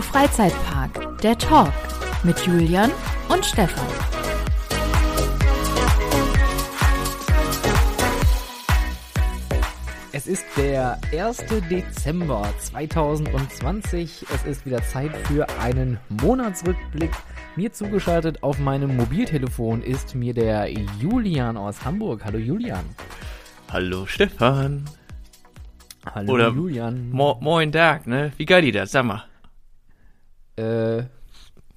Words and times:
to 0.00 0.06
Freizeitpark, 0.06 1.18
der 1.18 1.36
Talk 1.36 1.72
mit 2.22 2.38
Julian 2.46 2.90
und 3.28 3.44
Stefan. 3.44 3.86
Es 10.12 10.26
ist 10.26 10.44
der 10.56 10.98
1. 11.12 11.44
Dezember 11.70 12.48
2020. 12.58 14.26
Es 14.34 14.44
ist 14.44 14.66
wieder 14.66 14.82
Zeit 14.82 15.14
für 15.26 15.46
einen 15.60 15.98
Monatsrückblick. 16.22 17.12
Mir 17.56 17.72
zugeschaltet 17.72 18.42
auf 18.42 18.58
meinem 18.58 18.96
Mobiltelefon 18.96 19.82
ist 19.82 20.14
mir 20.14 20.34
der 20.34 20.70
Julian 21.00 21.56
aus 21.56 21.84
Hamburg. 21.84 22.24
Hallo 22.24 22.38
Julian. 22.38 22.84
Hallo 23.70 24.06
Stefan. 24.06 24.84
Hallo 26.14 26.32
Oder 26.32 26.48
Julian. 26.50 27.10
Mo 27.10 27.36
Moin 27.40 27.72
Tag, 27.72 28.06
ne? 28.06 28.32
Wie 28.36 28.46
geil 28.46 28.62
die 28.62 28.72
das? 28.72 28.92
Sag 28.92 29.04
mal. 29.04 29.29
Äh, 30.60 31.04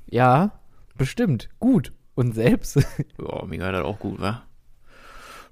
ja, 0.09 0.51
bestimmt. 0.97 1.49
Gut. 1.59 1.91
Und 2.15 2.35
selbst? 2.35 2.77
Ja, 3.17 3.45
mir 3.45 3.57
geht 3.57 3.73
das 3.73 3.83
auch 3.83 3.99
gut, 3.99 4.19
wa? 4.19 4.43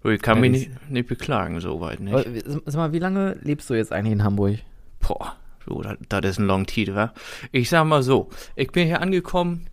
Ich 0.03 0.21
kann 0.21 0.37
Ja, 0.37 0.41
mich 0.41 0.51
nicht, 0.51 0.89
nicht 0.89 1.07
beklagen, 1.07 1.59
soweit, 1.59 1.99
nicht? 1.99 2.13
Aber, 2.13 2.25
Sag 2.65 2.75
mal, 2.75 2.93
wie 2.93 2.99
lange 2.99 3.37
lebst 3.41 3.69
du 3.69 3.75
jetzt 3.75 3.91
eigentlich 3.91 4.13
in 4.13 4.23
Hamburg? 4.23 4.59
Boah, 4.99 5.35
so, 5.67 5.81
das, 6.09 6.25
ist 6.25 6.39
ein 6.39 6.45
Long 6.47 6.65
Titel, 6.65 6.95
wa? 6.95 7.13
Ich 7.51 7.69
sag 7.69 7.85
mal 7.85 8.01
so, 8.03 8.29
ich 8.55 8.71
bin 8.71 8.87
hier 8.87 9.01
angekommen, 9.01 9.67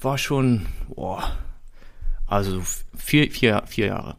war 0.00 0.16
schon, 0.18 0.66
boah, 0.88 1.36
also 2.26 2.62
vier, 2.96 3.30
vier, 3.30 3.64
vier 3.66 3.86
Jahre. 3.86 4.16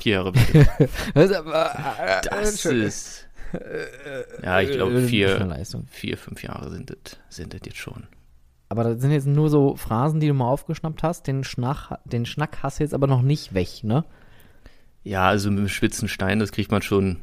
Vier 0.00 0.12
Jahre. 0.14 0.32
bitte. 0.32 0.66
Das 1.12 1.30
Das 2.30 2.64
ist, 2.64 3.28
ja, 4.42 4.60
ich 4.60 4.70
glaube 4.72 5.00
Äh, 5.00 5.06
vier, 5.06 5.38
Leistung. 5.40 5.86
vier, 5.88 6.16
fünf 6.16 6.42
Jahre 6.42 6.70
sind 6.70 6.90
das, 6.90 7.18
sind 7.28 7.54
das 7.54 7.60
jetzt 7.64 7.78
schon. 7.78 8.06
Aber 8.68 8.84
das 8.84 9.00
sind 9.00 9.10
jetzt 9.10 9.26
nur 9.26 9.50
so 9.50 9.74
Phrasen, 9.76 10.20
die 10.20 10.28
du 10.28 10.34
mal 10.34 10.48
aufgeschnappt 10.48 11.02
hast. 11.02 11.26
Den, 11.26 11.42
Schnack, 11.42 11.98
den 12.04 12.24
Schnack 12.24 12.62
hast 12.62 12.78
du 12.78 12.84
jetzt 12.84 12.94
aber 12.94 13.06
noch 13.08 13.22
nicht 13.22 13.52
weg, 13.52 13.82
ne? 13.82 14.04
Ja, 15.02 15.26
also 15.28 15.50
mit 15.50 15.58
dem 15.58 15.68
spitzen 15.68 16.08
Stein, 16.08 16.38
das 16.38 16.52
kriegt 16.52 16.70
man 16.70 16.82
schon 16.82 17.16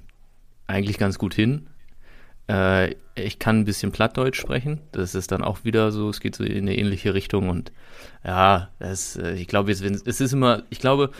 eigentlich 0.65 0.97
ganz 0.97 1.17
gut 1.17 1.33
hin. 1.33 1.67
Äh, 2.49 2.95
ich 3.15 3.39
kann 3.39 3.59
ein 3.59 3.65
bisschen 3.65 3.91
Plattdeutsch 3.91 4.39
sprechen. 4.39 4.81
Das 4.91 5.15
ist 5.15 5.31
dann 5.31 5.43
auch 5.43 5.63
wieder 5.63 5.91
so, 5.91 6.09
es 6.09 6.19
geht 6.19 6.35
so 6.35 6.43
in 6.43 6.63
eine 6.63 6.77
ähnliche 6.77 7.13
Richtung 7.13 7.49
und 7.49 7.71
ja, 8.25 8.69
das, 8.79 9.15
äh, 9.15 9.33
ich 9.33 9.47
glaube 9.47 9.69
jetzt, 9.69 9.83
wenn 9.83 9.93
es 9.93 10.01
ist 10.19 10.33
immer, 10.33 10.63
ich 10.69 10.79
glaube, 10.79 11.11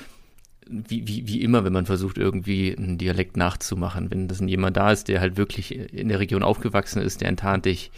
wie, 0.69 1.07
wie, 1.07 1.27
wie 1.27 1.41
immer, 1.41 1.63
wenn 1.63 1.73
man 1.73 1.85
versucht, 1.85 2.17
irgendwie 2.17 2.75
einen 2.77 2.97
Dialekt 2.97 3.37
nachzumachen, 3.37 4.11
wenn 4.11 4.27
das 4.27 4.39
jemand 4.39 4.77
da 4.77 4.91
ist, 4.91 5.07
der 5.07 5.21
halt 5.21 5.37
wirklich 5.37 5.75
in 5.75 6.09
der 6.09 6.19
Region 6.19 6.43
aufgewachsen 6.43 7.01
ist, 7.01 7.21
der 7.21 7.29
enttarnt 7.29 7.65
dich 7.65 7.91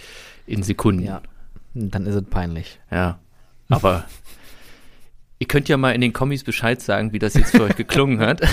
in 0.46 0.64
Sekunden. 0.64 1.04
Ja. 1.04 1.22
Dann 1.74 2.06
ist 2.06 2.16
es 2.16 2.24
peinlich. 2.24 2.80
Ja, 2.92 3.20
aber 3.70 4.06
ihr 5.40 5.48
könnt 5.48 5.70
ja 5.70 5.78
mal 5.78 5.92
in 5.92 6.02
den 6.02 6.14
Kommis 6.14 6.44
Bescheid 6.44 6.82
sagen, 6.82 7.14
wie 7.14 7.20
das 7.20 7.36
jetzt 7.36 7.52
für 7.52 7.64
euch 7.64 7.76
geklungen 7.76 8.20
hat. 8.20 8.42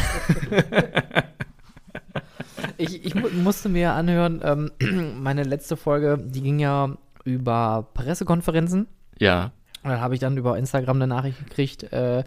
Ich, 2.79 3.05
ich 3.05 3.15
mu 3.15 3.29
musste 3.31 3.69
mir 3.69 3.93
anhören, 3.93 4.41
ähm, 4.43 4.71
meine 5.23 5.45
letzte 5.45 5.77
Folge, 5.77 6.19
die 6.19 6.43
ging 6.43 6.59
ja 6.59 6.97
über 7.25 7.89
Pressekonferenzen. 7.95 8.87
Ja, 9.19 9.53
Und 9.83 9.91
dann 9.91 10.01
habe 10.01 10.15
ich 10.15 10.21
dann 10.21 10.37
über 10.37 10.59
Instagram 10.59 10.97
eine 10.97 11.07
Nachricht 11.07 11.39
gekriegt 11.39 11.85
äh, 11.93 12.23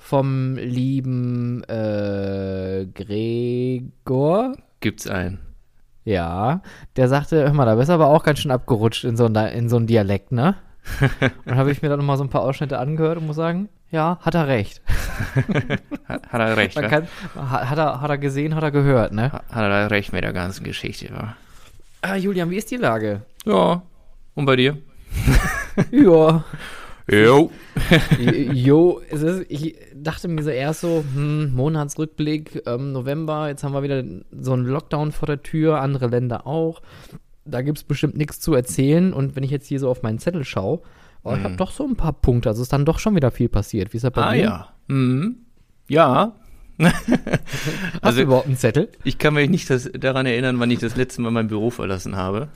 vom 0.00 0.56
lieben 0.56 1.62
äh, 1.64 2.86
Gregor. 2.92 4.56
gibt's 4.80 5.06
einen. 5.06 5.38
Ja, 6.04 6.62
der 6.96 7.08
sagte, 7.08 7.44
hör 7.44 7.52
mal, 7.52 7.66
da 7.66 7.74
bist 7.74 7.90
du 7.90 7.92
aber 7.92 8.08
auch 8.08 8.24
ganz 8.24 8.40
schön 8.40 8.50
abgerutscht 8.50 9.04
in 9.04 9.16
so 9.16 9.26
ein, 9.26 9.36
in 9.36 9.68
so 9.68 9.78
Dialekt, 9.78 10.32
ne? 10.32 10.56
Und 11.44 11.54
habe 11.56 11.70
ich 11.70 11.82
mir 11.82 11.90
dann 11.90 11.98
nochmal 11.98 12.16
so 12.16 12.24
ein 12.24 12.30
paar 12.30 12.40
Ausschnitte 12.40 12.78
angehört 12.78 13.18
und 13.18 13.26
muss 13.26 13.36
sagen, 13.36 13.68
ja, 13.90 14.18
hat 14.22 14.34
er 14.34 14.48
recht. 14.48 14.80
Hat, 16.08 16.28
hat 16.32 16.40
er 16.40 16.56
recht, 16.56 16.76
kann, 16.76 17.06
hat, 17.36 17.70
hat, 17.70 17.78
er, 17.78 18.00
hat 18.00 18.10
er 18.10 18.18
gesehen, 18.18 18.54
hat 18.54 18.62
er 18.62 18.70
gehört, 18.70 19.12
ne? 19.12 19.30
Hat 19.30 19.44
er 19.52 19.90
recht 19.90 20.12
mit 20.12 20.24
der 20.24 20.32
ganzen 20.32 20.64
Geschichte, 20.64 21.10
wa? 21.12 21.36
Ah, 22.00 22.16
Julian, 22.16 22.48
wie 22.50 22.56
ist 22.56 22.70
die 22.70 22.76
Lage? 22.76 23.20
Ja. 23.44 23.82
Und 24.34 24.46
bei 24.46 24.56
dir? 24.56 24.78
Ja. 25.92 26.42
Jo. 27.10 27.50
Jo, 28.52 29.00
es 29.10 29.22
ist, 29.22 29.46
ich 29.48 29.76
dachte 29.94 30.28
mir 30.28 30.42
so 30.42 30.50
erst 30.50 30.80
so, 30.82 31.04
hm, 31.14 31.54
Monatsrückblick, 31.54 32.62
ähm, 32.66 32.92
November, 32.92 33.48
jetzt 33.48 33.64
haben 33.64 33.72
wir 33.72 33.82
wieder 33.82 34.04
so 34.38 34.52
einen 34.52 34.66
Lockdown 34.66 35.12
vor 35.12 35.26
der 35.26 35.42
Tür, 35.42 35.80
andere 35.80 36.08
Länder 36.08 36.46
auch. 36.46 36.82
Da 37.44 37.62
gibt 37.62 37.78
es 37.78 37.84
bestimmt 37.84 38.16
nichts 38.16 38.40
zu 38.40 38.54
erzählen. 38.54 39.12
Und 39.12 39.34
wenn 39.34 39.42
ich 39.42 39.50
jetzt 39.50 39.66
hier 39.66 39.80
so 39.80 39.88
auf 39.88 40.02
meinen 40.02 40.18
Zettel 40.18 40.44
schaue, 40.44 40.82
oh, 41.24 41.34
ich 41.34 41.42
habe 41.42 41.56
doch 41.56 41.70
so 41.72 41.84
ein 41.86 41.96
paar 41.96 42.12
Punkte. 42.12 42.48
Also 42.50 42.62
ist 42.62 42.72
dann 42.72 42.84
doch 42.84 42.98
schon 42.98 43.16
wieder 43.16 43.30
viel 43.30 43.48
passiert. 43.48 43.92
Wie 43.92 43.96
ist 43.96 44.04
das 44.04 44.12
bei 44.12 44.22
Ah 44.22 44.32
dir? 44.32 44.42
ja. 44.42 44.68
Mhm. 44.88 45.36
Ja. 45.88 46.36
Hast 46.80 48.02
Also- 48.02 48.18
du 48.18 48.24
überhaupt 48.24 48.46
einen 48.46 48.56
Zettel? 48.56 48.88
Ich 49.04 49.18
kann 49.18 49.34
mich 49.34 49.50
nicht 49.50 49.68
das, 49.70 49.90
daran 49.92 50.26
erinnern, 50.26 50.58
wann 50.58 50.70
ich 50.70 50.78
das 50.78 50.96
letzte 50.96 51.20
Mal 51.22 51.30
mein 51.30 51.48
Büro 51.48 51.70
verlassen 51.70 52.16
habe. 52.16 52.48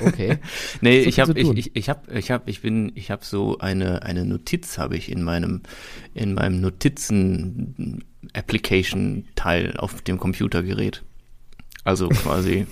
Okay. 0.00 0.38
Nee, 0.80 1.00
ich 1.00 1.20
habe 1.20 1.38
ich, 1.38 1.48
ich, 1.56 1.76
ich 1.76 1.88
habe 1.88 2.12
ich 2.18 2.30
habe 2.30 2.50
ich 2.50 2.62
bin 2.62 2.92
ich 2.94 3.10
habe 3.10 3.24
so 3.24 3.58
eine 3.58 4.02
eine 4.02 4.24
Notiz 4.24 4.78
habe 4.78 4.96
ich 4.96 5.10
in 5.10 5.22
meinem 5.22 5.62
in 6.14 6.34
meinem 6.34 6.60
Notizen 6.60 8.04
Application 8.32 9.26
Teil 9.34 9.76
auf 9.76 10.00
dem 10.02 10.18
Computergerät. 10.18 11.02
Also 11.84 12.08
quasi 12.10 12.66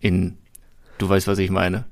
in 0.00 0.38
du 0.98 1.08
weißt, 1.08 1.26
was 1.26 1.38
ich 1.38 1.50
meine. 1.50 1.84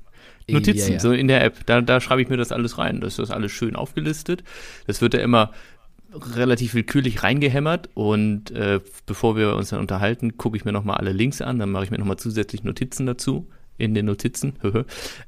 Notizen, 0.47 0.89
Ja, 0.89 0.93
ja. 0.93 0.99
so 0.99 1.11
in 1.11 1.27
der 1.27 1.43
App. 1.43 1.65
Da, 1.65 1.81
da 1.81 1.99
schreibe 1.99 2.21
ich 2.21 2.29
mir 2.29 2.37
das 2.37 2.51
alles 2.51 2.77
rein. 2.77 3.01
Das 3.01 3.13
ist 3.13 3.19
das 3.19 3.31
alles 3.31 3.51
schön 3.51 3.75
aufgelistet. 3.75 4.43
Das 4.85 5.01
wird 5.01 5.15
ja 5.15 5.19
immer 5.21 5.51
relativ 6.15 6.73
willkürlich 6.73 7.23
reingehämmert 7.23 7.89
und 7.93 8.51
äh, 8.51 8.79
bevor 9.05 9.35
wir 9.35 9.55
uns 9.55 9.69
dann 9.69 9.79
unterhalten, 9.79 10.37
gucke 10.37 10.57
ich 10.57 10.65
mir 10.65 10.71
nochmal 10.71 10.97
alle 10.97 11.11
Links 11.11 11.41
an, 11.41 11.59
dann 11.59 11.71
mache 11.71 11.85
ich 11.85 11.91
mir 11.91 11.97
nochmal 11.97 12.17
zusätzlich 12.17 12.63
Notizen 12.63 13.05
dazu 13.05 13.47
in 13.77 13.93
den 13.93 14.05
Notizen, 14.05 14.53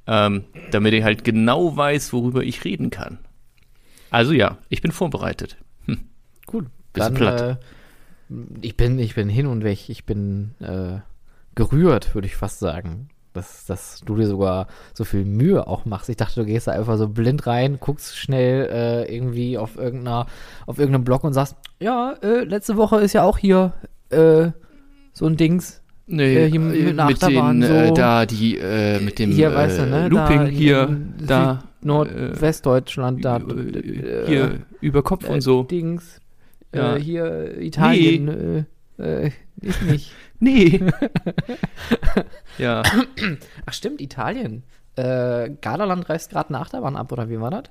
ähm, 0.08 0.46
damit 0.72 0.94
ich 0.94 1.04
halt 1.04 1.24
genau 1.24 1.76
weiß, 1.76 2.14
worüber 2.14 2.44
ich 2.44 2.64
reden 2.64 2.90
kann. 2.90 3.20
Also 4.10 4.34
ja, 4.34 4.58
ich 4.70 4.82
bin 4.82 4.92
vorbereitet. 4.92 5.58
Gut. 6.48 6.68
Bist 6.94 7.06
Dann, 7.06 7.14
platt? 7.14 7.42
Äh, 7.42 8.36
ich, 8.62 8.76
bin, 8.76 8.98
ich 8.98 9.14
bin 9.14 9.30
hin 9.30 9.46
und 9.46 9.64
weg. 9.64 9.90
Ich 9.90 10.06
bin 10.06 10.56
äh, 10.60 11.00
gerührt, 11.54 12.16
würde 12.16 12.28
ich 12.28 12.36
fast 12.36 12.60
sagen. 12.60 13.10
Dass, 13.38 13.66
dass 13.66 14.02
du 14.06 14.16
dir 14.16 14.28
sogar 14.28 14.68
so 14.94 15.04
viel 15.06 15.24
Mühe 15.24 15.66
auch 15.68 15.86
machst. 15.86 16.10
Ich 16.10 16.18
dachte, 16.18 16.42
du 16.42 16.46
gehst 16.46 16.68
da 16.68 16.72
einfach 16.72 16.98
so 16.98 17.08
blind 17.08 17.48
rein, 17.48 17.78
guckst 17.80 18.18
schnell 18.18 18.68
äh, 18.72 19.16
irgendwie 19.16 19.58
auf, 19.58 19.78
irgendeiner, 19.78 20.26
auf 20.66 20.80
irgendeinem 20.80 21.06
Blog 21.06 21.24
und 21.24 21.34
sagst, 21.34 21.56
ja, 21.80 22.16
äh, 22.22 22.44
letzte 22.44 22.76
Woche 22.76 23.00
ist 23.00 23.14
ja 23.14 23.24
auch 23.24 23.38
hier 23.38 23.74
äh, 24.10 24.50
so 25.14 25.26
ein 25.28 25.38
Dings. 25.38 25.82
Nee, 26.08 26.46
Äh, 26.46 26.50
hier 26.50 26.60
mit 26.60 26.88
einer 26.88 27.06
mit 27.08 27.22
den, 27.22 27.62
äh, 27.62 27.88
so. 27.88 27.94
da 27.94 28.26
die 28.26 28.58
äh, 28.58 29.00
mit 29.02 29.20
dem 29.20 29.32
hier, 29.32 29.52
äh, 29.52 29.56
weißt 29.56 29.80
du, 29.80 29.86
ne? 29.86 30.08
Looping 30.08 30.40
da, 30.40 30.46
hier, 30.46 30.98
da 31.20 31.64
Nordwestdeutschland, 31.82 33.24
da. 33.24 33.38
äh, 33.38 34.26
hier 34.26 34.60
über 34.82 35.04
Kopf 35.04 35.28
äh, 35.28 35.34
und 35.34 35.42
so. 35.42 35.64
Dings. 35.64 36.20
Ja. 36.74 36.96
Äh, 36.96 37.02
hier 37.02 37.62
Italien. 37.62 38.28
Äh, 38.28 38.64
äh, 38.98 39.32
ist 39.62 39.82
nicht. 39.84 40.12
Nee. 40.40 40.84
ja. 42.60 42.84
Ach 43.66 43.74
stimmt, 43.74 44.02
Italien. 44.02 44.62
Äh, 44.96 45.50
Gardaland 45.62 46.08
reißt 46.08 46.30
gerade 46.30 46.50
eine 46.50 46.60
Achterbahn 46.60 46.96
ab, 46.96 47.12
oder 47.12 47.28
wie 47.28 47.40
war 47.40 47.50
das? 47.50 47.64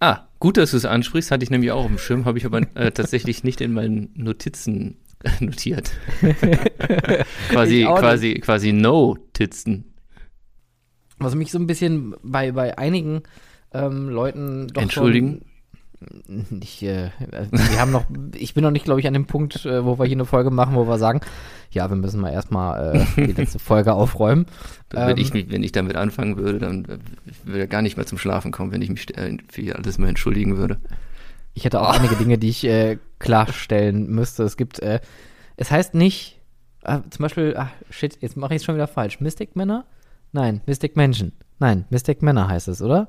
Ah, 0.00 0.26
gut, 0.40 0.56
dass 0.56 0.72
du 0.72 0.78
es 0.78 0.84
ansprichst, 0.84 1.30
hatte 1.30 1.44
ich 1.44 1.50
nämlich 1.50 1.70
auch 1.70 1.84
auf 1.84 1.86
dem 1.86 1.98
Schirm, 1.98 2.24
habe 2.24 2.38
ich 2.38 2.44
aber 2.44 2.62
äh, 2.74 2.90
tatsächlich 2.90 3.44
nicht 3.44 3.60
in 3.60 3.72
meinen 3.72 4.10
Notizen 4.16 4.96
äh, 5.22 5.44
notiert. 5.44 5.92
quasi, 7.50 7.82
Ich 7.82 7.86
quasi, 7.86 8.34
quasi 8.34 8.72
No-Titzen. 8.72 9.94
Was 11.18 11.36
mich 11.36 11.52
so 11.52 11.60
ein 11.60 11.68
bisschen 11.68 12.16
bei, 12.24 12.50
bei 12.50 12.76
einigen 12.78 13.22
ähm, 13.72 14.08
Leuten 14.08 14.66
doch 14.68 14.82
Entschuldigen? 14.82 15.38
Schon, 15.38 15.51
ich, 16.60 16.82
äh, 16.82 17.10
wir 17.50 17.80
haben 17.80 17.92
noch, 17.92 18.04
ich 18.34 18.54
bin 18.54 18.62
noch 18.64 18.70
nicht, 18.70 18.84
glaube 18.84 19.00
ich, 19.00 19.06
an 19.06 19.12
dem 19.14 19.26
Punkt, 19.26 19.64
äh, 19.66 19.84
wo 19.84 19.98
wir 19.98 20.06
hier 20.06 20.16
eine 20.16 20.24
Folge 20.24 20.50
machen, 20.50 20.74
wo 20.74 20.86
wir 20.86 20.98
sagen, 20.98 21.20
ja, 21.70 21.88
wir 21.88 21.96
müssen 21.96 22.20
mal 22.20 22.30
erstmal 22.32 22.96
äh, 23.16 23.26
die 23.26 23.32
letzte 23.32 23.58
Folge 23.58 23.92
aufräumen. 23.94 24.46
wenn, 24.90 25.10
Ähm, 25.10 25.16
ich, 25.18 25.32
mich- 25.32 25.50
wenn 25.50 25.62
ich 25.62 25.72
damit 25.72 25.96
anfangen 25.96 26.36
würde, 26.36 26.58
dann 26.58 26.86
würde 27.44 27.64
ich 27.64 27.70
gar 27.70 27.82
nicht 27.82 27.96
mehr 27.96 28.06
zum 28.06 28.18
Schlafen 28.18 28.52
kommen, 28.52 28.72
wenn 28.72 28.82
ich 28.82 28.90
mich 28.90 29.16
äh, 29.16 29.36
für 29.50 29.76
alles 29.76 29.98
mal 29.98 30.08
entschuldigen 30.08 30.56
würde. 30.56 30.78
Ich 31.54 31.64
hätte 31.64 31.80
auch 31.80 31.90
einige 31.90 32.16
Dinge, 32.16 32.38
die 32.38 32.48
ich 32.48 32.64
äh, 32.64 32.98
klarstellen 33.18 34.08
müsste. 34.10 34.42
Es 34.44 34.56
gibt, 34.56 34.78
äh, 34.80 35.00
es 35.56 35.70
heißt 35.70 35.94
nicht, 35.94 36.40
äh, 36.82 37.00
zum 37.10 37.22
Beispiel, 37.22 37.54
ach, 37.56 37.68
shit, 37.90 38.18
jetzt 38.20 38.36
mache 38.36 38.54
ich 38.54 38.60
es 38.60 38.64
schon 38.64 38.74
wieder 38.74 38.86
falsch. 38.88 39.20
Mystic 39.20 39.54
Männer? 39.56 39.84
Nein, 40.32 40.62
Mystic 40.66 40.96
Menschen. 40.96 41.32
Nein, 41.58 41.84
Mystic 41.90 42.22
Männer 42.22 42.48
heißt 42.48 42.68
es, 42.68 42.80
oder? 42.82 43.08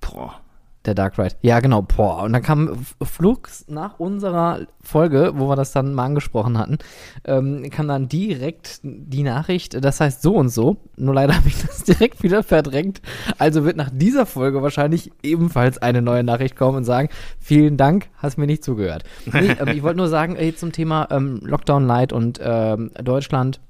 Boah. 0.00 0.40
Der 0.86 0.94
Dark 0.94 1.18
Ride. 1.18 1.34
Ja, 1.40 1.60
genau. 1.60 1.80
Boah. 1.80 2.24
Und 2.24 2.34
dann 2.34 2.42
kam 2.42 2.84
flugs 3.02 3.64
nach 3.68 3.98
unserer 3.98 4.66
Folge, 4.82 5.32
wo 5.34 5.48
wir 5.48 5.56
das 5.56 5.72
dann 5.72 5.94
mal 5.94 6.04
angesprochen 6.04 6.58
hatten, 6.58 6.76
ähm, 7.24 7.68
kam 7.70 7.88
dann 7.88 8.08
direkt 8.08 8.80
die 8.82 9.22
Nachricht, 9.22 9.82
das 9.82 10.00
heißt 10.00 10.20
so 10.20 10.34
und 10.34 10.50
so. 10.50 10.76
Nur 10.96 11.14
leider 11.14 11.36
habe 11.36 11.48
ich 11.48 11.60
das 11.62 11.84
direkt 11.84 12.22
wieder 12.22 12.42
verdrängt. 12.42 13.00
Also 13.38 13.64
wird 13.64 13.78
nach 13.78 13.90
dieser 13.90 14.26
Folge 14.26 14.62
wahrscheinlich 14.62 15.10
ebenfalls 15.22 15.78
eine 15.78 16.02
neue 16.02 16.22
Nachricht 16.22 16.54
kommen 16.56 16.78
und 16.78 16.84
sagen, 16.84 17.08
vielen 17.40 17.78
Dank, 17.78 18.08
hast 18.18 18.36
mir 18.36 18.46
nicht 18.46 18.62
zugehört. 18.62 19.04
Nee, 19.24 19.56
ähm, 19.58 19.68
ich 19.68 19.82
wollte 19.82 19.96
nur 19.96 20.08
sagen, 20.08 20.36
ey, 20.36 20.54
zum 20.54 20.72
Thema 20.72 21.08
ähm, 21.10 21.40
Lockdown 21.42 21.86
Light 21.86 22.12
und 22.12 22.40
ähm, 22.42 22.90
Deutschland 23.02 23.60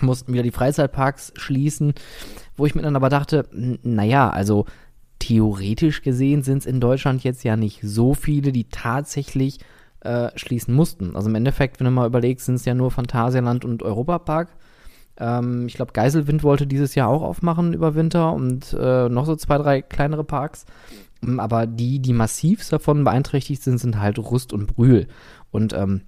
mussten 0.00 0.32
wieder 0.32 0.42
die 0.42 0.50
Freizeitparks 0.50 1.32
schließen, 1.36 1.94
wo 2.56 2.66
ich 2.66 2.74
mir 2.74 2.82
dann 2.82 2.96
aber 2.96 3.08
dachte, 3.08 3.46
naja, 3.52 4.30
also 4.30 4.66
theoretisch 5.24 6.02
gesehen 6.02 6.42
sind 6.42 6.58
es 6.58 6.66
in 6.66 6.80
Deutschland 6.80 7.24
jetzt 7.24 7.44
ja 7.44 7.56
nicht 7.56 7.80
so 7.82 8.12
viele, 8.12 8.52
die 8.52 8.64
tatsächlich 8.64 9.58
äh, 10.00 10.28
schließen 10.36 10.74
mussten. 10.74 11.16
Also 11.16 11.30
im 11.30 11.34
Endeffekt, 11.34 11.80
wenn 11.80 11.86
du 11.86 11.90
mal 11.90 12.06
überlegst, 12.06 12.44
sind 12.44 12.56
es 12.56 12.66
ja 12.66 12.74
nur 12.74 12.90
Phantasialand 12.90 13.64
und 13.64 13.82
Europapark. 13.82 14.50
Ähm, 15.16 15.66
ich 15.66 15.74
glaube, 15.74 15.92
Geiselwind 15.92 16.42
wollte 16.42 16.66
dieses 16.66 16.94
Jahr 16.94 17.08
auch 17.08 17.22
aufmachen 17.22 17.72
über 17.72 17.94
Winter 17.94 18.34
und 18.34 18.76
äh, 18.78 19.08
noch 19.08 19.24
so 19.24 19.34
zwei, 19.34 19.56
drei 19.56 19.80
kleinere 19.80 20.24
Parks. 20.24 20.66
Ähm, 21.22 21.40
aber 21.40 21.66
die, 21.66 22.00
die 22.00 22.12
massiv 22.12 22.68
davon 22.68 23.02
beeinträchtigt 23.04 23.62
sind, 23.62 23.78
sind 23.78 23.98
halt 23.98 24.18
Rust 24.18 24.52
und 24.52 24.66
Brühl. 24.66 25.08
Und 25.50 25.72
ähm, 25.72 26.02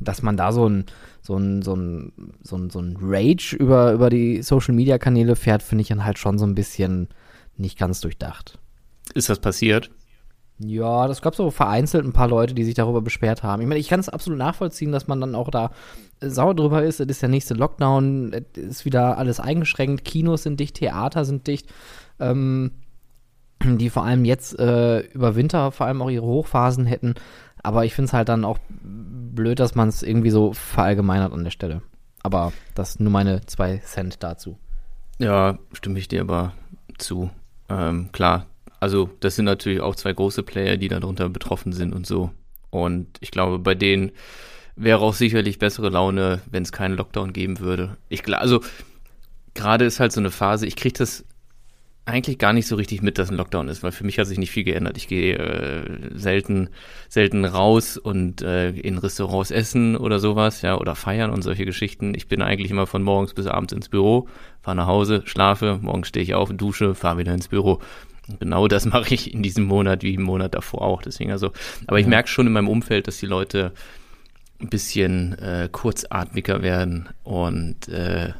dass 0.00 0.22
man 0.22 0.36
da 0.36 0.52
so 0.52 0.68
ein, 0.68 0.84
so 1.22 1.36
ein, 1.36 1.62
so 1.62 1.74
ein, 1.74 2.12
so 2.40 2.56
ein, 2.56 2.70
so 2.70 2.78
ein 2.78 2.96
Rage 3.00 3.56
über, 3.56 3.92
über 3.92 4.10
die 4.10 4.42
Social 4.42 4.74
Media 4.74 4.98
Kanäle 4.98 5.34
fährt, 5.34 5.64
finde 5.64 5.82
ich 5.82 5.88
dann 5.88 6.04
halt 6.04 6.18
schon 6.18 6.38
so 6.38 6.46
ein 6.46 6.54
bisschen 6.54 7.08
nicht 7.62 7.78
ganz 7.78 8.00
durchdacht. 8.00 8.58
Ist 9.14 9.30
das 9.30 9.38
passiert? 9.38 9.90
Ja, 10.58 11.08
das 11.08 11.22
gab 11.22 11.34
so 11.34 11.50
vereinzelt 11.50 12.04
ein 12.04 12.12
paar 12.12 12.28
Leute, 12.28 12.54
die 12.54 12.64
sich 12.64 12.74
darüber 12.74 13.00
beschwert 13.00 13.42
haben. 13.42 13.62
Ich 13.62 13.68
meine, 13.68 13.80
ich 13.80 13.88
kann 13.88 14.00
es 14.00 14.08
absolut 14.08 14.38
nachvollziehen, 14.38 14.92
dass 14.92 15.08
man 15.08 15.20
dann 15.20 15.34
auch 15.34 15.50
da 15.50 15.70
sauer 16.20 16.54
drüber 16.54 16.84
ist. 16.84 17.00
Es 17.00 17.08
ist 17.08 17.22
der 17.22 17.28
nächste 17.28 17.54
Lockdown, 17.54 18.32
es 18.54 18.62
ist 18.62 18.84
wieder 18.84 19.18
alles 19.18 19.40
eingeschränkt, 19.40 20.04
Kinos 20.04 20.44
sind 20.44 20.60
dicht, 20.60 20.76
Theater 20.76 21.24
sind 21.24 21.46
dicht, 21.46 21.72
ähm, 22.20 22.72
die 23.64 23.90
vor 23.90 24.04
allem 24.04 24.24
jetzt 24.24 24.58
äh, 24.58 25.00
über 25.00 25.34
Winter 25.34 25.72
vor 25.72 25.86
allem 25.86 26.02
auch 26.02 26.10
ihre 26.10 26.26
Hochphasen 26.26 26.86
hätten. 26.86 27.14
Aber 27.62 27.84
ich 27.84 27.94
finde 27.94 28.06
es 28.06 28.12
halt 28.12 28.28
dann 28.28 28.44
auch 28.44 28.58
blöd, 28.68 29.58
dass 29.58 29.74
man 29.74 29.88
es 29.88 30.02
irgendwie 30.02 30.30
so 30.30 30.52
verallgemeinert 30.52 31.32
an 31.32 31.44
der 31.44 31.50
Stelle. 31.50 31.82
Aber 32.22 32.52
das 32.74 33.00
nur 33.00 33.10
meine 33.10 33.40
zwei 33.46 33.78
Cent 33.78 34.22
dazu. 34.22 34.58
Ja, 35.18 35.58
stimme 35.72 35.98
ich 35.98 36.08
dir 36.08 36.20
aber 36.20 36.52
zu. 36.98 37.30
Ähm, 37.72 38.10
klar, 38.12 38.46
also 38.80 39.10
das 39.20 39.36
sind 39.36 39.46
natürlich 39.46 39.80
auch 39.80 39.96
zwei 39.96 40.12
große 40.12 40.42
Player, 40.42 40.76
die 40.76 40.88
darunter 40.88 41.28
betroffen 41.28 41.72
sind 41.72 41.94
und 41.94 42.06
so. 42.06 42.30
Und 42.70 43.06
ich 43.20 43.30
glaube, 43.30 43.58
bei 43.58 43.74
denen 43.74 44.12
wäre 44.76 45.00
auch 45.00 45.14
sicherlich 45.14 45.58
bessere 45.58 45.88
Laune, 45.88 46.40
wenn 46.50 46.62
es 46.62 46.72
keinen 46.72 46.96
Lockdown 46.96 47.32
geben 47.32 47.60
würde. 47.60 47.96
Ich 48.08 48.22
glaube, 48.22 48.40
also 48.40 48.60
gerade 49.54 49.84
ist 49.84 50.00
halt 50.00 50.12
so 50.12 50.20
eine 50.20 50.30
Phase, 50.30 50.66
ich 50.66 50.76
kriege 50.76 50.98
das 50.98 51.24
eigentlich 52.04 52.38
gar 52.38 52.52
nicht 52.52 52.66
so 52.66 52.74
richtig 52.74 53.00
mit, 53.00 53.18
dass 53.18 53.30
ein 53.30 53.36
Lockdown 53.36 53.68
ist, 53.68 53.82
weil 53.82 53.92
für 53.92 54.04
mich 54.04 54.18
hat 54.18 54.26
sich 54.26 54.38
nicht 54.38 54.50
viel 54.50 54.64
geändert. 54.64 54.96
Ich 54.96 55.06
gehe 55.06 55.36
äh, 55.36 56.10
selten, 56.14 56.68
selten 57.08 57.44
raus 57.44 57.96
und 57.96 58.42
äh, 58.42 58.70
in 58.70 58.98
Restaurants 58.98 59.52
essen 59.52 59.96
oder 59.96 60.18
sowas, 60.18 60.62
ja, 60.62 60.76
oder 60.76 60.96
feiern 60.96 61.30
und 61.30 61.42
solche 61.42 61.64
Geschichten. 61.64 62.14
Ich 62.16 62.26
bin 62.26 62.42
eigentlich 62.42 62.72
immer 62.72 62.88
von 62.88 63.02
morgens 63.02 63.34
bis 63.34 63.46
abends 63.46 63.72
ins 63.72 63.88
Büro, 63.88 64.28
fahre 64.62 64.76
nach 64.76 64.88
Hause, 64.88 65.22
schlafe, 65.26 65.78
morgens 65.80 66.08
stehe 66.08 66.24
ich 66.24 66.34
auf, 66.34 66.52
dusche, 66.52 66.96
fahre 66.96 67.18
wieder 67.18 67.34
ins 67.34 67.48
Büro. 67.48 67.80
Und 68.28 68.40
genau 68.40 68.66
das 68.66 68.84
mache 68.86 69.14
ich 69.14 69.32
in 69.32 69.44
diesem 69.44 69.64
Monat 69.64 70.02
wie 70.02 70.14
im 70.14 70.22
Monat 70.22 70.54
davor 70.56 70.82
auch. 70.82 71.02
Deswegen 71.02 71.30
also, 71.30 71.52
aber 71.86 72.00
ich 72.00 72.06
merke 72.06 72.28
schon 72.28 72.48
in 72.48 72.52
meinem 72.52 72.68
Umfeld, 72.68 73.06
dass 73.06 73.18
die 73.18 73.26
Leute 73.26 73.72
ein 74.60 74.68
bisschen 74.68 75.38
äh, 75.38 75.68
kurzatmiger 75.70 76.62
werden 76.62 77.08
und 77.22 77.88
äh, 77.88 78.32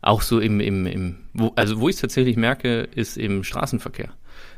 auch 0.00 0.22
so 0.22 0.40
im, 0.40 0.60
im, 0.60 0.86
im 0.86 1.16
wo, 1.34 1.52
also 1.56 1.80
wo 1.80 1.88
ich 1.88 1.96
es 1.96 2.00
tatsächlich 2.00 2.36
merke, 2.36 2.82
ist 2.82 3.16
im 3.16 3.44
Straßenverkehr, 3.44 4.10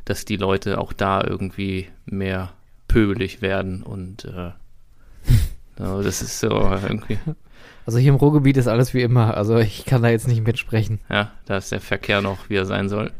dass 0.04 0.24
die 0.24 0.36
Leute 0.36 0.78
auch 0.78 0.92
da 0.92 1.22
irgendwie 1.24 1.88
mehr 2.04 2.52
pöbelig 2.88 3.40
werden 3.40 3.82
und 3.82 4.24
äh, 4.24 4.50
so, 5.78 6.02
das 6.02 6.22
ist 6.22 6.40
so 6.40 6.48
irgendwie. 6.48 7.18
Also 7.86 7.98
hier 7.98 8.10
im 8.10 8.16
Ruhrgebiet 8.16 8.56
ist 8.56 8.68
alles 8.68 8.94
wie 8.94 9.02
immer, 9.02 9.36
also 9.36 9.58
ich 9.58 9.84
kann 9.84 10.02
da 10.02 10.08
jetzt 10.10 10.28
nicht 10.28 10.46
mitsprechen. 10.46 11.00
Ja, 11.08 11.32
da 11.46 11.56
ist 11.56 11.72
der 11.72 11.80
Verkehr 11.80 12.20
noch, 12.20 12.50
wie 12.50 12.56
er 12.56 12.66
sein 12.66 12.88
soll. 12.88 13.12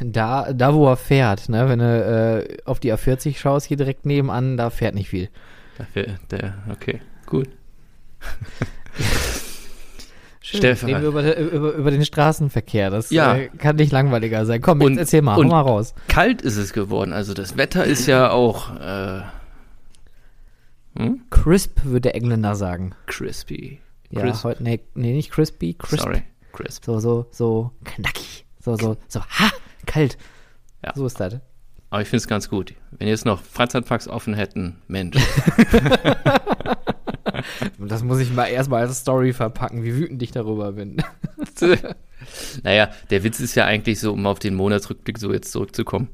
Da, 0.00 0.52
da 0.52 0.74
wo 0.74 0.88
er 0.88 0.96
fährt, 0.96 1.48
ne, 1.48 1.68
wenn 1.68 1.78
du 1.78 2.46
äh, 2.48 2.56
auf 2.64 2.78
die 2.78 2.92
A40 2.92 3.36
schaust, 3.36 3.66
hier 3.66 3.76
direkt 3.76 4.06
nebenan, 4.06 4.56
da 4.56 4.70
fährt 4.70 4.94
nicht 4.94 5.08
viel. 5.08 5.28
Da 5.76 5.84
fährt 5.84 6.20
der, 6.30 6.54
okay, 6.70 7.00
gut. 7.26 7.48
Stefan. 10.56 10.88
Reden 10.88 11.02
wir 11.02 11.08
über, 11.08 11.36
über, 11.36 11.72
über, 11.72 11.90
den 11.90 12.04
Straßenverkehr. 12.04 12.90
Das 12.90 13.10
ja. 13.10 13.36
äh, 13.36 13.48
kann 13.48 13.76
nicht 13.76 13.92
langweiliger 13.92 14.46
sein. 14.46 14.60
Komm, 14.60 14.80
und, 14.82 14.98
erzähl 14.98 15.22
mal, 15.22 15.36
hau 15.36 15.42
mal 15.42 15.60
raus. 15.60 15.94
Kalt 16.08 16.42
ist 16.42 16.56
es 16.56 16.72
geworden. 16.72 17.12
Also 17.12 17.34
das 17.34 17.56
Wetter 17.56 17.84
ist 17.84 18.06
ja 18.06 18.30
auch 18.30 18.74
äh, 18.76 19.22
hm? 20.96 21.22
crisp, 21.30 21.84
würde 21.84 22.02
der 22.02 22.14
Engländer 22.14 22.54
sagen. 22.54 22.94
Crispy. 23.06 23.80
Ja, 24.10 24.44
heute, 24.44 24.62
nee, 24.62 24.80
nee, 24.94 25.12
nicht 25.12 25.32
crispy, 25.32 25.74
crisp. 25.74 26.04
Sorry, 26.04 26.22
crisp. 26.52 26.84
So, 26.84 27.00
so, 27.00 27.26
so 27.30 27.72
knackig. 27.84 28.46
So, 28.60 28.76
so, 28.76 28.96
so, 29.08 29.20
ha, 29.20 29.50
kalt. 29.86 30.16
Ja. 30.84 30.92
So 30.94 31.06
ist 31.06 31.18
das. 31.18 31.40
Aber 31.94 32.02
ich 32.02 32.08
finde 32.08 32.22
es 32.22 32.26
ganz 32.26 32.50
gut. 32.50 32.74
Wenn 32.98 33.06
jetzt 33.06 33.24
noch 33.24 33.40
Freizeitparks 33.40 34.08
offen 34.08 34.34
hätten, 34.34 34.82
Mensch. 34.88 35.16
das 37.78 38.02
muss 38.02 38.18
ich 38.18 38.32
mal 38.32 38.46
erstmal 38.46 38.82
als 38.82 38.98
Story 38.98 39.32
verpacken, 39.32 39.84
wie 39.84 39.94
wütend 39.94 40.20
ich 40.20 40.32
darüber 40.32 40.72
bin. 40.72 40.96
naja, 42.64 42.90
der 43.10 43.22
Witz 43.22 43.38
ist 43.38 43.54
ja 43.54 43.66
eigentlich 43.66 44.00
so, 44.00 44.12
um 44.12 44.26
auf 44.26 44.40
den 44.40 44.56
Monatsrückblick 44.56 45.18
so 45.18 45.32
jetzt 45.32 45.52
zurückzukommen, 45.52 46.08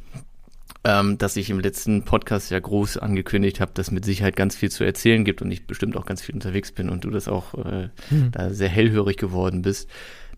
ähm, 0.85 1.17
dass 1.17 1.39
ich 1.39 1.49
im 1.49 1.61
letzten 1.61 2.05
Podcast 2.05 2.51
ja 2.51 2.59
groß 2.59 2.99
angekündigt 2.99 3.61
habe, 3.61 3.71
dass 3.73 3.91
mit 3.91 4.05
Sicherheit 4.05 4.37
ganz 4.37 4.57
viel 4.57 4.71
zu 4.71 4.85
erzählen 4.85 5.25
gibt 5.25 5.41
und 5.41 5.51
ich 5.51 5.67
bestimmt 5.67 5.97
auch 5.97 6.05
ganz 6.05 6.21
viel 6.21 6.35
unterwegs 6.35 6.73
bin 6.73 6.91
und 6.91 7.05
du 7.05 7.11
das 7.11 7.27
auch 7.27 7.55
äh, 7.55 7.89
hm. 8.11 8.33
da 8.33 8.51
sehr 8.51 8.69
hellhörig 8.69 9.17
geworden 9.17 9.63
bist. 9.63 9.89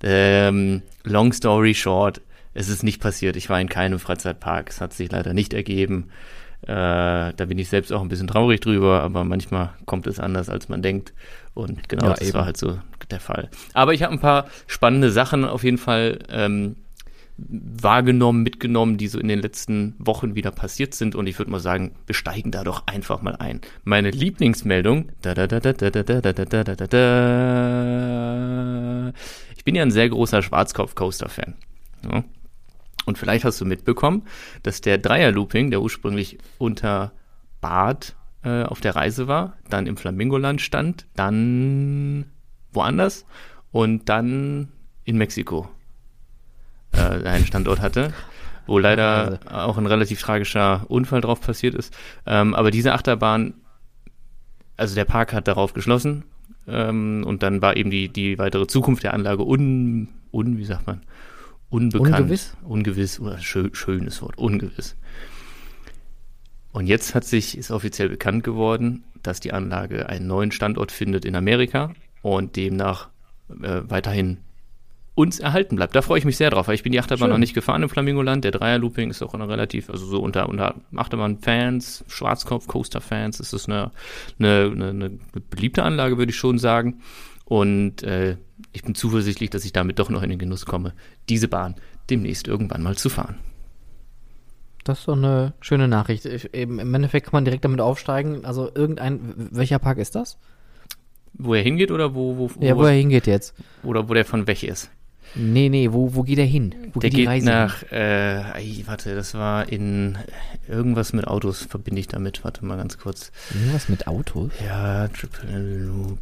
Ähm, 0.04 0.82
long 1.02 1.32
story 1.32 1.74
short, 1.74 2.20
es 2.54 2.68
ist 2.68 2.82
nicht 2.82 3.00
passiert. 3.00 3.36
Ich 3.36 3.48
war 3.48 3.60
in 3.60 3.68
keinem 3.68 3.98
Freizeitpark. 3.98 4.70
Es 4.70 4.80
hat 4.80 4.92
sich 4.92 5.10
leider 5.10 5.34
nicht 5.34 5.54
ergeben. 5.54 6.10
Äh, 6.62 6.68
da 6.68 7.44
bin 7.46 7.58
ich 7.58 7.68
selbst 7.68 7.92
auch 7.92 8.02
ein 8.02 8.08
bisschen 8.08 8.28
traurig 8.28 8.60
drüber, 8.60 9.02
aber 9.02 9.24
manchmal 9.24 9.70
kommt 9.84 10.06
es 10.06 10.20
anders, 10.20 10.48
als 10.48 10.68
man 10.68 10.80
denkt. 10.82 11.12
Und 11.54 11.88
genau, 11.88 12.04
ja, 12.06 12.10
das 12.10 12.20
eben. 12.28 12.34
war 12.34 12.44
halt 12.44 12.56
so 12.56 12.78
der 13.10 13.20
Fall. 13.20 13.50
Aber 13.74 13.94
ich 13.94 14.02
habe 14.02 14.12
ein 14.12 14.20
paar 14.20 14.46
spannende 14.66 15.10
Sachen 15.10 15.44
auf 15.44 15.64
jeden 15.64 15.78
Fall 15.78 16.20
ähm, 16.30 16.76
wahrgenommen, 17.36 18.42
mitgenommen, 18.42 18.96
die 18.96 19.08
so 19.08 19.18
in 19.18 19.28
den 19.28 19.40
letzten 19.40 19.96
Wochen 19.98 20.34
wieder 20.34 20.50
passiert 20.50 20.94
sind. 20.94 21.14
Und 21.14 21.26
ich 21.26 21.38
würde 21.38 21.50
mal 21.50 21.60
sagen, 21.60 21.96
wir 22.06 22.14
steigen 22.14 22.50
da 22.50 22.62
doch 22.62 22.86
einfach 22.86 23.22
mal 23.22 23.36
ein. 23.36 23.60
Meine 23.84 24.10
Lieblingsmeldung. 24.10 25.10
Ich 29.56 29.64
bin 29.64 29.74
ja 29.74 29.82
ein 29.82 29.90
sehr 29.90 30.08
großer 30.08 30.42
Schwarzkopf-Coaster-Fan. 30.42 31.54
Ja. 32.10 32.24
Und 33.04 33.18
vielleicht 33.18 33.44
hast 33.44 33.60
du 33.60 33.64
mitbekommen, 33.64 34.22
dass 34.62 34.80
der 34.80 34.98
Dreier-Looping, 34.98 35.70
der 35.70 35.82
ursprünglich 35.82 36.38
unter 36.58 37.12
Bad 37.60 38.14
äh, 38.44 38.62
auf 38.62 38.80
der 38.80 38.96
Reise 38.96 39.28
war, 39.28 39.56
dann 39.68 39.86
im 39.86 39.96
Flamingoland 39.96 40.60
stand, 40.60 41.06
dann 41.14 42.26
woanders 42.72 43.26
und 43.70 44.08
dann 44.08 44.68
in 45.04 45.16
Mexiko 45.16 45.68
äh, 46.92 47.26
einen 47.26 47.46
Standort 47.46 47.80
hatte, 47.80 48.12
wo 48.66 48.78
leider 48.78 49.40
auch 49.50 49.78
ein 49.78 49.86
relativ 49.86 50.20
tragischer 50.20 50.84
Unfall 50.88 51.20
drauf 51.20 51.40
passiert 51.40 51.74
ist. 51.74 51.96
Ähm, 52.26 52.54
aber 52.54 52.70
diese 52.70 52.92
Achterbahn, 52.92 53.54
also 54.76 54.94
der 54.94 55.04
Park 55.04 55.32
hat 55.32 55.48
darauf 55.48 55.72
geschlossen 55.72 56.24
ähm, 56.68 57.24
und 57.26 57.42
dann 57.42 57.62
war 57.62 57.76
eben 57.76 57.90
die, 57.90 58.08
die 58.08 58.38
weitere 58.38 58.66
Zukunft 58.66 59.02
der 59.02 59.14
Anlage 59.14 59.44
un, 59.44 60.08
un 60.32 60.58
wie 60.58 60.64
sagt 60.64 60.86
man, 60.86 61.02
unbekannt. 61.72 62.20
Ungewiss? 62.20 62.56
Ungewiss, 62.62 63.20
oder 63.20 63.38
schön, 63.38 63.74
schönes 63.74 64.22
Wort, 64.22 64.38
ungewiss. 64.38 64.96
Und 66.72 66.86
jetzt 66.86 67.14
hat 67.14 67.24
sich, 67.24 67.56
ist 67.56 67.70
offiziell 67.70 68.08
bekannt 68.08 68.44
geworden, 68.44 69.04
dass 69.22 69.40
die 69.40 69.52
Anlage 69.52 70.08
einen 70.08 70.26
neuen 70.26 70.52
Standort 70.52 70.92
findet 70.92 71.24
in 71.24 71.36
Amerika 71.36 71.92
und 72.22 72.56
demnach 72.56 73.08
äh, 73.62 73.82
weiterhin 73.84 74.38
uns 75.14 75.40
erhalten 75.40 75.76
bleibt. 75.76 75.94
Da 75.94 76.00
freue 76.00 76.18
ich 76.18 76.24
mich 76.24 76.38
sehr 76.38 76.50
drauf, 76.50 76.68
weil 76.68 76.74
ich 76.74 76.82
bin 76.82 76.92
die 76.92 76.98
Achterbahn 76.98 77.26
Schön. 77.26 77.30
noch 77.30 77.38
nicht 77.38 77.52
gefahren 77.52 77.82
im 77.82 77.90
Flamingoland. 77.90 78.44
Der 78.44 78.50
Dreier-Looping 78.50 79.10
ist 79.10 79.22
auch 79.22 79.34
eine 79.34 79.46
relativ, 79.46 79.90
also 79.90 80.06
so 80.06 80.20
unter, 80.20 80.48
unter 80.48 80.74
Achterbahn-Fans, 80.96 82.04
Schwarzkopf-Coaster-Fans 82.08 83.38
ist 83.40 83.52
es 83.52 83.68
eine, 83.68 83.90
eine, 84.38 84.70
eine, 84.72 84.88
eine 84.88 85.10
beliebte 85.50 85.82
Anlage, 85.82 86.16
würde 86.16 86.30
ich 86.30 86.36
schon 86.36 86.58
sagen. 86.58 87.00
Und 87.44 88.02
äh, 88.02 88.36
ich 88.72 88.82
bin 88.82 88.94
zuversichtlich, 88.94 89.50
dass 89.50 89.64
ich 89.64 89.72
damit 89.72 89.98
doch 89.98 90.08
noch 90.08 90.22
in 90.22 90.30
den 90.30 90.38
Genuss 90.38 90.66
komme, 90.66 90.94
diese 91.28 91.48
Bahn 91.48 91.74
demnächst 92.10 92.48
irgendwann 92.48 92.82
mal 92.82 92.96
zu 92.96 93.08
fahren. 93.08 93.36
Das 94.84 95.00
ist 95.00 95.08
doch 95.08 95.16
eine 95.16 95.52
schöne 95.60 95.86
Nachricht. 95.86 96.24
Ich, 96.24 96.52
eben, 96.54 96.78
Im 96.80 96.92
Endeffekt 96.94 97.26
kann 97.26 97.34
man 97.38 97.44
direkt 97.44 97.64
damit 97.64 97.80
aufsteigen. 97.80 98.44
Also 98.44 98.70
irgendein, 98.74 99.20
welcher 99.52 99.78
Park 99.78 99.98
ist 99.98 100.14
das? 100.14 100.38
Wo 101.34 101.54
er 101.54 101.62
hingeht 101.62 101.90
oder 101.90 102.14
wo, 102.14 102.36
wo, 102.36 102.50
Ja, 102.60 102.76
wo 102.76 102.82
er 102.84 102.92
hingeht 102.92 103.26
jetzt. 103.26 103.54
oder 103.84 104.08
wo 104.08 104.14
der 104.14 104.24
von 104.24 104.46
weg 104.46 104.62
ist? 104.64 104.90
Nee, 105.34 105.68
nee, 105.68 105.92
wo, 105.92 106.14
wo 106.14 106.22
geht 106.22 106.38
er 106.38 106.44
hin? 106.44 106.74
Wo 106.92 107.00
der 107.00 107.10
geht 107.10 107.18
die 107.18 107.22
geht 107.22 107.28
Reise 107.28 107.46
nach, 107.46 107.82
äh, 107.90 108.42
warte, 108.86 109.14
das 109.14 109.34
war 109.34 109.68
in 109.68 110.18
irgendwas 110.68 111.12
mit 111.12 111.26
Autos 111.26 111.62
verbinde 111.62 112.00
ich 112.00 112.08
damit. 112.08 112.44
Warte 112.44 112.64
mal 112.64 112.76
ganz 112.76 112.98
kurz. 112.98 113.32
Irgendwas 113.54 113.88
mit 113.88 114.06
Autos? 114.06 114.52
Ja, 114.64 115.08
Triple 115.08 115.78
Loop, 115.86 116.18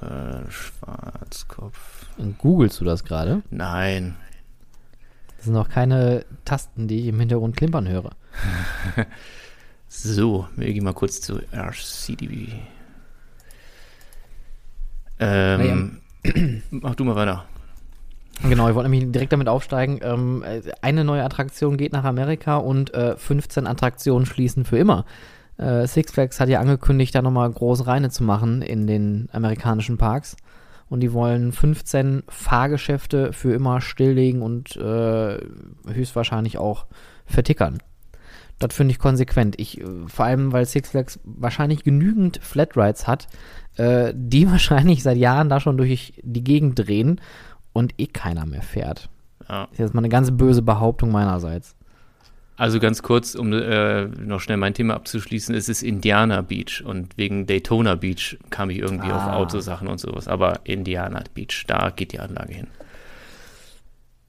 äh, 0.00 0.50
Schwarzkopf. 0.50 2.06
Googlest 2.38 2.80
du 2.80 2.84
das 2.84 3.04
gerade? 3.04 3.42
Nein. 3.50 4.16
Das 5.36 5.44
sind 5.44 5.54
noch 5.54 5.68
keine 5.68 6.24
Tasten, 6.44 6.88
die 6.88 7.00
ich 7.00 7.06
im 7.08 7.20
Hintergrund 7.20 7.56
klimpern 7.56 7.88
höre. 7.88 8.10
So, 9.88 10.46
wir 10.56 10.72
gehen 10.72 10.84
mal 10.84 10.92
kurz 10.92 11.20
zu 11.20 11.40
RCDB. 11.52 12.52
Ähm, 15.18 16.00
mach 16.70 16.94
du 16.96 17.04
mal 17.04 17.14
weiter. 17.14 17.46
Genau, 18.42 18.68
ich 18.68 18.74
wollte 18.74 18.90
nämlich 18.90 19.10
direkt 19.12 19.32
damit 19.32 19.48
aufsteigen. 19.48 20.00
Ähm, 20.02 20.42
äh, 20.42 20.60
eine 20.82 21.04
neue 21.04 21.24
Attraktion 21.24 21.76
geht 21.76 21.92
nach 21.92 22.04
Amerika 22.04 22.56
und 22.56 22.92
äh, 22.94 23.16
15 23.16 23.66
Attraktionen 23.66 24.26
schließen 24.26 24.64
für 24.64 24.78
immer. 24.78 25.04
Äh, 25.58 25.86
Six 25.86 26.12
Flags 26.12 26.38
hat 26.38 26.48
ja 26.48 26.60
angekündigt, 26.60 27.14
da 27.14 27.22
nochmal 27.22 27.50
groß 27.50 27.86
reine 27.86 28.10
zu 28.10 28.24
machen 28.24 28.62
in 28.62 28.86
den 28.86 29.28
amerikanischen 29.32 29.96
Parks. 29.96 30.36
Und 30.88 31.00
die 31.00 31.12
wollen 31.12 31.50
15 31.50 32.22
Fahrgeschäfte 32.28 33.32
für 33.32 33.52
immer 33.52 33.80
stilllegen 33.80 34.42
und 34.42 34.76
äh, 34.76 35.38
höchstwahrscheinlich 35.88 36.58
auch 36.58 36.86
vertickern. 37.24 37.78
Das 38.58 38.74
finde 38.74 38.92
ich 38.92 38.98
konsequent. 38.98 39.58
Ich, 39.58 39.80
äh, 39.80 39.84
vor 40.06 40.26
allem, 40.26 40.52
weil 40.52 40.66
Six 40.66 40.90
Flags 40.90 41.18
wahrscheinlich 41.24 41.84
genügend 41.84 42.38
Flatrides 42.42 43.06
hat, 43.06 43.26
äh, 43.76 44.12
die 44.14 44.50
wahrscheinlich 44.50 45.02
seit 45.02 45.16
Jahren 45.16 45.48
da 45.48 45.58
schon 45.58 45.76
durch 45.76 46.20
die 46.22 46.44
Gegend 46.44 46.78
drehen 46.78 47.20
und 47.76 47.94
eh 47.98 48.06
keiner 48.06 48.46
mehr 48.46 48.62
fährt. 48.62 49.08
Ja. 49.48 49.64
Das 49.64 49.72
ist 49.72 49.78
jetzt 49.78 49.94
mal 49.94 50.00
eine 50.00 50.08
ganz 50.08 50.30
böse 50.30 50.62
Behauptung 50.62 51.12
meinerseits. 51.12 51.76
Also 52.56 52.80
ganz 52.80 53.02
kurz, 53.02 53.34
um 53.34 53.52
äh, 53.52 54.06
noch 54.06 54.40
schnell 54.40 54.56
mein 54.56 54.72
Thema 54.72 54.94
abzuschließen, 54.94 55.54
es 55.54 55.68
ist 55.68 55.82
Indiana 55.82 56.40
Beach 56.40 56.82
und 56.82 57.18
wegen 57.18 57.46
Daytona 57.46 57.96
Beach 57.96 58.38
kam 58.48 58.70
ich 58.70 58.78
irgendwie 58.78 59.12
auf 59.12 59.20
Ah. 59.20 59.36
Autosachen 59.36 59.88
und 59.88 60.00
sowas, 60.00 60.26
aber 60.26 60.60
Indiana 60.64 61.22
Beach, 61.34 61.64
da 61.66 61.90
geht 61.90 62.12
die 62.12 62.18
Anlage 62.18 62.54
hin. 62.54 62.66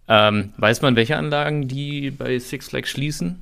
Ähm, 0.10 0.52
weiß 0.58 0.82
man, 0.82 0.98
welche 0.98 1.16
Anlagen 1.16 1.70
die 1.70 2.12
bei 2.12 2.38
Six 2.38 2.68
Flags 2.68 2.90
schließen? 2.90 3.42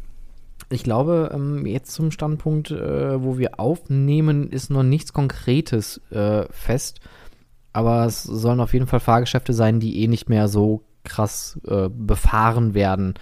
Ich 0.70 0.84
glaube, 0.84 1.32
ähm, 1.34 1.66
jetzt 1.66 1.92
zum 1.92 2.12
Standpunkt, 2.12 2.70
äh, 2.70 3.24
wo 3.24 3.40
wir 3.40 3.60
aufnehmen, 3.60 4.52
ist 4.52 4.70
noch 4.70 4.84
nichts 4.84 5.14
Konkretes 5.14 6.00
äh, 6.12 6.44
fest. 6.52 7.00
Aber 7.76 8.06
es 8.06 8.24
sollen 8.24 8.62
auf 8.62 8.72
jeden 8.72 8.88
Fall 8.88 9.02
Fahrgeschäfte 9.02 9.52
sein, 9.52 9.82
die 9.82 10.02
eh 10.02 10.08
nicht 10.08 10.30
mehr 10.30 10.48
so 10.48 10.86
krass 11.04 11.60
äh, 11.68 11.90
befahren 11.90 12.74
werden, 12.74 13.16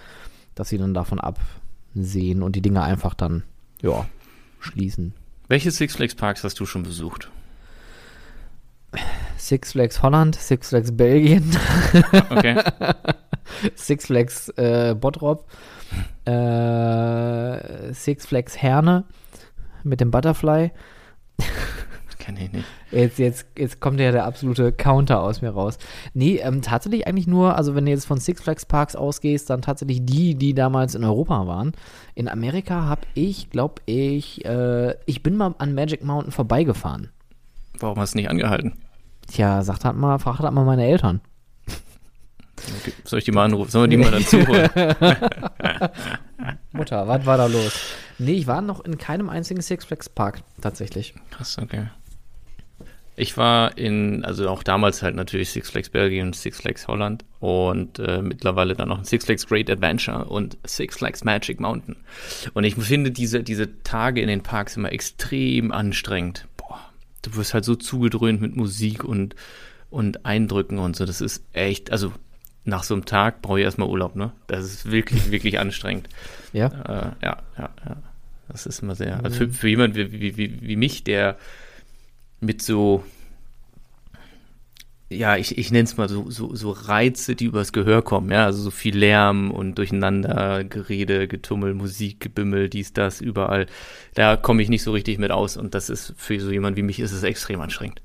dass 0.53 0.69
sie 0.69 0.77
dann 0.77 0.93
davon 0.93 1.19
absehen 1.19 2.43
und 2.43 2.55
die 2.55 2.61
Dinge 2.61 2.83
einfach 2.83 3.15
dann, 3.15 3.41
ja, 3.81 4.05
schließen. 4.59 5.15
Welche 5.47 5.71
Six 5.71 5.95
Flags 5.95 6.13
Parks 6.13 6.43
hast 6.43 6.59
du 6.59 6.67
schon 6.67 6.83
besucht? 6.83 7.31
Six 9.37 9.71
Flags 9.71 10.03
Holland, 10.03 10.35
Six 10.35 10.69
Flags 10.69 10.95
Belgien, 10.95 11.57
Okay. 12.29 12.61
Six 13.73 14.05
Flags 14.05 14.49
äh, 14.49 14.93
Bottrop, 14.93 15.49
äh, 16.25 17.91
Six 17.91 18.27
Flags 18.27 18.55
Herne 18.55 19.05
mit 19.83 19.99
dem 19.99 20.11
Butterfly. 20.11 20.71
Kenn 22.23 22.37
ich 22.37 22.53
nicht. 22.53 22.65
Jetzt, 22.89 23.19
jetzt, 23.19 23.45
jetzt 23.57 23.81
kommt 23.81 23.99
ja 23.99 24.13
der 24.13 24.23
absolute 24.23 24.71
Counter 24.71 25.21
aus 25.21 25.41
mir 25.41 25.49
raus. 25.49 25.77
Nee, 26.13 26.37
ähm, 26.37 26.61
tatsächlich 26.61 27.05
eigentlich 27.05 27.27
nur, 27.27 27.57
also 27.57 27.75
wenn 27.75 27.85
du 27.85 27.91
jetzt 27.91 28.05
von 28.05 28.17
Six 28.17 28.41
Flags 28.41 28.65
Parks 28.65 28.95
ausgehst, 28.95 29.49
dann 29.49 29.61
tatsächlich 29.61 30.05
die, 30.05 30.35
die 30.35 30.53
damals 30.53 30.95
in 30.95 31.03
Europa 31.03 31.47
waren. 31.47 31.73
In 32.15 32.29
Amerika 32.29 32.85
habe 32.85 33.01
ich, 33.13 33.49
glaube 33.49 33.81
ich, 33.87 34.45
äh, 34.45 34.95
ich 35.05 35.21
bin 35.21 35.35
mal 35.35 35.53
an 35.57 35.75
Magic 35.75 36.05
Mountain 36.05 36.31
vorbeigefahren. 36.31 37.09
Warum 37.79 37.99
hast 37.99 38.13
du 38.13 38.19
nicht 38.19 38.29
angehalten? 38.29 38.71
Tja, 39.27 39.61
sagt 39.61 39.83
halt 39.83 39.97
mal, 39.97 40.17
fragt 40.17 40.39
halt 40.39 40.53
mal 40.53 40.63
meine 40.63 40.85
Eltern. 40.85 41.19
Okay. 42.79 42.93
Soll 43.03 43.19
ich 43.19 43.25
die 43.25 43.33
mal 43.33 43.43
anrufen? 43.43 43.69
Sollen 43.69 43.91
wir 43.91 43.97
die 43.97 44.01
mal 44.01 44.11
dazu 44.11 44.47
holen? 44.47 44.69
Mutter, 46.71 47.05
was 47.05 47.25
war 47.25 47.37
da 47.37 47.47
los? 47.47 47.81
Nee, 48.17 48.35
ich 48.35 48.47
war 48.47 48.61
noch 48.61 48.85
in 48.85 48.97
keinem 48.97 49.29
einzigen 49.29 49.61
Six 49.61 49.83
Flags 49.83 50.07
Park, 50.07 50.39
tatsächlich. 50.61 51.13
Krass, 51.31 51.57
okay. 51.57 51.87
Ich 53.15 53.37
war 53.37 53.77
in, 53.77 54.25
also 54.25 54.49
auch 54.49 54.63
damals 54.63 55.03
halt 55.03 55.15
natürlich 55.15 55.51
Six 55.51 55.69
Flags 55.69 55.89
Belgien 55.89 56.27
und 56.27 56.35
Six 56.35 56.61
Flags 56.61 56.87
Holland 56.87 57.23
und 57.39 57.99
äh, 57.99 58.21
mittlerweile 58.21 58.75
dann 58.75 58.89
noch 58.89 59.05
Six 59.05 59.25
Flags 59.25 59.45
Great 59.45 59.69
Adventure 59.69 60.25
und 60.25 60.57
Six 60.65 60.97
Flags 60.97 61.23
Magic 61.23 61.59
Mountain. 61.59 61.95
Und 62.53 62.63
ich 62.63 62.75
finde 62.75 63.11
diese, 63.11 63.43
diese 63.43 63.83
Tage 63.83 64.21
in 64.21 64.27
den 64.27 64.41
Parks 64.41 64.77
immer 64.77 64.91
extrem 64.91 65.71
anstrengend. 65.71 66.47
Boah, 66.57 66.79
du 67.21 67.35
wirst 67.35 67.53
halt 67.53 67.65
so 67.65 67.75
zugedröhnt 67.75 68.41
mit 68.41 68.55
Musik 68.55 69.03
und, 69.03 69.35
und 69.91 70.25
Eindrücken 70.25 70.79
und 70.79 70.95
so. 70.95 71.05
Das 71.05 71.21
ist 71.21 71.43
echt, 71.53 71.91
also 71.91 72.13
nach 72.65 72.83
so 72.83 72.95
einem 72.95 73.05
Tag 73.05 73.43
brauche 73.43 73.59
ich 73.59 73.65
erstmal 73.65 73.89
Urlaub, 73.89 74.15
ne? 74.15 74.31
Das 74.47 74.63
ist 74.63 74.89
wirklich, 74.89 75.31
wirklich 75.31 75.59
anstrengend. 75.59 76.09
Ja? 76.53 76.67
Äh, 76.67 77.25
ja, 77.25 77.37
ja, 77.57 77.69
ja. 77.83 77.95
Das 78.47 78.67
ist 78.67 78.83
immer 78.83 78.93
sehr. 78.93 79.23
Also 79.23 79.39
für, 79.39 79.49
für 79.49 79.69
jemand 79.69 79.95
wie, 79.95 80.11
wie, 80.11 80.37
wie, 80.37 80.61
wie 80.61 80.75
mich, 80.75 81.03
der 81.03 81.35
mit 82.43 82.61
so, 82.61 83.03
ja, 85.09 85.37
ich, 85.37 85.57
ich 85.57 85.71
nenne 85.71 85.85
es 85.85 85.97
mal 85.97 86.09
so, 86.09 86.29
so, 86.29 86.55
so 86.55 86.71
Reize, 86.71 87.35
die 87.35 87.45
übers 87.45 87.71
Gehör 87.71 88.01
kommen, 88.01 88.31
ja, 88.31 88.45
also 88.45 88.61
so 88.61 88.71
viel 88.71 88.97
Lärm 88.97 89.51
und 89.51 89.75
durcheinander, 89.77 90.63
Gerede, 90.63 91.27
Getummel, 91.27 91.73
Musik, 91.73 92.19
Gebimmel, 92.19 92.69
dies, 92.69 92.93
das, 92.93 93.21
überall. 93.21 93.67
Da 94.15 94.37
komme 94.37 94.61
ich 94.61 94.69
nicht 94.69 94.83
so 94.83 94.91
richtig 94.91 95.17
mit 95.17 95.31
aus 95.31 95.57
und 95.57 95.75
das 95.75 95.89
ist 95.89 96.13
für 96.17 96.39
so 96.39 96.51
jemand 96.51 96.77
wie 96.77 96.83
mich 96.83 96.99
ist 96.99 97.11
es 97.11 97.23
extrem 97.23 97.61
anstrengend. 97.61 98.01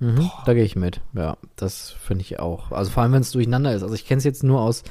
Mhm, 0.00 0.30
da 0.46 0.54
gehe 0.54 0.64
ich 0.64 0.76
mit. 0.76 1.00
Ja, 1.14 1.36
das 1.56 1.90
finde 1.90 2.22
ich 2.22 2.38
auch. 2.38 2.70
Also 2.70 2.90
vor 2.90 3.02
allem, 3.02 3.12
wenn 3.12 3.22
es 3.22 3.32
durcheinander 3.32 3.74
ist. 3.74 3.82
Also 3.82 3.94
ich 3.94 4.06
kenne 4.06 4.18
es 4.18 4.24
jetzt 4.24 4.44
nur 4.44 4.60
aus 4.60 4.84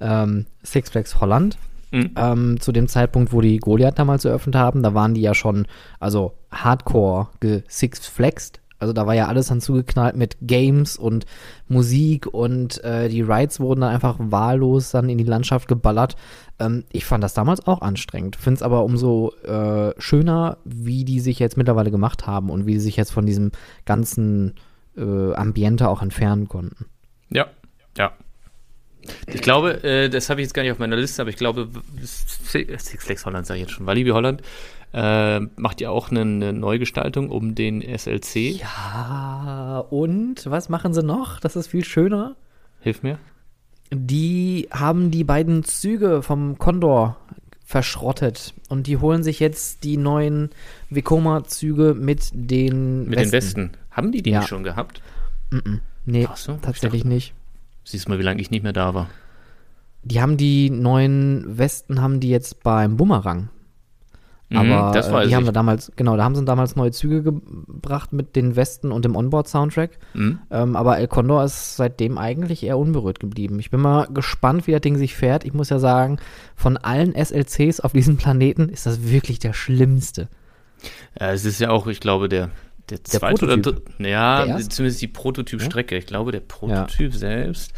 ähm, 0.00 0.46
Six 0.62 0.90
Flags 0.90 1.20
Holland. 1.20 1.58
Mhm. 1.94 2.10
Ähm, 2.16 2.60
zu 2.60 2.72
dem 2.72 2.88
Zeitpunkt, 2.88 3.32
wo 3.32 3.40
die 3.40 3.58
Goliath 3.58 4.00
damals 4.00 4.24
eröffnet 4.24 4.56
haben, 4.56 4.82
da 4.82 4.94
waren 4.94 5.14
die 5.14 5.20
ja 5.20 5.32
schon, 5.32 5.66
also 6.00 6.32
hardcore 6.50 7.28
Six 7.68 8.06
Flags. 8.08 8.52
Also 8.80 8.92
da 8.92 9.06
war 9.06 9.14
ja 9.14 9.28
alles 9.28 9.46
dann 9.46 9.60
zugeknallt 9.60 10.16
mit 10.16 10.36
Games 10.42 10.96
und 10.96 11.24
Musik 11.68 12.26
und 12.26 12.82
äh, 12.82 13.08
die 13.08 13.22
Rides 13.22 13.60
wurden 13.60 13.82
dann 13.82 13.94
einfach 13.94 14.16
wahllos 14.18 14.90
dann 14.90 15.08
in 15.08 15.18
die 15.18 15.24
Landschaft 15.24 15.68
geballert. 15.68 16.16
Ähm, 16.58 16.82
ich 16.90 17.04
fand 17.04 17.22
das 17.22 17.32
damals 17.32 17.64
auch 17.66 17.80
anstrengend. 17.80 18.34
Finde 18.34 18.56
es 18.56 18.62
aber 18.62 18.82
umso 18.82 19.32
äh, 19.44 19.94
schöner, 19.98 20.58
wie 20.64 21.04
die 21.04 21.20
sich 21.20 21.38
jetzt 21.38 21.56
mittlerweile 21.56 21.92
gemacht 21.92 22.26
haben 22.26 22.50
und 22.50 22.66
wie 22.66 22.74
sie 22.74 22.86
sich 22.86 22.96
jetzt 22.96 23.12
von 23.12 23.24
diesem 23.24 23.52
ganzen 23.84 24.54
äh, 24.96 25.32
Ambiente 25.34 25.88
auch 25.88 26.02
entfernen 26.02 26.48
konnten. 26.48 26.86
Ja, 27.30 27.46
ja. 27.96 28.12
Ich 29.26 29.40
glaube, 29.42 29.82
äh, 29.84 30.08
das 30.08 30.30
habe 30.30 30.40
ich 30.40 30.46
jetzt 30.46 30.54
gar 30.54 30.62
nicht 30.62 30.72
auf 30.72 30.78
meiner 30.78 30.96
Liste, 30.96 31.22
aber 31.22 31.30
ich 31.30 31.36
glaube, 31.36 31.68
Six 32.02 33.04
Flags 33.04 33.26
Holland 33.26 33.46
sage 33.46 33.60
ich 33.60 33.66
jetzt 33.66 33.72
schon, 33.74 33.86
Walibi 33.86 34.10
Holland 34.10 34.42
äh, 34.92 35.40
macht 35.56 35.80
ja 35.80 35.90
auch 35.90 36.10
eine, 36.10 36.20
eine 36.22 36.52
Neugestaltung 36.52 37.30
um 37.30 37.54
den 37.54 37.82
SLC. 37.82 38.60
Ja, 38.60 39.84
und 39.90 40.46
was 40.48 40.68
machen 40.68 40.94
sie 40.94 41.02
noch? 41.02 41.40
Das 41.40 41.56
ist 41.56 41.66
viel 41.66 41.84
schöner. 41.84 42.36
Hilf 42.80 43.02
mir. 43.02 43.18
Die 43.90 44.68
haben 44.70 45.10
die 45.10 45.24
beiden 45.24 45.64
Züge 45.64 46.22
vom 46.22 46.58
Condor 46.58 47.16
verschrottet 47.66 48.54
und 48.68 48.86
die 48.86 48.98
holen 48.98 49.22
sich 49.22 49.40
jetzt 49.40 49.84
die 49.84 49.96
neuen 49.96 50.50
Vekoma-Züge 50.90 51.94
mit 51.94 52.28
den 52.32 53.08
Mit 53.08 53.18
den 53.18 53.32
Westen. 53.32 53.70
Haben 53.90 54.12
die 54.12 54.22
die 54.22 54.30
Ja. 54.30 54.40
nicht 54.40 54.48
schon 54.48 54.64
gehabt? 54.64 55.00
Nee, 56.04 56.26
Ach 56.30 56.36
so, 56.36 56.54
ich 56.54 56.60
tatsächlich 56.60 57.04
nicht. 57.04 57.32
Siehst 57.84 58.08
mal, 58.08 58.18
wie 58.18 58.22
lange 58.22 58.40
ich 58.40 58.50
nicht 58.50 58.62
mehr 58.62 58.72
da 58.72 58.94
war. 58.94 59.08
Die 60.02 60.20
haben 60.20 60.36
die 60.36 60.70
neuen 60.70 61.58
Westen 61.58 62.00
haben 62.00 62.20
die 62.20 62.30
jetzt 62.30 62.62
beim 62.62 62.96
Bumerang. 62.96 63.48
Mhm, 64.50 64.56
Aber 64.58 64.92
das 64.92 65.08
äh, 65.08 65.12
weiß 65.12 65.28
die 65.28 65.34
haben 65.34 65.42
ich. 65.44 65.48
da 65.48 65.52
damals, 65.52 65.92
genau, 65.96 66.16
da 66.16 66.24
haben 66.24 66.34
sie 66.34 66.44
damals 66.44 66.76
neue 66.76 66.92
Züge 66.92 67.22
gebracht 67.22 68.12
mit 68.12 68.36
den 68.36 68.56
Westen 68.56 68.92
und 68.92 69.04
dem 69.04 69.16
Onboard-Soundtrack. 69.16 69.98
Mhm. 70.12 70.38
Ähm, 70.50 70.76
aber 70.76 70.98
El 70.98 71.08
Condor 71.08 71.44
ist 71.44 71.76
seitdem 71.76 72.18
eigentlich 72.18 72.62
eher 72.62 72.78
unberührt 72.78 73.20
geblieben. 73.20 73.58
Ich 73.58 73.70
bin 73.70 73.80
mal 73.80 74.06
gespannt, 74.12 74.66
wie 74.66 74.72
das 74.72 74.82
Ding 74.82 74.98
sich 74.98 75.14
fährt. 75.14 75.44
Ich 75.44 75.54
muss 75.54 75.70
ja 75.70 75.78
sagen, 75.78 76.18
von 76.54 76.76
allen 76.76 77.14
SLCs 77.14 77.80
auf 77.80 77.92
diesem 77.92 78.16
Planeten 78.18 78.68
ist 78.68 78.86
das 78.86 79.08
wirklich 79.08 79.38
der 79.38 79.54
schlimmste. 79.54 80.28
Ja, 81.18 81.32
es 81.32 81.46
ist 81.46 81.60
ja 81.60 81.70
auch, 81.70 81.86
ich 81.86 82.00
glaube, 82.00 82.28
der, 82.28 82.50
Der 82.90 83.02
zweite 83.02 83.44
oder 83.44 83.56
Prototyp. 83.56 83.86
dritte? 83.86 84.08
Ja, 84.08 84.44
Der 84.44 84.68
zumindest 84.68 85.00
die 85.00 85.08
Prototypstrecke. 85.08 85.96
Ich 85.96 86.06
glaube, 86.06 86.32
der 86.32 86.40
Prototyp 86.40 87.14
selbst 87.14 87.72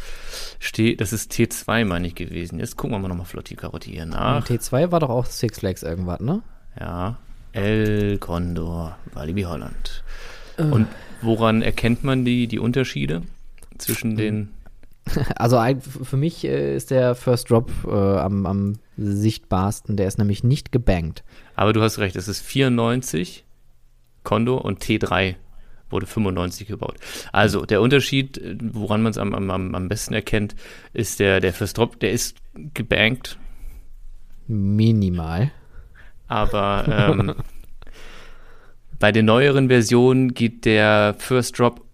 steht, 0.59 0.99
das 0.99 1.13
ist 1.13 1.31
T2, 1.31 1.85
meine 1.85 2.07
ich, 2.07 2.15
gewesen. 2.15 2.59
Jetzt 2.59 2.75
gucken 2.75 2.95
wir 2.95 2.99
mal 2.99 3.07
nochmal 3.07 3.25
flott 3.25 3.49
die 3.49 3.55
Karotte 3.55 3.89
hier 3.89 4.05
nach. 4.05 4.45
T2 4.45 4.91
war 4.91 4.99
doch 4.99 5.09
auch 5.09 5.25
Six 5.25 5.59
Flags 5.59 5.83
irgendwas, 5.83 6.19
ne? 6.19 6.41
Ja, 6.79 7.17
El 7.53 8.17
Condor, 8.17 8.97
Walibi 9.13 9.43
Holland. 9.43 10.03
Äh. 10.57 10.63
Und 10.63 10.87
woran 11.21 11.61
erkennt 11.61 12.03
man 12.03 12.25
die, 12.25 12.47
die 12.47 12.59
Unterschiede 12.59 13.23
zwischen 13.77 14.15
den. 14.15 14.49
Also 15.37 15.63
für 15.81 16.17
mich 16.17 16.43
äh, 16.43 16.75
ist 16.75 16.91
der 16.91 17.15
First 17.15 17.49
Drop 17.49 17.71
äh, 17.85 17.89
am, 17.89 18.45
am 18.45 18.73
sichtbarsten. 18.97 19.95
Der 19.95 20.05
ist 20.05 20.17
nämlich 20.17 20.43
nicht 20.43 20.73
gebankt. 20.73 21.23
Aber 21.55 21.71
du 21.71 21.81
hast 21.81 21.97
recht, 21.99 22.17
es 22.17 22.27
ist 22.27 22.41
94 22.41 23.45
Condor 24.27 24.65
und 24.65 24.83
T3 24.83 25.35
wurde 25.89 26.05
95 26.05 26.67
gebaut. 26.67 26.97
Also 27.31 27.65
der 27.65 27.79
Unterschied, 27.79 28.37
äh, 28.37 28.57
woran 28.61 29.01
man 29.01 29.11
es 29.11 29.17
am, 29.17 29.33
am, 29.33 29.73
am 29.73 29.87
besten 29.87 30.13
erkennt, 30.13 30.53
ist 30.91 31.21
der, 31.21 31.39
der 31.39 31.53
First 31.53 31.77
Drop, 31.77 31.97
der 32.01 32.11
ist 32.11 32.39
gebankt, 32.73 33.39
Minimal. 34.47 35.51
aber 36.27 36.85
ähm, 36.89 37.35
bei 38.99 39.13
den 39.13 39.25
neueren 39.25 39.69
Versionen 39.69 40.33
geht 40.33 40.65
der 40.65 41.15
First 41.17 41.57
Drop 41.57 41.85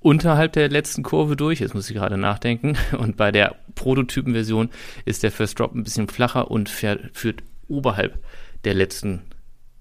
unterhalb 0.00 0.52
der 0.54 0.68
letzten 0.68 1.04
Kurve 1.04 1.36
durch, 1.36 1.60
jetzt 1.60 1.76
muss 1.76 1.88
ich 1.88 1.94
gerade 1.94 2.18
nachdenken, 2.18 2.76
und 2.98 3.16
bei 3.16 3.30
der 3.30 3.54
Prototypenversion 3.76 4.70
ist 5.04 5.22
der 5.22 5.30
First 5.30 5.60
Drop 5.60 5.76
ein 5.76 5.84
bisschen 5.84 6.08
flacher 6.08 6.50
und 6.50 6.68
fährt, 6.68 7.16
führt 7.16 7.44
oberhalb 7.68 8.18
der 8.64 8.74
letzten 8.74 9.22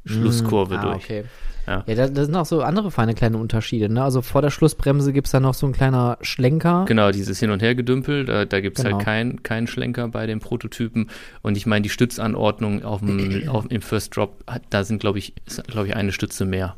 Schlusskurve 0.06 0.80
ah, 0.80 0.82
durch. 0.82 1.04
Okay. 1.06 1.24
Ja. 1.66 1.84
Ja, 1.88 1.96
da, 1.96 2.08
da 2.10 2.26
sind 2.26 2.36
auch 2.36 2.46
so 2.46 2.62
andere 2.62 2.92
feine 2.92 3.14
kleine 3.14 3.38
Unterschiede. 3.38 3.88
Ne? 3.88 4.04
Also 4.04 4.22
vor 4.22 4.42
der 4.42 4.50
Schlussbremse 4.50 5.14
gibt 5.14 5.28
es 5.28 5.32
da 5.32 5.40
noch 5.40 5.54
so 5.54 5.66
ein 5.66 5.72
kleiner 5.72 6.18
Schlenker. 6.22 6.84
Genau, 6.88 7.12
dieses 7.12 7.40
Hin- 7.40 7.52
und 7.52 7.62
Hergedümpel, 7.62 8.26
da, 8.26 8.44
da 8.44 8.60
gibt 8.60 8.78
es 8.78 8.84
Genau. 8.84 8.98
halt 8.98 9.06
keinen 9.06 9.44
keinen 9.44 9.68
Schlenker 9.68 10.10
bei 10.10 10.26
den 10.28 10.40
Prototypen. 10.40 11.10
Und 11.42 11.56
ich 11.56 11.66
meine, 11.66 11.84
die 11.84 11.90
Stützanordnung 11.90 12.84
auf 12.84 13.00
dem, 13.00 13.48
auf, 13.48 13.66
im 13.70 13.82
First 13.82 14.16
Drop, 14.18 14.44
da 14.70 14.84
sind, 14.84 15.00
glaube 15.00 15.20
ich, 15.20 15.36
ist, 15.46 15.66
glaube 15.68 15.88
ich, 15.88 15.96
eine 15.96 16.12
Stütze 16.12 16.44
mehr. 16.44 16.76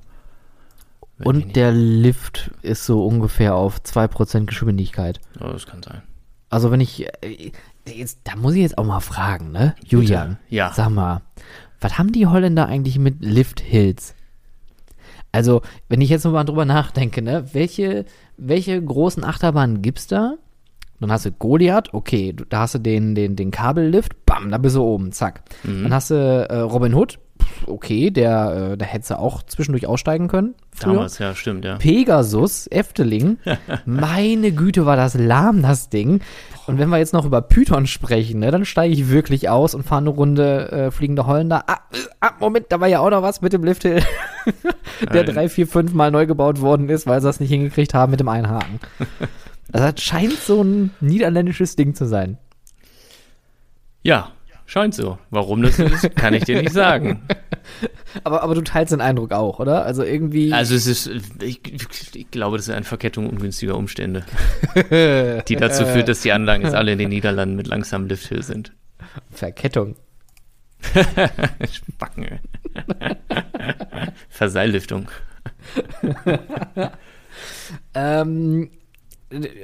Wenn 1.18 1.28
Und 1.28 1.56
der 1.56 1.72
Lift 1.72 2.52
ist 2.62 2.86
so 2.86 3.06
ungefähr 3.08 3.56
auf 3.56 3.80
2% 3.80 4.46
Geschwindigkeit. 4.46 5.20
Ja, 5.40 5.52
das 5.52 5.66
kann 5.66 5.82
sein. 5.82 6.04
Also 6.50 6.72
wenn 6.72 6.82
ich, 6.82 7.08
äh, 7.24 7.52
jetzt, 7.88 8.20
da 8.26 8.36
muss 8.36 8.54
ich 8.54 8.62
jetzt 8.62 8.78
auch 8.78 8.86
mal 8.86 9.00
fragen, 9.00 9.52
ne? 9.52 9.76
Julian, 9.84 10.38
Ja. 10.50 10.72
sag 10.74 10.90
mal, 10.90 11.22
was 11.86 12.00
haben 12.00 12.12
die 12.12 12.26
Holländer 12.26 12.66
eigentlich 12.66 12.98
mit 12.98 13.24
Lift 13.24 13.60
Hills? 13.60 14.16
Also, 15.32 15.62
wenn 15.88 16.02
ich 16.02 16.10
jetzt 16.10 16.24
noch 16.24 16.32
mal 16.32 16.44
drüber 16.44 16.66
nachdenke, 16.66 17.22
ne, 17.22 17.46
welche, 17.54 18.06
welche 18.38 18.82
großen 18.82 19.24
Achterbahnen 19.24 19.84
gibt's 19.84 20.08
da? 20.08 20.34
Dann 21.00 21.12
hast 21.12 21.28
du 21.28 21.32
Goliath, 21.32 21.94
okay, 21.94 22.36
da 22.50 22.62
hast 22.62 22.74
du 22.74 22.80
den, 22.80 23.14
den, 23.14 23.36
den 23.36 23.52
Kabellift, 23.52 24.26
bam, 24.26 24.50
da 24.50 24.58
bist 24.58 24.76
du 24.76 24.82
oben, 24.82 25.12
zack. 25.12 25.44
Dann 25.84 25.94
hast 25.94 26.10
du 26.10 26.16
äh, 26.16 26.58
Robin 26.62 26.96
Hood, 26.96 27.20
okay, 27.68 28.12
der, 28.12 28.72
äh, 28.74 28.78
da 28.78 28.86
hättest 28.86 29.12
du 29.12 29.20
auch 29.20 29.44
zwischendurch 29.44 29.88
aussteigen 29.88 30.28
können. 30.28 30.56
früher. 30.74 30.94
Damals, 30.94 31.20
ja, 31.20 31.36
stimmt, 31.36 31.66
ja. 31.66 31.78
Pegasus, 31.78 32.68
Efteling. 32.68 33.38
Meine 33.86 34.52
Güte, 34.52 34.86
war 34.86 34.96
das 34.96 35.16
lahm, 35.16 35.62
das 35.62 35.90
Ding. 35.90 36.22
Und 36.68 36.80
wenn 36.80 36.90
wir 36.90 36.98
jetzt 36.98 37.14
noch 37.14 37.26
über 37.26 37.42
Python 37.42 37.88
sprechen, 37.88 38.40
ne, 38.40 38.52
dann 38.52 38.66
steige 38.66 38.94
ich 38.94 39.10
wirklich 39.10 39.50
aus 39.50 39.76
und 39.76 39.84
fahre 39.84 40.02
eine 40.02 40.10
Runde 40.10 40.72
äh, 40.72 40.92
fliegende 40.92 41.28
Holländer. 41.28 41.64
Ah, 41.68 41.80
äh, 41.92 41.98
ah, 42.22 42.32
Moment, 42.40 42.68
da 42.70 42.80
war 42.80 42.88
ja 42.88 43.00
auch 43.00 43.10
noch 43.10 43.22
was 43.22 43.42
mit 43.42 43.54
dem 43.54 43.64
Lifthill, 43.64 44.02
der 45.14 45.24
Nein. 45.24 45.34
drei, 45.34 45.50
vier, 45.50 45.68
fünf 45.68 45.94
Mal 45.94 46.12
neu 46.12 46.26
gebaut 46.26 46.62
worden 46.62 46.90
ist, 46.90 47.08
weil 47.08 47.22
sie 47.22 47.28
das 47.28 47.40
nicht 47.40 47.50
hingekriegt 47.50 47.94
haben 47.94 48.12
mit 48.12 48.20
dem 48.20 48.30
Einhaken. 48.30 48.80
Also 49.72 49.92
das 49.92 50.04
scheint 50.04 50.34
so 50.34 50.64
ein 50.64 50.92
niederländisches 51.02 51.76
Ding 51.76 51.96
zu 51.96 52.06
sein. 52.06 52.38
Ja, 54.04 54.32
scheint 54.66 54.94
so. 54.94 55.18
Warum 55.30 55.62
das 55.62 55.78
so 55.78 55.84
ist, 55.84 56.16
kann 56.16 56.34
ich 56.34 56.44
dir 56.44 56.62
nicht 56.62 56.74
sagen. 56.74 57.22
Aber, 58.24 58.44
aber 58.44 58.56
du 58.56 58.62
teilst 58.62 58.94
den 58.94 59.02
Eindruck 59.02 59.32
auch, 59.32 59.60
oder? 59.60 59.86
Also 59.86 60.04
irgendwie. 60.04 60.54
Also 60.54 60.76
es 60.76 60.88
ist, 60.88 61.10
ich, 61.42 61.62
ich 62.16 62.32
glaube, 62.32 62.58
das 62.58 62.68
ist 62.68 62.74
eine 62.74 62.86
Verkettung 62.86 63.30
ungünstiger 63.30 63.76
Umstände, 63.76 64.26
die 65.48 65.56
dazu 65.56 65.86
führt, 65.86 66.08
dass 66.08 66.22
die 66.22 66.32
Anlagen 66.32 66.64
jetzt 66.64 66.76
alle 66.76 66.94
in 66.94 67.00
den 67.00 67.10
Niederlanden 67.16 67.56
mit 67.56 67.68
langsamem 67.68 68.08
Lifthill 68.08 68.44
sind. 68.44 68.74
Verkettung. 69.32 69.96
Spacken. 71.72 72.24
ey. 72.24 72.40
Verseilliftung. 74.30 75.08
Ähm, 77.94 78.70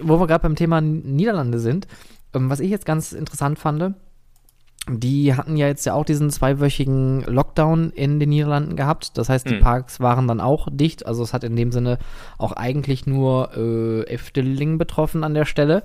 wo 0.02 0.20
wir 0.20 0.28
gerade 0.28 0.42
beim 0.42 0.56
Thema 0.56 0.82
Niederlande 0.82 1.60
sind, 1.60 1.88
ähm, 2.34 2.50
was 2.50 2.60
ich 2.60 2.70
jetzt 2.70 2.86
ganz 2.86 3.12
interessant 3.12 3.60
fand, 3.60 3.96
die 4.90 5.36
hatten 5.36 5.58
ja 5.58 5.68
jetzt 5.68 5.86
ja 5.86 5.94
auch 5.94 6.06
diesen 6.06 6.30
zweiwöchigen 6.32 7.22
Lockdown 7.26 7.92
in 7.92 8.20
den 8.20 8.30
Niederlanden 8.30 8.76
gehabt. 8.76 9.18
Das 9.18 9.30
heißt, 9.30 9.48
die 9.50 9.56
Mhm. 9.56 9.60
Parks 9.62 10.00
waren 10.00 10.28
dann 10.28 10.42
auch 10.42 10.68
dicht. 10.72 11.06
Also 11.06 11.22
es 11.24 11.34
hat 11.34 11.44
in 11.44 11.56
dem 11.56 11.72
Sinne 11.72 12.00
auch 12.38 12.52
eigentlich 12.54 13.06
nur 13.06 13.52
äh, 13.56 14.02
Efteling 14.08 14.78
betroffen 14.80 15.24
an 15.24 15.34
der 15.36 15.46
Stelle. 15.46 15.84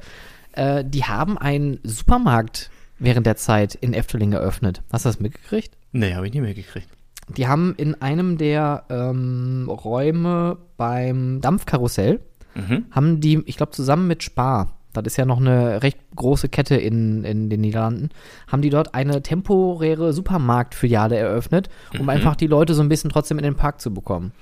Äh, 0.53 0.83
die 0.85 1.05
haben 1.05 1.37
einen 1.37 1.79
Supermarkt 1.83 2.71
während 2.99 3.27
der 3.27 3.37
Zeit 3.37 3.75
in 3.75 3.93
Efteling 3.93 4.33
eröffnet. 4.33 4.83
Hast 4.91 5.05
du 5.05 5.11
das 5.11 5.21
mitgekriegt? 5.21 5.77
Nee, 5.93 6.15
habe 6.15 6.27
ich 6.27 6.33
nie 6.33 6.41
mehr 6.41 6.55
gekriegt. 6.55 6.89
Die 7.29 7.47
haben 7.49 7.75
in 7.77 8.01
einem 8.01 8.39
der 8.39 8.85
ähm, 8.89 9.69
Räume 9.69 10.57
beim 10.79 11.41
Dampfkarussell 11.43 12.21
Mhm. 12.55 12.87
haben 12.91 13.21
die, 13.21 13.43
ich 13.45 13.59
glaube, 13.59 13.73
zusammen 13.73 14.07
mit 14.07 14.23
Spar, 14.23 14.76
das 15.03 15.13
ist 15.15 15.17
ja 15.17 15.25
noch 15.25 15.41
eine 15.41 15.83
recht 15.83 15.99
große 16.15 16.49
Kette 16.49 16.77
in, 16.77 17.25
in 17.25 17.51
den 17.51 17.61
Niederlanden, 17.61 18.11
haben 18.49 18.63
die 18.63 18.71
dort 18.71 18.95
eine 18.95 19.23
temporäre 19.23 20.13
Supermarktfiliale 20.13 21.17
eröffnet, 21.17 21.69
um 21.95 22.03
Mhm. 22.03 22.09
einfach 22.11 22.37
die 22.37 22.47
Leute 22.47 22.75
so 22.75 22.83
ein 22.83 22.89
bisschen 22.89 23.11
trotzdem 23.11 23.39
in 23.39 23.45
den 23.45 23.55
Park 23.57 23.81
zu 23.81 23.93
bekommen. 23.93 24.33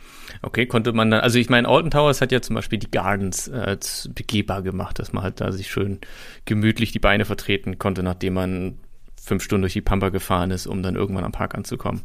Okay, 0.42 0.66
konnte 0.66 0.92
man 0.92 1.10
dann, 1.10 1.20
also 1.20 1.38
ich 1.38 1.48
meine, 1.50 1.68
Alton 1.68 1.90
Towers 1.90 2.20
hat 2.20 2.32
ja 2.32 2.40
zum 2.42 2.54
Beispiel 2.54 2.78
die 2.78 2.90
Gardens 2.90 3.48
äh, 3.48 3.76
begehbar 4.14 4.62
gemacht, 4.62 4.98
dass 4.98 5.12
man 5.12 5.22
halt 5.22 5.40
da 5.40 5.52
sich 5.52 5.70
schön 5.70 5.98
gemütlich 6.44 6.92
die 6.92 6.98
Beine 6.98 7.24
vertreten 7.24 7.78
konnte, 7.78 8.02
nachdem 8.02 8.34
man 8.34 8.78
fünf 9.22 9.42
Stunden 9.42 9.62
durch 9.62 9.72
die 9.72 9.80
Pampa 9.80 10.10
gefahren 10.10 10.50
ist, 10.50 10.66
um 10.66 10.82
dann 10.82 10.96
irgendwann 10.96 11.24
am 11.24 11.32
Park 11.32 11.54
anzukommen. 11.54 12.02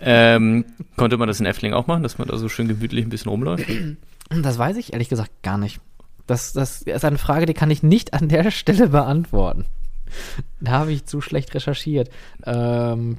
Ähm, 0.00 0.64
konnte 0.96 1.16
man 1.16 1.28
das 1.28 1.40
in 1.40 1.46
Effling 1.46 1.72
auch 1.72 1.86
machen, 1.86 2.02
dass 2.02 2.18
man 2.18 2.28
da 2.28 2.36
so 2.36 2.48
schön 2.48 2.68
gemütlich 2.68 3.04
ein 3.04 3.08
bisschen 3.08 3.30
rumläuft? 3.30 3.64
Das 4.42 4.58
weiß 4.58 4.76
ich 4.76 4.92
ehrlich 4.92 5.08
gesagt 5.08 5.30
gar 5.42 5.56
nicht. 5.58 5.80
Das, 6.26 6.52
das 6.52 6.82
ist 6.82 7.04
eine 7.04 7.18
Frage, 7.18 7.46
die 7.46 7.54
kann 7.54 7.70
ich 7.70 7.82
nicht 7.82 8.14
an 8.14 8.28
der 8.28 8.50
Stelle 8.50 8.88
beantworten. 8.88 9.64
Da 10.60 10.72
habe 10.72 10.92
ich 10.92 11.04
zu 11.04 11.20
schlecht 11.20 11.54
recherchiert. 11.54 12.10
Ähm, 12.44 13.18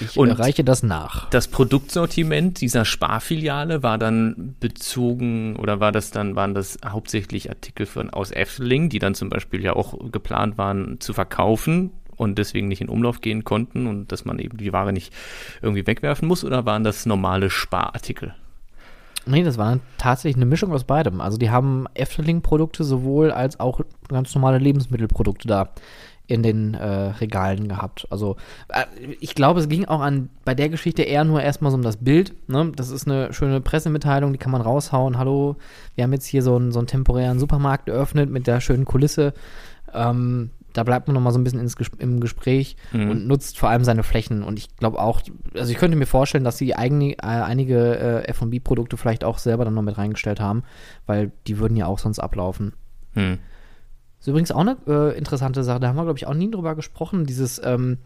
ich 0.00 0.16
Und- 0.16 0.30
reiche 0.30 0.64
das 0.64 0.82
nach. 0.82 1.28
Das 1.30 1.48
Produktsortiment 1.48 2.60
dieser 2.60 2.84
Sparfiliale 2.84 3.82
war 3.82 3.98
dann 3.98 4.56
bezogen 4.58 5.56
oder 5.56 5.80
war 5.80 5.92
das 5.92 6.10
dann, 6.10 6.34
waren 6.34 6.54
das 6.54 6.78
hauptsächlich 6.84 7.50
Artikel 7.50 7.86
von 7.86 8.10
aus 8.10 8.30
Efteling, 8.30 8.88
die 8.88 8.98
dann 8.98 9.14
zum 9.14 9.28
Beispiel 9.28 9.62
ja 9.62 9.74
auch 9.74 10.10
geplant 10.10 10.56
waren 10.58 10.98
zu 11.00 11.12
verkaufen 11.12 11.90
und 12.16 12.38
deswegen 12.38 12.68
nicht 12.68 12.80
in 12.80 12.88
Umlauf 12.88 13.20
gehen 13.20 13.44
konnten 13.44 13.86
und 13.86 14.12
dass 14.12 14.24
man 14.24 14.38
eben 14.38 14.56
die 14.56 14.72
Ware 14.72 14.92
nicht 14.92 15.12
irgendwie 15.60 15.86
wegwerfen 15.86 16.26
muss 16.26 16.44
oder 16.44 16.64
waren 16.64 16.84
das 16.84 17.04
normale 17.06 17.50
Sparartikel? 17.50 18.34
Nee, 19.26 19.44
das 19.44 19.58
war 19.58 19.78
tatsächlich 19.98 20.36
eine 20.36 20.46
Mischung 20.46 20.72
aus 20.72 20.84
beidem. 20.84 21.20
Also 21.20 21.38
die 21.38 21.50
haben 21.50 21.86
Efteling-Produkte 21.94 22.84
sowohl 22.84 23.30
als 23.30 23.60
auch 23.60 23.80
ganz 24.08 24.34
normale 24.34 24.58
Lebensmittelprodukte 24.58 25.46
da 25.46 25.70
in 26.26 26.42
den 26.42 26.74
äh, 26.74 26.86
Regalen 26.86 27.68
gehabt. 27.68 28.06
Also 28.10 28.36
äh, 28.68 28.84
ich 29.20 29.34
glaube, 29.34 29.60
es 29.60 29.68
ging 29.68 29.84
auch 29.84 30.00
an 30.00 30.30
bei 30.44 30.54
der 30.54 30.68
Geschichte 30.68 31.02
eher 31.02 31.24
nur 31.24 31.42
erstmal 31.42 31.70
so 31.70 31.76
um 31.76 31.82
das 31.82 31.98
Bild. 31.98 32.34
Ne? 32.48 32.72
Das 32.74 32.90
ist 32.90 33.06
eine 33.06 33.32
schöne 33.32 33.60
Pressemitteilung, 33.60 34.32
die 34.32 34.38
kann 34.38 34.52
man 34.52 34.62
raushauen. 34.62 35.18
Hallo, 35.18 35.56
wir 35.94 36.04
haben 36.04 36.12
jetzt 36.12 36.26
hier 36.26 36.42
so 36.42 36.56
einen, 36.56 36.72
so 36.72 36.78
einen 36.78 36.86
temporären 36.86 37.38
Supermarkt 37.38 37.88
eröffnet 37.88 38.30
mit 38.30 38.46
der 38.46 38.60
schönen 38.60 38.84
Kulisse. 38.84 39.34
Ähm, 39.92 40.50
da 40.72 40.82
bleibt 40.84 41.06
man 41.08 41.14
noch 41.14 41.20
mal 41.20 41.30
so 41.32 41.38
ein 41.38 41.44
bisschen 41.44 41.60
ins 41.60 41.76
im 41.98 42.20
Gespräch 42.20 42.76
Mhm. 42.92 43.10
und 43.10 43.26
nutzt 43.26 43.58
vor 43.58 43.68
allem 43.70 43.84
seine 43.84 44.02
Flächen. 44.02 44.42
Und 44.42 44.58
ich 44.58 44.76
glaube 44.76 44.98
auch, 45.00 45.20
also 45.54 45.70
ich 45.72 45.78
könnte 45.78 45.96
mir 45.96 46.06
vorstellen, 46.06 46.44
dass 46.44 46.58
sie 46.58 46.74
eigene, 46.74 47.12
äh, 47.12 47.16
einige 47.22 47.96
äh, 47.98 48.28
F&B-Produkte 48.28 48.96
vielleicht 48.96 49.24
auch 49.24 49.38
selber 49.38 49.64
dann 49.64 49.74
noch 49.74 49.82
mit 49.82 49.98
reingestellt 49.98 50.40
haben, 50.40 50.62
weil 51.06 51.32
die 51.46 51.58
würden 51.58 51.76
ja 51.76 51.86
auch 51.86 51.98
sonst 51.98 52.18
ablaufen. 52.18 52.72
Hm. 53.14 53.38
Ist 54.20 54.28
übrigens 54.28 54.52
auch 54.52 54.60
eine 54.60 54.76
äh, 54.86 55.18
interessante 55.18 55.64
Sache, 55.64 55.80
da 55.80 55.88
haben 55.88 55.96
wir, 55.96 56.04
glaube 56.04 56.18
ich, 56.18 56.28
auch 56.28 56.34
nie 56.34 56.48
drüber 56.48 56.76
gesprochen, 56.76 57.26
dieses 57.26 57.60
ähm, 57.64 57.98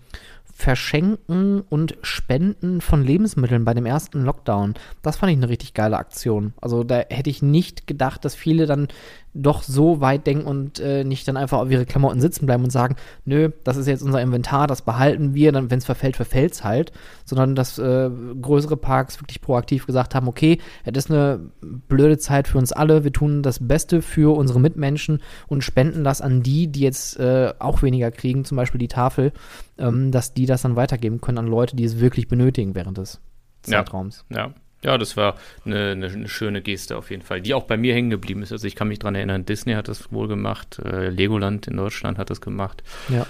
Verschenken 0.59 1.61
und 1.61 1.99
Spenden 2.01 2.81
von 2.81 3.05
Lebensmitteln 3.05 3.67
bei 3.67 3.75
dem 3.75 3.85
ersten 3.85 4.25
Lockdown. 4.25 4.73
Das 5.03 5.19
fand 5.19 5.31
ich 5.31 5.37
eine 5.37 5.51
richtig 5.51 5.75
geile 5.75 5.99
Aktion. 5.99 6.55
Also 6.63 6.83
da 6.83 7.03
hätte 7.11 7.29
ich 7.29 7.43
nicht 7.43 7.87
gedacht, 7.87 8.25
dass 8.25 8.35
viele 8.35 8.65
dann 8.65 8.89
doch 9.37 9.63
so 9.63 10.01
weit 10.01 10.27
denken 10.27 10.47
und 10.47 10.81
äh, 10.81 11.05
nicht 11.05 11.29
dann 11.29 11.37
einfach 11.37 11.59
auf 11.59 11.71
ihre 11.71 11.87
Klamotten 11.87 12.21
sitzen 12.21 12.47
bleiben 12.47 12.65
und 12.65 12.71
sagen, 12.71 12.97
nö, 13.25 13.51
das 13.65 13.77
ist 13.77 13.87
jetzt 13.87 14.03
unser 14.03 14.21
Inventar, 14.21 14.67
das 14.67 14.83
behalten 14.83 15.35
wir, 15.35 15.53
dann 15.53 15.71
wenn 15.71 15.79
es 15.79 15.85
verfällt, 15.85 16.17
verfällt 16.17 16.53
es 16.53 16.65
halt, 16.65 16.93
sondern 17.25 17.55
dass 17.55 17.79
äh, 17.79 18.11
größere 18.41 18.77
Parks 18.77 19.21
wirklich 19.21 19.41
proaktiv 19.41 19.87
gesagt 19.87 20.15
haben, 20.15 20.29
okay, 20.29 20.59
es 20.85 20.97
ist 20.97 21.11
eine 21.11 21.41
blöde 21.61 22.19
Zeit 22.19 22.49
für 22.49 22.59
uns 22.59 22.73
alle, 22.73 23.05
wir 23.05 23.13
tun 23.13 23.43
das 23.43 23.67
Beste 23.67 24.03
für 24.03 24.37
unsere 24.37 24.61
Mitmenschen 24.61 25.23
und 25.47 25.63
spenden 25.63 26.05
das 26.05 26.21
an 26.21 26.43
die, 26.43 26.69
die 26.69 26.81
jetzt 26.81 27.19
äh, 27.19 27.53
auch 27.59 27.83
weniger 27.83 28.11
kriegen, 28.11 28.45
zum 28.45 28.57
Beispiel 28.57 28.79
die 28.79 28.89
Tafel, 28.89 29.33
ähm, 29.79 30.11
dass 30.11 30.35
die 30.35 30.47
das 30.47 30.63
dann 30.63 30.77
weitergeben 30.77 31.21
können 31.21 31.39
an 31.39 31.47
Leute, 31.47 31.77
die 31.77 31.85
es 31.85 32.01
wirklich 32.01 32.29
benötigen 32.29 32.75
während 32.75 32.99
des 32.99 33.21
Zeitraums. 33.63 34.25
Ja, 34.31 34.39
ja. 34.39 34.55
Ja, 34.87 34.99
das 34.99 35.17
war 35.17 35.35
eine, 35.65 35.91
eine, 35.91 36.07
eine, 36.07 36.29
schöne 36.29 36.63
Geste 36.63 36.97
auf 36.97 37.11
jeden 37.11 37.23
Fall, 37.23 37.41
die 37.41 37.55
auch 37.55 37.65
bei 37.65 37.77
mir 37.77 37.93
hängen 37.93 38.09
geblieben 38.09 38.43
ist. 38.43 38.53
Also 38.53 38.69
ich 38.69 38.77
kann 38.77 38.87
mich 38.87 39.01
daran 39.01 39.17
erinnern, 39.17 39.45
Disney 39.45 39.73
hat 39.73 39.89
das 39.89 40.13
wohl 40.13 40.29
gemacht, 40.29 40.79
äh, 40.79 41.09
Legoland 41.09 41.67
in 41.67 41.77
Deutschland 41.77 42.19
hat 42.19 42.31
das 42.31 42.41
gemacht. 42.41 42.85
Ja. 43.09 43.27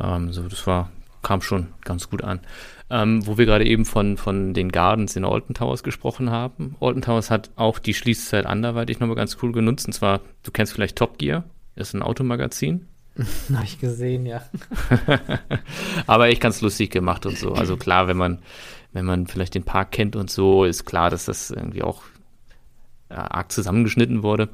Ähm, 0.00 0.32
so, 0.32 0.48
das 0.48 0.66
war, 0.66 0.90
kam 1.22 1.42
schon 1.42 1.68
ganz 1.84 2.08
gut 2.08 2.24
an. 2.24 2.40
Ähm, 2.88 3.26
wo 3.26 3.36
wir 3.36 3.44
gerade 3.44 3.66
eben 3.66 3.84
von, 3.84 4.16
von 4.16 4.54
den 4.54 4.72
Gardens 4.72 5.14
in 5.14 5.26
Alton 5.26 5.54
Towers 5.54 5.82
gesprochen 5.82 6.30
haben. 6.30 6.76
Alton 6.80 7.02
Towers 7.02 7.30
hat 7.30 7.50
auch 7.56 7.78
die 7.78 7.92
Schließzeit 7.92 8.46
anderweitig 8.46 8.98
nochmal 8.98 9.16
ganz 9.16 9.36
cool 9.42 9.52
genutzt. 9.52 9.86
Und 9.86 9.92
zwar, 9.92 10.22
du 10.42 10.52
kennst 10.52 10.72
vielleicht 10.72 10.96
Top 10.96 11.18
Gear, 11.18 11.44
das 11.76 11.88
ist 11.88 11.94
ein 11.94 12.02
Automagazin. 12.02 12.88
Habe 13.52 13.64
ich 13.64 13.78
gesehen, 13.78 14.24
ja. 14.24 14.42
Aber 16.06 16.30
ich 16.30 16.40
ganz 16.40 16.62
lustig 16.62 16.90
gemacht 16.90 17.26
und 17.26 17.36
so. 17.36 17.52
Also 17.52 17.76
klar, 17.76 18.08
wenn 18.08 18.16
man 18.16 18.40
wenn 18.94 19.04
man 19.04 19.26
vielleicht 19.26 19.54
den 19.54 19.64
Park 19.64 19.90
kennt 19.90 20.16
und 20.16 20.30
so, 20.30 20.64
ist 20.64 20.86
klar, 20.86 21.10
dass 21.10 21.26
das 21.26 21.50
irgendwie 21.50 21.82
auch 21.82 22.02
äh, 23.10 23.14
arg 23.14 23.52
zusammengeschnitten 23.52 24.22
wurde. 24.22 24.48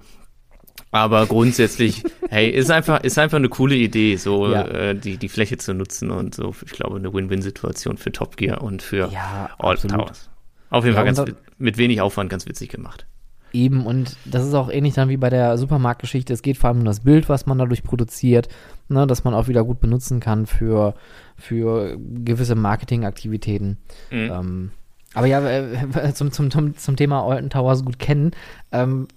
Aber 0.91 1.27
grundsätzlich, 1.27 2.03
hey, 2.31 2.49
ist 2.49 2.71
einfach, 2.71 3.03
ist 3.03 3.19
einfach 3.19 3.37
eine 3.37 3.51
coole 3.51 3.77
Idee, 3.77 4.17
so 4.17 4.51
ja. 4.51 4.67
äh, 4.67 4.95
die, 4.97 5.19
die 5.19 5.29
Fläche 5.29 5.59
zu 5.59 5.75
nutzen 5.75 6.11
und 6.11 6.35
so, 6.35 6.55
ich 6.65 6.73
glaube, 6.73 6.97
eine 6.97 7.13
Win-Win-Situation 7.13 7.99
für 7.99 8.11
Top 8.11 8.37
Gear 8.37 8.63
und 8.63 8.83
für 8.83 9.11
ja, 9.13 9.51
All 9.59 9.77
Towers. 9.77 10.31
Auf 10.71 10.85
jeden 10.85 10.97
ja, 10.97 11.05
Fall 11.05 11.13
ganz, 11.13 11.33
mit 11.59 11.77
wenig 11.77 12.01
Aufwand 12.01 12.31
ganz 12.31 12.47
witzig 12.49 12.71
gemacht. 12.71 13.07
Eben, 13.53 13.87
und 13.87 14.17
das 14.25 14.47
ist 14.47 14.55
auch 14.55 14.71
ähnlich 14.71 14.95
dann 14.95 15.09
wie 15.09 15.17
bei 15.17 15.31
der 15.31 15.59
Supermarktgeschichte. 15.59 16.33
Es 16.33 16.43
geht 16.43 16.57
vor 16.57 16.69
allem 16.69 16.81
um 16.81 16.85
das 16.85 17.01
Bild, 17.01 17.29
was 17.29 17.47
man 17.47 17.59
dadurch 17.59 17.83
produziert, 17.83 18.49
ne, 18.89 19.07
dass 19.07 19.25
man 19.25 19.35
auch 19.35 19.49
wieder 19.49 19.65
gut 19.65 19.81
benutzen 19.81 20.21
kann 20.21 20.47
für, 20.47 20.95
für 21.37 21.99
gewisse 21.99 22.55
Marketingaktivitäten. 22.55 23.79
Mhm. 24.11 24.31
Ähm, 24.33 24.71
aber 25.15 25.27
ja, 25.27 25.41
äh, 25.49 26.13
zum, 26.15 26.31
zum, 26.31 26.77
zum 26.77 26.97
Thema 26.97 27.23
Alton 27.23 27.51
Towers 27.51 27.85
gut 27.85 27.99
kennen. 27.99 28.33
Ähm, 28.73 29.09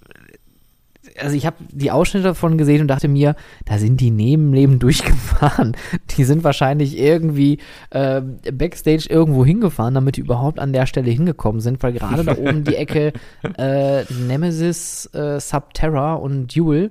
also 1.20 1.36
ich 1.36 1.46
habe 1.46 1.56
die 1.70 1.90
Ausschnitte 1.90 2.24
davon 2.24 2.58
gesehen 2.58 2.82
und 2.82 2.88
dachte 2.88 3.08
mir, 3.08 3.36
da 3.64 3.78
sind 3.78 4.00
die 4.00 4.10
Nebenleben 4.10 4.78
durchgefahren. 4.80 5.76
Die 6.16 6.24
sind 6.24 6.44
wahrscheinlich 6.44 6.98
irgendwie 6.98 7.58
äh, 7.90 8.20
Backstage 8.20 9.06
irgendwo 9.08 9.44
hingefahren, 9.44 9.94
damit 9.94 10.16
die 10.16 10.22
überhaupt 10.22 10.58
an 10.58 10.72
der 10.72 10.86
Stelle 10.86 11.10
hingekommen 11.10 11.60
sind, 11.60 11.82
weil 11.82 11.92
gerade 11.92 12.24
da 12.24 12.36
oben 12.36 12.64
die 12.64 12.76
Ecke 12.76 13.12
äh, 13.58 14.04
Nemesis, 14.12 15.06
äh, 15.14 15.40
Subterra 15.40 16.14
und 16.14 16.54
Duel, 16.54 16.90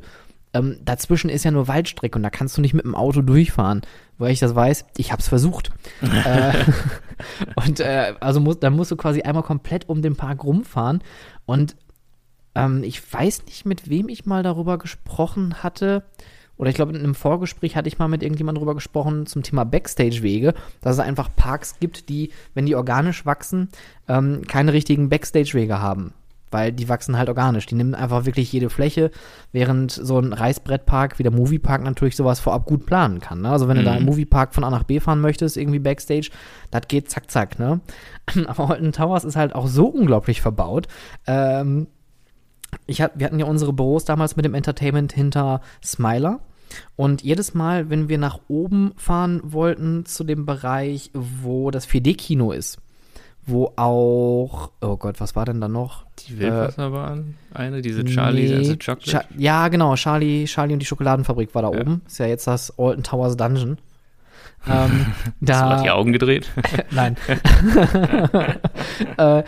ähm, 0.54 0.78
dazwischen 0.86 1.30
ist 1.30 1.46
ja 1.46 1.52
nur 1.52 1.68
Waldstrecke 1.68 2.18
und 2.18 2.24
da 2.24 2.30
kannst 2.30 2.58
du 2.58 2.62
nicht 2.62 2.76
mit 2.76 2.86
dem 2.86 2.96
Auto 2.96 3.22
durchfahren. 3.22 3.82
Weil 4.20 4.32
ich 4.32 4.40
das 4.40 4.54
weiß, 4.54 4.86
ich 4.98 5.12
habe 5.12 5.22
es 5.22 5.28
versucht. 5.28 5.72
äh, 6.02 6.54
und 7.56 7.80
äh, 7.80 8.14
also 8.20 8.40
muss, 8.40 8.60
dann 8.60 8.76
musst 8.76 8.92
du 8.92 8.96
quasi 8.96 9.24
einmal 9.24 9.44
komplett 9.44 9.90
um 9.90 10.04
den 10.04 10.16
Park 10.16 10.44
rumfahren 10.44 11.04
und 11.46 11.76
ähm, 12.56 12.84
ich 12.84 13.02
weiß 13.14 13.46
nicht, 13.46 13.66
mit 13.66 13.90
wem 13.90 14.10
ich 14.10 14.26
mal 14.26 14.44
darüber 14.44 14.78
gesprochen 14.78 15.64
hatte. 15.64 16.04
Oder 16.58 16.70
ich 16.70 16.76
glaube, 16.76 16.94
in 16.94 17.00
einem 17.00 17.16
Vorgespräch 17.16 17.76
hatte 17.76 17.88
ich 17.88 17.98
mal 17.98 18.08
mit 18.08 18.22
irgendjemandem 18.22 18.62
darüber 18.62 18.76
gesprochen 18.76 19.26
zum 19.26 19.42
Thema 19.42 19.64
Backstage-Wege, 19.64 20.54
dass 20.82 20.94
es 20.94 21.00
einfach 21.00 21.30
Parks 21.36 21.80
gibt, 21.80 22.10
die, 22.10 22.32
wenn 22.54 22.66
die 22.66 22.76
organisch 22.76 23.26
wachsen, 23.26 23.70
ähm, 24.08 24.44
keine 24.48 24.72
richtigen 24.74 25.10
Backstage-Wege 25.10 25.80
haben. 25.80 26.14
Weil 26.52 26.72
die 26.72 26.88
wachsen 26.88 27.18
halt 27.18 27.30
organisch. 27.30 27.66
Die 27.66 27.74
nehmen 27.74 27.96
einfach 27.96 28.26
wirklich 28.28 28.54
jede 28.54 28.70
Fläche, 28.70 29.10
während 29.52 29.92
so 29.92 30.20
ein 30.20 30.32
Reißbrettpark 30.32 31.18
wie 31.18 31.24
der 31.24 31.32
Moviepark 31.32 31.82
natürlich 31.82 32.16
sowas 32.16 32.40
vorab 32.40 32.68
gut 32.68 32.86
planen 32.86 33.20
kann. 33.20 33.42
Ne? 33.42 33.50
Also 33.50 33.68
wenn 33.68 33.78
mhm. 33.78 33.82
du 33.82 33.86
da 33.86 33.96
im 33.96 34.04
mhm. 34.04 34.10
Moviepark 34.10 34.54
von 34.54 34.64
A 34.64 34.70
nach 34.70 34.84
B 34.84 35.00
fahren 35.00 35.22
möchtest, 35.22 35.58
irgendwie 35.58 35.80
Backstage, 35.80 36.30
das 36.70 36.88
geht 36.88 37.10
zack, 37.10 37.32
zack. 37.32 37.58
Ne? 37.58 37.82
Aber 38.46 38.68
Holton 38.68 38.92
Towers 38.92 39.24
ist 39.24 39.36
halt 39.36 39.56
auch 39.56 39.66
so 39.66 39.88
unglaublich 39.88 40.42
verbaut. 40.42 40.88
Ähm, 41.26 41.88
ich 42.86 43.02
hat, 43.02 43.14
wir 43.16 43.26
hatten 43.26 43.40
ja 43.40 43.46
unsere 43.46 43.74
Büros 43.74 44.06
damals 44.06 44.36
mit 44.36 44.46
dem 44.46 44.54
Entertainment 44.54 45.14
hinter 45.14 45.62
Smiler. 45.84 46.40
Und 46.96 47.22
jedes 47.22 47.54
Mal, 47.54 47.90
wenn 47.90 48.10
wir 48.10 48.18
nach 48.18 48.40
oben 48.48 48.94
fahren 48.98 49.42
wollten 49.44 50.06
zu 50.06 50.24
dem 50.24 50.46
Bereich, 50.46 51.12
wo 51.14 51.72
das 51.72 51.88
4D-Kino 51.88 52.52
ist, 52.52 52.80
wo 53.46 53.74
auch, 53.76 54.72
oh 54.82 54.98
Gott, 54.98 55.20
was 55.20 55.36
war 55.36 55.46
denn 55.46 55.60
da 55.60 55.68
noch? 55.68 56.06
Die 56.20 56.40
Wildwasserbahn, 56.40 57.36
äh, 57.54 57.58
eine, 57.58 57.82
diese 57.82 58.06
Charlie 58.06 58.48
nee, 58.48 58.56
also 58.56 58.76
Chocolate. 58.76 59.12
Cha 59.12 59.24
ja, 59.38 59.68
genau, 59.68 59.96
Charlie, 59.96 60.46
Charlie 60.46 60.74
und 60.74 60.80
die 60.80 60.86
Schokoladenfabrik 60.86 61.54
war 61.54 61.64
da 61.64 61.72
ja. 61.72 61.82
oben. 61.82 62.02
Ist 62.08 62.20
ja 62.20 62.28
jetzt 62.28 62.48
das 62.48 62.78
Alton 62.80 63.04
Towers 63.04 63.36
Dungeon. 63.36 63.78
ähm, 64.68 65.08
da, 65.42 65.72
Hast 65.72 65.80
du 65.80 65.84
die 65.84 65.90
Augen 65.90 66.14
gedreht? 66.14 66.50
Nein. 66.92 67.18
äh, 69.18 69.44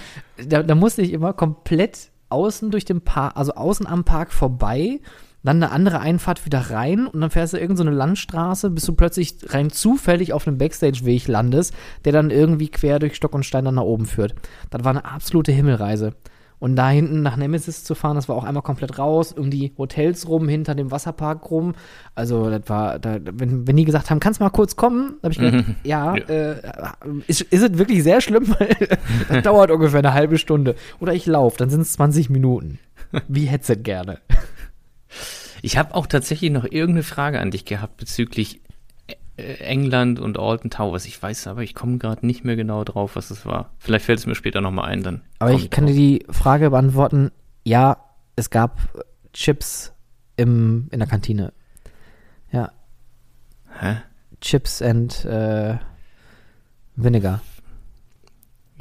da, 0.45 0.63
da 0.63 0.75
musste 0.75 1.01
ich 1.01 1.13
immer 1.13 1.31
komplett 1.31 2.09
außen 2.29 2.71
durch 2.71 2.85
den 2.85 3.01
Park, 3.01 3.33
also 3.35 3.53
außen 3.53 3.87
am 3.87 4.03
Park 4.03 4.31
vorbei, 4.31 4.99
dann 5.45 5.61
eine 5.61 5.71
andere 5.71 5.99
Einfahrt 5.99 6.45
wieder 6.45 6.71
rein 6.71 7.05
und 7.05 7.21
dann 7.21 7.29
fährst 7.29 7.53
du 7.53 7.57
irgendeine 7.57 7.91
so 7.91 7.97
Landstraße, 7.97 8.69
bis 8.71 8.85
du 8.85 8.93
plötzlich 8.93 9.35
rein 9.49 9.69
zufällig 9.69 10.33
auf 10.33 10.47
einem 10.47 10.57
Backstage-Weg 10.57 11.27
landest, 11.27 11.73
der 12.03 12.13
dann 12.13 12.31
irgendwie 12.31 12.69
quer 12.69 12.97
durch 12.97 13.15
Stock 13.15 13.35
und 13.35 13.45
Stein 13.45 13.65
dann 13.65 13.75
nach 13.75 13.83
oben 13.83 14.05
führt. 14.05 14.33
Das 14.71 14.83
war 14.83 14.91
eine 14.91 15.05
absolute 15.05 15.51
Himmelreise. 15.51 16.15
Und 16.59 16.75
da 16.75 16.89
hinten 16.89 17.21
nach 17.21 17.35
Nemesis 17.35 17.83
zu 17.83 17.95
fahren, 17.95 18.15
das 18.15 18.29
war 18.29 18.35
auch 18.35 18.43
einmal 18.43 18.63
komplett 18.63 18.97
raus, 18.97 19.33
um 19.33 19.51
die 19.51 19.73
Hotels 19.77 20.27
rum, 20.27 20.47
hinter 20.47 20.73
dem 20.75 20.91
Wasserpark 20.91 21.49
rum. 21.51 21.73
Also, 22.15 22.49
das 22.49 22.61
war, 22.67 22.99
da, 22.99 23.17
wenn, 23.21 23.67
wenn 23.67 23.75
die 23.75 23.85
gesagt 23.85 24.09
haben, 24.09 24.19
kannst 24.19 24.39
du 24.39 24.43
mal 24.43 24.49
kurz 24.49 24.75
kommen, 24.75 25.15
habe 25.21 25.33
ich 25.33 25.39
gedacht, 25.39 25.67
mhm. 25.67 25.75
ja, 25.83 26.15
ja. 26.15 26.23
Äh, 26.25 26.55
ist, 27.27 27.41
ist 27.41 27.61
es 27.61 27.77
wirklich 27.77 28.03
sehr 28.03 28.21
schlimm, 28.21 28.47
weil 28.59 28.75
das 29.29 29.43
dauert 29.43 29.71
ungefähr 29.71 29.99
eine 29.99 30.13
halbe 30.13 30.37
Stunde. 30.37 30.75
Oder 30.99 31.13
ich 31.13 31.25
laufe, 31.25 31.57
dann 31.57 31.69
sind 31.69 31.81
es 31.81 31.93
20 31.93 32.29
Minuten. 32.29 32.79
Wie 33.27 33.45
hättest 33.45 33.69
du 33.69 33.77
gerne? 33.77 34.19
Ich 35.61 35.77
habe 35.77 35.95
auch 35.95 36.07
tatsächlich 36.07 36.51
noch 36.51 36.65
irgendeine 36.65 37.03
Frage 37.03 37.39
an 37.39 37.51
dich 37.51 37.65
gehabt 37.65 37.97
bezüglich 37.97 38.61
England 39.37 40.19
und 40.19 40.39
Alton 40.39 40.69
Towers. 40.69 41.05
Ich 41.05 41.21
weiß 41.21 41.47
aber, 41.47 41.61
ich 41.61 41.75
komme 41.75 41.97
gerade 41.97 42.25
nicht 42.25 42.45
mehr 42.45 42.55
genau 42.55 42.83
drauf, 42.83 43.15
was 43.15 43.31
es 43.31 43.45
war. 43.45 43.71
Vielleicht 43.79 44.05
fällt 44.05 44.19
es 44.19 44.25
mir 44.25 44.35
später 44.35 44.61
nochmal 44.61 44.89
ein, 44.89 45.03
dann. 45.03 45.21
Aber 45.39 45.51
ich 45.51 45.69
kann 45.69 45.87
dir 45.87 45.93
die 45.93 46.25
Frage 46.29 46.69
beantworten. 46.69 47.31
Ja, 47.63 47.97
es 48.35 48.49
gab 48.49 48.79
Chips 49.33 49.93
im, 50.37 50.87
in 50.91 50.99
der 50.99 51.07
Kantine. 51.07 51.53
Ja. 52.51 52.71
Hä? 53.79 53.97
Chips 54.39 54.81
and 54.81 55.25
äh, 55.25 55.77
Vinegar. 56.95 57.41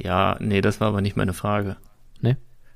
Ja, 0.01 0.37
nee, 0.39 0.61
das 0.61 0.79
war 0.79 0.89
aber 0.89 1.01
nicht 1.01 1.17
meine 1.17 1.33
Frage. 1.33 1.77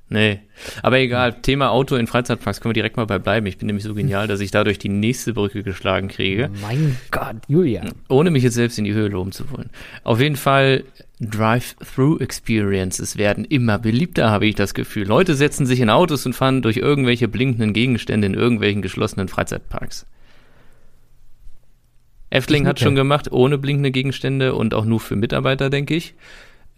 Nee? 0.10 0.40
Aber 0.82 0.98
egal. 0.98 1.40
Thema 1.42 1.70
Auto 1.70 1.96
in 1.96 2.08
Freizeitparks 2.08 2.60
können 2.60 2.72
wir 2.72 2.82
direkt 2.82 2.98
mal 2.98 3.06
bei 3.06 3.20
bleiben. 3.20 3.46
Ich 3.46 3.60
bin 3.60 3.68
nämlich 3.68 3.84
so 3.84 3.94
genial, 3.94 4.28
dass 4.28 4.40
ich 4.40 4.50
dadurch 4.50 4.80
die 4.80 4.90
nächste 4.90 5.34
Brücke 5.34 5.62
geschlagen 5.62 6.08
kriege. 6.08 6.50
Mein 6.62 6.98
Gott, 7.12 7.38
Julia. 7.48 7.84
Ohne 8.10 8.32
mich 8.32 8.42
jetzt 8.42 8.56
selbst 8.56 8.80
in 8.80 8.86
die 8.86 8.94
Höhe 8.94 9.08
loben 9.08 9.32
zu 9.32 9.52
wollen. 9.52 9.70
Auf 10.04 10.20
jeden 10.20 10.36
Fall 10.36 10.84
Drive-Through-Experiences 11.22 13.18
werden 13.18 13.46
immer 13.46 13.78
beliebter, 13.78 14.32
habe 14.32 14.48
ich 14.48 14.56
das 14.56 14.74
Gefühl. 14.74 15.06
Leute 15.06 15.36
setzen 15.36 15.68
sich 15.68 15.80
in 15.80 15.92
Autos 15.92 16.26
und 16.26 16.34
fahren 16.34 16.64
durch 16.64 16.78
irgendwelche 16.78 17.28
blinkenden 17.28 17.74
Gegenstände 17.74 18.26
in 18.26 18.34
irgendwelchen 18.34 18.82
geschlossenen 18.82 19.28
Freizeitparks. 19.28 20.08
Efteling 22.32 22.68
hat 22.68 22.80
schon 22.80 22.96
gemacht, 22.96 23.32
ohne 23.32 23.58
blinkende 23.58 23.92
Gegenstände 23.92 24.56
und 24.56 24.74
auch 24.74 24.86
nur 24.86 25.00
für 25.00 25.16
Mitarbeiter, 25.16 25.70
denke 25.70 25.96
ich. 25.96 26.16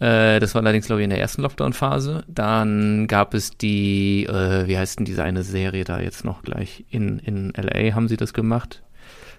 Äh, 0.02 0.40
das 0.40 0.54
war 0.56 0.62
allerdings, 0.62 0.86
glaube 0.86 1.00
ich, 1.00 1.04
in 1.04 1.10
der 1.10 1.20
ersten 1.20 1.42
Lockdown-Phase. 1.42 2.24
Dann 2.26 3.06
gab 3.06 3.34
es 3.34 3.56
die, 3.56 4.24
äh, 4.24 4.66
wie 4.66 4.76
heißt 4.76 4.98
denn 4.98 5.04
diese 5.04 5.22
eine 5.22 5.44
Serie 5.44 5.84
da 5.84 6.00
jetzt 6.00 6.24
noch 6.24 6.42
gleich? 6.42 6.84
In, 6.90 7.20
in 7.20 7.52
LA 7.56 7.94
haben 7.94 8.08
sie 8.08 8.16
das 8.16 8.34
gemacht. 8.34 8.82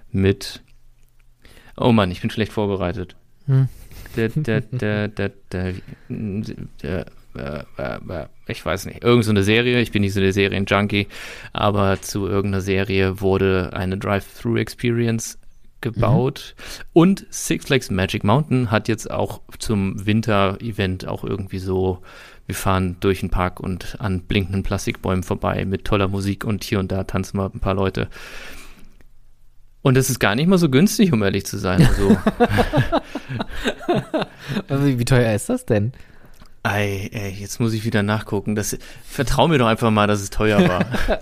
Mit. 0.09 0.61
Oh 1.75 1.91
Mann, 1.91 2.11
ich 2.11 2.21
bin 2.21 2.29
schlecht 2.29 2.53
vorbereitet. 2.53 3.17
Hm. 3.45 3.67
Der, 4.15 4.27
äh, 7.35 8.25
ich 8.47 8.65
weiß 8.65 8.85
nicht, 8.85 9.03
irgendeine 9.03 9.23
so 9.23 9.31
eine 9.31 9.43
Serie, 9.43 9.81
ich 9.81 9.91
bin 9.91 10.01
nicht 10.01 10.13
so 10.13 10.21
der 10.21 10.31
Serien-Junkie, 10.31 11.07
aber 11.51 11.99
zu 12.01 12.25
irgendeiner 12.27 12.61
Serie 12.61 13.19
wurde 13.19 13.71
eine 13.73 13.97
Drive-Through-Experience 13.97 15.39
gebaut. 15.83 16.55
Und 16.93 17.27
Six 17.29 17.65
Flags 17.65 17.91
Magic 17.91 18.23
Mountain 18.23 18.71
hat 18.71 18.87
jetzt 18.87 19.11
auch 19.11 19.41
zum 19.59 20.03
Winter-Event 20.03 21.07
auch 21.07 21.23
irgendwie 21.23 21.59
so, 21.59 21.99
wir 22.47 22.55
fahren 22.55 22.97
durch 22.99 23.19
den 23.19 23.29
Park 23.29 23.59
und 23.59 23.97
an 23.99 24.21
blinkenden 24.21 24.63
Plastikbäumen 24.63 25.21
vorbei 25.21 25.65
mit 25.65 25.85
toller 25.85 26.07
Musik 26.07 26.43
und 26.43 26.63
hier 26.63 26.79
und 26.79 26.91
da 26.91 27.03
tanzen 27.03 27.37
mal 27.37 27.51
ein 27.53 27.59
paar 27.59 27.75
Leute. 27.75 28.09
Und 29.83 29.97
es 29.97 30.09
ist 30.09 30.19
gar 30.19 30.33
nicht 30.33 30.47
mal 30.47 30.57
so 30.57 30.69
günstig, 30.69 31.13
um 31.13 31.21
ehrlich 31.21 31.45
zu 31.45 31.57
sein. 31.57 31.85
Also, 31.85 32.17
Also, 34.67 34.85
wie 34.85 35.05
teuer 35.05 35.33
ist 35.33 35.49
das 35.49 35.65
denn? 35.65 35.93
Ei, 36.65 37.09
ey, 37.11 37.31
jetzt 37.31 37.59
muss 37.59 37.73
ich 37.73 37.83
wieder 37.83 38.03
nachgucken. 38.03 38.55
Das, 38.55 38.77
vertrau 39.03 39.49
mir 39.49 39.57
doch 39.57 39.67
einfach 39.67 39.91
mal, 39.91 40.07
dass 40.07 40.21
es 40.21 40.29
teuer 40.29 40.65
war. 40.65 40.85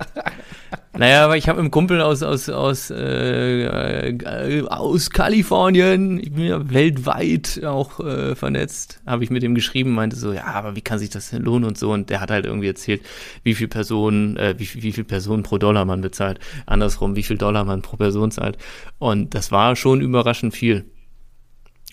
naja, 0.93 1.25
aber 1.25 1.35
ich 1.35 1.49
habe 1.49 1.59
einen 1.59 1.71
Kumpel 1.71 1.99
aus, 1.99 2.21
aus, 2.21 2.47
aus, 2.47 2.91
äh, 2.91 4.09
äh, 4.09 4.67
aus 4.67 5.09
Kalifornien, 5.09 6.19
ich 6.19 6.31
bin 6.31 6.43
ja 6.43 6.69
weltweit 6.69 7.59
auch 7.65 7.99
äh, 8.01 8.35
vernetzt, 8.35 9.01
habe 9.07 9.23
ich 9.23 9.31
mit 9.31 9.41
ihm 9.41 9.55
geschrieben, 9.55 9.95
meinte 9.95 10.15
so, 10.15 10.31
ja, 10.31 10.45
aber 10.45 10.75
wie 10.75 10.81
kann 10.81 10.99
sich 10.99 11.09
das 11.09 11.31
denn 11.31 11.41
lohnen 11.41 11.67
und 11.67 11.75
so. 11.75 11.91
Und 11.91 12.11
der 12.11 12.21
hat 12.21 12.29
halt 12.29 12.45
irgendwie 12.45 12.67
erzählt, 12.67 13.01
wie 13.41 13.55
viel 13.55 13.67
Personen, 13.67 14.37
äh, 14.37 14.53
wie, 14.59 14.83
wie 14.83 14.91
viel 14.91 15.05
Personen 15.05 15.41
pro 15.41 15.57
Dollar 15.57 15.85
man 15.85 16.01
bezahlt. 16.01 16.39
Andersrum, 16.67 17.15
wie 17.15 17.23
viel 17.23 17.39
Dollar 17.39 17.63
man 17.63 17.81
pro 17.81 17.97
Person 17.97 18.29
zahlt. 18.29 18.59
Und 18.99 19.33
das 19.33 19.51
war 19.51 19.75
schon 19.75 20.01
überraschend 20.01 20.53
viel. 20.53 20.85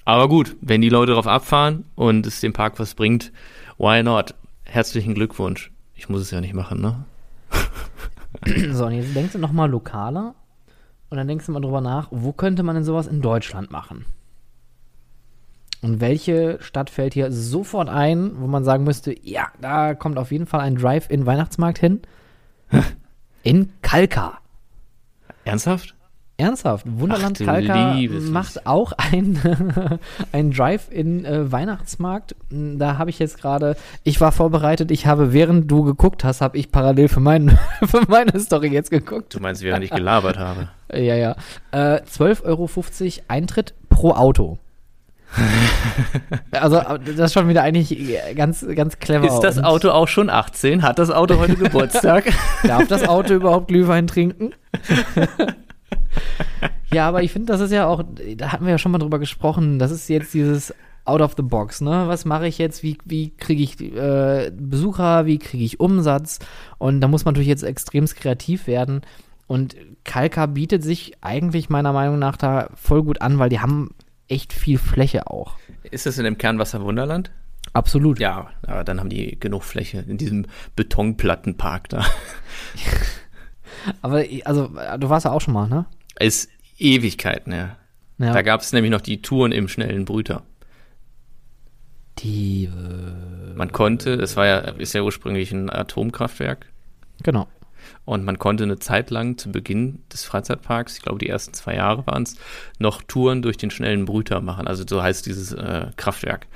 Aber 0.08 0.26
gut, 0.26 0.56
wenn 0.62 0.80
die 0.80 0.88
Leute 0.88 1.10
darauf 1.10 1.26
abfahren 1.26 1.84
und 1.94 2.26
es 2.26 2.40
dem 2.40 2.54
Park 2.54 2.78
was 2.78 2.94
bringt, 2.94 3.30
why 3.76 4.02
not? 4.02 4.34
Herzlichen 4.64 5.12
Glückwunsch. 5.12 5.70
Ich 5.94 6.08
muss 6.08 6.22
es 6.22 6.30
ja 6.30 6.40
nicht 6.40 6.54
machen, 6.54 6.80
ne? 6.80 7.04
So, 8.72 8.86
und 8.86 8.92
jetzt 8.92 9.14
denkst 9.14 9.32
du 9.32 9.38
nochmal 9.38 9.68
lokaler 9.68 10.34
und 11.10 11.18
dann 11.18 11.28
denkst 11.28 11.44
du 11.44 11.52
mal 11.52 11.60
drüber 11.60 11.82
nach, 11.82 12.08
wo 12.10 12.32
könnte 12.32 12.62
man 12.62 12.74
denn 12.74 12.84
sowas 12.84 13.06
in 13.06 13.20
Deutschland 13.20 13.70
machen? 13.70 14.06
Und 15.82 16.00
welche 16.00 16.56
Stadt 16.62 16.88
fällt 16.88 17.12
hier 17.12 17.30
sofort 17.30 17.90
ein, 17.90 18.40
wo 18.40 18.46
man 18.46 18.64
sagen 18.64 18.84
müsste, 18.84 19.14
ja, 19.22 19.48
da 19.60 19.94
kommt 19.94 20.16
auf 20.16 20.32
jeden 20.32 20.46
Fall 20.46 20.60
ein 20.60 20.76
Drive-in-Weihnachtsmarkt 20.76 21.80
hin? 21.80 22.00
in 23.42 23.74
Kalka. 23.82 24.38
Ernsthaft? 25.44 25.97
Ernsthaft, 26.40 26.86
Wunderland 26.88 27.36
Ach 27.40 27.44
Kalka 27.44 27.96
macht 28.30 28.64
auch 28.64 28.92
ein, 28.92 29.40
ein 30.32 30.52
Drive-in-Weihnachtsmarkt. 30.52 32.36
Da 32.50 32.96
habe 32.96 33.10
ich 33.10 33.18
jetzt 33.18 33.40
gerade, 33.40 33.76
ich 34.04 34.20
war 34.20 34.30
vorbereitet, 34.30 34.92
ich 34.92 35.08
habe, 35.08 35.32
während 35.32 35.68
du 35.68 35.82
geguckt 35.82 36.22
hast, 36.22 36.40
habe 36.40 36.56
ich 36.56 36.70
parallel 36.70 37.08
für, 37.08 37.18
mein, 37.18 37.58
für 37.84 38.02
meine 38.06 38.38
Story 38.38 38.68
jetzt 38.68 38.92
geguckt. 38.92 39.34
Du 39.34 39.40
meinst, 39.40 39.62
während 39.62 39.84
ich 39.84 39.90
gelabert 39.90 40.38
habe. 40.38 40.68
Ja, 40.90 41.16
ja. 41.16 41.36
Äh, 41.70 42.00
12,50 42.00 42.44
Euro 42.44 42.70
Eintritt 43.28 43.74
pro 43.90 44.12
Auto. 44.12 44.56
also, 46.50 46.78
äh, 46.78 46.98
das 46.98 47.18
ist 47.18 47.34
schon 47.34 47.46
wieder 47.50 47.62
eigentlich 47.62 48.16
ganz, 48.34 48.64
ganz 48.74 48.98
clever. 48.98 49.26
Ist 49.26 49.40
das 49.40 49.62
Auto 49.62 49.90
auch 49.90 50.08
schon 50.08 50.30
18? 50.30 50.82
Hat 50.82 50.98
das 50.98 51.10
Auto 51.10 51.36
heute 51.38 51.56
Geburtstag? 51.56 52.32
Darf 52.62 52.88
das 52.88 53.06
Auto 53.06 53.34
überhaupt 53.34 53.68
Glühwein 53.68 54.06
trinken? 54.06 54.54
ja, 56.92 57.08
aber 57.08 57.22
ich 57.22 57.32
finde, 57.32 57.52
das 57.52 57.60
ist 57.60 57.72
ja 57.72 57.86
auch, 57.86 58.02
da 58.36 58.52
hatten 58.52 58.64
wir 58.64 58.72
ja 58.72 58.78
schon 58.78 58.92
mal 58.92 58.98
drüber 58.98 59.18
gesprochen, 59.18 59.78
das 59.78 59.90
ist 59.90 60.08
jetzt 60.08 60.34
dieses 60.34 60.74
out 61.04 61.20
of 61.22 61.34
the 61.36 61.42
box, 61.42 61.80
ne? 61.80 62.04
Was 62.06 62.24
mache 62.24 62.46
ich 62.46 62.58
jetzt? 62.58 62.82
Wie, 62.82 62.98
wie 63.04 63.30
kriege 63.30 63.62
ich 63.62 63.80
äh, 63.80 64.52
Besucher? 64.54 65.24
Wie 65.24 65.38
kriege 65.38 65.64
ich 65.64 65.80
Umsatz? 65.80 66.38
Und 66.76 67.00
da 67.00 67.08
muss 67.08 67.24
man 67.24 67.32
natürlich 67.32 67.48
jetzt 67.48 67.62
extremst 67.62 68.16
kreativ 68.16 68.66
werden. 68.66 69.00
Und 69.46 69.76
Kalka 70.04 70.44
bietet 70.44 70.84
sich 70.84 71.14
eigentlich 71.22 71.70
meiner 71.70 71.94
Meinung 71.94 72.18
nach 72.18 72.36
da 72.36 72.68
voll 72.74 73.02
gut 73.02 73.22
an, 73.22 73.38
weil 73.38 73.48
die 73.48 73.60
haben 73.60 73.94
echt 74.28 74.52
viel 74.52 74.76
Fläche 74.76 75.26
auch. 75.28 75.56
Ist 75.90 76.04
das 76.04 76.18
in 76.18 76.24
dem 76.24 76.36
Kernwasser 76.36 76.82
Wunderland? 76.82 77.30
Absolut. 77.72 78.20
Ja, 78.20 78.48
aber 78.66 78.84
dann 78.84 79.00
haben 79.00 79.08
die 79.08 79.38
genug 79.40 79.62
Fläche 79.62 80.04
in 80.06 80.18
diesem 80.18 80.46
Betonplattenpark 80.76 81.88
da. 81.88 82.04
Aber 84.02 84.24
also, 84.44 84.68
du 84.98 85.08
warst 85.08 85.24
ja 85.24 85.32
auch 85.32 85.40
schon 85.40 85.54
mal, 85.54 85.68
ne? 85.68 85.86
Ist 86.20 86.50
Ewigkeiten, 86.78 87.52
ja. 87.52 87.76
Ja. 88.18 88.32
Da 88.32 88.42
gab 88.42 88.60
es 88.62 88.72
nämlich 88.72 88.90
noch 88.90 89.00
die 89.00 89.22
Touren 89.22 89.52
im 89.52 89.68
schnellen 89.68 90.04
Brüter. 90.04 90.42
die, 92.18 92.64
äh, 92.64 93.54
Man 93.56 93.70
konnte, 93.72 94.14
es 94.14 94.36
war 94.36 94.46
ja, 94.46 94.58
ist 94.58 94.92
ja 94.92 95.02
ursprünglich 95.02 95.52
ein 95.52 95.70
Atomkraftwerk. 95.70 96.66
genau. 97.22 97.46
Und 98.04 98.24
man 98.24 98.38
konnte 98.38 98.64
eine 98.64 98.78
Zeit 98.78 99.10
lang 99.10 99.38
zu 99.38 99.52
Beginn 99.52 100.02
des 100.12 100.24
Freizeitparks, 100.24 100.96
ich 100.96 101.02
glaube 101.02 101.18
die 101.18 101.28
ersten 101.28 101.54
zwei 101.54 101.74
Jahre 101.76 102.06
waren 102.06 102.22
es, 102.24 102.36
noch 102.78 103.02
Touren 103.02 103.40
durch 103.42 103.56
den 103.56 103.70
schnellen 103.70 104.04
Brüter 104.04 104.40
machen. 104.40 104.66
Also 104.66 104.84
so 104.86 105.02
heißt 105.02 105.24
dieses 105.26 105.52
äh, 105.52 105.86
Kraftwerk. 105.96 106.46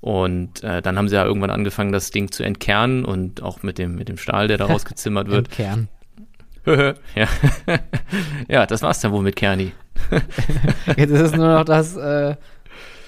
Und 0.00 0.64
äh, 0.64 0.80
dann 0.80 0.96
haben 0.96 1.08
sie 1.08 1.16
ja 1.16 1.24
irgendwann 1.24 1.50
angefangen, 1.50 1.92
das 1.92 2.10
Ding 2.10 2.32
zu 2.32 2.42
entkernen 2.44 3.04
und 3.04 3.42
auch 3.42 3.62
mit 3.62 3.76
dem, 3.78 3.96
mit 3.96 4.08
dem 4.08 4.16
Stahl, 4.16 4.48
der 4.48 4.56
da 4.56 4.64
rausgezimmert 4.66 5.26
Im 5.26 5.32
wird. 5.32 5.50
Kern. 5.50 5.88
ja. 7.14 7.28
ja, 8.48 8.66
das 8.66 8.82
war's 8.82 9.00
dann 9.00 9.12
wohl 9.12 9.22
mit 9.22 9.36
Kerni. 9.36 9.72
Jetzt 10.96 11.10
ist 11.10 11.20
es 11.20 11.36
nur 11.36 11.48
noch 11.48 11.64
das 11.64 11.96
äh, 11.96 12.36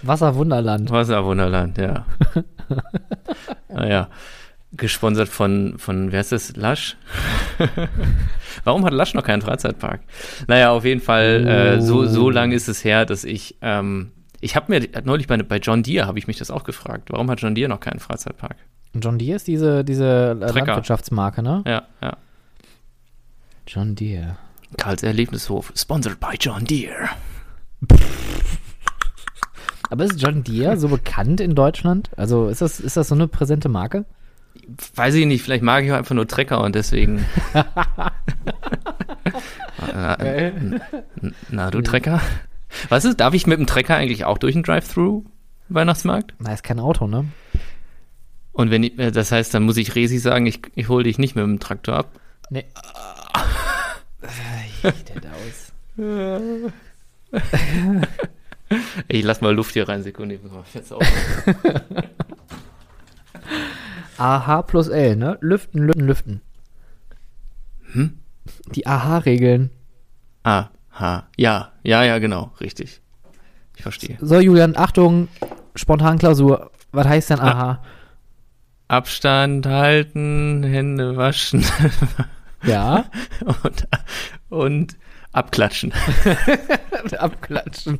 Wasserwunderland. 0.02 0.90
Wasserwunderland, 0.90 1.78
ja. 1.78 2.06
naja. 3.68 4.08
Gesponsert 4.74 5.28
von, 5.28 5.74
von, 5.76 6.12
wer 6.12 6.20
ist 6.20 6.32
das? 6.32 6.56
Lasch? 6.56 6.96
Warum 8.64 8.86
hat 8.86 8.94
Lasch 8.94 9.12
noch 9.12 9.22
keinen 9.22 9.42
Freizeitpark? 9.42 10.00
Naja, 10.46 10.70
auf 10.70 10.86
jeden 10.86 11.02
Fall, 11.02 11.46
äh, 11.46 11.80
so, 11.82 12.06
so 12.06 12.30
lange 12.30 12.54
ist 12.54 12.68
es 12.68 12.82
her, 12.82 13.04
dass 13.04 13.24
ich, 13.24 13.58
ähm, 13.60 14.12
ich 14.40 14.56
habe 14.56 14.72
mir 14.72 14.88
neulich 15.04 15.26
bei, 15.26 15.36
bei 15.36 15.58
John 15.58 15.82
Deere 15.82 16.06
habe 16.06 16.18
ich 16.18 16.26
mich 16.26 16.38
das 16.38 16.50
auch 16.50 16.64
gefragt. 16.64 17.10
Warum 17.10 17.30
hat 17.30 17.42
John 17.42 17.54
Deere 17.54 17.68
noch 17.68 17.80
keinen 17.80 18.00
Freizeitpark? 18.00 18.56
John 18.94 19.18
Deere 19.18 19.36
ist 19.36 19.46
diese, 19.46 19.84
diese 19.84 20.38
äh, 20.40 20.46
Trecker. 20.46 20.66
Landwirtschaftsmarke, 20.66 21.42
ne? 21.42 21.62
Ja, 21.66 21.82
ja. 22.00 22.16
John 23.66 23.94
Deere. 23.94 24.36
Karls 24.76 25.02
Erlebnishof, 25.02 25.72
sponsored 25.76 26.18
by 26.18 26.36
John 26.38 26.64
Deere. 26.64 27.10
Aber 29.90 30.04
ist 30.04 30.20
John 30.20 30.42
Deere 30.42 30.78
so 30.78 30.88
bekannt 30.88 31.40
in 31.40 31.54
Deutschland? 31.54 32.10
Also 32.16 32.48
ist 32.48 32.62
das, 32.62 32.80
ist 32.80 32.96
das 32.96 33.08
so 33.08 33.14
eine 33.14 33.28
präsente 33.28 33.68
Marke? 33.68 34.06
Weiß 34.94 35.14
ich 35.14 35.26
nicht, 35.26 35.42
vielleicht 35.42 35.62
mag 35.62 35.84
ich 35.84 35.92
auch 35.92 35.96
einfach 35.96 36.14
nur 36.14 36.26
Trecker 36.26 36.62
und 36.62 36.74
deswegen. 36.74 37.24
äh, 40.18 40.52
na, 41.50 41.70
du 41.70 41.82
Trecker? 41.82 42.20
Was 42.88 43.04
ist, 43.04 43.20
darf 43.20 43.34
ich 43.34 43.46
mit 43.46 43.58
dem 43.58 43.66
Trecker 43.66 43.96
eigentlich 43.96 44.24
auch 44.24 44.38
durch 44.38 44.54
den 44.54 44.62
Drive-Thru 44.62 45.24
Weihnachtsmarkt? 45.68 46.34
Na, 46.38 46.54
ist 46.54 46.64
kein 46.64 46.80
Auto, 46.80 47.06
ne? 47.06 47.26
Und 48.52 48.70
wenn 48.70 48.82
ich, 48.82 48.98
äh, 48.98 49.10
das 49.10 49.32
heißt, 49.32 49.52
dann 49.54 49.62
muss 49.64 49.76
ich 49.76 49.94
Resi 49.94 50.18
sagen, 50.18 50.46
ich, 50.46 50.60
ich 50.74 50.88
hole 50.88 51.04
dich 51.04 51.18
nicht 51.18 51.34
mit 51.34 51.44
dem 51.44 51.60
Traktor 51.60 51.96
ab. 51.96 52.20
Nee. 52.50 52.64
Der 54.22 55.32
aus. 55.32 55.72
Ich 59.08 59.22
lass 59.22 59.42
mal 59.42 59.54
Luft 59.54 59.74
hier 59.74 59.86
rein, 59.86 60.02
Sekunde. 60.02 60.36
ich 60.36 60.42
muss 60.42 60.52
mal 60.52 60.62
Fenster 60.62 60.96
auf. 60.96 61.06
AH 64.16 64.62
plus 64.62 64.88
L, 64.88 65.16
ne? 65.16 65.36
Lüften, 65.42 65.82
lüften, 65.82 66.06
lüften. 66.06 66.40
Hm? 67.92 68.18
Die 68.74 68.86
AH-Regeln. 68.86 69.70
Ah, 70.42 70.68
ha. 70.92 71.28
Ja, 71.36 71.72
ja, 71.82 72.02
ja, 72.02 72.18
genau, 72.18 72.52
richtig. 72.60 73.00
Ich 73.76 73.82
verstehe. 73.82 74.16
So, 74.20 74.40
Julian, 74.40 74.76
Achtung, 74.76 75.28
Spontanklausur. 75.74 76.70
Was 76.92 77.06
heißt 77.06 77.30
denn 77.30 77.40
AH? 77.40 77.82
Abstand 78.88 79.66
halten, 79.66 80.62
Hände 80.62 81.16
waschen 81.16 81.64
Ja. 82.64 83.04
und, 83.62 83.88
und 84.48 84.96
abklatschen. 85.32 85.92
abklatschen. 87.18 87.98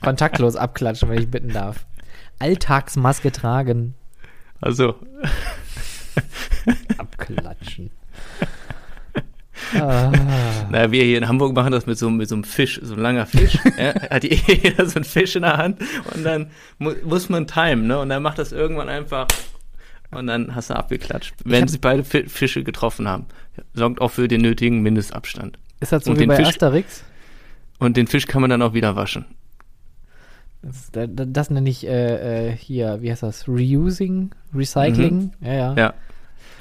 Kontaktlos 0.00 0.56
abklatschen, 0.56 1.08
wenn 1.08 1.18
ich 1.18 1.30
bitten 1.30 1.52
darf. 1.52 1.86
Alltagsmaske 2.38 3.32
tragen. 3.32 3.94
Also, 4.60 4.94
Abklatschen. 6.98 7.90
ah. 9.74 10.12
naja, 10.70 10.92
wir 10.92 11.04
hier 11.04 11.18
in 11.18 11.28
Hamburg 11.28 11.54
machen 11.54 11.72
das 11.72 11.86
mit 11.86 11.98
so, 11.98 12.08
mit 12.08 12.28
so 12.28 12.36
einem 12.36 12.44
Fisch, 12.44 12.80
so 12.82 12.94
ein 12.94 13.00
langer 13.00 13.26
Fisch. 13.26 13.58
ja, 13.78 13.94
hat 14.10 14.24
jeder 14.24 14.86
so 14.86 14.96
einen 14.96 15.04
Fisch 15.04 15.36
in 15.36 15.42
der 15.42 15.56
Hand 15.56 15.80
und 16.14 16.24
dann 16.24 16.50
mu 16.78 16.92
muss 17.04 17.28
man 17.28 17.46
timen, 17.46 17.86
ne? 17.86 17.98
Und 17.98 18.08
dann 18.08 18.22
macht 18.22 18.38
das 18.38 18.52
irgendwann 18.52 18.88
einfach 18.88 19.26
und 20.10 20.26
dann 20.26 20.54
hast 20.54 20.70
du 20.70 20.74
abgeklatscht, 20.76 21.34
wenn 21.44 21.68
sich 21.68 21.80
beide 21.80 22.04
Fi 22.04 22.28
Fische 22.28 22.62
getroffen 22.64 23.08
haben. 23.08 23.26
Sorgt 23.74 24.00
auch 24.00 24.10
für 24.10 24.28
den 24.28 24.42
nötigen 24.42 24.82
Mindestabstand. 24.82 25.58
Ist 25.80 25.92
das 25.92 26.04
so 26.04 26.10
Und 26.12 26.16
wie 26.16 26.20
den 26.20 26.28
bei 26.28 26.36
Fisch- 26.36 26.48
Asterix? 26.48 27.04
Und 27.78 27.96
den 27.96 28.06
Fisch 28.06 28.26
kann 28.26 28.40
man 28.40 28.50
dann 28.50 28.62
auch 28.62 28.72
wieder 28.74 28.96
waschen. 28.96 29.26
Das, 30.62 30.90
das, 30.92 31.08
das 31.28 31.50
nenne 31.50 31.68
ich 31.68 31.86
äh, 31.86 32.48
äh, 32.48 32.56
hier, 32.56 32.98
wie 33.02 33.10
heißt 33.10 33.22
das? 33.22 33.46
Reusing? 33.46 34.30
Recycling? 34.54 35.32
Ja, 35.40 35.52
ja. 35.52 35.74
Ja. 35.74 35.94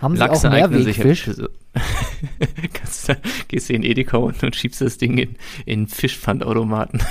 Haben 0.01 0.15
sie 0.15 0.19
Lachse 0.19 0.49
auch 0.49 0.53
eignen 0.53 0.84
sich 0.84 0.97
Mehrwegfisch? 0.97 1.41
Kannst 2.73 3.12
gehst 3.47 3.69
du 3.69 3.73
in 3.73 3.84
Edeka 3.84 4.17
und, 4.17 4.43
und 4.43 4.55
schiebst 4.55 4.81
das 4.81 4.97
Ding 4.97 5.17
in, 5.17 5.36
in 5.65 5.88
Fischpfandautomaten. 5.88 7.01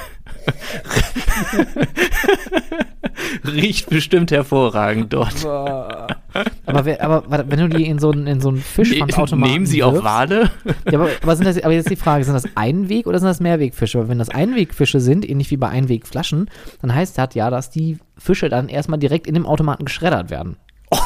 Riecht 3.46 3.90
bestimmt 3.90 4.30
hervorragend 4.30 5.12
dort. 5.12 5.44
aber, 5.46 6.84
wer, 6.84 7.02
aber 7.02 7.44
wenn 7.48 7.58
du 7.58 7.68
die 7.68 7.86
in 7.86 7.98
so 7.98 8.10
einen, 8.10 8.26
in 8.26 8.40
so 8.40 8.48
einen 8.48 8.58
Fischpfandautomaten 8.58 9.52
Nehmen 9.52 9.66
sie 9.66 9.82
auch 9.82 9.94
wirfst- 9.94 10.04
Wale? 10.04 10.50
Ja, 10.90 10.98
aber, 10.98 11.10
aber, 11.22 11.36
sind 11.36 11.46
das, 11.46 11.62
aber 11.62 11.72
jetzt 11.72 11.90
die 11.90 11.96
Frage, 11.96 12.24
sind 12.24 12.34
das 12.34 12.46
Einweg- 12.56 13.06
oder 13.06 13.18
sind 13.18 13.28
das 13.28 13.40
Mehrwegfische? 13.40 13.98
Weil 13.98 14.08
wenn 14.08 14.18
das 14.18 14.30
Einwegfische 14.30 15.00
sind, 15.00 15.28
ähnlich 15.28 15.50
wie 15.50 15.56
bei 15.56 15.68
Einwegflaschen, 15.68 16.50
dann 16.80 16.94
heißt 16.94 17.18
das 17.18 17.34
ja, 17.34 17.50
dass 17.50 17.70
die 17.70 17.98
Fische 18.16 18.48
dann 18.48 18.68
erstmal 18.68 18.98
direkt 18.98 19.26
in 19.26 19.34
dem 19.34 19.46
Automaten 19.46 19.84
geschreddert 19.84 20.30
werden. 20.30 20.56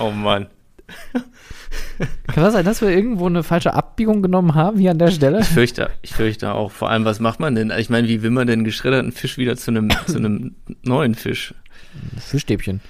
Oh, 0.00 0.10
Mann. 0.10 0.46
Kann 2.28 2.44
das 2.44 2.52
sein, 2.52 2.64
dass 2.64 2.80
wir 2.80 2.88
irgendwo 2.90 3.26
eine 3.26 3.42
falsche 3.42 3.74
Abbiegung 3.74 4.22
genommen 4.22 4.54
haben 4.54 4.78
hier 4.78 4.92
an 4.92 4.98
der 4.98 5.10
Stelle? 5.10 5.40
Ich 5.40 5.46
fürchte, 5.48 5.90
ich 6.02 6.14
fürchte 6.14 6.52
auch. 6.54 6.70
Vor 6.70 6.90
allem, 6.90 7.04
was 7.04 7.18
macht 7.20 7.40
man 7.40 7.54
denn? 7.54 7.72
Ich 7.76 7.90
meine, 7.90 8.08
wie 8.08 8.22
will 8.22 8.30
man 8.30 8.46
denn 8.46 8.64
geschredderten 8.64 9.12
Fisch 9.12 9.36
wieder 9.36 9.56
zu 9.56 9.70
einem, 9.70 9.90
zu 10.06 10.16
einem 10.18 10.54
neuen 10.82 11.14
Fisch? 11.14 11.54
Fischstäbchen. 12.18 12.80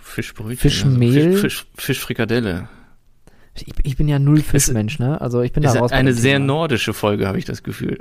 Fischbrötchen. 0.00 0.56
Fischmehl? 0.56 1.26
Also 1.26 1.40
Fisch, 1.40 1.40
Fisch, 1.40 1.66
Fischfrikadelle. 1.76 2.68
Ich, 3.54 3.66
ich 3.84 3.96
bin 3.96 4.08
ja 4.08 4.18
null 4.18 4.40
Fischmensch, 4.40 4.98
ne? 4.98 5.20
Also 5.20 5.42
ich 5.42 5.52
bin 5.52 5.62
da 5.62 5.72
raus. 5.72 5.92
eine 5.92 6.12
sehr 6.12 6.34
Thema. 6.36 6.46
nordische 6.46 6.92
Folge, 6.92 7.26
habe 7.28 7.38
ich 7.38 7.44
das 7.44 7.62
Gefühl. 7.62 7.98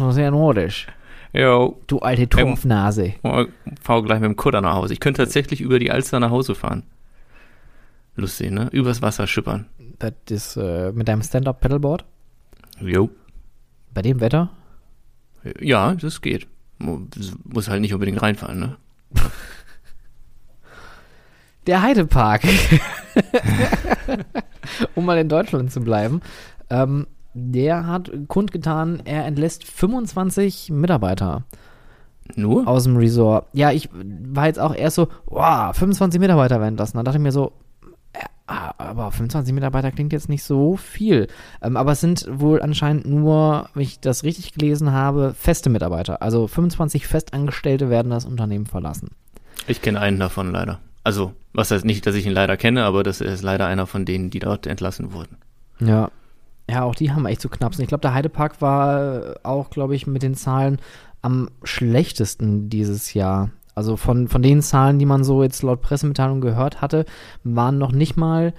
Oh, 0.00 0.10
sehr 0.10 0.30
nordisch. 0.30 0.86
Jo, 1.32 1.78
Du 1.86 1.98
alte 1.98 2.28
Trumpfnase. 2.28 3.14
fahr 3.82 4.02
gleich 4.04 4.20
mit 4.20 4.28
dem 4.30 4.36
Kutter 4.36 4.60
nach 4.60 4.74
Hause. 4.74 4.94
Ich 4.94 5.00
könnte 5.00 5.22
tatsächlich 5.22 5.60
über 5.60 5.78
die 5.78 5.90
Alster 5.90 6.18
nach 6.20 6.30
Hause 6.30 6.54
fahren. 6.54 6.84
Lustig, 8.16 8.50
ne? 8.50 8.68
Übers 8.72 9.02
Wasser 9.02 9.26
schippern. 9.26 9.66
Das 9.98 10.12
ist 10.30 10.56
äh, 10.56 10.90
mit 10.92 11.06
deinem 11.08 11.22
Stand-Up-Pedalboard 11.22 12.04
Jo. 12.80 13.10
bei 13.94 14.00
dem 14.02 14.20
Wetter. 14.20 14.50
Ja, 15.60 15.94
das 15.94 16.20
geht. 16.22 16.46
Mu- 16.78 17.06
Muss 17.44 17.68
halt 17.68 17.80
nicht 17.82 17.92
unbedingt 17.94 18.20
reinfallen, 18.22 18.58
ne? 18.58 18.76
Der 21.66 21.82
Heidepark. 21.82 22.42
um 24.94 25.04
mal 25.04 25.18
in 25.18 25.28
Deutschland 25.28 25.72
zu 25.72 25.80
bleiben. 25.80 26.20
Ähm, 26.70 27.06
der 27.34 27.86
hat 27.86 28.10
kundgetan, 28.28 29.02
er 29.04 29.24
entlässt 29.26 29.64
25 29.64 30.70
Mitarbeiter 30.70 31.42
Nur? 32.36 32.66
aus 32.68 32.84
dem 32.84 32.96
Resort. 32.96 33.46
Ja, 33.52 33.72
ich 33.72 33.88
war 33.92 34.46
jetzt 34.46 34.60
auch 34.60 34.74
erst 34.74 34.96
so, 34.96 35.08
wow, 35.26 35.76
25 35.76 36.20
Mitarbeiter 36.20 36.60
werden 36.60 36.76
das. 36.76 36.90
Und 36.92 36.96
dann 36.98 37.04
dachte 37.04 37.18
ich 37.18 37.22
mir 37.22 37.32
so, 37.32 37.52
ah, 38.46 38.74
aber 38.78 39.10
25 39.10 39.54
Mitarbeiter 39.54 39.92
klingt 39.92 40.12
jetzt 40.12 40.28
nicht 40.28 40.42
so 40.42 40.76
viel. 40.76 41.28
Ähm, 41.62 41.76
aber 41.76 41.92
es 41.92 42.00
sind 42.00 42.26
wohl 42.30 42.62
anscheinend 42.62 43.06
nur, 43.06 43.68
wenn 43.74 43.82
ich 43.82 44.00
das 44.00 44.24
richtig 44.24 44.52
gelesen 44.52 44.92
habe, 44.92 45.34
feste 45.36 45.70
Mitarbeiter. 45.70 46.22
Also 46.22 46.46
25 46.46 47.06
Festangestellte 47.06 47.90
werden 47.90 48.10
das 48.10 48.24
Unternehmen 48.24 48.66
verlassen. 48.66 49.10
Ich 49.66 49.82
kenne 49.82 50.00
einen 50.00 50.18
davon 50.18 50.52
leider. 50.52 50.80
Also, 51.02 51.32
was 51.52 51.70
heißt 51.70 51.84
nicht, 51.84 52.06
dass 52.06 52.14
ich 52.14 52.26
ihn 52.26 52.32
leider 52.32 52.56
kenne, 52.56 52.84
aber 52.84 53.02
das 53.02 53.20
ist 53.20 53.42
leider 53.42 53.66
einer 53.66 53.86
von 53.86 54.04
denen, 54.04 54.30
die 54.30 54.40
dort 54.40 54.66
entlassen 54.66 55.12
wurden. 55.12 55.36
Ja. 55.80 56.10
Ja, 56.68 56.82
auch 56.82 56.96
die 56.96 57.12
haben 57.12 57.26
echt 57.26 57.40
zu 57.40 57.48
knapsen. 57.48 57.82
Ich 57.82 57.88
glaube, 57.88 58.02
der 58.02 58.12
Heidepark 58.12 58.60
war 58.60 59.36
auch, 59.44 59.70
glaube 59.70 59.94
ich, 59.94 60.08
mit 60.08 60.24
den 60.24 60.34
Zahlen 60.34 60.78
am 61.22 61.48
schlechtesten 61.62 62.68
dieses 62.70 63.14
Jahr. 63.14 63.50
Also 63.76 63.96
von, 63.96 64.26
von 64.26 64.42
den 64.42 64.62
Zahlen, 64.62 64.98
die 64.98 65.06
man 65.06 65.22
so 65.22 65.42
jetzt 65.42 65.62
laut 65.62 65.82
Pressemitteilung 65.82 66.40
gehört 66.40 66.80
hatte, 66.80 67.04
waren 67.44 67.76
noch 67.78 67.92
nicht 67.92 68.16
mal 68.16 68.54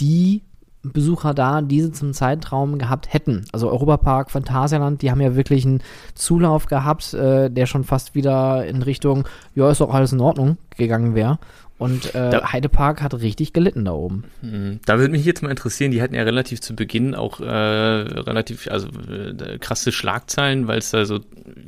die 0.00 0.42
Besucher 0.82 1.34
da, 1.34 1.62
die 1.62 1.80
sie 1.82 1.92
zum 1.92 2.12
Zeitraum 2.12 2.78
gehabt 2.78 3.12
hätten. 3.12 3.44
Also 3.52 3.70
Europapark, 3.70 4.30
Phantasialand, 4.30 5.02
die 5.02 5.10
haben 5.10 5.20
ja 5.20 5.34
wirklich 5.36 5.64
einen 5.64 5.82
Zulauf 6.14 6.66
gehabt, 6.66 7.14
äh, 7.14 7.48
der 7.50 7.66
schon 7.66 7.84
fast 7.84 8.14
wieder 8.14 8.66
in 8.66 8.82
Richtung, 8.82 9.26
ja, 9.54 9.70
ist 9.70 9.80
doch 9.80 9.92
alles 9.94 10.12
in 10.12 10.20
Ordnung 10.20 10.58
gegangen 10.76 11.14
wäre. 11.14 11.38
Und 11.78 12.14
äh, 12.14 12.30
Da- 12.30 12.52
Heidepark 12.52 13.02
hat 13.02 13.14
richtig 13.20 13.52
gelitten 13.52 13.84
da 13.84 13.92
oben. 13.92 14.24
Hm, 14.40 14.80
Da 14.86 14.98
würde 14.98 15.12
mich 15.12 15.24
jetzt 15.24 15.42
mal 15.42 15.50
interessieren, 15.50 15.90
die 15.90 16.02
hatten 16.02 16.14
ja 16.14 16.22
relativ 16.22 16.60
zu 16.60 16.74
Beginn 16.74 17.14
auch 17.14 17.38
äh, 17.40 17.44
relativ, 17.44 18.68
also 18.70 18.88
äh, 18.88 19.58
krasse 19.58 19.92
Schlagzeilen, 19.92 20.66
weil 20.68 20.78
es 20.78 20.90
da 20.90 21.04
so 21.04 21.20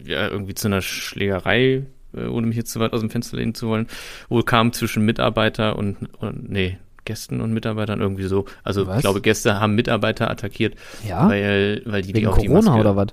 ja, 0.04 0.28
irgendwie 0.28 0.54
zu 0.54 0.68
einer 0.68 0.80
Schlägerei, 0.80 1.86
ohne 2.14 2.46
mich 2.46 2.56
jetzt 2.56 2.70
zu 2.72 2.80
weit 2.80 2.92
aus 2.92 3.00
dem 3.00 3.10
Fenster 3.10 3.36
lehnen 3.36 3.54
zu 3.54 3.68
wollen, 3.68 3.86
wohl 4.28 4.42
kam 4.44 4.72
zwischen 4.72 5.04
Mitarbeiter 5.04 5.76
und, 5.76 5.96
und 6.18 6.50
nee, 6.50 6.78
Gästen 7.04 7.40
und 7.40 7.52
Mitarbeitern 7.52 8.00
irgendwie 8.00 8.24
so. 8.24 8.44
Also 8.64 8.86
Was? 8.86 8.96
ich 8.96 9.00
glaube, 9.02 9.20
Gäste 9.20 9.60
haben 9.60 9.74
Mitarbeiter 9.74 10.30
attackiert, 10.30 10.74
Ja? 11.06 11.28
weil, 11.28 11.82
weil 11.86 12.02
die, 12.02 12.12
die 12.12 12.26
auf 12.26 12.38
die 12.38 12.46
Corona 12.48 12.70
Maske, 12.70 12.80
oder 12.80 12.96
was? 12.96 13.08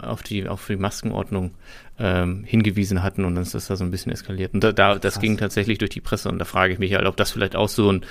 auf 0.00 0.22
die, 0.24 0.48
auf 0.48 0.66
die 0.66 0.76
Maskenordnung 0.76 1.52
ähm, 1.98 2.42
hingewiesen 2.44 3.02
hatten 3.04 3.24
und 3.24 3.36
dann 3.36 3.42
ist 3.42 3.54
das 3.54 3.68
da 3.68 3.76
so 3.76 3.84
ein 3.84 3.90
bisschen 3.92 4.10
eskaliert. 4.10 4.52
Und 4.52 4.64
da, 4.64 4.72
da 4.72 4.96
das 4.96 5.14
Krass. 5.14 5.22
ging 5.22 5.36
tatsächlich 5.36 5.78
durch 5.78 5.90
die 5.90 6.00
Presse 6.00 6.28
und 6.28 6.38
da 6.40 6.44
frage 6.44 6.72
ich 6.72 6.78
mich 6.80 6.92
halt, 6.94 7.06
ob 7.06 7.16
das 7.16 7.30
vielleicht 7.30 7.54
auch 7.54 7.68
so 7.68 7.90
ein 7.92 8.04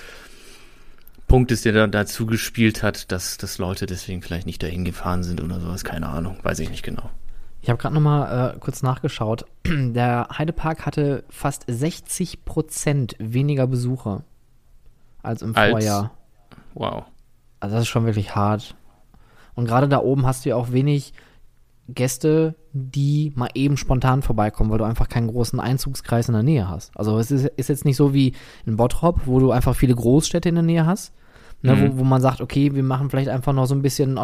Punkt 1.28 1.52
ist, 1.52 1.65
der 1.65 1.74
da 1.74 1.88
dazu 1.88 2.26
gespielt 2.26 2.84
hat, 2.84 3.12
dass, 3.12 3.38
dass 3.38 3.58
Leute 3.58 3.88
deswegen 3.88 4.21
vielleicht 4.21 4.45
nicht 4.45 4.62
dahin 4.63 4.86
gefahren 4.86 5.24
sind 5.24 5.41
oder 5.41 5.60
sowas. 5.60 5.84
Keine 5.84 6.08
Ahnung, 6.08 6.38
weiß 6.43 6.60
ich 6.60 6.69
nicht 6.69 6.84
genau. 6.84 7.10
Ich 7.65 7.69
habe 7.71 7.80
gerade 7.82 7.95
noch 7.95 8.01
mal 8.01 8.54
äh, 8.54 8.60
kurz 8.60 8.84
nachgeschaut. 8.84 9.45
Der 9.67 10.28
Heidepark 10.38 10.86
hatte 10.86 11.23
fast 11.30 11.65
60 11.67 12.45
Prozent 12.45 13.15
weniger 13.17 13.65
Besucher 13.65 14.21
als 15.23 15.41
im 15.41 15.56
Als- 15.56 15.71
Vorjahr. 15.71 16.12
Wow. 16.75 17.06
Also 17.60 17.73
das 17.75 17.82
ist 17.86 17.88
schon 17.88 18.06
wirklich 18.06 18.36
hart. 18.36 18.75
Und 19.56 19.65
gerade 19.65 19.88
da 19.88 19.97
oben 19.99 20.28
hast 20.28 20.45
du 20.45 20.49
ja 20.49 20.56
auch 20.58 20.73
wenig 20.73 21.13
Gäste, 21.88 22.54
die 22.71 23.34
mal 23.36 23.49
eben 23.56 23.78
spontan 23.78 24.21
vorbeikommen, 24.21 24.69
weil 24.69 24.78
du 24.78 24.84
einfach 24.84 25.10
keinen 25.10 25.28
großen 25.28 25.60
Einzugskreis 25.60 26.28
in 26.28 26.36
der 26.36 26.43
Nähe 26.43 26.69
hast. 26.69 26.95
Also 26.95 27.17
es 27.17 27.32
ist, 27.32 27.45
ist 27.47 27.69
jetzt 27.69 27.84
nicht 27.86 27.97
so 27.97 28.13
wie 28.13 28.34
in 28.67 28.75
Bottrop, 28.75 29.21
wo 29.25 29.39
du 29.39 29.49
einfach 29.49 29.75
viele 29.75 29.95
Großstädte 29.95 30.49
in 30.49 30.56
der 30.56 30.63
Nähe 30.63 30.86
hast, 30.86 31.15
ne, 31.63 31.75
Mhm. 31.75 31.93
wo, 31.93 31.99
wo 32.01 32.04
man 32.04 32.21
sagt, 32.21 32.41
okay, 32.41 32.75
wir 32.75 32.84
machen 32.84 33.10
vielleicht 33.10 33.30
einfach 33.30 33.54
noch 33.54 33.65
so 33.65 33.73
ein 33.73 33.82
bisschen 33.82 34.19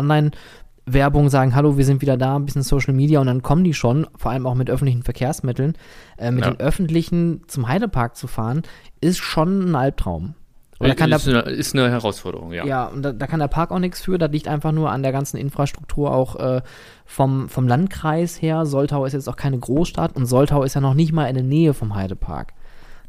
Online-Werbung, 0.88 1.30
sagen, 1.30 1.56
hallo, 1.56 1.78
wir 1.78 1.86
sind 1.86 2.02
wieder 2.02 2.18
da, 2.18 2.36
ein 2.36 2.46
bisschen 2.46 2.64
Social 2.64 2.94
Media 2.94 3.20
und 3.20 3.28
dann 3.28 3.42
kommen 3.42 3.64
die 3.64 3.74
schon, 3.74 4.08
vor 4.18 4.32
allem 4.32 4.46
auch 4.46 4.56
mit 4.56 4.70
öffentlichen 4.70 5.04
Verkehrsmitteln. 5.04 5.78
Äh, 6.18 6.32
mit 6.32 6.46
Ja. 6.46 6.52
den 6.52 6.60
öffentlichen 6.60 7.42
zum 7.48 7.68
Heidepark 7.68 8.16
zu 8.16 8.28
fahren, 8.28 8.64
ist 9.00 9.20
schon 9.20 9.72
ein 9.72 9.76
Albtraum. 9.76 10.36
Oder 10.80 10.96
kann 10.96 11.12
ist, 11.12 11.28
da, 11.28 11.42
eine, 11.42 11.52
ist 11.52 11.76
eine 11.76 11.92
Herausforderung, 11.92 12.54
ja. 12.54 12.66
ja, 12.66 12.86
und 12.88 13.04
da, 13.04 13.12
da 13.12 13.28
kann 13.28 13.40
der 13.40 13.48
Park 13.48 13.70
auch 13.70 13.78
nichts 13.78 14.02
für. 14.02 14.18
Das 14.18 14.32
liegt 14.32 14.48
einfach 14.48 14.72
nur 14.72 14.90
an 14.90 15.04
der 15.04 15.12
ganzen 15.12 15.38
Infrastruktur 15.38 16.12
auch 16.12 16.38
äh, 16.38 16.62
vom, 17.06 17.50
vom 17.50 17.68
Landkreis 17.68 18.42
her. 18.42 18.66
Soltau 18.66 19.06
ist 19.06 19.14
jetzt 19.14 19.30
auch 19.30 19.36
keine 19.36 19.60
Großstadt 19.60 20.16
und 20.16 20.26
Soltau 20.26 20.64
ist 20.64 20.74
ja 20.74 20.82
noch 20.82 20.96
nicht 20.96 21.14
mal 21.14 21.26
in 21.26 21.36
der 21.36 21.44
Nähe 21.44 21.76
vom 21.76 21.94
Heidepark. 21.94 22.54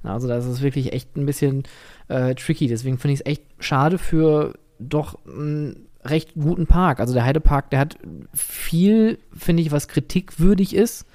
Also 0.02 0.28
das 0.28 0.44
ist 0.44 0.60
wirklich 0.60 0.92
echt 0.92 1.16
ein 1.16 1.24
bisschen 1.24 1.62
äh, 2.08 2.34
tricky. 2.34 2.66
Deswegen 2.66 2.98
finde 2.98 3.14
ich 3.14 3.20
es 3.20 3.26
echt 3.26 3.44
schade 3.58 3.96
für 3.96 4.52
doch 4.78 5.18
einen 5.26 5.86
recht 6.04 6.34
guten 6.34 6.66
Park. 6.66 7.00
Also 7.00 7.14
der 7.14 7.24
Heidepark, 7.24 7.70
der 7.70 7.80
hat 7.80 7.96
viel, 8.34 9.18
finde 9.32 9.62
ich, 9.62 9.72
was 9.72 9.88
kritikwürdig 9.88 10.74
ist. 10.74 11.06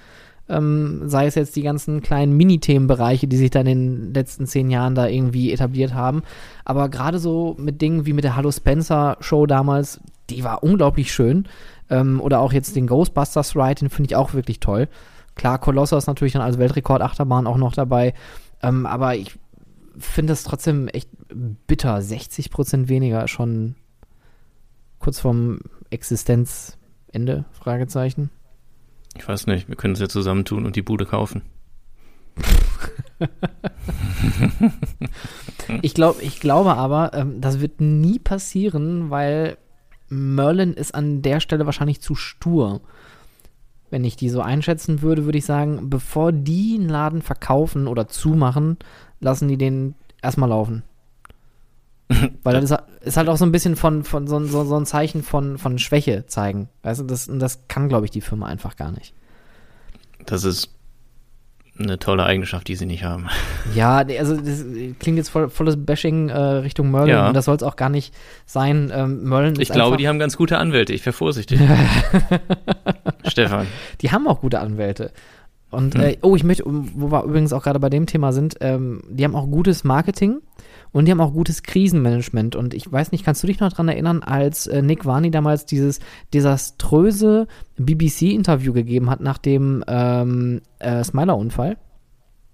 Ähm, 0.49 1.09
sei 1.09 1.25
es 1.25 1.35
jetzt 1.35 1.57
die 1.57 1.61
ganzen 1.61 2.01
kleinen 2.01 2.37
Mini-Themenbereiche, 2.37 3.27
die 3.27 3.35
sich 3.35 3.49
dann 3.49 3.67
in 3.67 4.05
den 4.05 4.13
letzten 4.13 4.47
zehn 4.47 4.69
Jahren 4.69 4.95
da 4.95 5.07
irgendwie 5.07 5.51
etabliert 5.51 5.93
haben. 5.93 6.23
Aber 6.63 6.87
gerade 6.87 7.19
so 7.19 7.55
mit 7.59 7.81
Dingen 7.81 8.05
wie 8.05 8.13
mit 8.13 8.23
der 8.23 8.37
Hallo 8.37 8.51
Spencer 8.51 9.17
Show 9.19 9.45
damals, 9.45 9.99
die 10.29 10.45
war 10.45 10.63
unglaublich 10.63 11.11
schön. 11.11 11.47
Ähm, 11.89 12.21
oder 12.21 12.39
auch 12.39 12.53
jetzt 12.53 12.75
den 12.75 12.87
Ghostbusters 12.87 13.55
Ride, 13.55 13.75
den 13.75 13.89
finde 13.89 14.07
ich 14.09 14.15
auch 14.15 14.33
wirklich 14.33 14.61
toll. 14.61 14.87
Klar, 15.35 15.59
Colossus 15.59 16.07
natürlich 16.07 16.33
dann 16.33 16.41
als 16.41 16.57
Weltrekordachterbahn 16.57 17.45
auch 17.45 17.57
noch 17.57 17.73
dabei. 17.73 18.13
Ähm, 18.63 18.85
aber 18.85 19.15
ich 19.15 19.37
finde 19.99 20.33
es 20.33 20.43
trotzdem 20.43 20.87
echt 20.87 21.09
bitter. 21.67 22.01
60 22.01 22.51
Prozent 22.51 22.89
weniger 22.89 23.27
schon 23.27 23.75
kurz 24.99 25.19
vorm 25.19 25.59
Existenzende? 25.89 27.45
Fragezeichen. 27.51 28.29
Ich 29.15 29.27
weiß 29.27 29.47
nicht, 29.47 29.67
wir 29.67 29.75
können 29.75 29.93
es 29.93 29.99
ja 29.99 30.09
zusammentun 30.09 30.65
und 30.65 30.75
die 30.75 30.81
Bude 30.81 31.05
kaufen. 31.05 31.41
Ich, 35.81 35.93
glaub, 35.93 36.21
ich 36.21 36.39
glaube 36.39 36.75
aber, 36.75 37.11
ähm, 37.13 37.41
das 37.41 37.59
wird 37.59 37.81
nie 37.81 38.19
passieren, 38.19 39.09
weil 39.09 39.57
Merlin 40.09 40.73
ist 40.73 40.95
an 40.95 41.21
der 41.21 41.39
Stelle 41.39 41.65
wahrscheinlich 41.65 42.01
zu 42.01 42.15
stur. 42.15 42.81
Wenn 43.89 44.03
ich 44.03 44.15
die 44.15 44.29
so 44.29 44.41
einschätzen 44.41 45.01
würde, 45.01 45.25
würde 45.25 45.37
ich 45.37 45.45
sagen, 45.45 45.89
bevor 45.89 46.31
die 46.31 46.75
einen 46.77 46.89
Laden 46.89 47.21
verkaufen 47.21 47.87
oder 47.87 48.07
zumachen, 48.07 48.77
lassen 49.19 49.47
die 49.47 49.57
den 49.57 49.95
erstmal 50.21 50.49
laufen. 50.49 50.83
Weil 52.43 52.53
das 52.53 52.71
ist, 52.71 52.77
ist 53.07 53.17
halt 53.17 53.29
auch 53.29 53.37
so 53.37 53.45
ein 53.45 53.51
bisschen 53.51 53.75
von, 53.75 54.03
von 54.03 54.27
so, 54.27 54.39
so, 54.45 54.63
so 54.63 54.75
ein 54.75 54.85
Zeichen 54.85 55.23
von, 55.23 55.57
von 55.57 55.79
Schwäche 55.79 56.25
zeigen. 56.27 56.69
Weißt 56.83 56.99
du, 57.01 57.05
das, 57.05 57.29
das 57.31 57.67
kann, 57.67 57.89
glaube 57.89 58.05
ich, 58.05 58.11
die 58.11 58.21
Firma 58.21 58.45
einfach 58.47 58.75
gar 58.75 58.91
nicht. 58.91 59.13
Das 60.25 60.43
ist 60.43 60.69
eine 61.79 61.99
tolle 61.99 62.23
Eigenschaft, 62.25 62.67
die 62.67 62.75
sie 62.75 62.85
nicht 62.85 63.03
haben. 63.03 63.27
Ja, 63.75 63.97
also 63.97 64.35
das 64.37 64.63
klingt 64.99 65.17
jetzt 65.17 65.29
voll, 65.29 65.49
volles 65.49 65.75
Bashing 65.77 66.29
äh, 66.29 66.37
Richtung 66.37 66.89
Merlin 66.89 67.09
Ja. 67.09 67.27
und 67.27 67.33
das 67.35 67.45
soll 67.45 67.55
es 67.57 67.63
auch 67.63 67.75
gar 67.75 67.89
nicht 67.89 68.13
sein. 68.45 68.91
Ähm, 68.95 69.23
Merlin 69.25 69.59
Ich 69.59 69.69
glaube, 69.69 69.97
die 69.97 70.07
haben 70.07 70.19
ganz 70.19 70.37
gute 70.37 70.57
Anwälte. 70.57 70.93
Ich 70.93 71.05
wäre 71.05 71.13
vorsichtig. 71.13 71.59
Stefan. 73.27 73.67
die 74.01 74.11
haben 74.11 74.27
auch 74.27 74.39
gute 74.41 74.59
Anwälte. 74.59 75.11
Und 75.69 75.95
Hm. 75.95 76.01
äh, 76.01 76.17
oh, 76.21 76.35
ich 76.35 76.43
möchte, 76.43 76.63
wo 76.65 77.11
wir 77.11 77.23
übrigens 77.23 77.51
auch 77.53 77.63
gerade 77.63 77.79
bei 77.79 77.89
dem 77.89 78.05
Thema 78.05 78.31
sind, 78.31 78.55
ähm, 78.61 79.01
die 79.09 79.23
haben 79.25 79.35
auch 79.35 79.47
gutes 79.47 79.83
Marketing 79.83 80.39
und 80.91 81.05
die 81.05 81.11
haben 81.11 81.21
auch 81.21 81.33
gutes 81.33 81.63
Krisenmanagement. 81.63 82.55
Und 82.55 82.73
ich 82.73 82.91
weiß 82.91 83.11
nicht, 83.11 83.25
kannst 83.25 83.43
du 83.43 83.47
dich 83.47 83.59
noch 83.59 83.71
dran 83.71 83.87
erinnern, 83.87 84.23
als 84.23 84.67
äh, 84.67 84.81
Nick 84.81 85.05
Varney 85.05 85.31
damals 85.31 85.65
dieses 85.65 85.99
desaströse 86.33 87.47
BBC-Interview 87.77 88.73
gegeben 88.73 89.09
hat 89.09 89.19
nach 89.19 89.37
dem 89.37 89.83
ähm, 89.87 90.61
äh, 90.79 91.03
Smiler-Unfall? 91.03 91.77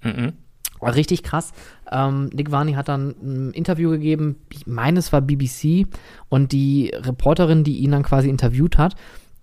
Mhm. 0.04 0.34
War 0.80 0.96
richtig 0.96 1.24
krass. 1.24 1.54
Ähm, 1.90 2.30
Nick 2.34 2.52
Varney 2.52 2.74
hat 2.74 2.90
dann 2.90 3.16
ein 3.22 3.52
Interview 3.52 3.90
gegeben, 3.90 4.38
ich 4.52 4.68
meine, 4.68 5.00
es 5.00 5.14
war 5.14 5.22
BBC, 5.22 5.88
und 6.28 6.52
die 6.52 6.92
Reporterin, 6.94 7.64
die 7.64 7.78
ihn 7.78 7.92
dann 7.92 8.04
quasi 8.04 8.30
interviewt 8.30 8.78
hat, 8.78 8.96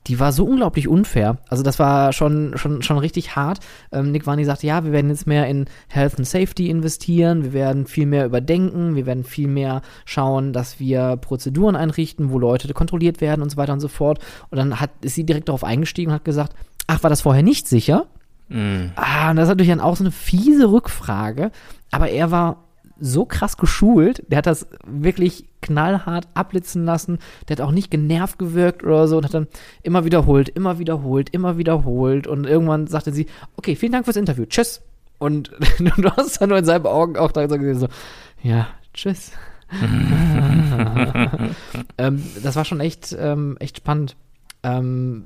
die 0.06 0.18
war 0.18 0.32
so 0.32 0.44
unglaublich 0.44 0.88
unfair. 0.88 1.38
Also 1.48 1.62
das 1.62 1.78
war 1.78 2.12
schon, 2.12 2.56
schon, 2.56 2.82
schon 2.82 2.98
richtig 2.98 3.36
hart. 3.36 3.60
Ähm, 3.92 4.12
Nick 4.12 4.26
Varney 4.26 4.44
sagte, 4.44 4.66
ja, 4.66 4.84
wir 4.84 4.92
werden 4.92 5.10
jetzt 5.10 5.26
mehr 5.26 5.46
in 5.46 5.66
Health 5.88 6.16
and 6.16 6.26
Safety 6.26 6.70
investieren, 6.70 7.44
wir 7.44 7.52
werden 7.52 7.86
viel 7.86 8.06
mehr 8.06 8.24
überdenken, 8.24 8.96
wir 8.96 9.06
werden 9.06 9.24
viel 9.24 9.48
mehr 9.48 9.82
schauen, 10.06 10.52
dass 10.52 10.80
wir 10.80 11.16
Prozeduren 11.16 11.76
einrichten, 11.76 12.30
wo 12.30 12.38
Leute 12.38 12.72
kontrolliert 12.72 13.20
werden 13.20 13.42
und 13.42 13.50
so 13.50 13.56
weiter 13.56 13.74
und 13.74 13.80
so 13.80 13.88
fort. 13.88 14.18
Und 14.50 14.56
dann 14.56 14.80
hat, 14.80 14.90
ist 15.02 15.14
sie 15.14 15.24
direkt 15.24 15.48
darauf 15.48 15.64
eingestiegen 15.64 16.10
und 16.10 16.16
hat 16.16 16.24
gesagt, 16.24 16.54
ach, 16.86 17.02
war 17.02 17.10
das 17.10 17.20
vorher 17.20 17.42
nicht 17.42 17.68
sicher? 17.68 18.06
Mhm. 18.48 18.92
Ah, 18.96 19.30
und 19.30 19.36
das 19.36 19.44
ist 19.44 19.50
natürlich 19.50 19.70
dann 19.70 19.80
auch 19.80 19.96
so 19.96 20.04
eine 20.04 20.10
fiese 20.10 20.72
Rückfrage. 20.72 21.50
Aber 21.90 22.08
er 22.08 22.30
war 22.30 22.64
so 23.00 23.24
krass 23.24 23.56
geschult, 23.56 24.22
der 24.28 24.38
hat 24.38 24.46
das 24.46 24.68
wirklich 24.86 25.46
knallhart 25.62 26.28
abblitzen 26.34 26.84
lassen. 26.84 27.18
Der 27.48 27.56
hat 27.56 27.62
auch 27.62 27.72
nicht 27.72 27.90
genervt 27.90 28.38
gewirkt 28.38 28.84
oder 28.84 29.08
so 29.08 29.16
und 29.16 29.24
hat 29.24 29.34
dann 29.34 29.48
immer 29.82 30.04
wiederholt, 30.04 30.48
immer 30.48 30.78
wiederholt, 30.78 31.30
immer 31.30 31.58
wiederholt. 31.58 32.26
Und 32.26 32.46
irgendwann 32.46 32.86
sagte 32.86 33.12
sie, 33.12 33.26
okay, 33.56 33.74
vielen 33.74 33.92
Dank 33.92 34.04
fürs 34.04 34.16
Interview, 34.16 34.44
tschüss. 34.46 34.82
Und 35.18 35.50
du 35.78 36.10
hast 36.16 36.40
dann 36.40 36.50
nur 36.50 36.58
in 36.58 36.64
seinen 36.64 36.86
Augen 36.86 37.16
auch 37.16 37.32
da 37.32 37.46
gesehen, 37.46 37.78
so, 37.78 37.88
ja, 38.42 38.68
tschüss. 38.94 39.32
ähm, 41.98 42.22
das 42.42 42.56
war 42.56 42.64
schon 42.64 42.80
echt, 42.80 43.16
ähm, 43.18 43.56
echt 43.60 43.76
spannend. 43.78 44.16
Ähm, 44.62 45.24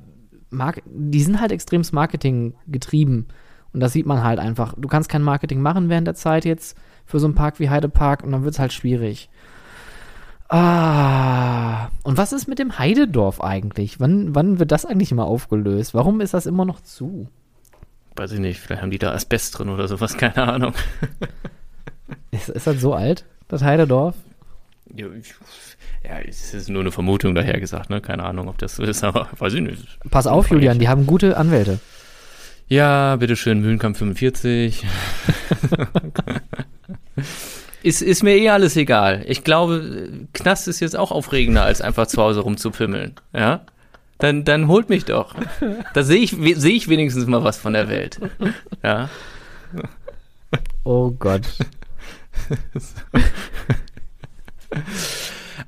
Mark 0.49 0.83
die 0.85 1.21
sind 1.21 1.41
halt 1.41 1.51
extremst 1.51 1.93
Marketing 1.93 2.53
getrieben. 2.67 3.27
Und 3.73 3.79
das 3.81 3.93
sieht 3.93 4.05
man 4.05 4.23
halt 4.23 4.39
einfach. 4.39 4.73
Du 4.77 4.87
kannst 4.87 5.09
kein 5.09 5.21
Marketing 5.21 5.61
machen 5.61 5.89
während 5.89 6.07
der 6.07 6.15
Zeit 6.15 6.45
jetzt 6.45 6.77
für 7.05 7.19
so 7.19 7.27
einen 7.27 7.35
Park 7.35 7.59
wie 7.59 7.69
Heidepark 7.69 8.23
und 8.23 8.31
dann 8.31 8.43
wird 8.43 8.53
es 8.55 8.59
halt 8.59 8.73
schwierig. 8.73 9.29
Ah. 10.49 11.87
Und 12.03 12.17
was 12.17 12.31
ist 12.33 12.47
mit 12.47 12.59
dem 12.59 12.77
Heidedorf 12.77 13.41
eigentlich? 13.41 13.99
Wann, 13.99 14.35
wann 14.35 14.59
wird 14.59 14.71
das 14.71 14.85
eigentlich 14.85 15.11
immer 15.11 15.25
aufgelöst? 15.25 15.93
Warum 15.93 16.21
ist 16.21 16.33
das 16.33 16.45
immer 16.45 16.65
noch 16.65 16.81
zu? 16.81 17.27
Weiß 18.15 18.31
ich 18.31 18.39
nicht, 18.39 18.59
vielleicht 18.59 18.81
haben 18.81 18.91
die 18.91 18.99
da 18.99 19.11
Asbest 19.11 19.57
drin 19.57 19.69
oder 19.69 19.87
sowas, 19.87 20.15
keine 20.17 20.37
Ahnung. 20.47 20.73
Ist, 22.31 22.49
ist 22.49 22.67
das 22.67 22.79
so 22.79 22.93
alt, 22.93 23.25
das 23.47 23.63
Heidedorf? 23.63 24.15
Ja, 24.93 25.07
ich- 25.19 25.33
ja, 26.03 26.19
es 26.19 26.53
ist 26.53 26.69
nur 26.69 26.81
eine 26.81 26.91
Vermutung 26.91 27.33
daher 27.33 27.59
gesagt, 27.59 27.89
ne? 27.89 27.99
Keine 27.99 28.23
Ahnung, 28.23 28.47
ob 28.47 28.59
das 28.59 28.75
so 28.75 28.83
ist, 28.83 29.03
aber 29.03 29.27
weiß 29.39 29.53
ich 29.55 29.61
nicht. 29.61 29.99
Pass 30.11 30.27
auf. 30.27 30.49
Julian, 30.51 30.77
die 30.79 30.87
haben 30.87 31.07
gute 31.07 31.35
Anwälte. 31.37 31.79
Ja, 32.67 33.15
bitteschön, 33.15 33.61
Mühlenkamp 33.61 33.97
45. 33.97 34.85
ist, 37.83 38.01
ist 38.01 38.23
mir 38.23 38.35
eh 38.37 38.49
alles 38.49 38.75
egal. 38.75 39.23
Ich 39.27 39.43
glaube, 39.43 40.09
Knast 40.33 40.67
ist 40.67 40.79
jetzt 40.79 40.95
auch 40.97 41.11
aufregender, 41.11 41.63
als 41.63 41.81
einfach 41.81 42.07
zu 42.07 42.21
Hause 42.21 42.41
rumzupimmeln. 42.41 43.13
Ja? 43.33 43.61
Dann, 44.17 44.43
dann 44.45 44.67
holt 44.67 44.89
mich 44.89 45.05
doch. 45.05 45.35
Da 45.93 46.03
sehe 46.03 46.19
ich, 46.19 46.31
sehe 46.31 46.73
ich 46.75 46.87
wenigstens 46.87 47.25
mal 47.27 47.43
was 47.43 47.57
von 47.57 47.73
der 47.73 47.89
Welt. 47.89 48.19
Ja. 48.83 49.09
Oh 50.83 51.11
Gott. 51.11 51.41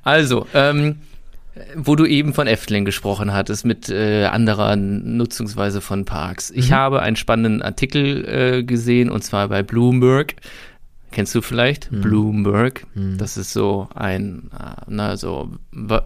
Also, 0.02 0.46
ähm, 0.54 0.96
wo 1.74 1.96
du 1.96 2.06
eben 2.06 2.34
von 2.34 2.46
Efteling 2.46 2.84
gesprochen 2.84 3.32
hattest, 3.32 3.64
mit 3.64 3.88
äh, 3.88 4.26
anderer 4.26 4.76
Nutzungsweise 4.76 5.80
von 5.80 6.04
Parks. 6.04 6.50
Ich 6.50 6.70
Mhm. 6.70 6.74
habe 6.74 7.02
einen 7.02 7.16
spannenden 7.16 7.62
Artikel 7.62 8.24
äh, 8.28 8.62
gesehen, 8.62 9.10
und 9.10 9.22
zwar 9.24 9.48
bei 9.48 9.62
Bloomberg. 9.62 10.34
Kennst 11.10 11.34
du 11.34 11.40
vielleicht? 11.40 11.90
Mhm. 11.90 12.00
Bloomberg. 12.02 12.86
Mhm. 12.94 13.16
Das 13.18 13.36
ist 13.36 13.52
so 13.52 13.88
ein, 13.94 14.50
äh, 14.52 14.82
na, 14.88 15.16
so 15.16 15.50
Wir- 15.72 16.04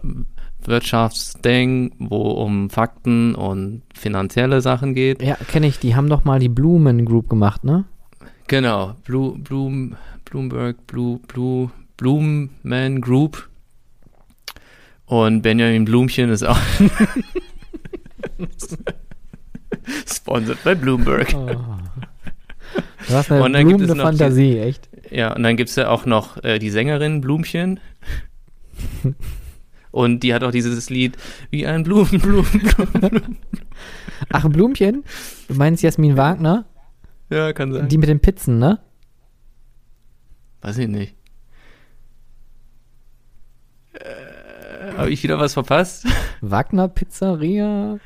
Wirtschaftsding, 0.65 1.91
wo 1.99 2.31
um 2.31 2.69
Fakten 2.69 3.35
und 3.35 3.81
finanzielle 3.93 4.61
Sachen 4.61 4.93
geht. 4.93 5.21
Ja, 5.21 5.35
kenne 5.35 5.67
ich. 5.67 5.77
Die 5.79 5.93
haben 5.95 6.07
doch 6.09 6.23
mal 6.23 6.39
die 6.39 6.47
Blumen 6.47 7.03
Group 7.03 7.27
gemacht, 7.29 7.65
ne? 7.65 7.83
Genau, 8.47 8.95
Blue, 9.03 9.37
Bloom, 9.39 9.97
Bloomberg, 10.23 10.87
Blue, 10.87 11.19
Blue, 11.27 11.69
Bloomman 11.97 13.01
Group. 13.01 13.49
Und 15.05 15.41
Benjamin 15.41 15.83
Blumchen 15.83 16.29
ist 16.29 16.43
auch 16.43 16.57
sponsored 20.07 20.63
bei 20.63 20.75
Bloomberg. 20.75 21.33
Oh. 21.35 21.47
Du 23.07 23.13
hast 23.13 23.31
eine 23.31 23.43
Und 23.43 23.53
dann 23.53 23.67
gibt 23.67 23.81
es 23.81 23.93
noch 23.93 24.03
Fantasie, 24.05 24.57
echt. 24.59 24.89
Ja, 25.13 25.35
und 25.35 25.43
dann 25.43 25.57
gibt's 25.57 25.75
ja 25.75 25.89
auch 25.89 26.07
noch 26.07 26.43
äh, 26.43 26.57
die 26.57 26.71
Sängerin 26.71 27.21
Blumchen. 27.21 27.79
Und 29.91 30.23
die 30.23 30.33
hat 30.33 30.43
auch 30.43 30.49
dieses 30.49 30.89
Lied 30.89 31.17
wie 31.51 31.67
ein 31.67 31.83
Blumen, 31.83 32.19
Blumen, 32.19 32.49
Blumen. 32.49 33.09
Blumen. 33.09 33.37
Ach, 34.29 34.49
Blumchen? 34.49 35.03
Du 35.47 35.53
meinst 35.53 35.83
Jasmin 35.83 36.17
Wagner? 36.17 36.65
Ja, 37.29 37.53
kann 37.53 37.71
sein. 37.71 37.89
Die 37.89 37.99
mit 37.99 38.09
den 38.09 38.19
Pizzen, 38.19 38.57
ne? 38.57 38.79
Weiß 40.61 40.79
ich 40.79 40.87
nicht. 40.87 41.15
Äh, 43.93 44.97
Habe 44.97 45.11
ich 45.11 45.21
wieder 45.21 45.37
was 45.37 45.53
verpasst? 45.53 46.07
Wagner 46.41 46.87
Pizzeria? 46.87 47.99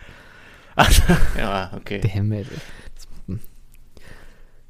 Ach, 0.75 0.91
ja, 1.37 1.71
okay. 1.73 2.01
Damn 2.01 2.33
it. 2.33 2.47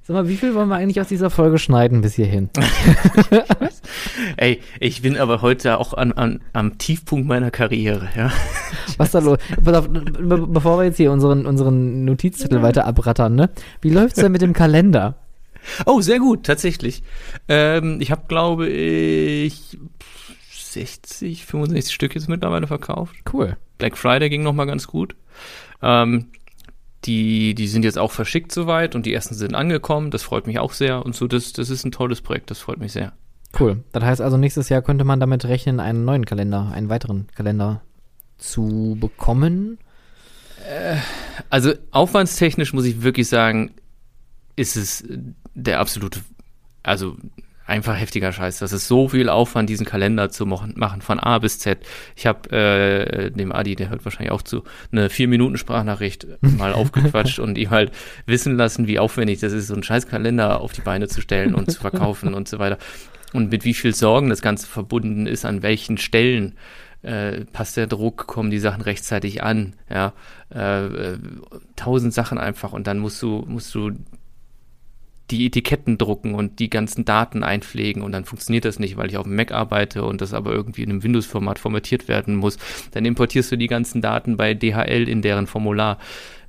Sag 0.08 0.14
mal, 0.14 0.30
wie 0.30 0.38
viel 0.38 0.56
wollen 0.56 0.70
wir 0.70 0.78
eigentlich 0.78 1.02
aus 1.02 1.10
dieser 1.10 1.30
Folge 1.30 1.58
schneiden 1.58 2.00
bis 2.00 2.16
hierhin? 2.16 2.50
Ey, 4.38 4.62
ich 4.80 5.02
bin 5.02 5.18
aber 5.18 5.42
heute 5.42 5.78
auch 5.80 5.94
an, 5.94 6.14
an, 6.14 6.40
am 6.54 6.78
Tiefpunkt 6.78 7.28
meiner 7.28 7.52
Karriere, 7.52 8.08
ja. 8.16 8.32
Was 8.96 9.12
da 9.12 9.20
los? 9.20 9.38
Pass 9.62 9.76
auf, 9.76 9.90
be 9.90 10.48
bevor 10.48 10.80
wir 10.80 10.86
jetzt 10.86 10.96
hier 10.96 11.12
unseren, 11.12 11.46
unseren 11.46 12.06
Notizzettel 12.06 12.62
weiter 12.62 12.86
abrattern, 12.86 13.36
ne? 13.36 13.50
Wie 13.82 13.90
läuft's 13.90 14.22
denn 14.22 14.32
mit 14.32 14.42
dem 14.42 14.54
Kalender? 14.54 15.16
Oh, 15.86 16.00
sehr 16.00 16.20
gut, 16.20 16.46
tatsächlich. 16.46 17.04
Ähm, 17.50 17.98
ich 18.00 18.10
habe, 18.10 18.22
glaube 18.30 18.70
ich, 18.70 19.78
60, 20.54 21.46
65 21.46 21.94
Stück 21.94 22.16
jetzt 22.16 22.30
mittlerweile 22.30 22.68
verkauft. 22.68 23.14
Cool. 23.34 23.58
Black 23.78 23.98
Friday 23.98 24.30
ging 24.30 24.44
nochmal 24.44 24.68
ganz 24.68 24.88
gut. 24.88 25.18
Ähm, 25.82 26.28
die, 27.08 27.56
die 27.56 27.68
sind 27.68 27.84
jetzt 27.84 27.98
auch 27.98 28.12
verschickt 28.12 28.52
soweit 28.52 28.94
und 28.94 29.06
die 29.06 29.14
ersten 29.14 29.34
sind 29.34 29.56
angekommen. 29.56 30.12
Das 30.12 30.24
freut 30.24 30.46
mich 30.46 30.60
auch 30.60 30.74
sehr. 30.74 31.06
Und 31.06 31.16
so, 31.16 31.28
das, 31.28 31.54
das 31.54 31.70
ist 31.70 31.86
ein 31.86 31.92
tolles 31.92 32.22
Projekt. 32.22 32.52
Das 32.52 32.60
freut 32.60 32.80
mich 32.80 32.92
sehr. 32.92 33.14
Cool. 33.58 33.84
Das 33.94 34.04
heißt 34.04 34.22
also, 34.22 34.38
nächstes 34.38 34.70
Jahr 34.70 34.82
könnte 34.82 35.06
man 35.06 35.20
damit 35.20 35.46
rechnen, 35.46 35.80
einen 35.80 36.06
neuen 36.06 36.26
Kalender, 36.26 36.70
einen 36.72 36.90
weiteren 36.90 37.28
Kalender 37.36 37.82
zu 38.38 38.98
bekommen. 39.00 39.80
Also 41.50 41.74
aufwandstechnisch 41.92 42.74
muss 42.74 42.86
ich 42.86 43.02
wirklich 43.02 43.30
sagen, 43.30 43.72
ist 44.56 44.76
es 44.76 45.04
der 45.54 45.80
absolute, 45.80 46.20
also 46.84 47.16
einfach 47.68 48.00
heftiger 48.00 48.32
Scheiß. 48.32 48.60
Das 48.60 48.72
ist 48.72 48.88
so 48.88 49.10
viel 49.10 49.30
Aufwand, 49.30 49.70
diesen 49.70 49.86
Kalender 49.86 50.30
zu 50.30 50.46
machen, 50.46 51.02
von 51.02 51.20
A 51.20 51.38
bis 51.38 51.60
Z. 51.60 51.80
Ich 52.16 52.26
habe 52.26 52.50
äh, 52.50 53.30
dem 53.30 53.52
Adi, 53.52 53.76
der 53.76 53.90
hört 53.90 54.06
wahrscheinlich 54.06 54.32
auch 54.32 54.42
zu, 54.42 54.64
eine 54.92 55.10
vier 55.10 55.28
Minuten 55.28 55.58
Sprachnachricht 55.58 56.28
mal 56.42 56.74
aufgequatscht 56.74 57.40
und 57.40 57.58
ihm 57.58 57.70
halt 57.70 57.92
wissen 58.26 58.56
lassen, 58.56 58.88
wie 58.88 59.00
aufwendig 59.00 59.42
das 59.42 59.52
ist, 59.52 59.68
so 59.68 59.74
einen 59.74 59.84
scheiß 59.84 60.08
Kalender 60.08 60.62
auf 60.62 60.72
die 60.72 60.82
Beine 60.82 61.08
zu 61.08 61.22
stellen 61.22 61.54
und 61.54 61.70
zu 61.70 61.80
verkaufen 61.80 62.34
und 62.34 62.48
so 62.48 62.58
weiter. 62.58 62.78
Und 63.34 63.52
mit 63.52 63.66
wie 63.66 63.74
viel 63.74 63.94
Sorgen 63.94 64.30
das 64.30 64.42
Ganze 64.42 64.66
verbunden 64.66 65.28
ist, 65.28 65.44
an 65.44 65.62
welchen 65.62 65.98
Stellen 65.98 66.56
äh, 67.02 67.46
passt 67.46 67.76
der 67.76 67.88
Druck, 67.88 68.28
kommen 68.28 68.50
die 68.50 68.60
Sachen 68.60 68.82
rechtzeitig 68.82 69.44
an, 69.44 69.74
ja, 69.90 70.14
äh, 70.54 70.86
äh, 70.86 71.18
tausend 71.76 72.14
Sachen 72.14 72.38
einfach 72.38 72.72
und 72.72 72.88
dann 72.88 73.00
musst 73.00 73.22
du, 73.22 73.44
musst 73.48 73.76
du 73.76 73.92
die 75.32 75.46
Etiketten 75.46 75.98
drucken 75.98 76.36
und 76.36 76.60
die 76.60 76.70
ganzen 76.70 77.06
Daten 77.06 77.44
einpflegen 77.44 78.02
und 78.02 78.12
dann 78.12 78.26
funktioniert 78.26 78.66
das 78.66 78.80
nicht, 78.80 78.98
weil 78.98 79.10
ich 79.10 79.18
auf 79.18 79.26
dem 79.26 79.36
Mac 79.36 79.52
arbeite 79.52 80.04
und 80.04 80.22
das 80.22 80.34
aber 80.34 80.52
irgendwie 80.52 80.84
in 80.84 80.90
einem 80.90 81.04
Windows-Format 81.04 81.60
formatiert 81.60 82.08
werden 82.08 82.36
muss. 82.36 82.58
Dann 82.92 83.06
importierst 83.06 83.52
du 83.52 83.58
die 83.58 83.68
ganzen 83.68 84.02
Daten 84.02 84.38
bei 84.38 84.54
DHL 84.54 85.10
in 85.10 85.22
deren 85.22 85.48
Formular. 85.48 86.00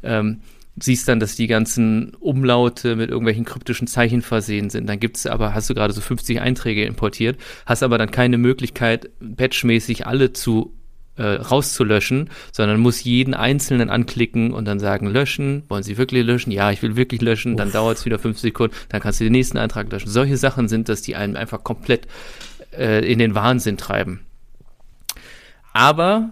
Ähm, 0.03 0.41
siehst 0.81 1.09
dann, 1.09 1.19
dass 1.19 1.35
die 1.35 1.49
ganzen 1.49 2.15
Umlaute 2.21 2.95
mit 2.95 3.11
irgendwelchen 3.11 3.45
kryptischen 3.45 3.89
Zeichen 3.89 4.23
versehen 4.23 4.71
sind. 4.71 4.89
Dann 4.89 5.01
gibt's 5.01 5.27
aber, 5.27 5.55
hast 5.55 5.69
du 5.69 5.75
gerade 5.75 5.93
so 5.93 6.01
50 6.01 6.41
Einträge 6.41 6.85
importiert, 6.85 7.37
hast 7.67 7.83
aber 7.83 7.99
dann 7.99 8.13
keine 8.13 8.39
Möglichkeit, 8.39 9.11
batchmäßig 9.21 10.07
alle 10.07 10.33
zu 10.33 10.78
äh, 11.19 11.35
rauszulöschen, 11.35 12.31
sondern 12.53 12.81
muss 12.81 13.05
jeden 13.05 13.35
einzelnen 13.35 13.91
anklicken 13.91 14.53
und 14.53 14.65
dann 14.65 14.79
sagen, 14.79 15.09
löschen, 15.09 15.65
wollen 15.69 15.83
Sie 15.83 15.99
wirklich 15.99 16.25
löschen? 16.25 16.51
Ja, 16.53 16.71
ich 16.71 16.83
will 16.83 16.97
wirklich 16.97 17.21
löschen, 17.21 17.57
dann 17.57 17.73
dauert 17.73 17.99
es 17.99 18.05
wieder 18.05 18.19
fünf 18.19 18.39
Sekunden, 18.39 18.75
dann 18.89 19.01
kannst 19.01 19.21
du 19.21 19.25
den 19.25 19.33
nächsten 19.33 19.59
Eintrag 19.59 19.91
löschen. 19.91 20.09
Solche 20.09 20.37
Sachen 20.37 20.69
sind 20.69 20.89
das, 20.89 21.03
die 21.03 21.17
einen 21.17 21.37
einfach 21.37 21.65
komplett 21.65 22.07
äh, 22.73 23.05
in 23.11 23.19
den 23.19 23.35
Wahnsinn 23.35 23.77
treiben. 23.77 24.21
Aber 25.73 26.31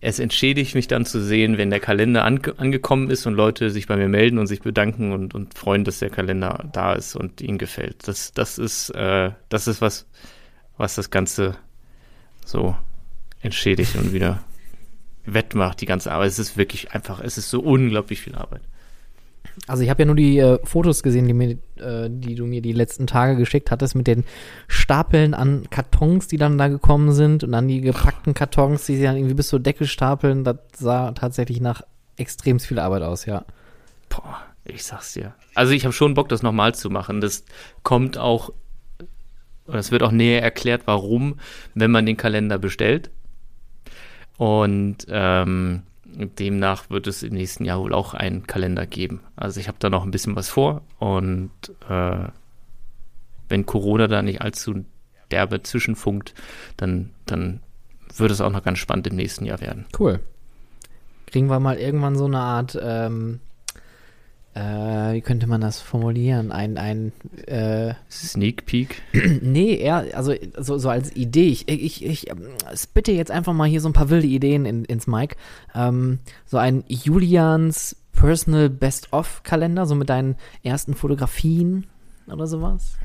es 0.00 0.18
entschädigt 0.18 0.74
mich 0.74 0.88
dann 0.88 1.04
zu 1.04 1.22
sehen, 1.22 1.58
wenn 1.58 1.70
der 1.70 1.78
Kalender 1.78 2.24
an, 2.24 2.40
angekommen 2.56 3.08
ist 3.08 3.26
und 3.26 3.34
Leute 3.34 3.70
sich 3.70 3.86
bei 3.86 3.96
mir 3.96 4.08
melden 4.08 4.38
und 4.38 4.48
sich 4.48 4.60
bedanken 4.60 5.12
und, 5.12 5.32
und 5.34 5.54
freuen, 5.54 5.84
dass 5.84 6.00
der 6.00 6.10
Kalender 6.10 6.68
da 6.72 6.94
ist 6.94 7.14
und 7.14 7.40
ihnen 7.40 7.58
gefällt. 7.58 8.08
Das, 8.08 8.32
das 8.32 8.58
ist, 8.58 8.90
äh, 8.90 9.30
das 9.48 9.68
ist 9.68 9.80
was, 9.80 10.06
was 10.76 10.96
das 10.96 11.10
Ganze 11.10 11.56
so 12.44 12.76
entschädigt 13.42 13.96
und 13.96 14.12
wieder 14.12 14.42
wettmacht, 15.24 15.80
die 15.80 15.86
ganze 15.86 16.12
Arbeit. 16.12 16.28
Es 16.28 16.38
ist 16.38 16.56
wirklich 16.56 16.92
einfach, 16.92 17.20
es 17.20 17.38
ist 17.38 17.50
so 17.50 17.60
unglaublich 17.60 18.20
viel 18.20 18.34
Arbeit. 18.34 18.62
Also 19.66 19.82
ich 19.82 19.90
habe 19.90 20.02
ja 20.02 20.06
nur 20.06 20.16
die 20.16 20.38
äh, 20.38 20.58
Fotos 20.64 21.02
gesehen, 21.02 21.26
die, 21.26 21.34
mir, 21.34 21.58
äh, 21.76 22.08
die 22.08 22.34
du 22.34 22.46
mir 22.46 22.62
die 22.62 22.72
letzten 22.72 23.06
Tage 23.06 23.36
geschickt 23.36 23.70
hattest, 23.70 23.94
mit 23.94 24.06
den 24.06 24.24
Stapeln 24.66 25.34
an 25.34 25.68
Kartons, 25.68 26.26
die 26.26 26.38
dann 26.38 26.56
da 26.56 26.68
gekommen 26.68 27.12
sind 27.12 27.44
und 27.44 27.52
dann 27.52 27.68
die 27.68 27.80
gepackten 27.80 28.34
Kartons, 28.34 28.86
die 28.86 28.96
sie 28.96 29.02
dann 29.02 29.16
irgendwie 29.16 29.34
bis 29.34 29.48
zur 29.48 29.60
Decke 29.60 29.86
stapeln. 29.86 30.44
Das 30.44 30.56
sah 30.78 31.12
tatsächlich 31.12 31.60
nach 31.60 31.82
extrem 32.16 32.60
viel 32.60 32.78
Arbeit 32.78 33.02
aus, 33.02 33.26
ja. 33.26 33.44
Boah, 34.08 34.42
ich 34.64 34.84
sag's 34.84 35.12
dir. 35.12 35.34
Also 35.54 35.72
ich 35.72 35.84
habe 35.84 35.92
schon 35.92 36.14
Bock, 36.14 36.28
das 36.28 36.42
nochmal 36.42 36.74
zu 36.74 36.88
machen. 36.88 37.20
Das 37.20 37.44
kommt 37.82 38.16
auch, 38.16 38.52
es 39.66 39.90
wird 39.90 40.02
auch 40.02 40.12
näher 40.12 40.42
erklärt, 40.42 40.82
warum, 40.86 41.38
wenn 41.74 41.90
man 41.90 42.06
den 42.06 42.16
Kalender 42.16 42.58
bestellt. 42.58 43.10
Und 44.38 45.06
ähm, 45.08 45.82
demnach 46.04 46.90
wird 46.90 47.06
es 47.06 47.22
im 47.22 47.34
nächsten 47.34 47.64
Jahr 47.64 47.80
wohl 47.80 47.94
auch 47.94 48.14
einen 48.14 48.46
Kalender 48.46 48.86
geben. 48.86 49.20
Also 49.36 49.60
ich 49.60 49.68
habe 49.68 49.78
da 49.80 49.90
noch 49.90 50.04
ein 50.04 50.10
bisschen 50.10 50.36
was 50.36 50.48
vor 50.48 50.82
und 50.98 51.50
äh, 51.88 52.28
wenn 53.48 53.66
Corona 53.66 54.08
da 54.08 54.22
nicht 54.22 54.40
allzu 54.40 54.84
derbe 55.30 55.62
zwischenfunkt, 55.62 56.34
dann, 56.76 57.10
dann 57.26 57.60
wird 58.16 58.30
es 58.30 58.40
auch 58.40 58.50
noch 58.50 58.62
ganz 58.62 58.78
spannend 58.78 59.06
im 59.06 59.16
nächsten 59.16 59.44
Jahr 59.44 59.60
werden. 59.60 59.86
Cool. 59.98 60.20
Kriegen 61.26 61.48
wir 61.48 61.60
mal 61.60 61.78
irgendwann 61.78 62.16
so 62.16 62.26
eine 62.26 62.40
Art 62.40 62.78
ähm, 62.82 63.40
äh, 64.54 65.14
wie 65.14 65.20
könnte 65.22 65.46
man 65.46 65.60
das 65.60 65.80
formulieren? 65.80 66.52
Ein, 66.52 66.76
ein 66.76 67.12
äh, 67.46 67.94
Sneak 68.10 68.66
Peek? 68.66 69.00
nee, 69.40 69.76
eher, 69.76 70.06
also 70.14 70.34
so, 70.58 70.76
so 70.78 70.90
als 70.90 71.14
Idee. 71.16 71.48
Ich, 71.48 71.68
ich, 71.68 72.04
ich 72.04 72.30
ähm, 72.30 72.48
spitte 72.74 73.12
jetzt 73.12 73.30
einfach 73.30 73.54
mal 73.54 73.68
hier 73.68 73.80
so 73.80 73.88
ein 73.88 73.94
paar 73.94 74.10
wilde 74.10 74.26
Ideen 74.26 74.66
in, 74.66 74.84
ins 74.84 75.06
Mic. 75.06 75.36
Ähm, 75.74 76.18
so 76.44 76.58
ein 76.58 76.84
Julians 76.88 77.96
Personal 78.12 78.68
Best-of-Kalender, 78.68 79.86
so 79.86 79.94
mit 79.94 80.10
deinen 80.10 80.36
ersten 80.62 80.94
Fotografien 80.94 81.86
oder 82.26 82.46
sowas. 82.46 82.96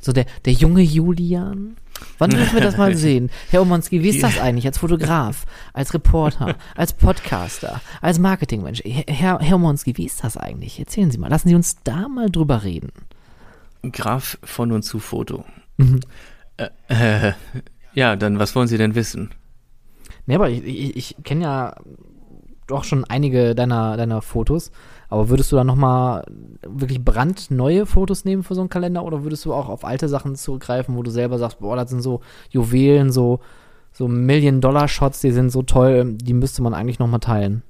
So 0.00 0.12
der, 0.12 0.26
der 0.44 0.52
junge 0.52 0.82
Julian. 0.82 1.76
Wann 2.18 2.30
dürfen 2.30 2.54
wir 2.54 2.62
das 2.62 2.76
mal 2.76 2.96
sehen? 2.96 3.30
Herr 3.50 3.62
Omonski, 3.62 4.02
wie 4.02 4.08
ist 4.10 4.22
das 4.22 4.38
eigentlich 4.38 4.66
als 4.66 4.78
Fotograf, 4.78 5.44
als 5.72 5.92
Reporter, 5.94 6.56
als 6.76 6.92
Podcaster, 6.92 7.80
als 8.00 8.18
Marketingmensch? 8.18 8.82
Herr, 8.84 9.38
Herr 9.40 9.56
Omonski, 9.56 9.96
wie 9.96 10.06
ist 10.06 10.24
das 10.24 10.36
eigentlich? 10.36 10.78
Erzählen 10.78 11.10
Sie 11.10 11.18
mal. 11.18 11.30
Lassen 11.30 11.48
Sie 11.48 11.54
uns 11.54 11.76
da 11.84 12.08
mal 12.08 12.30
drüber 12.30 12.62
reden. 12.62 12.92
Graf 13.92 14.38
von 14.42 14.72
und 14.72 14.82
zu 14.82 14.98
Foto. 14.98 15.44
Mhm. 15.76 16.00
Äh, 16.56 16.68
äh, 16.88 17.32
ja, 17.94 18.16
dann 18.16 18.38
was 18.38 18.54
wollen 18.54 18.68
Sie 18.68 18.78
denn 18.78 18.94
wissen? 18.94 19.30
Nee, 20.26 20.34
aber 20.34 20.50
ich, 20.50 20.64
ich, 20.64 20.96
ich 20.96 21.16
kenne 21.22 21.44
ja 21.44 21.76
doch 22.66 22.84
schon 22.84 23.04
einige 23.04 23.54
deiner, 23.54 23.96
deiner 23.96 24.22
Fotos. 24.22 24.72
Aber 25.08 25.28
würdest 25.28 25.52
du 25.52 25.56
dann 25.56 25.66
nochmal 25.66 26.24
wirklich 26.62 27.04
brandneue 27.04 27.86
Fotos 27.86 28.24
nehmen 28.24 28.42
für 28.42 28.54
so 28.54 28.60
einen 28.60 28.70
Kalender 28.70 29.04
oder 29.04 29.22
würdest 29.22 29.44
du 29.44 29.52
auch 29.52 29.68
auf 29.68 29.84
alte 29.84 30.08
Sachen 30.08 30.34
zurückgreifen, 30.34 30.96
wo 30.96 31.02
du 31.02 31.10
selber 31.10 31.38
sagst, 31.38 31.60
boah, 31.60 31.76
das 31.76 31.90
sind 31.90 32.02
so 32.02 32.20
Juwelen, 32.50 33.12
so, 33.12 33.40
so 33.92 34.08
Million-Dollar-Shots, 34.08 35.20
die 35.20 35.30
sind 35.30 35.50
so 35.50 35.62
toll, 35.62 36.14
die 36.14 36.34
müsste 36.34 36.62
man 36.62 36.74
eigentlich 36.74 36.98
nochmal 36.98 37.20
teilen? 37.20 37.62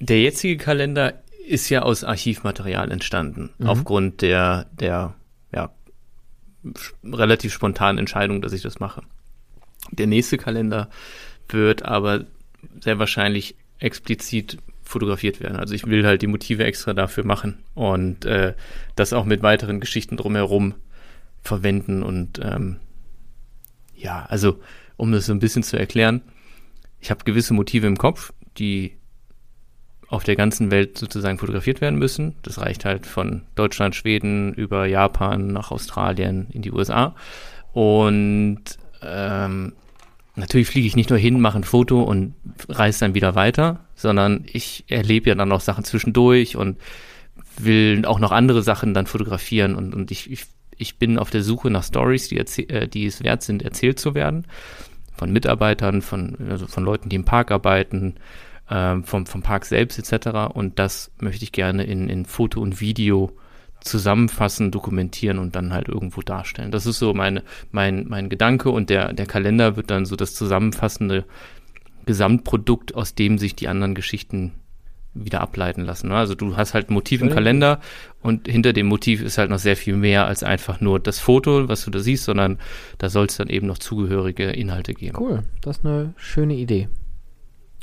Der 0.00 0.20
jetzige 0.20 0.56
Kalender 0.56 1.22
ist 1.46 1.68
ja 1.68 1.82
aus 1.82 2.02
Archivmaterial 2.02 2.90
entstanden, 2.90 3.50
mhm. 3.58 3.66
aufgrund 3.68 4.22
der, 4.22 4.66
der 4.72 5.14
ja, 5.54 5.70
relativ 7.04 7.52
spontanen 7.52 7.98
Entscheidung, 7.98 8.42
dass 8.42 8.52
ich 8.52 8.62
das 8.62 8.80
mache. 8.80 9.02
Der 9.90 10.06
nächste 10.06 10.38
Kalender 10.38 10.88
wird 11.48 11.84
aber 11.84 12.24
sehr 12.80 12.98
wahrscheinlich 12.98 13.56
explizit 13.78 14.58
fotografiert 14.92 15.40
werden. 15.40 15.56
Also 15.56 15.74
ich 15.74 15.86
will 15.86 16.06
halt 16.06 16.22
die 16.22 16.26
Motive 16.26 16.64
extra 16.64 16.92
dafür 16.94 17.24
machen 17.24 17.58
und 17.74 18.24
äh, 18.24 18.54
das 18.94 19.12
auch 19.12 19.24
mit 19.24 19.42
weiteren 19.42 19.80
Geschichten 19.80 20.16
drumherum 20.16 20.74
verwenden 21.42 22.02
und 22.02 22.40
ähm, 22.42 22.76
ja, 23.96 24.24
also 24.28 24.60
um 24.96 25.12
das 25.12 25.26
so 25.26 25.32
ein 25.32 25.38
bisschen 25.40 25.62
zu 25.62 25.78
erklären, 25.78 26.22
ich 27.00 27.10
habe 27.10 27.24
gewisse 27.24 27.54
Motive 27.54 27.86
im 27.86 27.98
Kopf, 27.98 28.32
die 28.58 28.92
auf 30.08 30.24
der 30.24 30.36
ganzen 30.36 30.70
Welt 30.70 30.98
sozusagen 30.98 31.38
fotografiert 31.38 31.80
werden 31.80 31.98
müssen. 31.98 32.36
Das 32.42 32.60
reicht 32.60 32.84
halt 32.84 33.06
von 33.06 33.42
Deutschland, 33.54 33.94
Schweden 33.94 34.52
über 34.52 34.86
Japan 34.86 35.48
nach 35.48 35.70
Australien 35.70 36.48
in 36.50 36.60
die 36.60 36.70
USA. 36.70 37.16
Und 37.72 38.62
ähm, 39.02 39.72
natürlich 40.36 40.68
fliege 40.68 40.86
ich 40.86 40.96
nicht 40.96 41.10
nur 41.10 41.18
hin, 41.18 41.40
mache 41.40 41.58
ein 41.58 41.64
Foto 41.64 42.02
und 42.02 42.34
reise 42.68 43.00
dann 43.00 43.14
wieder 43.14 43.34
weiter, 43.34 43.80
sondern 44.02 44.44
ich 44.52 44.84
erlebe 44.88 45.30
ja 45.30 45.34
dann 45.34 45.52
auch 45.52 45.60
Sachen 45.60 45.84
zwischendurch 45.84 46.56
und 46.56 46.78
will 47.58 48.04
auch 48.06 48.18
noch 48.18 48.32
andere 48.32 48.62
Sachen 48.62 48.94
dann 48.94 49.06
fotografieren 49.06 49.74
und, 49.74 49.94
und 49.94 50.10
ich, 50.10 50.30
ich, 50.30 50.44
ich 50.76 50.98
bin 50.98 51.18
auf 51.18 51.30
der 51.30 51.42
Suche 51.42 51.70
nach 51.70 51.84
Stories, 51.84 52.28
die, 52.28 52.38
äh, 52.38 52.88
die 52.88 53.06
es 53.06 53.22
wert 53.22 53.42
sind, 53.42 53.62
erzählt 53.62 53.98
zu 53.98 54.14
werden. 54.14 54.46
Von 55.14 55.32
Mitarbeitern, 55.32 56.02
von, 56.02 56.36
also 56.50 56.66
von 56.66 56.84
Leuten, 56.84 57.08
die 57.08 57.16
im 57.16 57.24
Park 57.24 57.50
arbeiten, 57.50 58.14
ähm, 58.70 59.04
vom, 59.04 59.26
vom 59.26 59.42
Park 59.42 59.66
selbst 59.66 59.98
etc. 59.98 60.54
Und 60.54 60.78
das 60.78 61.10
möchte 61.20 61.44
ich 61.44 61.52
gerne 61.52 61.84
in, 61.84 62.08
in 62.08 62.24
Foto 62.24 62.60
und 62.60 62.80
Video 62.80 63.30
zusammenfassen, 63.80 64.70
dokumentieren 64.70 65.38
und 65.38 65.56
dann 65.56 65.72
halt 65.72 65.88
irgendwo 65.88 66.22
darstellen. 66.22 66.70
Das 66.70 66.86
ist 66.86 66.98
so 66.98 67.14
meine, 67.14 67.42
mein, 67.70 68.06
mein 68.08 68.28
Gedanke 68.28 68.70
und 68.70 68.90
der, 68.90 69.12
der 69.12 69.26
Kalender 69.26 69.76
wird 69.76 69.90
dann 69.90 70.06
so 70.06 70.16
das 70.16 70.34
zusammenfassende 70.34 71.24
Gesamtprodukt, 72.06 72.94
aus 72.94 73.14
dem 73.14 73.38
sich 73.38 73.54
die 73.54 73.68
anderen 73.68 73.94
Geschichten 73.94 74.52
wieder 75.14 75.40
ableiten 75.40 75.82
lassen. 75.82 76.08
Ne? 76.08 76.16
Also 76.16 76.34
du 76.34 76.56
hast 76.56 76.74
halt 76.74 76.90
ein 76.90 76.94
Motiv 76.94 77.20
im 77.20 77.28
Kalender 77.28 77.80
und 78.22 78.48
hinter 78.48 78.72
dem 78.72 78.86
Motiv 78.86 79.22
ist 79.22 79.36
halt 79.36 79.50
noch 79.50 79.58
sehr 79.58 79.76
viel 79.76 79.94
mehr 79.94 80.26
als 80.26 80.42
einfach 80.42 80.80
nur 80.80 81.00
das 81.00 81.18
Foto, 81.18 81.68
was 81.68 81.84
du 81.84 81.90
da 81.90 81.98
siehst, 81.98 82.24
sondern 82.24 82.58
da 82.98 83.10
soll 83.10 83.26
es 83.26 83.36
dann 83.36 83.48
eben 83.48 83.66
noch 83.66 83.78
zugehörige 83.78 84.44
Inhalte 84.50 84.94
geben. 84.94 85.16
Cool, 85.18 85.42
das 85.60 85.78
ist 85.78 85.84
eine 85.84 86.14
schöne 86.16 86.54
Idee. 86.54 86.88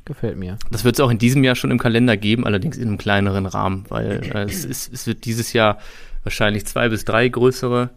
Gefällt 0.06 0.38
mir. 0.38 0.58
Das 0.72 0.84
wird 0.86 0.96
es 0.96 1.02
auch 1.02 1.12
in 1.12 1.20
diesem 1.20 1.44
Jahr 1.44 1.54
schon 1.54 1.70
im 1.70 1.78
Kalender 1.78 2.18
geben, 2.18 2.48
allerdings 2.48 2.78
in 2.78 2.88
einem 2.88 2.98
kleineren 2.98 3.46
Rahmen, 3.46 3.86
weil 3.90 4.22
äh, 4.34 4.46
es, 4.46 4.66
ist, 4.66 4.92
es 4.92 5.06
wird 5.06 5.26
dieses 5.26 5.54
Jahr 5.54 5.78
wahrscheinlich 6.24 6.66
zwei 6.66 6.90
bis 6.90 7.06
drei 7.06 7.30
größere 7.30 7.92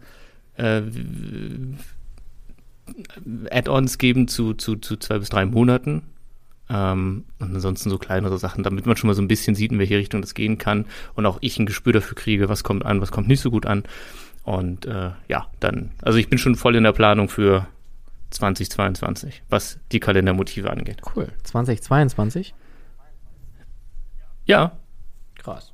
äh, 0.57 0.81
Add-ons 3.49 3.97
geben 3.97 4.27
zu, 4.27 4.53
zu, 4.53 4.75
zu 4.75 4.97
zwei 4.97 5.17
bis 5.17 5.29
drei 5.29 5.45
Monaten. 5.45 6.03
Ähm, 6.73 7.25
und 7.39 7.53
ansonsten 7.53 7.91
so 7.91 7.99
kleinere 7.99 8.39
Sachen, 8.39 8.63
damit 8.63 8.87
man 8.87 8.97
schon 8.97 9.07
mal 9.07 9.13
so 9.13 9.21
ein 9.21 9.27
bisschen 9.27 9.53
sieht, 9.53 9.71
in 9.71 9.77
welche 9.77 9.97
Richtung 9.97 10.21
das 10.21 10.33
gehen 10.33 10.57
kann 10.57 10.85
und 11.13 11.25
auch 11.27 11.37
ich 11.41 11.59
ein 11.59 11.67
Gespür 11.67 11.93
dafür 11.93 12.15
kriege, 12.15 12.49
was 12.49 12.63
kommt 12.63 12.83
an, 12.83 12.99
was 12.99 13.11
kommt 13.11 13.27
nicht 13.27 13.41
so 13.41 13.51
gut 13.51 13.67
an. 13.67 13.83
Und 14.43 14.87
äh, 14.87 15.11
ja, 15.27 15.47
dann, 15.59 15.91
also 16.01 16.17
ich 16.17 16.29
bin 16.29 16.39
schon 16.39 16.55
voll 16.55 16.75
in 16.75 16.83
der 16.83 16.91
Planung 16.91 17.29
für 17.29 17.67
2022, 18.31 19.43
was 19.49 19.79
die 19.91 19.99
Kalendermotive 19.99 20.71
angeht. 20.71 21.01
Cool. 21.15 21.29
2022? 21.43 22.55
Ja. 24.45 24.71
Krass. 25.35 25.72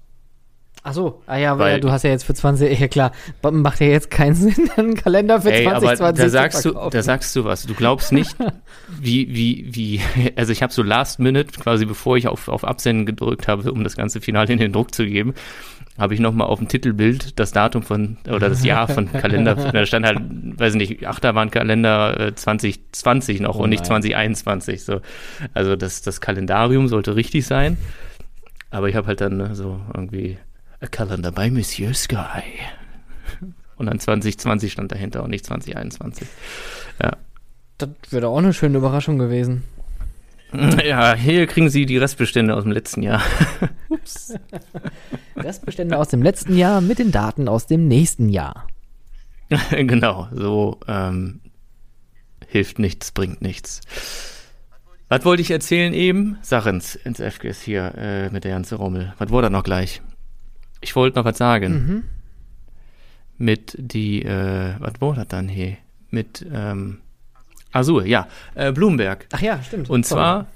Ach 0.89 0.93
so, 0.95 1.21
ah 1.27 1.37
ja, 1.37 1.59
weil, 1.59 1.79
du 1.79 1.91
hast 1.91 2.01
ja 2.01 2.09
jetzt 2.09 2.23
für 2.23 2.33
20, 2.33 2.79
ja 2.79 2.87
klar, 2.87 3.11
macht 3.43 3.79
ja 3.79 3.85
jetzt 3.85 4.09
keinen 4.09 4.33
Sinn, 4.33 4.71
einen 4.75 4.95
Kalender 4.95 5.39
für 5.39 5.51
ey, 5.51 5.63
2020 5.63 6.01
aber 6.01 6.13
da 6.13 6.29
sagst 6.29 6.65
du, 6.65 6.71
da 6.71 7.03
sagst 7.03 7.35
du 7.35 7.43
was. 7.43 7.67
Du 7.67 7.75
glaubst 7.75 8.11
nicht, 8.11 8.35
wie, 8.99 9.27
wie, 9.29 9.67
wie, 9.69 10.01
also 10.35 10.51
ich 10.51 10.63
habe 10.63 10.73
so 10.73 10.81
Last 10.81 11.19
Minute, 11.19 11.51
quasi 11.59 11.85
bevor 11.85 12.17
ich 12.17 12.27
auf, 12.27 12.47
auf 12.47 12.63
Absenden 12.63 13.05
gedrückt 13.05 13.47
habe, 13.47 13.71
um 13.71 13.83
das 13.83 13.95
ganze 13.95 14.19
Finale 14.19 14.51
in 14.51 14.57
den 14.57 14.73
Druck 14.73 14.95
zu 14.95 15.05
geben, 15.05 15.35
habe 15.99 16.15
ich 16.15 16.19
nochmal 16.19 16.47
auf 16.47 16.57
dem 16.57 16.67
Titelbild 16.67 17.39
das 17.39 17.51
Datum 17.51 17.83
von, 17.83 18.17
oder 18.27 18.49
das 18.49 18.63
Jahr 18.63 18.87
von 18.87 19.11
Kalender, 19.13 19.53
da 19.53 19.85
stand 19.85 20.07
halt, 20.07 20.19
weiß 20.21 20.73
nicht, 20.73 21.05
Achterbahnkalender 21.05 22.19
äh, 22.19 22.33
2020 22.33 23.41
noch 23.41 23.57
oh 23.57 23.63
und 23.63 23.69
nicht 23.69 23.85
2021. 23.85 24.83
So. 24.83 25.01
Also 25.53 25.75
das, 25.75 26.01
das 26.01 26.19
Kalendarium 26.19 26.87
sollte 26.87 27.15
richtig 27.15 27.45
sein. 27.45 27.77
Aber 28.71 28.89
ich 28.89 28.95
habe 28.95 29.05
halt 29.05 29.21
dann 29.21 29.37
ne, 29.37 29.55
so 29.55 29.79
irgendwie 29.93 30.37
A 30.81 30.87
Calendar 30.87 31.31
by 31.31 31.49
Monsieur 31.49 31.93
Sky. 31.93 32.43
Und 33.75 33.85
dann 33.85 33.99
2020 33.99 34.71
stand 34.71 34.91
dahinter 34.91 35.23
und 35.23 35.29
nicht 35.29 35.45
2021. 35.45 36.27
Ja. 37.01 37.17
Das 37.77 37.89
wäre 38.09 38.27
auch 38.27 38.37
eine 38.37 38.53
schöne 38.53 38.77
Überraschung 38.77 39.17
gewesen. 39.17 39.63
Ja, 40.83 41.13
hier 41.13 41.45
kriegen 41.45 41.69
Sie 41.69 41.85
die 41.85 41.97
Restbestände 41.97 42.55
aus 42.55 42.63
dem 42.63 42.71
letzten 42.71 43.03
Jahr. 43.03 43.21
Ups. 43.89 44.33
Restbestände 45.35 45.97
aus 45.97 46.09
dem 46.09 46.23
letzten 46.23 46.57
Jahr 46.57 46.81
mit 46.81 46.99
den 46.99 47.11
Daten 47.11 47.47
aus 47.47 47.67
dem 47.67 47.87
nächsten 47.87 48.29
Jahr. 48.29 48.67
genau, 49.71 50.27
so 50.31 50.79
ähm, 50.87 51.39
hilft 52.47 52.79
nichts, 52.79 53.11
bringt 53.11 53.41
nichts. 53.41 53.81
Was 55.07 55.25
wollte 55.25 55.41
ich 55.41 55.51
erzählen 55.51 55.93
eben? 55.93 56.37
Sag 56.41 56.65
ins, 56.65 56.95
ins 56.95 57.19
FGS 57.19 57.61
hier 57.61 57.93
äh, 57.95 58.29
mit 58.29 58.43
der 58.43 58.51
ganzen 58.51 58.77
Rommel. 58.77 59.13
Was 59.17 59.29
wurde 59.29 59.47
da 59.47 59.49
noch 59.49 59.63
gleich? 59.63 60.01
Ich 60.81 60.95
wollte 60.95 61.17
noch 61.17 61.25
was 61.25 61.37
sagen. 61.37 61.71
Mhm. 61.71 62.03
Mit 63.37 63.75
die, 63.77 64.23
äh, 64.23 64.75
was 64.79 64.93
wurde 64.99 65.19
das 65.21 65.27
dann 65.29 65.47
hier? 65.47 65.77
Mit, 66.09 66.45
ähm, 66.53 66.99
Azur, 67.71 68.05
ja, 68.05 68.27
äh, 68.55 68.71
Bloomberg. 68.71 69.27
Ach 69.31 69.41
ja, 69.41 69.61
stimmt. 69.61 69.89
Und 69.89 70.05
Sorry. 70.05 70.19
zwar, 70.19 70.47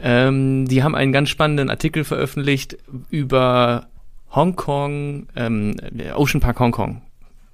ähm, 0.00 0.66
die 0.68 0.82
haben 0.82 0.94
einen 0.94 1.12
ganz 1.12 1.28
spannenden 1.28 1.70
Artikel 1.70 2.04
veröffentlicht 2.04 2.76
über 3.10 3.86
Hongkong, 4.32 5.28
ähm, 5.36 5.76
Ocean 6.14 6.40
Park 6.40 6.60
Hongkong. 6.60 7.02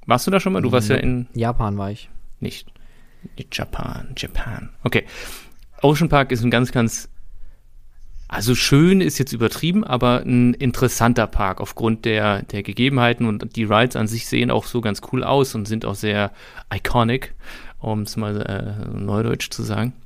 Warst 0.07 0.27
du 0.27 0.31
da 0.31 0.41
schon 0.41 0.53
mal? 0.53 0.63
Du 0.63 0.73
warst 0.73 0.89
ja 0.89 0.97
in 0.97 1.27
Japan 1.35 1.79
war 1.79 1.91
ich. 1.91 2.09
nicht. 2.41 2.69
Japan, 3.51 4.09
Japan. 4.17 4.69
Okay. 4.83 5.05
Ocean 5.81 6.09
Park 6.09 6.31
ist 6.31 6.43
ein 6.45 6.51
ganz, 6.51 6.73
ganz, 6.73 7.09
also 8.29 8.55
schön 8.55 9.01
ist 9.01 9.19
jetzt 9.19 9.33
übertrieben, 9.33 9.85
aber 9.85 10.23
ein 10.25 10.55
interessanter 10.55 11.27
Park 11.27 11.61
aufgrund 11.61 12.05
der, 12.05 12.43
der 12.43 12.63
Gegebenheiten 12.63 13.27
und 13.27 13.57
die 13.57 13.65
Rides 13.65 13.97
an 13.97 14.09
sich 14.09 14.27
sehen 14.27 14.51
auch 14.51 14.65
so 14.65 14.81
ganz 14.81 15.03
cool 15.13 15.23
aus 15.23 15.55
und 15.55 15.69
sind 15.69 15.85
auch 15.85 15.95
sehr 15.95 16.33
iconic, 16.73 17.35
um 17.79 18.03
es 18.03 18.17
mal 18.17 18.41
äh, 18.43 18.99
neudeutsch 18.99 19.51
zu 19.51 19.63
sagen. 19.63 19.93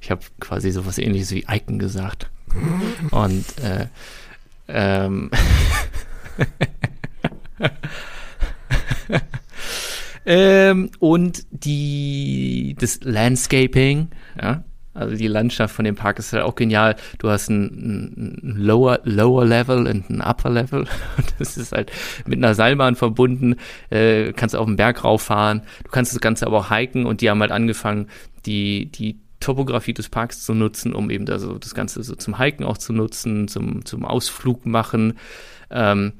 Ich 0.00 0.10
habe 0.10 0.22
quasi 0.40 0.70
sowas 0.70 0.96
ähnliches 0.96 1.30
wie 1.32 1.44
Icon 1.46 1.78
gesagt. 1.78 2.30
Und 3.10 3.44
äh, 3.58 3.86
ähm, 4.66 5.30
ähm, 10.26 10.90
und 10.98 11.44
die 11.50 12.74
das 12.78 13.00
Landscaping, 13.02 14.08
ja, 14.40 14.64
also 14.94 15.16
die 15.16 15.28
Landschaft 15.28 15.74
von 15.74 15.84
dem 15.84 15.94
Park 15.94 16.18
ist 16.18 16.32
halt 16.32 16.42
auch 16.42 16.54
genial. 16.54 16.96
Du 17.18 17.30
hast 17.30 17.48
ein, 17.48 18.40
ein 18.44 18.56
lower, 18.56 19.00
lower 19.04 19.44
Level 19.44 19.86
und 19.86 20.10
ein 20.10 20.20
Upper 20.20 20.50
Level. 20.50 20.86
Das 21.38 21.56
ist 21.56 21.72
halt 21.72 21.90
mit 22.26 22.38
einer 22.38 22.54
Seilbahn 22.54 22.94
verbunden. 22.94 23.56
Äh, 23.90 24.32
kannst 24.32 24.54
auf 24.54 24.66
den 24.66 24.76
Berg 24.76 25.02
rauffahren. 25.04 25.62
Du 25.84 25.90
kannst 25.90 26.12
das 26.12 26.20
Ganze 26.20 26.46
aber 26.46 26.58
auch 26.58 26.70
hiken 26.70 27.06
und 27.06 27.20
die 27.20 27.30
haben 27.30 27.40
halt 27.40 27.52
angefangen, 27.52 28.08
die, 28.44 28.86
die 28.92 29.18
Topografie 29.40 29.94
des 29.94 30.08
Parks 30.08 30.44
zu 30.44 30.54
nutzen, 30.54 30.94
um 30.94 31.10
eben 31.10 31.26
da 31.26 31.38
so 31.38 31.58
das 31.58 31.74
Ganze 31.74 32.02
so 32.02 32.14
zum 32.14 32.38
Hiken 32.38 32.64
auch 32.64 32.78
zu 32.78 32.92
nutzen, 32.92 33.48
zum, 33.48 33.84
zum 33.84 34.04
Ausflug 34.04 34.66
machen. 34.66 35.14
Ähm, 35.70 36.12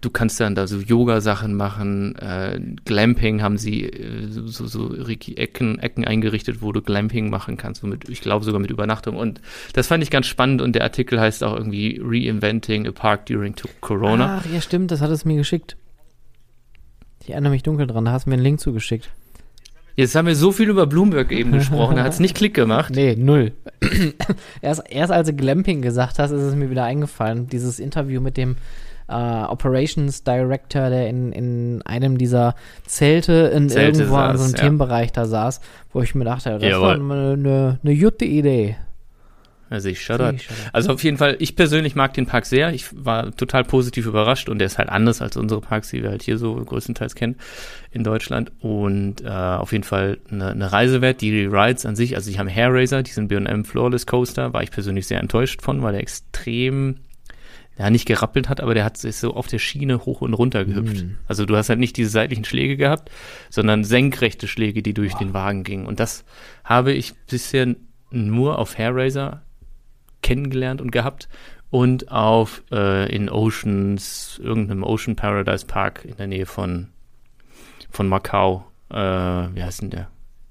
du 0.00 0.10
kannst 0.10 0.40
dann 0.40 0.54
da 0.54 0.66
so 0.66 0.78
Yoga-Sachen 0.78 1.54
machen, 1.54 2.16
äh, 2.16 2.60
Glamping 2.84 3.42
haben 3.42 3.58
sie 3.58 3.84
äh, 3.84 4.26
so, 4.28 4.66
so, 4.66 4.86
Ricky 4.86 5.34
Ecken, 5.34 5.78
Ecken 5.78 6.04
eingerichtet, 6.04 6.62
wo 6.62 6.72
du 6.72 6.82
Glamping 6.82 7.30
machen 7.30 7.56
kannst, 7.56 7.82
womit, 7.82 8.08
ich 8.08 8.20
glaube 8.20 8.44
sogar 8.44 8.60
mit 8.60 8.70
Übernachtung. 8.70 9.16
Und 9.16 9.40
das 9.72 9.86
fand 9.86 10.02
ich 10.02 10.10
ganz 10.10 10.26
spannend 10.26 10.62
und 10.62 10.74
der 10.74 10.82
Artikel 10.82 11.20
heißt 11.20 11.44
auch 11.44 11.54
irgendwie 11.54 12.00
Reinventing 12.02 12.86
a 12.86 12.92
Park 12.92 13.26
During 13.26 13.54
Corona. 13.80 14.40
Ach 14.40 14.52
ja, 14.52 14.60
stimmt, 14.60 14.90
das 14.90 15.00
hat 15.00 15.10
es 15.10 15.24
mir 15.24 15.36
geschickt. 15.36 15.76
Ich 17.22 17.30
erinnere 17.30 17.52
mich 17.52 17.62
dunkel 17.62 17.86
dran, 17.86 18.04
da 18.04 18.12
hast 18.12 18.26
du 18.26 18.30
mir 18.30 18.34
einen 18.34 18.42
Link 18.42 18.60
zugeschickt. 18.60 19.10
Jetzt 19.96 20.14
haben 20.14 20.26
wir 20.26 20.36
so 20.36 20.52
viel 20.52 20.68
über 20.70 20.86
Bloomberg 20.86 21.30
eben 21.32 21.52
gesprochen, 21.52 21.96
da 21.96 22.04
hat 22.04 22.12
es 22.12 22.20
nicht 22.20 22.34
Klick 22.34 22.54
gemacht. 22.54 22.94
Nee, 22.94 23.16
null. 23.16 23.52
erst, 24.62 24.82
erst 24.88 25.12
als 25.12 25.28
du 25.28 25.34
Glamping 25.34 25.82
gesagt 25.82 26.18
hast, 26.18 26.30
ist 26.30 26.42
es 26.42 26.54
mir 26.54 26.70
wieder 26.70 26.84
eingefallen. 26.84 27.48
Dieses 27.48 27.78
Interview 27.78 28.20
mit 28.20 28.36
dem 28.36 28.56
äh, 29.10 29.44
Operations 29.50 30.24
Director, 30.24 30.90
der 30.90 31.08
in, 31.08 31.32
in 31.32 31.82
einem 31.82 32.18
dieser 32.18 32.54
Zelte 32.86 33.50
in 33.54 33.68
Zelte 33.68 34.02
irgendwo 34.02 34.16
an 34.16 34.36
so 34.36 34.44
einem 34.44 34.52
saß, 34.52 34.60
ja. 34.60 34.64
Themenbereich 34.64 35.12
da 35.12 35.26
saß, 35.26 35.60
wo 35.92 36.02
ich 36.02 36.14
mir 36.14 36.24
dachte, 36.24 36.50
das 36.58 36.62
Jawohl. 36.62 36.82
war 36.82 36.94
eine, 36.94 37.32
eine, 37.32 37.78
eine 37.82 37.96
gute 37.96 38.24
Idee. 38.24 38.76
Also. 39.70 39.88
Ich 39.88 40.02
shudder. 40.02 40.34
Also 40.72 40.92
auf 40.92 41.04
jeden 41.04 41.16
Fall, 41.16 41.36
ich 41.38 41.54
persönlich 41.54 41.94
mag 41.94 42.12
den 42.14 42.26
Park 42.26 42.44
sehr. 42.44 42.74
Ich 42.74 42.86
war 42.92 43.34
total 43.36 43.62
positiv 43.62 44.04
überrascht 44.06 44.48
und 44.48 44.58
der 44.58 44.66
ist 44.66 44.78
halt 44.78 44.88
anders 44.88 45.22
als 45.22 45.36
unsere 45.36 45.60
Parks, 45.60 45.90
die 45.90 46.02
wir 46.02 46.10
halt 46.10 46.24
hier 46.24 46.38
so 46.38 46.56
größtenteils 46.56 47.14
kennen 47.14 47.36
in 47.92 48.02
Deutschland. 48.02 48.50
Und 48.58 49.22
äh, 49.24 49.28
auf 49.28 49.70
jeden 49.70 49.84
Fall 49.84 50.18
eine, 50.28 50.48
eine 50.48 50.72
Reise 50.72 51.00
wert. 51.00 51.20
Die 51.20 51.44
Rides 51.44 51.86
an 51.86 51.94
sich, 51.94 52.16
also 52.16 52.30
die 52.30 52.38
haben 52.38 52.48
Hair 52.48 52.74
Razor, 52.74 53.02
diesen 53.04 53.28
B&M 53.28 53.64
Flawless 53.64 54.06
Coaster, 54.06 54.52
war 54.52 54.64
ich 54.64 54.72
persönlich 54.72 55.06
sehr 55.06 55.20
enttäuscht 55.20 55.62
von, 55.62 55.82
weil 55.82 55.92
der 55.92 56.00
extrem 56.00 56.96
ja, 57.80 57.88
nicht 57.88 58.04
gerappelt 58.04 58.50
hat, 58.50 58.60
aber 58.60 58.74
der 58.74 58.84
hat 58.84 58.98
sich 58.98 59.16
so 59.16 59.32
auf 59.32 59.46
der 59.46 59.58
Schiene 59.58 60.04
hoch 60.04 60.20
und 60.20 60.34
runter 60.34 60.66
gehüpft. 60.66 61.02
Mhm. 61.02 61.16
Also 61.26 61.46
du 61.46 61.56
hast 61.56 61.70
halt 61.70 61.78
nicht 61.78 61.96
diese 61.96 62.10
seitlichen 62.10 62.44
Schläge 62.44 62.76
gehabt, 62.76 63.10
sondern 63.48 63.84
senkrechte 63.84 64.48
Schläge, 64.48 64.82
die 64.82 64.92
durch 64.92 65.14
den 65.14 65.32
Wagen 65.32 65.64
gingen. 65.64 65.86
Und 65.86 65.98
das 65.98 66.26
habe 66.62 66.92
ich 66.92 67.14
bisher 67.30 67.74
nur 68.10 68.58
auf 68.58 68.76
Hair 68.76 68.94
Razor 68.94 69.40
kennengelernt 70.20 70.82
und 70.82 70.92
gehabt 70.92 71.30
und 71.70 72.12
auf 72.12 72.62
äh, 72.70 73.10
in 73.10 73.30
Oceans, 73.30 74.38
irgendeinem 74.44 74.82
Ocean 74.82 75.16
Paradise 75.16 75.64
Park 75.64 76.04
in 76.04 76.18
der 76.18 76.26
Nähe 76.26 76.44
von, 76.44 76.88
von 77.88 78.08
Macau. 78.08 78.66
Äh, 78.90 78.94
wie 78.96 79.62
heißt 79.62 79.80
denn 79.80 79.88
der? 79.88 80.08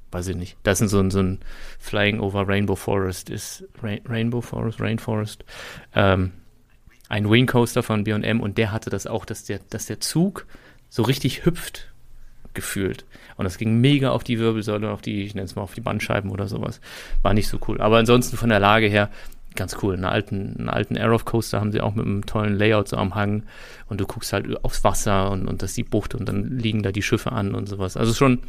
Weiß 0.09 0.27
ich 0.29 0.35
nicht. 0.35 0.57
Das 0.63 0.81
ist 0.81 0.89
so 0.89 0.99
ein, 0.99 1.11
so 1.11 1.19
ein 1.19 1.41
Flying 1.77 2.21
over 2.21 2.47
Rainbow 2.47 2.75
Forest 2.75 3.29
ist 3.29 3.65
Rain, 3.83 4.01
Rainbow 4.07 4.41
Forest, 4.41 4.81
Rainforest. 4.81 5.45
Ähm, 5.93 6.31
ein 7.09 7.29
Wing 7.29 7.47
Coaster 7.47 7.83
von 7.83 8.05
B&M 8.05 8.39
und 8.39 8.57
der 8.57 8.71
hatte 8.71 8.89
das 8.89 9.07
auch, 9.07 9.25
dass 9.25 9.43
der, 9.43 9.59
dass 9.69 9.87
der 9.87 9.99
Zug 9.99 10.45
so 10.89 11.03
richtig 11.03 11.45
hüpft 11.45 11.91
gefühlt. 12.53 13.05
Und 13.35 13.45
das 13.45 13.57
ging 13.57 13.79
mega 13.81 14.11
auf 14.11 14.23
die 14.23 14.39
Wirbelsäule, 14.39 14.89
auf 14.89 15.01
die, 15.01 15.23
ich 15.23 15.35
nenne 15.35 15.45
es 15.45 15.55
mal 15.55 15.61
auf 15.61 15.73
die 15.73 15.81
Bandscheiben 15.81 16.29
oder 16.29 16.47
sowas. 16.47 16.81
War 17.21 17.33
nicht 17.33 17.47
so 17.47 17.59
cool. 17.67 17.81
Aber 17.81 17.97
ansonsten 17.97 18.37
von 18.37 18.49
der 18.49 18.59
Lage 18.59 18.87
her 18.87 19.09
ganz 19.55 19.77
cool. 19.81 19.95
Einen 19.95 20.05
alten, 20.05 20.55
einen 20.57 20.69
alten 20.69 20.97
Aerof 20.97 21.25
Coaster 21.25 21.59
haben 21.59 21.71
sie 21.71 21.81
auch 21.81 21.95
mit 21.95 22.05
einem 22.05 22.25
tollen 22.25 22.55
Layout 22.55 22.87
so 22.87 22.97
am 22.97 23.15
Hang 23.15 23.43
und 23.87 23.99
du 23.99 24.05
guckst 24.05 24.33
halt 24.33 24.63
aufs 24.63 24.83
Wasser 24.83 25.31
und, 25.31 25.47
und 25.47 25.61
das 25.61 25.71
ist 25.71 25.77
die 25.77 25.83
Bucht 25.83 26.15
und 26.15 26.27
dann 26.27 26.57
liegen 26.57 26.83
da 26.83 26.91
die 26.91 27.01
Schiffe 27.01 27.31
an 27.31 27.55
und 27.55 27.67
sowas. 27.67 27.97
Also 27.97 28.13
schon, 28.13 28.39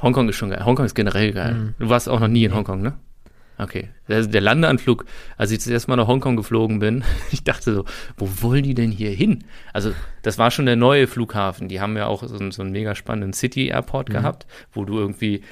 Hongkong 0.00 0.28
ist 0.28 0.36
schon 0.36 0.50
geil. 0.50 0.64
Hongkong 0.64 0.84
ist 0.84 0.94
generell 0.94 1.32
geil. 1.32 1.54
Mhm. 1.54 1.74
Du 1.78 1.88
warst 1.88 2.08
auch 2.08 2.20
noch 2.20 2.28
nie 2.28 2.44
in 2.44 2.54
Hongkong, 2.54 2.82
ne? 2.82 2.94
Okay. 3.62 3.88
Der, 4.08 4.26
der 4.26 4.40
Landeanflug, 4.40 5.04
als 5.36 5.50
ich 5.50 5.58
das 5.58 5.66
erste 5.68 5.90
Mal 5.90 5.96
nach 5.96 6.06
Hongkong 6.06 6.36
geflogen 6.36 6.78
bin, 6.78 7.04
ich 7.30 7.44
dachte 7.44 7.72
so, 7.74 7.84
wo 8.16 8.28
wollen 8.42 8.62
die 8.64 8.74
denn 8.74 8.90
hier 8.90 9.10
hin? 9.10 9.44
Also, 9.72 9.92
das 10.22 10.38
war 10.38 10.50
schon 10.50 10.66
der 10.66 10.76
neue 10.76 11.06
Flughafen. 11.06 11.68
Die 11.68 11.80
haben 11.80 11.96
ja 11.96 12.06
auch 12.06 12.22
so, 12.26 12.36
einen- 12.36 12.50
so 12.52 12.62
einen 12.62 12.72
mega 12.72 12.94
spannenden 12.94 13.32
City 13.32 13.68
Airport 13.68 14.08
Mhm. 14.08 14.12
gehabt, 14.14 14.46
wo 14.72 14.84
du 14.84 14.98
irgendwie 14.98 15.42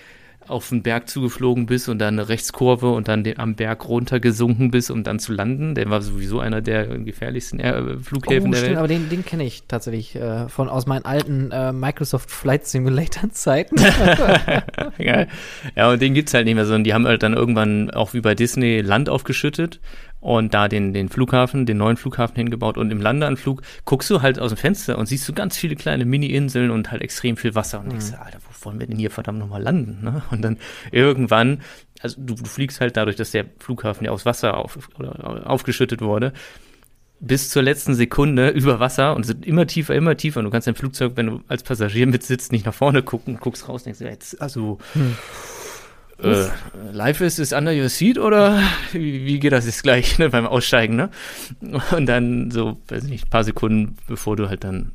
auf 0.51 0.69
den 0.69 0.83
Berg 0.83 1.09
zugeflogen 1.09 1.67
bist 1.67 1.89
und 1.89 1.99
dann 1.99 2.19
eine 2.19 2.29
Rechtskurve 2.29 2.91
und 2.91 3.09
dann 3.09 3.25
den, 3.25 3.39
am 3.39 3.55
Berg 3.55 3.89
runtergesunken 3.89 4.71
bist, 4.71 4.91
um 4.91 5.05
dann 5.05 5.19
zu 5.19 5.33
landen. 5.33 5.75
Der 5.75 5.89
war 5.91 6.03
sowieso 6.03 6.41
einer 6.41 6.61
der 6.61 6.87
gefährlichsten 6.99 7.59
Air 7.59 7.79
äh, 7.79 7.97
Flughäfen 7.99 8.49
oh, 8.49 8.53
der 8.53 8.59
stimmt, 8.59 8.71
Welt. 8.71 8.77
aber 8.79 8.89
den, 8.89 9.09
den 9.09 9.25
kenne 9.25 9.45
ich 9.45 9.65
tatsächlich 9.69 10.17
äh, 10.17 10.49
von 10.49 10.69
aus 10.69 10.87
meinen 10.87 11.05
alten 11.05 11.51
äh, 11.51 11.73
Microsoft 11.73 12.31
Flight 12.31 12.67
Simulator 12.67 13.31
Zeiten. 13.31 13.77
Geil. 14.99 15.29
Ja, 15.77 15.91
und 15.91 16.03
den 16.03 16.15
gibt's 16.15 16.35
halt 16.35 16.45
nicht 16.45 16.55
mehr, 16.55 16.67
sondern 16.67 16.85
die 16.85 16.95
haben 16.95 17.07
halt 17.07 17.23
dann 17.23 17.35
irgendwann 17.35 17.91
auch 17.91 18.15
wie 18.15 18.21
bei 18.21 18.35
Disney 18.35 18.81
Land 18.81 19.09
aufgeschüttet 19.09 19.81
und 20.21 20.53
da 20.55 20.69
den, 20.69 20.93
den 20.93 21.09
Flughafen, 21.09 21.67
den 21.67 21.79
neuen 21.79 21.97
Flughafen 21.97 22.37
hingebaut 22.37 22.77
und 22.79 22.91
im 22.91 23.01
Landeanflug 23.01 23.63
guckst 23.85 24.11
du 24.11 24.21
halt 24.23 24.39
aus 24.39 24.51
dem 24.51 24.59
Fenster 24.59 24.99
und 24.99 25.07
siehst 25.07 25.29
du 25.29 25.33
ganz 25.33 25.57
viele 25.57 25.77
kleine 25.77 26.05
Mini-Inseln 26.05 26.71
und 26.71 26.91
halt 26.91 27.03
extrem 27.03 27.37
viel 27.37 27.55
Wasser 27.55 27.81
und 27.81 27.91
denkst, 27.91 28.11
Mhm. 28.11 28.17
Alter, 28.23 28.39
wo 28.41 28.65
wollen 28.67 28.79
wir 28.81 28.87
denn 28.87 28.99
hier 28.99 29.11
verdammt 29.11 29.39
nochmal 29.39 29.63
landen? 29.63 30.05
Ne? 30.05 30.23
Und 30.31 30.43
dann 30.43 30.59
irgendwann, 30.93 31.63
also 32.03 32.21
du, 32.21 32.35
du 32.35 32.45
fliegst 32.45 32.81
halt 32.81 32.97
dadurch, 32.97 33.17
dass 33.17 33.31
der 33.31 33.47
Flughafen 33.59 34.05
ja 34.05 34.11
aus 34.13 34.27
Wasser 34.27 34.57
auf, 34.59 34.91
oder 34.99 35.49
aufgeschüttet 35.49 36.03
wurde, 36.03 36.33
bis 37.23 37.51
zur 37.51 37.63
letzten 37.63 37.95
Sekunde 37.95 38.49
über 38.51 38.81
Wasser 38.81 39.15
und 39.17 39.23
es 39.23 39.29
wird 39.29 39.45
immer 39.47 39.67
tiefer, 39.67 39.95
immer 39.95 40.17
tiefer. 40.17 40.41
Und 40.41 40.45
du 40.45 40.51
kannst 40.51 40.67
dein 40.67 40.75
Flugzeug, 40.75 41.13
wenn 41.17 41.27
du 41.27 41.41
als 41.49 41.63
Passagier 41.63 42.07
mitsitzt, 42.07 42.53
nicht 42.53 42.67
nach 42.67 42.75
vorne 42.75 43.03
gucken, 43.03 43.37
guckst 43.39 43.69
raus, 43.69 43.85
denkst 43.85 44.01
jetzt, 44.01 44.41
also, 44.41 44.79
Hm. 44.95 45.17
Äh, 46.23 46.49
life 46.93 47.25
is, 47.25 47.39
is 47.39 47.53
under 47.53 47.73
your 47.73 47.89
seat 47.89 48.19
oder 48.19 48.61
wie, 48.93 49.25
wie 49.25 49.39
geht 49.39 49.53
das 49.53 49.67
jetzt 49.67 49.83
gleich 49.83 50.19
ne, 50.19 50.31
beim 50.31 50.47
Aussteigen, 50.47 50.97
ne? 50.97 51.11
Und 51.97 52.07
dann 52.07 52.51
so, 52.51 52.79
weiß 52.89 53.05
ich 53.05 53.11
nicht, 53.11 53.27
ein 53.27 53.31
paar 53.31 53.45
Sekunden, 53.45 53.97
bevor 54.07 54.37
du 54.37 54.49
halt 54.49 54.65
dann 54.65 54.93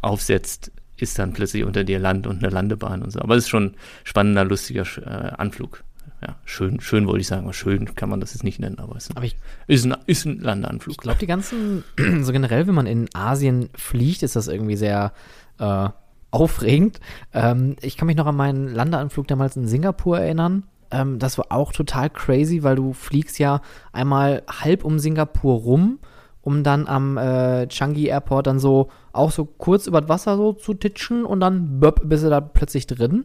aufsetzt, 0.00 0.72
ist 0.96 1.18
dann 1.18 1.32
plötzlich 1.32 1.64
unter 1.64 1.84
dir 1.84 1.98
Land 1.98 2.26
und 2.26 2.38
eine 2.38 2.52
Landebahn 2.52 3.02
und 3.02 3.10
so. 3.10 3.20
Aber 3.20 3.36
es 3.36 3.44
ist 3.44 3.50
schon 3.50 3.74
spannender, 4.04 4.44
lustiger 4.44 4.84
äh, 4.98 5.32
Anflug. 5.36 5.84
ja, 6.22 6.36
schön, 6.44 6.80
schön 6.80 7.06
wollte 7.06 7.20
ich 7.20 7.26
sagen, 7.26 7.44
aber 7.44 7.52
schön 7.52 7.94
kann 7.94 8.08
man 8.08 8.20
das 8.20 8.34
jetzt 8.34 8.42
nicht 8.44 8.58
nennen, 8.58 8.78
aber 8.78 8.96
es 8.96 9.04
ist 9.04 9.10
ein, 9.10 9.16
Aber 9.16 9.26
ich, 9.26 9.36
ist 9.66 9.84
ein, 9.84 9.96
ist 10.06 10.24
ein 10.24 10.40
Landeanflug. 10.40 10.94
ich 10.94 10.98
glaube, 10.98 11.18
die 11.18 11.26
ganzen, 11.26 11.84
so 12.22 12.32
generell, 12.32 12.66
wenn 12.66 12.74
man 12.74 12.86
in 12.86 13.08
Asien 13.14 13.70
fliegt, 13.74 14.22
ist 14.22 14.36
das 14.36 14.48
irgendwie 14.48 14.76
sehr 14.76 15.12
äh, 15.58 15.88
aufregend. 16.30 17.00
Ähm, 17.32 17.76
ich 17.80 17.96
kann 17.96 18.06
mich 18.06 18.16
noch 18.16 18.26
an 18.26 18.36
meinen 18.36 18.68
Landeanflug 18.68 19.26
damals 19.26 19.56
in 19.56 19.66
Singapur 19.66 20.18
erinnern. 20.18 20.64
Ähm, 20.90 21.18
das 21.18 21.38
war 21.38 21.46
auch 21.50 21.72
total 21.72 22.10
crazy, 22.10 22.62
weil 22.62 22.76
du 22.76 22.92
fliegst 22.92 23.38
ja 23.38 23.60
einmal 23.92 24.42
halb 24.48 24.84
um 24.84 24.98
Singapur 24.98 25.56
rum, 25.56 25.98
um 26.42 26.62
dann 26.62 26.86
am 26.86 27.16
äh, 27.16 27.66
Changi 27.68 28.06
Airport 28.06 28.46
dann 28.46 28.58
so 28.58 28.88
auch 29.12 29.30
so 29.30 29.44
kurz 29.44 29.86
über 29.86 30.00
das 30.00 30.08
Wasser 30.08 30.36
so 30.36 30.52
zu 30.52 30.74
titschen 30.74 31.24
und 31.24 31.40
dann 31.40 31.80
böpp, 31.80 32.02
bist 32.04 32.24
du 32.24 32.30
da 32.30 32.40
plötzlich 32.40 32.86
drin. 32.86 33.24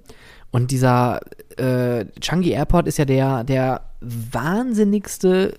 Und 0.51 0.71
dieser 0.71 1.19
äh, 1.57 2.05
Changi 2.19 2.51
Airport 2.51 2.87
ist 2.87 2.97
ja 2.97 3.05
der, 3.05 3.43
der 3.43 3.81
wahnsinnigste 4.01 5.55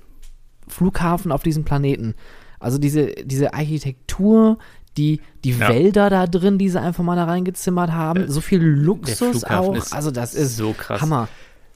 Flughafen 0.69 1.33
auf 1.33 1.43
diesem 1.43 1.65
Planeten. 1.65 2.15
Also 2.61 2.79
diese, 2.79 3.07
diese 3.07 3.55
Architektur, 3.55 4.59
die, 4.97 5.21
die 5.45 5.53
Ja. 5.53 5.69
Wälder 5.69 6.11
da 6.11 6.27
drin, 6.27 6.59
die 6.59 6.69
sie 6.69 6.81
einfach 6.81 7.03
mal 7.05 7.17
da 7.17 7.25
reingezimmert 7.25 7.93
haben, 7.93 8.31
so 8.31 8.41
viel 8.41 8.61
Luxus 8.63 9.45
auch. 9.45 9.75
Also 9.93 10.11
das 10.11 10.35
ist 10.35 10.57
so 10.57 10.73
krass. 10.73 11.01
Hammer. 11.01 11.29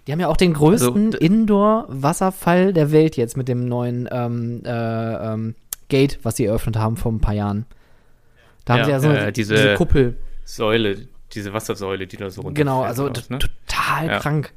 Die 0.07 0.13
haben 0.13 0.21
ja 0.21 0.29
auch 0.29 0.37
den 0.39 0.55
größten 0.55 1.07
Also, 1.07 1.19
Indoor-Wasserfall 1.19 2.73
der 2.73 2.93
Welt 2.93 3.17
jetzt 3.17 3.37
mit 3.37 3.49
dem 3.49 3.67
neuen 3.67 4.09
ähm, 4.11 4.63
äh, 4.65 4.71
ähm, 5.33 5.55
Gate, 5.89 6.19
was 6.23 6.37
sie 6.37 6.45
eröffnet 6.47 6.77
haben 6.77 6.97
vor 6.97 7.13
ein 7.13 7.21
paar 7.21 7.35
Jahren. 7.35 7.67
Da 8.65 8.75
haben 8.75 8.79
Ja, 8.81 8.85
sie 8.87 8.91
ja 8.93 9.01
so 9.01 9.11
äh, 9.11 9.33
diese- 9.33 9.55
diese 9.55 9.75
Kuppel. 9.75 10.17
Säule, 10.45 10.97
diese 11.33 11.53
Wassersäule, 11.53 12.07
die 12.07 12.17
da 12.17 12.31
so 12.31 12.43
runter 12.43 12.55
Genau, 12.59 12.83
also 12.83 13.09
t- 13.11 13.21
total 13.23 14.07
Ja. 14.07 14.19
krank. 14.19 14.53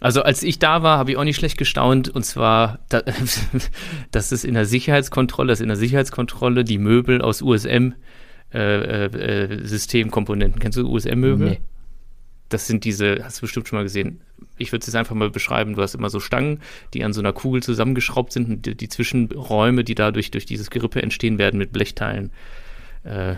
Also 0.00 0.22
als 0.22 0.42
ich 0.42 0.58
da 0.58 0.82
war, 0.82 0.98
habe 0.98 1.10
ich 1.10 1.16
auch 1.16 1.24
nicht 1.24 1.36
schlecht 1.36 1.56
gestaunt 1.56 2.08
und 2.08 2.24
zwar, 2.24 2.80
da, 2.88 3.02
dass 4.10 4.32
es 4.32 4.44
in 4.44 4.54
der 4.54 4.66
Sicherheitskontrolle, 4.66 5.48
dass 5.48 5.60
in 5.60 5.68
der 5.68 5.76
Sicherheitskontrolle 5.76 6.64
die 6.64 6.78
Möbel 6.78 7.22
aus 7.22 7.40
USM 7.42 7.94
äh, 8.52 9.06
äh, 9.06 9.68
kennst 10.58 10.78
du 10.78 10.88
USM-Möbel? 10.88 11.50
Nee. 11.50 11.60
Das 12.48 12.68
sind 12.68 12.84
diese, 12.84 13.24
hast 13.24 13.38
du 13.38 13.40
bestimmt 13.42 13.66
schon 13.66 13.78
mal 13.78 13.82
gesehen. 13.82 14.20
Ich 14.56 14.70
würde 14.70 14.82
es 14.82 14.86
jetzt 14.86 14.94
einfach 14.94 15.16
mal 15.16 15.30
beschreiben. 15.30 15.74
Du 15.74 15.82
hast 15.82 15.94
immer 15.94 16.10
so 16.10 16.20
Stangen, 16.20 16.60
die 16.94 17.02
an 17.02 17.12
so 17.12 17.20
einer 17.20 17.32
Kugel 17.32 17.62
zusammengeschraubt 17.62 18.32
sind 18.32 18.48
und 18.48 18.66
die, 18.66 18.76
die 18.76 18.88
Zwischenräume, 18.88 19.82
die 19.82 19.96
dadurch 19.96 20.30
durch 20.30 20.46
dieses 20.46 20.70
Gerippe 20.70 21.02
entstehen 21.02 21.38
werden 21.38 21.58
mit 21.58 21.72
Blechteilen. 21.72 22.30
Äh, 23.02 23.34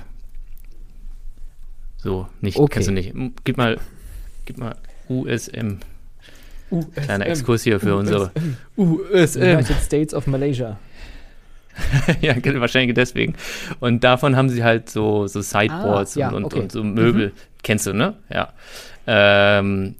so, 1.96 2.28
nicht, 2.40 2.58
Okay. 2.58 2.74
kannst 2.74 2.88
du 2.88 2.92
nicht. 2.92 3.14
Gib 3.44 3.56
mal, 3.56 3.78
gib 4.44 4.58
mal 4.58 4.76
USM. 5.08 5.78
Kleiner 6.94 7.26
Exkurs 7.26 7.62
hier 7.62 7.80
für 7.80 7.96
unsere. 7.96 8.30
USM. 8.76 9.42
United 9.42 9.80
States 9.82 10.14
of 10.14 10.26
Malaysia. 10.26 10.78
ja, 12.20 12.34
wahrscheinlich 12.60 12.94
deswegen. 12.94 13.34
Und 13.80 14.02
davon 14.04 14.36
haben 14.36 14.48
sie 14.48 14.64
halt 14.64 14.90
so, 14.90 15.26
so 15.26 15.40
Sideboards 15.40 16.16
Ah, 16.16 16.20
ja, 16.20 16.28
und, 16.28 16.34
und, 16.34 16.44
okay. 16.46 16.60
und 16.60 16.72
so 16.72 16.82
Möbel. 16.82 17.32
Kennst 17.62 17.86
du, 17.86 17.92
ne? 17.92 18.14
Ja. 18.30 18.52
Ähm, 19.06 19.94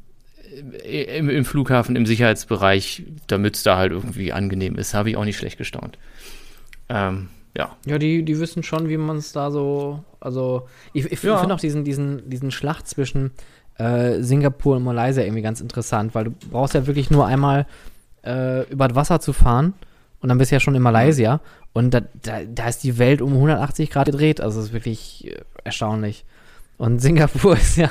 im, 0.85 1.29
Im 1.31 1.45
Flughafen, 1.45 1.95
im 1.95 2.05
Sicherheitsbereich, 2.05 3.05
damit 3.29 3.57
es 3.57 3.63
da 3.63 3.77
halt 3.77 3.93
irgendwie 3.93 4.33
angenehm 4.33 4.75
ist, 4.77 4.93
habe 4.95 5.11
ich 5.11 5.17
auch 5.17 5.25
nicht 5.25 5.37
schlecht 5.39 5.57
gestaunt. 5.57 5.99
Ähm, 6.89 7.29
ja. 7.57 7.77
Ja, 7.87 7.99
die, 7.99 8.25
die 8.25 8.39
wissen 8.41 8.63
schon, 8.63 8.89
wie 8.89 8.97
man 8.97 9.19
es 9.19 9.33
da 9.33 9.51
so. 9.51 10.03
Also, 10.21 10.69
ich, 10.93 11.11
ich 11.13 11.23
Ja. 11.23 11.39
finde 11.39 11.55
auch 11.55 11.61
diesen, 11.61 11.85
diesen, 11.85 12.29
diesen 12.29 12.51
Schlacht 12.51 12.89
zwischen 12.89 13.31
äh, 13.79 14.21
Singapur 14.23 14.77
und 14.77 14.85
Malaysia 14.85 15.23
irgendwie 15.23 15.43
ganz 15.43 15.61
interessant, 15.61 16.15
weil 16.15 16.25
du 16.25 16.31
brauchst 16.51 16.75
ja 16.75 16.87
wirklich 16.87 17.11
nur 17.11 17.27
einmal 17.27 17.67
äh, 18.25 18.69
über 18.71 18.89
das 18.89 18.97
Wasser 18.97 19.21
zu 19.21 19.33
fahren 19.33 19.75
und 20.21 20.29
dann 20.29 20.39
bist 20.39 20.51
du 20.51 20.57
ja 20.57 20.61
schon 20.61 20.75
in 20.75 20.83
Malaysia 20.83 21.41
und 21.73 21.95
da, 21.95 22.01
da, 22.23 22.41
da 22.53 22.69
ist 22.69 22.83
die 22.83 22.99
Welt 22.99 23.23
um 23.23 23.35
180 23.35 23.91
Grad 23.91 24.07
gedreht. 24.07 24.41
Also, 24.41 24.59
es 24.59 24.67
ist 24.67 24.73
wirklich 24.73 25.29
äh, 25.29 25.43
erstaunlich. 25.65 26.25
Und 26.77 27.01
Singapur 27.01 27.57
ist 27.57 27.77
ja, 27.77 27.91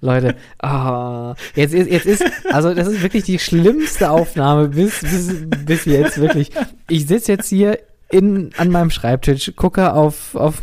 Leute, 0.00 0.36
ah, 0.58 1.34
jetzt 1.54 1.74
ist, 1.74 1.90
jetzt 1.90 2.06
ist, 2.06 2.24
also 2.50 2.74
das 2.74 2.88
ist 2.88 3.02
wirklich 3.02 3.24
die 3.24 3.38
schlimmste 3.38 4.10
Aufnahme 4.10 4.68
bis, 4.68 5.00
bis, 5.00 5.34
bis 5.64 5.84
jetzt, 5.84 6.18
wirklich. 6.18 6.50
Ich 6.88 7.06
sitze 7.06 7.32
jetzt 7.32 7.48
hier 7.48 7.78
in, 8.10 8.50
an 8.56 8.70
meinem 8.70 8.90
Schreibtisch, 8.90 9.52
gucke 9.56 9.92
auf, 9.92 10.34
auf, 10.34 10.60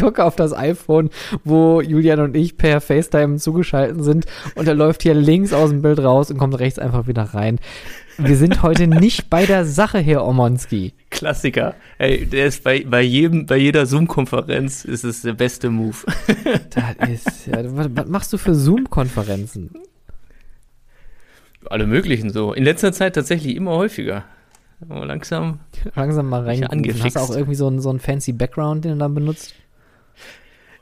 gucke 0.00 0.24
auf 0.24 0.36
das 0.36 0.52
iPhone, 0.52 1.10
wo 1.44 1.80
Julian 1.80 2.20
und 2.20 2.36
ich 2.36 2.56
per 2.56 2.80
FaceTime 2.80 3.36
zugeschaltet 3.38 4.02
sind 4.02 4.26
und 4.54 4.66
er 4.66 4.74
läuft 4.74 5.02
hier 5.02 5.14
links 5.14 5.52
aus 5.52 5.70
dem 5.70 5.82
Bild 5.82 5.98
raus 6.00 6.30
und 6.30 6.38
kommt 6.38 6.58
rechts 6.58 6.78
einfach 6.78 7.06
wieder 7.06 7.22
rein. 7.22 7.58
Wir 8.18 8.36
sind 8.36 8.62
heute 8.62 8.86
nicht 8.86 9.30
bei 9.30 9.46
der 9.46 9.64
Sache, 9.64 9.98
Herr 9.98 10.26
Omonski. 10.26 10.92
Klassiker. 11.08 11.74
Ey, 11.96 12.26
der 12.26 12.46
ist 12.46 12.62
bei, 12.62 12.84
bei 12.84 13.00
jedem, 13.00 13.46
bei 13.46 13.56
jeder 13.56 13.86
Zoom-Konferenz 13.86 14.84
ist 14.84 15.04
es 15.04 15.22
der 15.22 15.32
beste 15.32 15.70
Move. 15.70 15.96
Das 16.70 17.08
ist, 17.08 17.46
ja, 17.46 17.64
was, 17.76 17.88
was 17.94 18.06
machst 18.06 18.32
du 18.32 18.38
für 18.38 18.54
Zoom-Konferenzen? 18.54 19.70
Alle 21.66 21.86
möglichen 21.86 22.30
so. 22.30 22.52
In 22.52 22.64
letzter 22.64 22.92
Zeit 22.92 23.14
tatsächlich 23.14 23.56
immer 23.56 23.72
häufiger. 23.72 24.24
Aber 24.88 25.06
langsam. 25.06 25.60
Langsam 25.94 26.28
mal 26.28 26.44
rein. 26.44 26.62
Hast 26.62 26.72
angefixt. 26.72 27.16
du 27.16 27.20
auch 27.20 27.30
irgendwie 27.30 27.54
so 27.54 27.66
einen, 27.66 27.80
so 27.80 27.90
einen 27.90 28.00
fancy 28.00 28.32
Background, 28.32 28.84
den 28.84 28.92
du 28.92 28.98
dann 28.98 29.14
benutzt? 29.14 29.54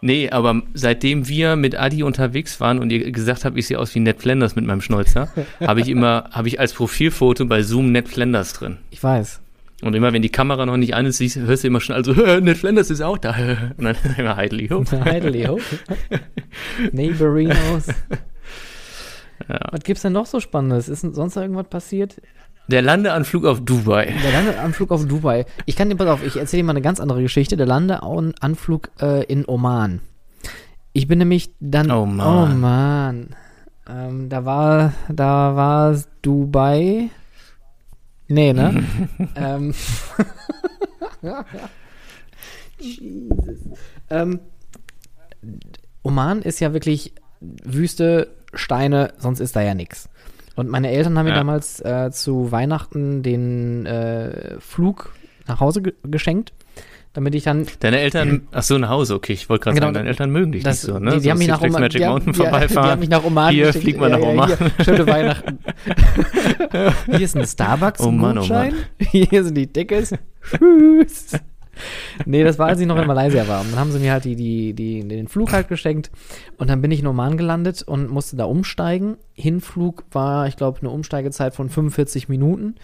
Nee, 0.01 0.31
aber 0.31 0.63
seitdem 0.75 1.27
wir 1.29 1.57
mit 1.57 1.79
Adi 1.79 2.03
unterwegs 2.03 2.61
waren 2.61 2.79
und 2.79 2.91
ihr 2.91 3.11
gesagt 3.11 3.45
habt, 3.45 3.57
ich 3.59 3.67
sehe 3.67 3.79
aus 3.79 3.95
wie 3.95 4.01
Ned 4.01 4.21
Flanders 4.21 4.55
mit 4.55 4.65
meinem 4.65 4.81
Schnäuzer, 4.81 5.29
habe 5.61 5.81
ich 5.81 5.89
immer, 5.89 6.31
habe 6.31 6.49
ich 6.49 6.61
als 6.61 6.73
Profilfoto 6.73 7.47
bei 7.47 7.63
Zoom 7.63 7.91
Ned 7.91 8.09
Flanders 8.09 8.53
drin. 8.53 8.79
Ich 8.91 9.03
weiß. 9.03 9.41
Und 9.83 9.95
immer, 9.95 10.13
wenn 10.13 10.23
die 10.23 10.29
Kamera 10.29 10.67
noch 10.67 10.77
nicht 10.77 10.95
an 10.95 11.07
ist, 11.07 11.19
siehst, 11.19 11.37
hörst 11.37 11.63
du 11.63 11.69
immer 11.69 11.81
schon, 11.81 11.95
also, 11.95 12.13
Ned 12.41 12.57
Flanders 12.57 12.91
ist 12.91 13.01
auch 13.01 13.19
da. 13.19 13.31
Und 13.77 13.85
dann 13.85 13.97
immer 14.17 14.37
Heidli. 14.37 14.69
ho. 14.69 14.85
Heideli, 14.91 15.45
ho. 15.45 15.61
Neighborinos. 16.93 17.89
Ja. 19.49 19.61
Was 19.71 19.81
gibt's 19.85 20.03
denn 20.03 20.13
noch 20.13 20.27
so 20.27 20.41
Spannendes? 20.41 20.89
Ist 20.89 21.01
sonst 21.01 21.37
irgendwas 21.37 21.69
passiert? 21.69 22.21
Der 22.69 22.83
Landeanflug 22.83 23.47
auf 23.47 23.65
Dubai. 23.65 24.15
Der 24.23 24.33
Landeanflug 24.33 24.91
auf 24.91 25.07
Dubai. 25.07 25.47
Ich 25.65 25.75
kann 25.75 25.89
dir, 25.89 25.97
pass 25.97 26.09
auf, 26.09 26.23
ich 26.23 26.37
erzähle 26.37 26.63
dir 26.63 26.67
mal 26.67 26.73
eine 26.73 26.83
ganz 26.83 27.01
andere 27.01 27.23
Geschichte. 27.23 27.57
Der 27.57 27.67
Landeanflug 27.67 28.91
äh, 29.01 29.25
in 29.25 29.49
Oman. 29.49 30.01
Ich 30.93 31.09
bin 31.09 31.19
nämlich 31.19 31.51
dann. 31.61 31.91
Oh 31.91 32.05
Mann. 32.05 32.27
Oh 32.27 32.55
Mann. 32.55 33.29
Ähm, 33.89 34.29
da 34.29 34.45
war, 34.45 34.93
da 35.09 35.57
war 35.57 35.99
Dubai. 36.21 37.09
Nee, 38.29 38.53
ne? 38.53 38.85
ähm. 39.35 39.73
Jesus. 42.79 43.59
Ähm, 44.11 44.41
Oman 46.03 46.43
ist 46.43 46.61
ja 46.61 46.75
wirklich 46.75 47.15
Wüste, 47.41 48.35
Steine, 48.53 49.15
sonst 49.17 49.41
ist 49.41 49.57
da 49.57 49.63
ja 49.63 49.75
nichts. 49.75 50.11
Und 50.59 50.69
meine 50.69 50.91
Eltern 50.91 51.17
haben 51.17 51.27
mir 51.27 51.31
Ja. 51.31 51.37
damals 51.37 51.81
äh, 51.81 52.11
zu 52.11 52.51
Weihnachten 52.51 53.23
den 53.23 53.87
äh, 53.87 54.59
Flug 54.59 55.13
nach 55.47 55.61
Hause 55.61 55.83
ge 55.83 55.93
geschenkt, 56.03 56.53
damit 57.13 57.37
ich 57.37 57.45
dann 57.45 57.65
Deine 57.79 58.01
Eltern, 58.01 58.49
ach 58.51 58.65
so, 58.65 58.77
nach 58.77 58.89
Hause, 58.89 59.15
okay, 59.15 59.35
ich 59.35 59.49
wollte 59.49 59.63
gerade 59.63 59.75
Genau, 59.77 59.87
sagen, 59.87 59.95
deine 59.95 60.09
Eltern 60.09 60.31
mögen 60.31 60.51
dich 60.51 60.65
das, 60.65 60.83
nicht 60.83 60.93
so, 60.93 60.99
ne? 60.99 61.13
die, 61.13 61.21
die 61.21 61.31
haben 61.31 61.39
mich 61.39 61.47
nach 61.47 61.63
Oman, 61.63 61.81
Magic 61.83 62.03
die 62.03 62.07
Mountain 62.09 62.33
die, 62.33 62.75
haben 62.77 62.99
mich 62.99 63.09
nach 63.09 63.25
Oman 63.25 63.55
Hier 63.55 63.67
geschickt. 63.67 63.85
fliegt 63.85 64.01
man 64.01 64.11
nach 64.11 64.21
Oman. 64.21 64.49
Hier, 64.59 64.85
schöne 64.85 65.07
Weihnachten. 65.07 65.59
hier 67.07 67.21
ist 67.21 67.37
ein 67.37 67.47
Starbucks 67.47 68.01
Oh 68.01 68.11
Mann, 68.11 68.37
oh 68.39 68.41
Gutschein. 68.41 68.75
Hier 68.99 69.45
sind 69.45 69.55
die 69.55 69.69
Tickets. 69.69 70.13
Tschüss. 70.43 71.39
Nee, 72.25 72.45
das 72.45 72.59
war, 72.59 72.69
als 72.69 72.81
ich 72.81 72.87
noch 72.87 72.99
in 72.99 73.07
Malaysia 73.07 73.47
war. 73.49 73.61
Und 73.61 73.73
dann 73.73 73.79
haben 73.81 73.93
sie 73.93 73.99
mir 73.99 74.13
halt 74.13 74.25
die, 74.25 74.37
die, 74.37 74.75
die, 74.75 75.07
den 75.07 75.29
Flug 75.29 75.53
halt 75.53 75.69
geschenkt. 75.69 76.11
Und 76.57 76.71
dann 76.71 76.81
bin 76.81 76.91
ich 76.91 77.01
in 77.01 77.07
Oman 77.07 77.37
gelandet 77.37 77.83
und 77.83 78.11
musste 78.11 78.37
da 78.37 78.45
umsteigen. 78.45 79.17
Hinflug 79.35 80.05
war, 80.13 80.47
ich 80.47 80.57
glaube, 80.57 80.81
eine 80.81 80.91
Umsteigezeit 80.91 81.55
von 81.55 81.69
45 81.69 82.29
Minuten. 82.29 82.77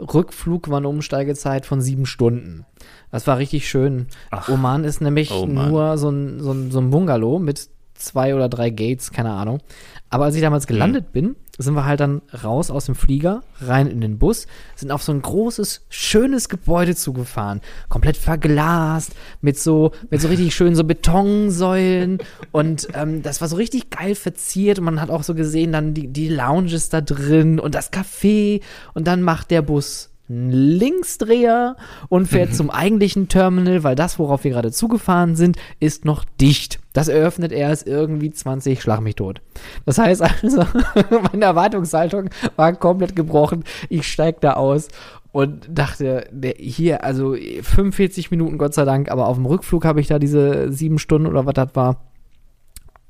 Rückflug 0.00 0.70
war 0.70 0.78
eine 0.78 0.88
Umsteigezeit 0.88 1.66
von 1.66 1.80
sieben 1.80 2.06
Stunden. 2.06 2.64
Das 3.10 3.26
war 3.26 3.38
richtig 3.38 3.68
schön. 3.68 4.06
Ach. 4.30 4.48
Oman 4.48 4.84
ist 4.84 5.00
nämlich 5.00 5.30
Oh 5.30 5.46
nur 5.46 5.98
so 5.98 6.10
ein, 6.10 6.40
so, 6.40 6.52
ein, 6.52 6.70
so 6.70 6.80
ein 6.80 6.90
Bungalow 6.90 7.38
mit 7.38 7.68
zwei 8.00 8.34
oder 8.34 8.48
drei 8.48 8.70
Gates, 8.70 9.12
keine 9.12 9.30
Ahnung. 9.30 9.60
Aber 10.08 10.24
als 10.24 10.34
ich 10.34 10.40
damals 10.40 10.66
gelandet 10.66 11.12
bin, 11.12 11.36
sind 11.56 11.74
wir 11.74 11.84
halt 11.84 12.00
dann 12.00 12.22
raus 12.42 12.70
aus 12.70 12.86
dem 12.86 12.94
Flieger, 12.94 13.42
rein 13.60 13.86
in 13.86 14.00
den 14.00 14.18
Bus, 14.18 14.46
sind 14.74 14.90
auf 14.90 15.02
so 15.02 15.12
ein 15.12 15.22
großes, 15.22 15.82
schönes 15.88 16.48
Gebäude 16.48 16.96
zugefahren. 16.96 17.60
Komplett 17.88 18.16
verglast, 18.16 19.12
mit 19.40 19.58
so, 19.58 19.92
mit 20.10 20.20
so 20.20 20.28
richtig 20.30 20.54
schönen 20.54 20.74
so 20.74 20.84
Betonsäulen. 20.84 22.18
Und 22.50 22.88
ähm, 22.94 23.22
das 23.22 23.40
war 23.40 23.48
so 23.48 23.56
richtig 23.56 23.90
geil 23.90 24.14
verziert. 24.14 24.78
Und 24.78 24.86
man 24.86 25.00
hat 25.00 25.10
auch 25.10 25.22
so 25.22 25.34
gesehen, 25.34 25.70
dann 25.70 25.94
die, 25.94 26.08
die 26.08 26.28
Lounges 26.28 26.88
da 26.88 27.00
drin 27.00 27.60
und 27.60 27.74
das 27.74 27.92
Café. 27.92 28.62
Und 28.94 29.06
dann 29.06 29.22
macht 29.22 29.50
der 29.50 29.62
Bus 29.62 30.09
einen 30.30 30.50
Linksdreher 30.50 31.76
und 32.08 32.26
fährt 32.26 32.54
zum 32.54 32.70
eigentlichen 32.70 33.28
Terminal, 33.28 33.82
weil 33.82 33.96
das, 33.96 34.18
worauf 34.18 34.44
wir 34.44 34.52
gerade 34.52 34.72
zugefahren 34.72 35.36
sind, 35.36 35.56
ist 35.80 36.04
noch 36.04 36.24
dicht. 36.40 36.78
Das 36.92 37.08
eröffnet 37.08 37.52
erst 37.52 37.86
irgendwie 37.86 38.30
20, 38.30 38.80
schlag 38.80 39.00
mich 39.00 39.16
tot. 39.16 39.42
Das 39.84 39.98
heißt 39.98 40.22
also, 40.22 40.64
meine 41.32 41.44
Erwartungshaltung 41.44 42.30
war 42.56 42.72
komplett 42.74 43.14
gebrochen. 43.14 43.64
Ich 43.88 44.06
steig 44.06 44.40
da 44.40 44.54
aus 44.54 44.88
und 45.32 45.68
dachte, 45.68 46.28
hier, 46.56 47.04
also 47.04 47.34
45 47.34 48.30
Minuten, 48.30 48.58
Gott 48.58 48.74
sei 48.74 48.84
Dank, 48.84 49.10
aber 49.10 49.26
auf 49.26 49.36
dem 49.36 49.46
Rückflug 49.46 49.84
habe 49.84 50.00
ich 50.00 50.08
da 50.08 50.18
diese 50.18 50.72
sieben 50.72 50.98
Stunden 50.98 51.26
oder 51.26 51.46
was 51.46 51.54
das 51.54 51.74
war. 51.74 52.04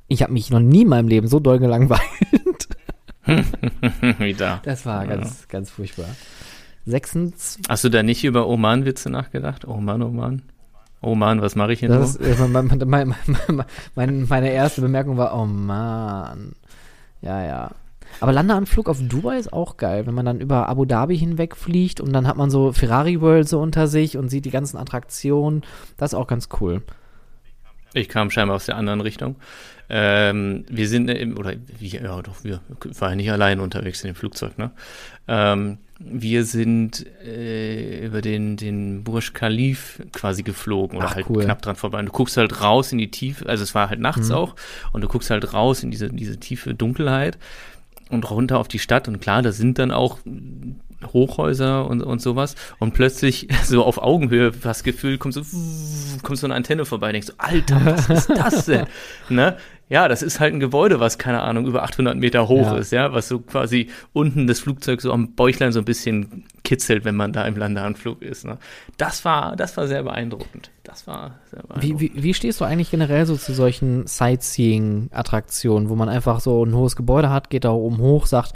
Ich 0.09 0.23
habe 0.23 0.33
mich 0.33 0.51
noch 0.51 0.61
nie 0.61 0.83
in 0.83 0.89
meinem 0.89 1.09
Leben 1.09 1.29
so 1.29 1.41
doll 1.41 1.59
gelangweilt. 1.59 2.01
Wieder. 4.19 4.61
Das 4.65 4.85
war 4.85 5.07
ganz, 5.07 5.47
ganz 5.49 5.71
furchtbar. 5.71 6.09
26. 6.87 7.63
Hast 7.69 7.85
du 7.85 7.89
da 7.89 8.03
nicht 8.03 8.25
über 8.25 8.49
Oman-Witze 8.49 9.11
nachgedacht? 9.11 9.67
Oman, 9.67 10.03
Oman. 10.03 10.43
Oman, 11.03 11.41
was 11.41 11.57
mache 11.57 11.73
ich 11.73 11.81
hier 11.81 11.89
nur? 11.89 11.99
Das 11.99 12.17
ist, 12.17 12.41
äh, 12.41 12.49
mein, 12.49 12.67
mein, 12.67 12.79
mein, 12.87 13.15
mein, 13.49 13.65
mein, 13.95 14.27
meine 14.29 14.51
erste 14.51 14.81
Bemerkung 14.81 15.17
war, 15.17 15.35
oh 15.39 15.47
Mann. 15.47 16.53
Ja, 17.23 17.45
ja. 17.45 17.71
Aber 18.19 18.33
Landeanflug 18.33 18.89
auf 18.89 18.99
Dubai 19.01 19.39
ist 19.39 19.53
auch 19.53 19.77
geil, 19.77 20.07
wenn 20.07 20.15
man 20.15 20.27
dann 20.27 20.41
über 20.41 20.69
Abu 20.69 20.85
Dhabi 20.85 21.17
hinwegfliegt 21.17 22.01
und 22.01 22.13
dann 22.13 22.27
hat 22.27 22.37
man 22.37 22.51
so 22.51 22.73
Ferrari 22.73 23.21
World 23.21 23.49
so 23.49 23.61
unter 23.61 23.87
sich 23.87 24.17
und 24.17 24.29
sieht 24.29 24.45
die 24.45 24.51
ganzen 24.51 24.77
Attraktionen. 24.77 25.63
Das 25.97 26.13
ist 26.13 26.19
auch 26.19 26.27
ganz 26.27 26.49
cool. 26.61 26.83
Ich 27.95 28.09
kam 28.09 28.31
scheinbar 28.31 28.57
aus 28.57 28.67
der 28.67 28.77
anderen 28.77 29.01
Richtung. 29.01 29.37
Ähm, 29.89 30.65
wir 30.69 30.89
sind, 30.89 31.09
im, 31.09 31.39
oder 31.39 31.55
wir, 31.79 32.03
ja 32.03 32.23
doch, 32.23 32.45
wir 32.45 32.61
waren 32.99 33.11
ja 33.11 33.17
nicht 33.17 33.33
allein 33.33 33.59
unterwegs 33.59 34.03
in 34.03 34.09
dem 34.09 34.15
Flugzeug, 34.15 34.59
ne? 34.59 34.71
Ähm, 35.27 35.79
wir 36.03 36.45
sind 36.47 37.05
äh, 37.25 38.07
über 38.07 38.23
den, 38.23 38.57
den 38.57 39.05
Burj 39.05 39.33
Khalif 39.35 40.01
quasi 40.13 40.43
geflogen 40.43 40.97
oder 40.97 41.09
Ach, 41.09 41.15
halt 41.15 41.27
cool. 41.29 41.45
knapp 41.45 41.61
dran 41.61 41.77
vorbei. 41.77 41.99
Und 41.99 42.07
du 42.07 42.13
guckst 42.13 42.37
halt 42.39 42.63
raus 42.63 42.91
in 42.91 42.99
die 42.99 43.11
Tiefe, 43.11 43.47
also 43.47 43.63
es 43.63 43.75
war 43.75 43.91
halt 43.91 44.01
nachts 44.01 44.29
Mhm. 44.31 44.35
auch, 44.35 44.57
und 44.93 45.03
du 45.03 45.09
guckst 45.09 45.29
halt 45.31 45.53
raus 45.53 45.83
in 45.83 45.91
diese, 45.91 46.09
diese 46.09 46.39
tiefe 46.39 46.75
Dunkelheit 46.75 47.39
und 48.09 48.29
runter 48.31 48.59
auf 48.59 48.69
die 48.69 48.79
Stadt. 48.79 49.09
Und 49.09 49.21
klar, 49.21 49.43
da 49.43 49.53
sind 49.53 49.79
dann 49.79 49.91
auch 49.91 50.19
Hochhäuser 51.07 51.87
und, 51.87 52.03
und 52.03 52.21
sowas. 52.21 52.55
Und 52.79 52.95
plötzlich 52.95 53.49
so 53.65 53.85
auf 53.85 53.99
Augenhöhe, 53.99 54.51
das 54.53 54.83
Gefühl, 54.83 55.19
kommt 55.19 55.35
so, 55.35 55.43
kommt 56.23 56.39
so 56.39 56.47
eine 56.47 56.55
Antenne 56.55 56.85
vorbei, 56.85 57.13
denkst 57.13 57.29
so, 57.29 57.35
Alter, 57.39 57.81
was 57.85 58.09
ist 58.09 58.31
das 58.31 58.67
denn? 58.67 58.87
ne? 59.29 59.57
Ja, 59.89 60.07
das 60.07 60.23
ist 60.23 60.39
halt 60.39 60.55
ein 60.55 60.61
Gebäude, 60.61 61.01
was, 61.01 61.19
keine 61.19 61.41
Ahnung, 61.43 61.67
über 61.67 61.83
800 61.83 62.17
Meter 62.17 62.47
hoch 62.47 62.67
Ja. 62.67 62.77
ist, 62.77 62.93
ja, 62.93 63.13
was 63.13 63.27
so 63.27 63.41
quasi 63.41 63.89
unten 64.13 64.47
das 64.47 64.61
Flugzeug 64.61 65.01
so 65.01 65.13
am 65.13 65.33
Bäuchlein 65.35 65.73
so 65.73 65.81
ein 65.81 65.85
bisschen 65.85 66.45
kitzelt, 66.63 67.05
wenn 67.05 67.17
man 67.17 67.33
da 67.33 67.45
im 67.45 67.57
Landeanflug 67.57 68.23
ist. 68.23 68.45
Ne? 68.45 68.59
Das 68.99 69.25
war, 69.25 69.57
das 69.57 69.77
war 69.77 69.89
sehr 69.89 70.05
beeindruckend. 70.05 70.71
Das 70.85 71.09
war 71.09 71.41
sehr 71.51 71.65
Wie, 71.65 71.67
beeindruckend. 71.95 72.01
wie, 72.15 72.23
wie 72.23 72.35
stehst 72.35 72.61
du 72.61 72.65
eigentlich 72.65 72.93
generell 72.93 73.27
so 73.27 73.35
zu 73.37 73.53
solchen 73.53 74.07
Sightseeing-Attraktionen, 74.07 75.89
wo 75.89 75.97
man 75.97 76.09
einfach 76.09 76.39
so 76.39 76.65
ein 76.65 76.75
hohes 76.75 76.95
Gebäude 76.95 77.31
hat, 77.31 77.51
geht 77.51 77.65
da 77.65 77.71
oben 77.73 77.99
hoch, 77.99 78.27
sagt, 78.27 78.53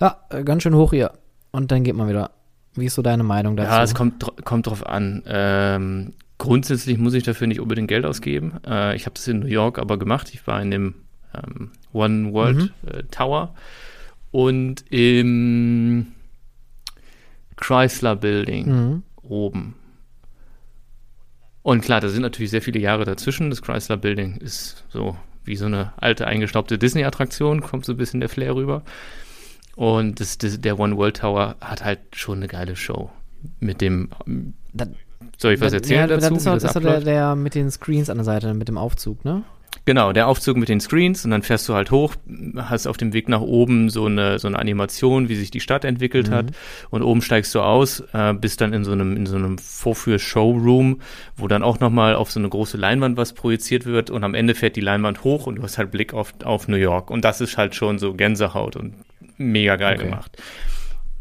ja, 0.00 0.18
ganz 0.44 0.62
schön 0.64 0.74
hoch 0.74 0.90
hier. 0.92 1.12
Und 1.54 1.70
dann 1.70 1.84
geht 1.84 1.94
man 1.94 2.08
wieder. 2.08 2.32
Wie 2.74 2.86
ist 2.86 2.94
so 2.94 3.02
deine 3.02 3.22
Meinung 3.22 3.56
dazu? 3.56 3.70
Ja, 3.70 3.82
es 3.84 3.94
kommt, 3.94 4.24
kommt 4.44 4.66
drauf 4.66 4.84
an. 4.84 5.22
Ähm, 5.26 6.14
grundsätzlich 6.38 6.98
muss 6.98 7.14
ich 7.14 7.22
dafür 7.22 7.46
nicht 7.46 7.60
unbedingt 7.60 7.86
Geld 7.86 8.04
ausgeben. 8.04 8.54
Äh, 8.66 8.96
ich 8.96 9.06
habe 9.06 9.14
das 9.14 9.28
in 9.28 9.38
New 9.38 9.46
York 9.46 9.78
aber 9.78 9.96
gemacht. 9.96 10.30
Ich 10.34 10.44
war 10.48 10.60
in 10.60 10.72
dem 10.72 10.94
ähm, 11.32 11.70
One 11.92 12.32
World 12.32 12.72
äh, 12.86 13.04
Tower 13.12 13.54
und 14.32 14.84
im 14.90 16.08
Chrysler 17.56 18.16
Building 18.16 18.66
Mhm. 18.66 19.02
oben. 19.22 19.74
Und 21.62 21.82
klar, 21.82 22.00
da 22.00 22.08
sind 22.08 22.22
natürlich 22.22 22.50
sehr 22.50 22.62
viele 22.62 22.80
Jahre 22.80 23.04
dazwischen. 23.04 23.50
Das 23.50 23.62
Chrysler 23.62 23.96
Building 23.96 24.36
ist 24.38 24.84
so 24.88 25.16
wie 25.44 25.54
so 25.56 25.66
eine 25.66 25.92
alte 25.96 26.26
eingestaubte 26.26 26.78
Disney-Attraktion, 26.78 27.60
kommt 27.60 27.84
so 27.84 27.92
ein 27.92 27.96
bisschen 27.96 28.18
der 28.20 28.28
Flair 28.28 28.56
rüber. 28.56 28.82
Und 29.76 30.20
das, 30.20 30.38
das, 30.38 30.60
der 30.60 30.78
One 30.78 30.96
World 30.96 31.16
Tower 31.18 31.56
hat 31.60 31.84
halt 31.84 32.00
schon 32.12 32.38
eine 32.38 32.48
geile 32.48 32.76
Show. 32.76 33.10
Mit 33.60 33.80
dem, 33.80 34.08
Da- 34.72 34.86
soll 35.38 35.54
ich 35.54 35.60
was 35.60 35.72
Ja, 35.72 35.78
erzählen 35.78 36.08
das 36.08 36.22
dazu, 36.22 36.34
ist 36.36 36.42
wie 36.42 36.44
doch, 36.46 36.54
das 36.54 36.62
das 36.62 36.76
ist 36.76 36.84
der, 36.84 37.00
der 37.00 37.34
mit 37.36 37.54
den 37.54 37.70
Screens 37.70 38.08
an 38.10 38.18
der 38.18 38.24
Seite, 38.24 38.54
mit 38.54 38.68
dem 38.68 38.78
Aufzug, 38.78 39.24
ne? 39.24 39.42
Genau, 39.86 40.12
der 40.12 40.28
Aufzug 40.28 40.56
mit 40.56 40.68
den 40.68 40.80
Screens 40.80 41.24
und 41.24 41.32
dann 41.32 41.42
fährst 41.42 41.68
du 41.68 41.74
halt 41.74 41.90
hoch, 41.90 42.14
hast 42.56 42.86
auf 42.86 42.96
dem 42.96 43.12
Weg 43.12 43.28
nach 43.28 43.40
oben 43.40 43.90
so 43.90 44.06
eine, 44.06 44.38
so 44.38 44.46
eine 44.48 44.58
Animation, 44.58 45.28
wie 45.28 45.34
sich 45.34 45.50
die 45.50 45.60
Stadt 45.60 45.84
entwickelt 45.84 46.30
hat 46.30 46.46
und 46.90 47.02
oben 47.02 47.20
steigst 47.20 47.54
du 47.54 47.60
aus, 47.60 48.00
äh, 48.12 48.32
bist 48.34 48.60
dann 48.60 48.72
in 48.72 48.84
so 48.84 48.92
einem, 48.92 49.16
in 49.16 49.26
so 49.26 49.34
einem 49.36 49.58
Vorführ-Showroom, 49.58 51.00
wo 51.36 51.48
dann 51.48 51.62
auch 51.62 51.80
nochmal 51.80 52.14
auf 52.14 52.30
so 52.30 52.38
eine 52.40 52.48
große 52.48 52.76
Leinwand 52.76 53.16
was 53.16 53.32
projiziert 53.32 53.84
wird 53.84 54.10
und 54.10 54.24
am 54.24 54.34
Ende 54.34 54.54
fährt 54.54 54.76
die 54.76 54.80
Leinwand 54.80 55.24
hoch 55.24 55.46
und 55.46 55.56
du 55.56 55.62
hast 55.62 55.76
halt 55.76 55.90
Blick 55.90 56.14
auf, 56.14 56.32
auf 56.44 56.68
New 56.68 56.76
York 56.76 57.10
und 57.10 57.24
das 57.24 57.40
ist 57.40 57.58
halt 57.58 57.74
schon 57.74 57.98
so 57.98 58.14
Gänsehaut 58.14 58.76
und 58.76 58.94
mega 59.36 59.76
geil 59.76 59.94
Okay. 59.94 60.04
gemacht. 60.04 60.36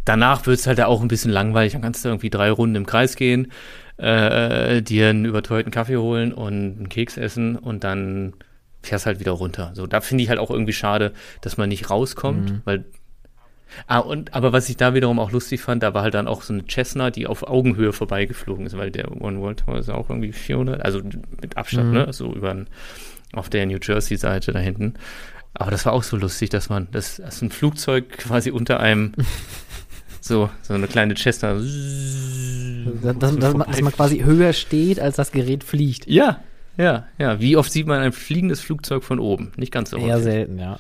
Danach 0.06 0.46
wird 0.46 0.60
es 0.60 0.68
halt 0.68 0.82
auch 0.82 1.02
ein 1.02 1.08
bisschen 1.08 1.32
langweilig, 1.32 1.74
dann 1.74 1.82
kannst 1.82 2.04
du 2.04 2.10
irgendwie 2.10 2.30
drei 2.30 2.52
Runden 2.52 2.76
im 2.76 2.86
Kreis 2.86 3.16
gehen, 3.16 3.52
äh, 3.98 4.82
dir 4.82 5.10
einen 5.10 5.26
überteuerten 5.26 5.72
Kaffee 5.72 5.98
holen 5.98 6.34
und 6.34 6.54
einen 6.78 6.90
Keks 6.90 7.18
essen 7.18 7.56
und 7.56 7.84
dann 7.86 8.34
fährst 8.82 9.06
halt 9.06 9.22
wieder 9.22 9.32
runter. 9.32 9.72
So, 9.76 9.88
da 9.88 10.02
finde 10.02 10.24
ich 10.24 10.30
halt 10.30 10.40
auch 10.40 10.52
irgendwie 10.52 10.74
schade, 10.74 11.14
dass 11.40 11.56
man 11.56 11.70
nicht 11.70 11.90
rauskommt, 11.90 12.56
weil 12.66 12.86
Ah, 13.88 13.98
und, 14.00 14.36
aber 14.36 14.54
was 14.54 14.70
ich 14.70 14.78
da 14.78 14.94
wiederum 14.94 15.18
auch 15.20 15.32
lustig 15.32 15.62
fand, 15.62 15.82
da 15.82 15.96
war 15.96 16.04
halt 16.04 16.14
dann 16.14 16.28
auch 16.28 16.44
so 16.44 16.54
eine 16.54 16.64
Cessna, 16.70 17.10
die 17.10 17.26
auf 17.26 17.42
Augenhöhe 17.42 17.92
vorbeigeflogen 17.92 18.68
ist, 18.68 18.78
weil 18.78 18.92
der 18.92 19.12
One 19.20 19.40
World 19.42 19.62
Tower 19.66 19.80
ist 19.80 19.90
auch 19.90 20.10
irgendwie 20.12 20.32
400, 20.32 20.84
also 20.86 21.02
mit 21.42 21.58
Abstand, 21.58 21.92
Mhm. 21.92 21.98
ne, 21.98 22.14
so 22.14 22.32
über 22.34 22.56
auf 23.34 23.50
der 23.50 23.66
New 23.66 23.80
Jersey 23.82 24.16
Seite 24.18 24.52
da 24.52 24.60
hinten. 24.60 24.94
Aber 25.56 25.72
das 25.72 25.86
war 25.86 25.94
auch 25.94 26.04
so 26.04 26.18
lustig, 26.18 26.50
dass 26.50 26.70
man, 26.70 26.88
dass, 26.92 27.18
dass 27.18 27.42
ein 27.42 27.52
Flugzeug 27.52 28.10
quasi 28.18 28.52
unter 28.52 28.80
einem, 28.80 29.14
so, 30.22 30.50
so 30.62 30.74
eine 30.74 30.88
kleine 30.88 31.16
Cessna. 31.16 31.54
Dass, 31.54 33.20
dass, 33.20 33.38
dass, 33.38 33.54
man, 33.54 33.68
dass 33.70 33.82
man 33.82 33.94
quasi 33.94 34.20
höher 34.20 34.54
steht, 34.54 35.00
als 35.00 35.16
das 35.18 35.32
Gerät 35.32 35.64
fliegt. 35.64 36.08
Ja, 36.08 36.40
ja, 36.78 37.06
ja. 37.20 37.40
Wie 37.40 37.56
oft 37.56 37.72
sieht 37.72 37.86
man 37.86 38.00
ein 38.00 38.14
fliegendes 38.14 38.62
Flugzeug 38.62 39.04
von 39.04 39.20
oben? 39.20 39.52
Nicht 39.56 39.72
ganz 39.72 39.92
so 39.92 39.98
Eher 39.98 40.16
häufig. 40.16 40.24
selten, 40.24 40.60
ja. 40.60 40.80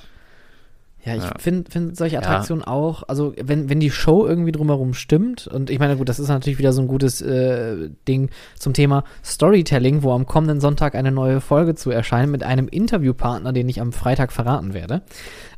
Ja, 1.05 1.15
ich 1.15 1.23
Ja. 1.23 1.33
finde 1.37 1.69
find 1.69 1.97
solche 1.97 2.17
Attraktionen 2.17 2.63
auch, 2.63 3.03
also 3.09 3.33
wenn, 3.41 3.69
wenn 3.69 3.81
die 3.81 3.91
Show 3.91 4.25
irgendwie 4.25 4.53
drumherum 4.53 4.93
stimmt, 4.93 5.47
und 5.47 5.69
ich 5.69 5.77
meine, 5.77 5.97
gut, 5.97 6.07
das 6.07 6.17
ist 6.17 6.29
natürlich 6.29 6.59
wieder 6.59 6.71
so 6.71 6.81
ein 6.81 6.87
gutes 6.87 7.21
äh, 7.21 7.89
Ding 8.07 8.29
zum 8.57 8.73
Thema 8.73 9.03
Storytelling, 9.23 10.03
wo 10.03 10.13
am 10.13 10.25
kommenden 10.25 10.61
Sonntag 10.61 10.95
eine 10.95 11.11
neue 11.11 11.41
Folge 11.41 11.75
zu 11.75 11.91
erscheinen 11.91 12.31
mit 12.31 12.43
einem 12.43 12.69
Interviewpartner, 12.69 13.51
den 13.51 13.67
ich 13.67 13.81
am 13.81 13.91
Freitag 13.91 14.31
verraten 14.31 14.73
werde. 14.73 15.01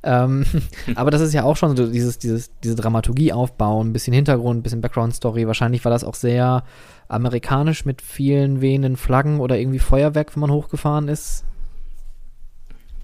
Ähm, 0.01 0.45
aber 0.95 1.11
das 1.11 1.21
ist 1.21 1.33
ja 1.33 1.43
auch 1.43 1.57
schon 1.57 1.77
so 1.77 1.85
dieses, 1.91 2.17
dieses, 2.17 2.49
diese 2.63 2.75
Dramaturgie 2.75 3.31
aufbauen, 3.31 3.89
ein 3.89 3.93
bisschen 3.93 4.13
Hintergrund, 4.13 4.59
ein 4.59 4.63
bisschen 4.63 4.81
Background-Story. 4.81 5.45
Wahrscheinlich 5.45 5.85
war 5.85 5.91
das 5.91 6.03
auch 6.03 6.15
sehr 6.15 6.63
amerikanisch 7.07 7.85
mit 7.85 8.01
vielen 8.01 8.61
wehenden 8.61 8.97
Flaggen 8.97 9.39
oder 9.39 9.59
irgendwie 9.59 9.77
Feuerwerk, 9.77 10.35
wenn 10.35 10.41
man 10.41 10.51
hochgefahren 10.51 11.07
ist. 11.07 11.43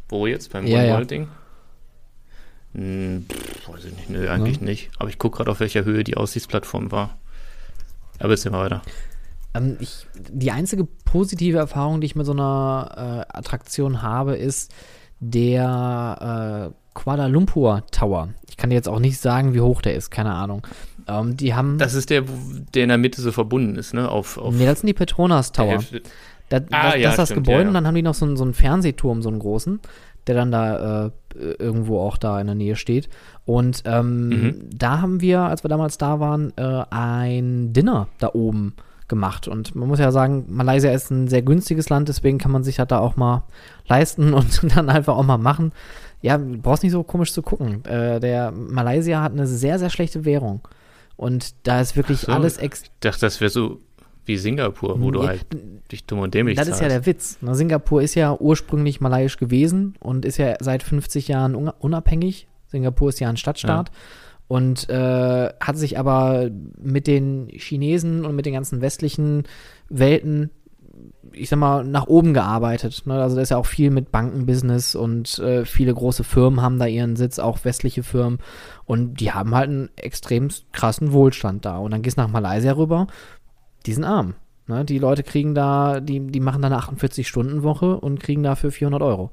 Wo 0.09 0.25
jetzt? 0.25 0.51
Beim 0.51 0.65
Ja, 0.65 0.79
One 0.79 0.87
ja. 0.87 1.25
Hm, 2.73 3.25
pff, 3.29 3.69
weiß 3.69 3.85
ich 3.85 3.95
nicht. 3.95 4.09
Nö, 4.09 4.29
eigentlich 4.29 4.61
nicht. 4.61 4.89
Aber 4.99 5.09
ich 5.09 5.17
gucke 5.17 5.37
gerade, 5.37 5.51
auf 5.51 5.59
welcher 5.59 5.83
Höhe 5.83 6.03
die 6.03 6.15
Aussichtsplattform 6.17 6.91
war. 6.91 7.17
Aber 8.19 8.29
jetzt 8.31 8.49
mal 8.49 8.63
weiter. 8.63 8.81
Ähm, 9.53 9.77
ich, 9.79 10.05
die 10.15 10.51
einzige 10.51 10.85
positive 11.05 11.57
Erfahrung, 11.57 11.99
die 12.01 12.05
ich 12.05 12.15
mit 12.15 12.25
so 12.25 12.31
einer 12.31 13.25
äh, 13.31 13.37
Attraktion 13.37 14.01
habe, 14.01 14.35
ist 14.37 14.71
der 15.19 16.71
äh, 16.71 16.73
Kuala 16.93 17.27
Lumpur 17.27 17.83
Tower. 17.91 18.29
Ich 18.49 18.57
kann 18.57 18.69
dir 18.69 18.75
jetzt 18.75 18.89
auch 18.89 18.99
nicht 18.99 19.19
sagen, 19.19 19.53
wie 19.53 19.61
hoch 19.61 19.81
der 19.81 19.95
ist, 19.95 20.09
keine 20.11 20.33
Ahnung. 20.33 20.65
Ähm, 21.07 21.35
die 21.37 21.53
haben. 21.53 21.77
Das 21.77 21.93
ist 21.93 22.09
der, 22.09 22.23
der 22.73 22.83
in 22.83 22.89
der 22.89 22.97
Mitte 22.97 23.21
so 23.21 23.31
verbunden 23.31 23.75
ist, 23.75 23.93
ne? 23.93 24.09
Auf, 24.09 24.37
auf 24.37 24.53
nee, 24.53 24.65
das 24.65 24.81
sind 24.81 24.87
die 24.87 24.93
Petronas 24.93 25.51
Tower. 25.51 25.79
Da, 26.49 26.57
Ah, 26.71 26.91
das, 26.91 26.95
ja, 26.95 27.01
das 27.03 27.11
ist 27.13 27.17
das 27.17 27.29
stimmt, 27.29 27.45
Gebäude 27.45 27.59
ja, 27.59 27.61
ja. 27.63 27.67
und 27.69 27.73
dann 27.75 27.87
haben 27.87 27.95
die 27.95 28.01
noch 28.01 28.13
so, 28.13 28.25
einen- 28.25 28.35
so 28.35 28.43
einen 28.43 28.53
Fernsehturm, 28.53 29.21
so 29.21 29.29
einen 29.29 29.39
großen, 29.39 29.79
der 30.27 30.35
dann 30.35 30.51
da 30.51 31.07
äh, 31.07 31.11
irgendwo 31.59 31.99
auch 31.99 32.17
da 32.17 32.39
in 32.39 32.47
der 32.47 32.55
Nähe 32.55 32.75
steht. 32.75 33.09
Und 33.45 33.83
ähm, 33.85 34.29
Mhm. 34.29 34.55
da 34.75 35.01
haben 35.01 35.21
wir, 35.21 35.41
als 35.41 35.63
wir 35.63 35.69
damals 35.69 35.97
da 35.97 36.19
waren, 36.19 36.51
äh, 36.57 36.83
ein 36.89 37.73
Dinner 37.73 38.07
da 38.19 38.29
oben 38.33 38.75
gemacht. 39.07 39.47
Und 39.47 39.75
man 39.75 39.87
muss 39.87 39.99
ja 39.99 40.11
sagen, 40.11 40.45
Malaysia 40.49 40.91
ist 40.91 41.09
ein 41.11 41.27
sehr 41.27 41.41
günstiges 41.41 41.89
Land, 41.89 42.07
deswegen 42.09 42.37
kann 42.37 42.51
man 42.51 42.63
sich 42.63 42.77
das 42.77 42.87
da 42.87 42.99
auch 42.99 43.15
mal 43.17 43.43
leisten 43.87 44.33
und 44.33 44.75
dann 44.75 44.89
einfach 44.89 45.15
auch 45.17 45.23
mal 45.25 45.37
machen. 45.37 45.71
Ja, 46.21 46.37
du 46.37 46.57
brauchst 46.59 46.83
nicht 46.83 46.91
so 46.91 47.03
komisch 47.03 47.33
zu 47.33 47.41
gucken. 47.41 47.83
Äh, 47.85 48.19
der 48.19 48.51
Malaysia 48.51 49.21
hat 49.21 49.31
eine 49.31 49.47
sehr, 49.47 49.79
sehr 49.79 49.89
schlechte 49.89 50.23
Währung. 50.23 50.61
Und 51.17 51.53
da 51.67 51.81
ist 51.81 51.95
wirklich 51.95 52.21
so. 52.21 52.31
alles 52.31 52.57
ex 52.57 52.83
Ich 52.83 52.91
dachte, 53.01 53.21
das 53.21 53.41
wäre 53.41 53.49
so 53.49 53.79
wie 54.25 54.37
Singapur, 54.37 55.01
wo 55.01 55.11
du 55.11 55.21
Ja, 55.21 55.29
halt 55.29 55.45
dich 55.91 56.05
dumm 56.05 56.19
und 56.19 56.33
dämlich 56.33 56.57
das 56.57 56.67
ist 56.67 56.79
ja 56.81 56.87
zahlst. 56.89 56.95
der 56.95 57.05
Witz. 57.05 57.37
Na, 57.41 57.53
Singapur 57.55 58.01
ist 58.01 58.15
ja 58.15 58.35
ursprünglich 58.39 59.01
malayisch 59.01 59.37
gewesen 59.37 59.95
und 59.99 60.25
ist 60.25 60.37
ja 60.37 60.55
seit 60.59 60.83
50 60.83 61.27
Jahren 61.27 61.55
un- 61.55 61.71
unabhängig. 61.79 62.47
Singapur 62.67 63.09
ist 63.09 63.19
ja 63.19 63.29
ein 63.29 63.37
Stadtstaat. 63.37 63.91
und 64.47 64.89
äh, 64.89 65.49
hat 65.59 65.77
sich 65.77 65.97
aber 65.97 66.49
mit 66.81 67.07
den 67.07 67.47
Chinesen 67.49 68.25
und 68.25 68.35
mit 68.35 68.45
den 68.45 68.53
ganzen 68.53 68.81
westlichen 68.81 69.43
Welten 69.89 70.49
ich 71.33 71.47
sag 71.49 71.57
mal, 71.59 71.85
nach 71.85 72.07
oben 72.07 72.33
gearbeitet. 72.33 73.03
Ne? 73.05 73.13
Also 73.21 73.37
da 73.37 73.41
ist 73.41 73.49
ja 73.51 73.57
auch 73.57 73.65
viel 73.65 73.89
mit 73.91 74.11
Bankenbusiness 74.11 74.95
und 74.95 75.39
äh, 75.39 75.63
viele 75.65 75.93
große 75.93 76.23
Firmen 76.25 76.61
haben 76.61 76.77
da 76.79 76.85
ihren 76.87 77.15
Sitz, 77.15 77.39
auch 77.39 77.63
westliche 77.63 78.03
Firmen. 78.03 78.39
Und 78.85 79.21
die 79.21 79.31
haben 79.31 79.55
halt 79.55 79.69
einen 79.69 79.89
extrem 79.95 80.49
krassen 80.73 81.13
Wohlstand 81.13 81.63
da. 81.63 81.77
Und 81.77 81.91
dann 81.91 82.01
gehst 82.01 82.17
du 82.17 82.21
nach 82.21 82.27
Malaysia 82.29 82.73
rüber, 82.73 83.07
die 83.85 83.93
sind 83.93 84.03
arm. 84.03 84.35
Ne? 84.67 84.85
Die 84.85 84.99
Leute 84.99 85.23
kriegen 85.23 85.55
da, 85.55 85.99
die, 85.99 86.19
die 86.19 86.39
machen 86.39 86.61
da 86.61 86.67
eine 86.67 86.79
48-Stunden-Woche 86.79 87.99
und 87.99 88.19
kriegen 88.19 88.43
dafür 88.43 88.71
400 88.71 89.01
Euro 89.01 89.31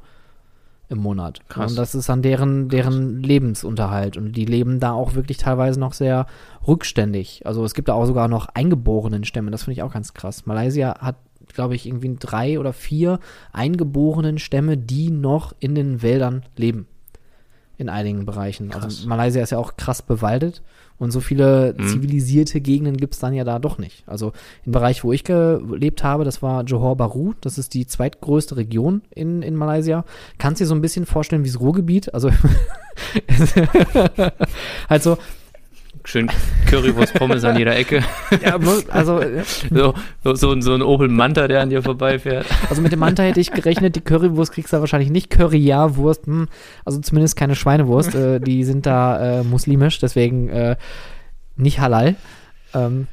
im 0.89 0.99
Monat. 0.99 1.41
Krass. 1.49 1.73
Und 1.73 1.79
das 1.79 1.95
ist 1.95 2.09
dann 2.09 2.23
deren, 2.23 2.71
deren 2.71 3.23
Lebensunterhalt. 3.23 4.17
Und 4.17 4.33
die 4.33 4.47
leben 4.47 4.81
da 4.81 4.93
auch 4.93 5.15
wirklich 5.15 5.37
teilweise 5.37 5.79
noch 5.79 5.93
sehr 5.93 6.27
rückständig. 6.67 7.43
Also 7.45 7.63
es 7.65 7.75
gibt 7.75 7.89
da 7.89 7.93
auch 7.93 8.07
sogar 8.07 8.29
noch 8.29 8.49
eingeborenen 8.55 9.25
Stämme. 9.25 9.51
Das 9.51 9.65
finde 9.65 9.75
ich 9.75 9.83
auch 9.83 9.93
ganz 9.93 10.15
krass. 10.15 10.47
Malaysia 10.47 10.99
hat 11.01 11.17
glaube 11.55 11.75
ich, 11.75 11.87
irgendwie 11.87 12.17
drei 12.19 12.59
oder 12.59 12.73
vier 12.73 13.21
eingeborenen 13.53 14.39
Stämme, 14.39 14.77
die 14.77 15.11
noch 15.11 15.55
in 15.59 15.75
den 15.75 16.03
Wäldern 16.03 16.45
leben. 16.57 16.87
In 17.77 17.89
einigen 17.89 18.27
Bereichen. 18.27 18.71
Krass. 18.71 18.85
Also 18.85 19.09
Malaysia 19.09 19.43
ist 19.43 19.51
ja 19.51 19.59
auch 19.59 19.77
krass 19.77 20.03
bewaldet 20.03 20.63
und 20.99 21.11
so 21.13 21.21
viele 21.21 21.75
Mhm. 21.79 21.87
zivilisierte 21.89 22.61
Gegenden 22.61 22.97
gibt 22.97 23.15
es 23.15 23.21
dann 23.21 23.33
ja 23.35 23.45
da 23.45 23.59
doch 23.59 23.79
nicht. 23.79 24.03
Also 24.07 24.33
im 24.67 24.73
Bereich, 24.73 25.05
wo 25.05 25.13
ich 25.13 25.25
gelebt 25.25 26.03
habe, 26.05 26.25
das 26.25 26.43
war 26.43 26.65
Johor 26.65 26.97
Bahru, 26.97 27.35
das 27.41 27.59
ist 27.59 27.75
die 27.75 27.87
zweitgrößte 27.87 28.57
Region 28.57 29.03
in, 29.15 29.43
in 29.43 29.55
Malaysia. 29.55 30.05
Kannst 30.39 30.61
dir 30.61 30.67
so 30.67 30.75
ein 30.75 30.81
bisschen 30.81 31.07
vorstellen 31.07 31.45
wie 31.45 31.49
das 31.49 31.61
Ruhrgebiet. 31.61 32.13
Also 32.15 32.31
also 34.89 35.19
Schön 36.09 36.31
Currywurst 36.67 37.13
Pommes 37.13 37.45
an 37.45 37.59
jeder 37.59 37.77
Ecke. 37.77 37.97
ja, 38.43 38.57
bloß- 38.57 38.89
also 38.89 39.21
äh, 39.21 39.43
So, 39.45 39.93
so, 40.25 40.59
so, 40.59 40.73
ein- 40.75 40.81
Opel 40.81 41.09
Manta, 41.09 41.47
der 41.49 41.61
an 41.61 41.69
dir 41.69 41.83
vorbeifährt. 41.83 42.47
Also 42.71 42.81
mit 42.81 42.93
dem 42.93 43.01
Manta 43.01 43.23
hätte 43.25 43.41
ich 43.41 43.51
gerechnet, 43.53 43.95
die 43.95 44.01
Currywurst 44.01 44.53
kriegst 44.53 44.73
du 44.73 44.81
wahrscheinlich 44.81 45.11
nicht. 45.11 45.29
Curry-Ja-Wurst, 45.29 46.25
hm, 46.27 46.49
also 46.87 46.99
zumindest 47.01 47.37
keine 47.37 47.55
Schweinewurst. 47.55 48.15
Äh, 48.15 48.41
die 48.41 48.65
sind 48.65 48.87
da 48.87 49.41
äh, 49.41 49.45
muslimisch, 49.45 49.99
deswegen 49.99 50.49
äh, 50.49 50.77
nicht 51.57 51.79
halal. 51.79 52.17
Ähm, 52.75 53.07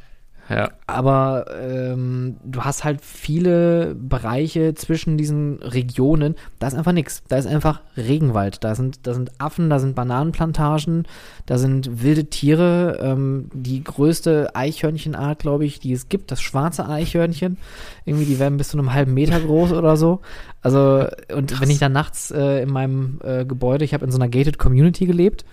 Ja. 0.47 0.69
aber 0.85 1.45
ähm, 1.59 2.37
du 2.43 2.61
hast 2.61 2.83
halt 2.83 3.01
viele 3.01 3.95
Bereiche 3.95 4.75
zwischen 4.75 5.17
diesen 5.17 5.57
Regionen. 5.61 6.35
Da 6.59 6.67
ist 6.67 6.75
einfach 6.75 6.91
nichts. 6.91 7.23
Da 7.27 7.37
ist 7.37 7.47
einfach 7.47 7.81
Regenwald. 7.97 8.63
Da 8.63 8.75
sind, 8.75 9.07
da 9.07 9.15
sind 9.15 9.31
Affen, 9.39 9.71
da 9.71 9.79
sind 9.79 9.95
Bananenplantagen, 9.95 11.07
da 11.47 11.57
sind 11.57 12.03
wilde 12.03 12.25
Tiere. 12.25 12.99
Ähm, 13.01 13.49
die 13.53 13.83
größte 13.83 14.55
Eichhörnchenart, 14.55 15.39
glaube 15.39 15.65
ich, 15.65 15.79
die 15.79 15.93
es 15.93 16.09
gibt, 16.09 16.31
das 16.31 16.41
schwarze 16.41 16.87
Eichhörnchen. 16.87 17.57
Irgendwie, 18.05 18.25
die 18.25 18.37
werden 18.37 18.57
bis 18.57 18.69
zu 18.69 18.77
einem 18.77 18.93
halben 18.93 19.15
Meter 19.15 19.39
groß 19.39 19.71
oder 19.73 19.97
so. 19.97 20.21
Also, 20.61 21.07
und 21.33 21.59
wenn 21.59 21.69
ich 21.71 21.79
dann 21.79 21.91
nachts 21.91 22.29
äh, 22.29 22.61
in 22.61 22.69
meinem 22.69 23.19
äh, 23.23 23.45
Gebäude, 23.45 23.83
ich 23.83 23.93
habe 23.95 24.05
in 24.05 24.11
so 24.11 24.17
einer 24.19 24.29
gated 24.29 24.59
Community 24.59 25.07
gelebt, 25.07 25.43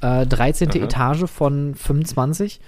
äh, 0.00 0.26
13. 0.26 0.70
Aha. 0.70 0.78
Etage 0.78 1.30
von 1.30 1.74
25. 1.74 2.60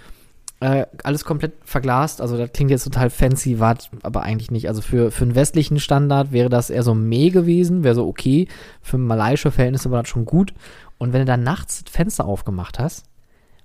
Äh, 0.65 0.87
alles 1.03 1.27
komplett 1.27 1.53
verglast, 1.63 2.23
also 2.23 2.39
das 2.39 2.51
klingt 2.55 2.71
jetzt 2.71 2.85
total 2.85 3.11
fancy, 3.11 3.61
war 3.61 3.77
aber 4.03 4.23
eigentlich 4.23 4.51
nicht. 4.51 4.67
Also 4.67 4.81
für, 4.81 5.11
für 5.11 5.25
einen 5.25 5.35
westlichen 5.35 5.79
Standard 5.79 6.33
wäre 6.33 6.49
das 6.49 6.71
eher 6.71 6.83
so 6.83 6.95
meh 6.95 7.29
gewesen, 7.29 7.85
wäre 7.85 7.95
so 7.95 8.07
okay. 8.07 8.49
Für 8.81 8.97
malaiische 8.97 9.51
Verhältnisse 9.51 9.91
war 9.91 10.03
das 10.03 10.09
schon 10.09 10.25
gut. 10.25 10.55
Und 10.97 11.13
wenn 11.13 11.21
du 11.21 11.27
dann 11.27 11.43
nachts 11.43 11.85
das 11.85 11.93
Fenster 11.93 12.25
aufgemacht 12.25 12.79
hast, 12.79 13.05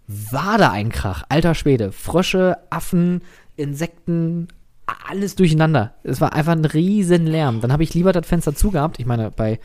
war 0.08 0.58
da 0.58 0.72
ein 0.72 0.90
Krach. 0.90 1.24
Alter 1.30 1.56
Schwede. 1.56 1.94
Frösche, 1.94 2.58
Affen, 2.70 3.22
Insekten, 3.56 4.50
alles 5.08 5.36
durcheinander. 5.36 5.94
Es 6.04 6.20
war 6.20 6.34
einfach 6.34 6.52
ein 6.52 6.66
riesen 6.66 7.28
Lärm. 7.28 7.62
Dann 7.62 7.72
habe 7.72 7.84
ich 7.84 7.94
lieber 7.94 8.12
das 8.12 8.28
Fenster 8.28 8.56
zugehabt. 8.56 9.00
Ich 9.00 9.06
meine, 9.06 9.32
bei 9.32 9.62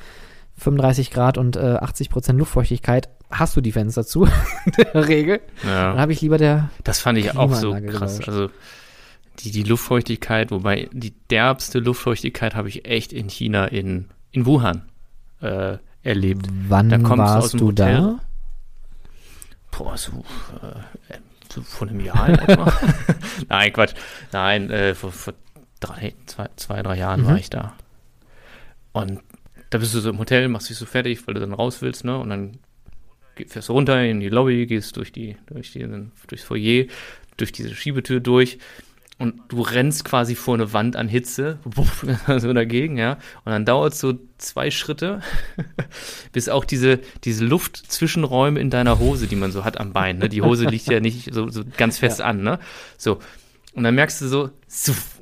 35 0.59 1.11
Grad 1.11 1.37
und 1.37 1.57
äh, 1.57 1.79
80 1.81 2.11
Prozent 2.11 2.39
Luftfeuchtigkeit 2.39 3.09
hast 3.31 3.57
du 3.57 3.61
die 3.61 3.73
Fenster 3.73 4.05
zu, 4.05 4.25
in 4.67 4.73
der 4.95 5.09
Regel. 5.09 5.41
Dann 5.63 5.71
ja. 5.71 5.97
habe 5.99 6.13
ich 6.13 6.21
lieber 6.21 6.39
der 6.39 6.71
Das 6.85 7.01
fand 7.01 7.19
ich 7.19 7.37
auch 7.37 7.55
so 7.55 7.73
krass. 7.73 7.83
gelauscht. 8.19 8.29
Also 8.29 8.51
die, 9.41 9.51
die 9.51 9.63
Luftfeuchtigkeit, 9.65 10.51
wobei 10.51 10.89
die 10.93 11.13
derbste 11.31 11.79
Luftfeuchtigkeit 11.81 12.55
habe 12.55 12.69
ich 12.69 12.85
echt 12.87 13.13
in 13.13 13.29
China, 13.29 13.67
in, 13.67 14.07
in 14.31 14.47
Wuhan 14.47 14.83
äh, 15.41 15.79
erlebt. 16.03 16.47
Wann 16.69 16.89
Da 16.91 16.99
kommst 16.99 17.19
du 17.19 17.23
aus 17.23 17.43
warst 17.43 17.53
dem 17.55 17.61
du 17.61 17.67
Hotel. 17.69 17.95
da? 17.97 18.21
Boah, 19.77 19.97
so, 19.97 20.13
äh, 20.63 21.17
so 21.53 21.63
vor 21.63 21.89
einem 21.89 22.01
Jahr. 22.01 22.29
Nein, 23.49 23.73
Quatsch. 23.73 23.95
Nein, 24.33 24.71
äh, 24.71 24.95
vor, 24.95 25.11
vor 25.11 25.35
drei, 25.81 26.15
zwei, 26.27 26.49
zwei, 26.57 26.83
drei 26.83 26.97
Jahren 26.99 27.23
Mhm. 27.23 27.27
war 27.27 27.37
ich 27.39 27.51
da. 27.51 27.75
Und 28.93 29.21
da 29.71 29.79
bist 29.79 29.93
du 29.95 29.99
so 30.01 30.11
im 30.11 30.19
Hotel, 30.21 30.47
machst 30.49 30.71
dich 30.71 30.77
so 30.77 30.87
fertig, 30.87 31.27
weil 31.27 31.35
du 31.35 31.41
dann 31.41 31.53
raus 31.53 31.83
willst, 31.83 32.05
ne? 32.05 32.17
Und 32.17 32.31
dann 32.31 32.59
fährst 33.47 33.69
du 33.69 33.73
runter 33.73 34.03
in 34.05 34.21
die 34.21 34.29
Lobby, 34.29 34.67
gehst 34.67 34.97
durch 34.97 35.13
die, 35.13 35.37
durch 35.47 35.73
die, 35.73 35.87
durchs 36.27 36.45
Foyer, 36.45 36.87
durch 37.37 37.53
diese 37.53 37.75
Schiebetür 37.75 38.21
durch 38.21 38.59
und 39.19 39.41
du 39.49 39.63
rennst 39.63 40.05
quasi 40.05 40.35
vor 40.35 40.55
eine 40.55 40.73
Wand 40.73 40.97
an 40.97 41.09
Hitze, 41.09 41.59
so 42.39 42.53
dagegen, 42.53 42.99
ja. 42.99 43.13
Und 43.45 43.53
dann 43.53 43.65
dauert 43.65 43.93
es 43.93 44.01
so 44.01 44.15
zwei 44.39 44.71
Schritte, 44.71 45.21
bis 46.33 46.49
auch 46.49 46.65
diese, 46.65 46.99
diese 47.23 47.45
Luftzwischenräume 47.45 48.59
in 48.59 48.71
deiner 48.71 48.99
Hose, 48.99 49.29
die 49.29 49.37
man 49.37 49.53
so 49.53 49.65
hat 49.65 49.79
am 49.79 49.93
Bein, 49.93 50.19
ne? 50.19 50.29
Die 50.29 50.43
Hose 50.43 50.65
liegt 50.65 50.89
ja 50.89 50.99
nicht 50.99 51.33
so, 51.33 51.49
so 51.49 51.63
ganz 51.77 51.99
fest 51.99 52.21
an, 52.21 52.43
ne? 52.43 52.59
So. 52.99 53.21
Und 53.75 53.85
dann 53.85 53.95
merkst 53.95 54.21
du 54.21 54.27
so, 54.27 54.51
suff, 54.69 55.14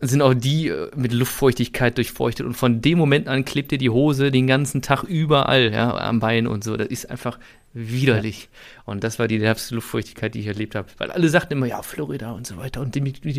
sind 0.00 0.22
auch 0.22 0.34
die 0.34 0.68
äh, 0.68 0.90
mit 0.96 1.12
Luftfeuchtigkeit 1.12 1.96
durchfeuchtet 1.96 2.46
und 2.46 2.54
von 2.54 2.80
dem 2.80 2.98
Moment 2.98 3.28
an 3.28 3.44
klebt 3.44 3.70
dir 3.70 3.78
die 3.78 3.90
Hose 3.90 4.30
den 4.30 4.46
ganzen 4.46 4.82
Tag 4.82 5.04
überall, 5.04 5.72
ja, 5.72 5.96
am 5.96 6.20
Bein 6.20 6.46
und 6.46 6.64
so. 6.64 6.76
Das 6.76 6.88
ist 6.88 7.10
einfach 7.10 7.38
widerlich. 7.72 8.48
Und 8.84 9.04
das 9.04 9.20
war 9.20 9.28
die 9.28 9.38
derbste 9.38 9.76
Luftfeuchtigkeit, 9.76 10.34
die 10.34 10.40
ich 10.40 10.48
erlebt 10.48 10.74
habe. 10.74 10.88
Weil 10.98 11.12
alle 11.12 11.28
sagten 11.28 11.52
immer, 11.52 11.66
ja, 11.66 11.82
Florida 11.82 12.32
und 12.32 12.44
so 12.44 12.56
weiter 12.56 12.80
und 12.80 12.96
mit, 12.96 13.24
mit, 13.24 13.36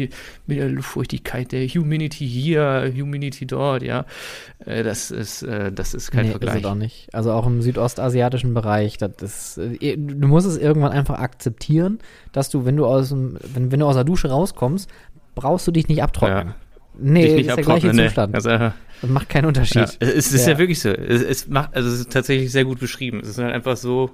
mit 0.48 0.58
der 0.58 0.70
Luftfeuchtigkeit, 0.70 1.52
der 1.52 1.68
Humidity 1.68 2.26
hier, 2.26 2.94
Humidity 2.96 3.46
dort, 3.46 3.84
ja. 3.84 4.06
Äh, 4.66 4.84
Das 4.84 5.12
ist, 5.12 5.44
äh, 5.44 5.72
das 5.72 5.94
ist 5.94 6.12
kein 6.12 6.28
nee, 6.28 6.32
Vergleich. 6.32 6.60
Ist 6.60 6.66
auch 6.66 6.76
nicht. 6.76 7.10
Also 7.14 7.34
auch 7.34 7.46
im 7.46 7.62
südostasiatischen 7.62 8.54
Bereich, 8.54 8.98
das 8.98 9.58
ist, 9.58 9.58
du 9.58 10.28
musst 10.28 10.48
es 10.48 10.58
irgendwann 10.58 10.94
einfach 10.94 11.20
akzeptieren, 11.20 12.00
dass 12.32 12.50
du, 12.50 12.64
wenn 12.64 12.78
du 12.78 12.86
aus 12.86 13.10
dem, 13.10 13.38
wenn, 13.54 13.72
wenn 13.72 13.82
du 13.82 13.86
aus 13.86 13.96
der 13.96 14.06
Dusche 14.06 14.30
rauskommst, 14.30 14.90
brauchst 15.36 15.68
du 15.68 15.72
dich 15.72 15.88
nicht 15.88 16.02
abtrocknen. 16.04 16.48
Ja. 16.50 16.56
Nee, 16.94 17.22
Dich 17.22 17.30
ist 17.32 17.36
nicht 17.38 17.58
der 17.58 17.64
gleiche 17.64 17.88
nee. 17.94 18.06
Zustand. 18.08 18.36
Also, 18.36 18.50
Das 18.50 18.74
macht 19.10 19.30
keinen 19.30 19.46
Unterschied. 19.46 19.98
Ja, 20.02 20.08
es 20.08 20.32
ist 20.34 20.46
ja, 20.46 20.54
Ja. 20.54 20.58
wirklich 20.60 20.80
so. 20.82 20.90
Es, 20.90 21.22
es 21.24 21.48
macht, 21.48 21.74
also 21.76 21.90
es 21.90 22.00
ist 22.02 22.12
tatsächlich 22.12 22.52
sehr 22.52 22.66
gut 22.66 22.80
beschrieben. 22.80 23.22
Es 23.22 23.30
ist 23.30 23.38
halt 23.38 23.54
einfach 23.54 23.78
so, 23.78 24.12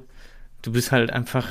du 0.62 0.72
bist 0.72 0.92
halt 0.92 1.12
einfach, 1.12 1.48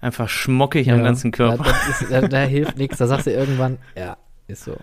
einfach 0.00 0.28
schmockig 0.28 0.90
am 0.90 0.98
Ja, 0.98 1.04
ganzen 1.04 1.30
Körper. 1.32 1.64
Ist, 1.88 2.10
da, 2.10 2.20
da 2.28 2.40
hilft 2.42 2.76
nichts. 2.76 2.98
Da 2.98 3.06
sagst 3.06 3.26
du 3.26 3.32
irgendwann, 3.32 3.78
ja, 3.96 4.16
ist 4.46 4.64
so. 4.64 4.76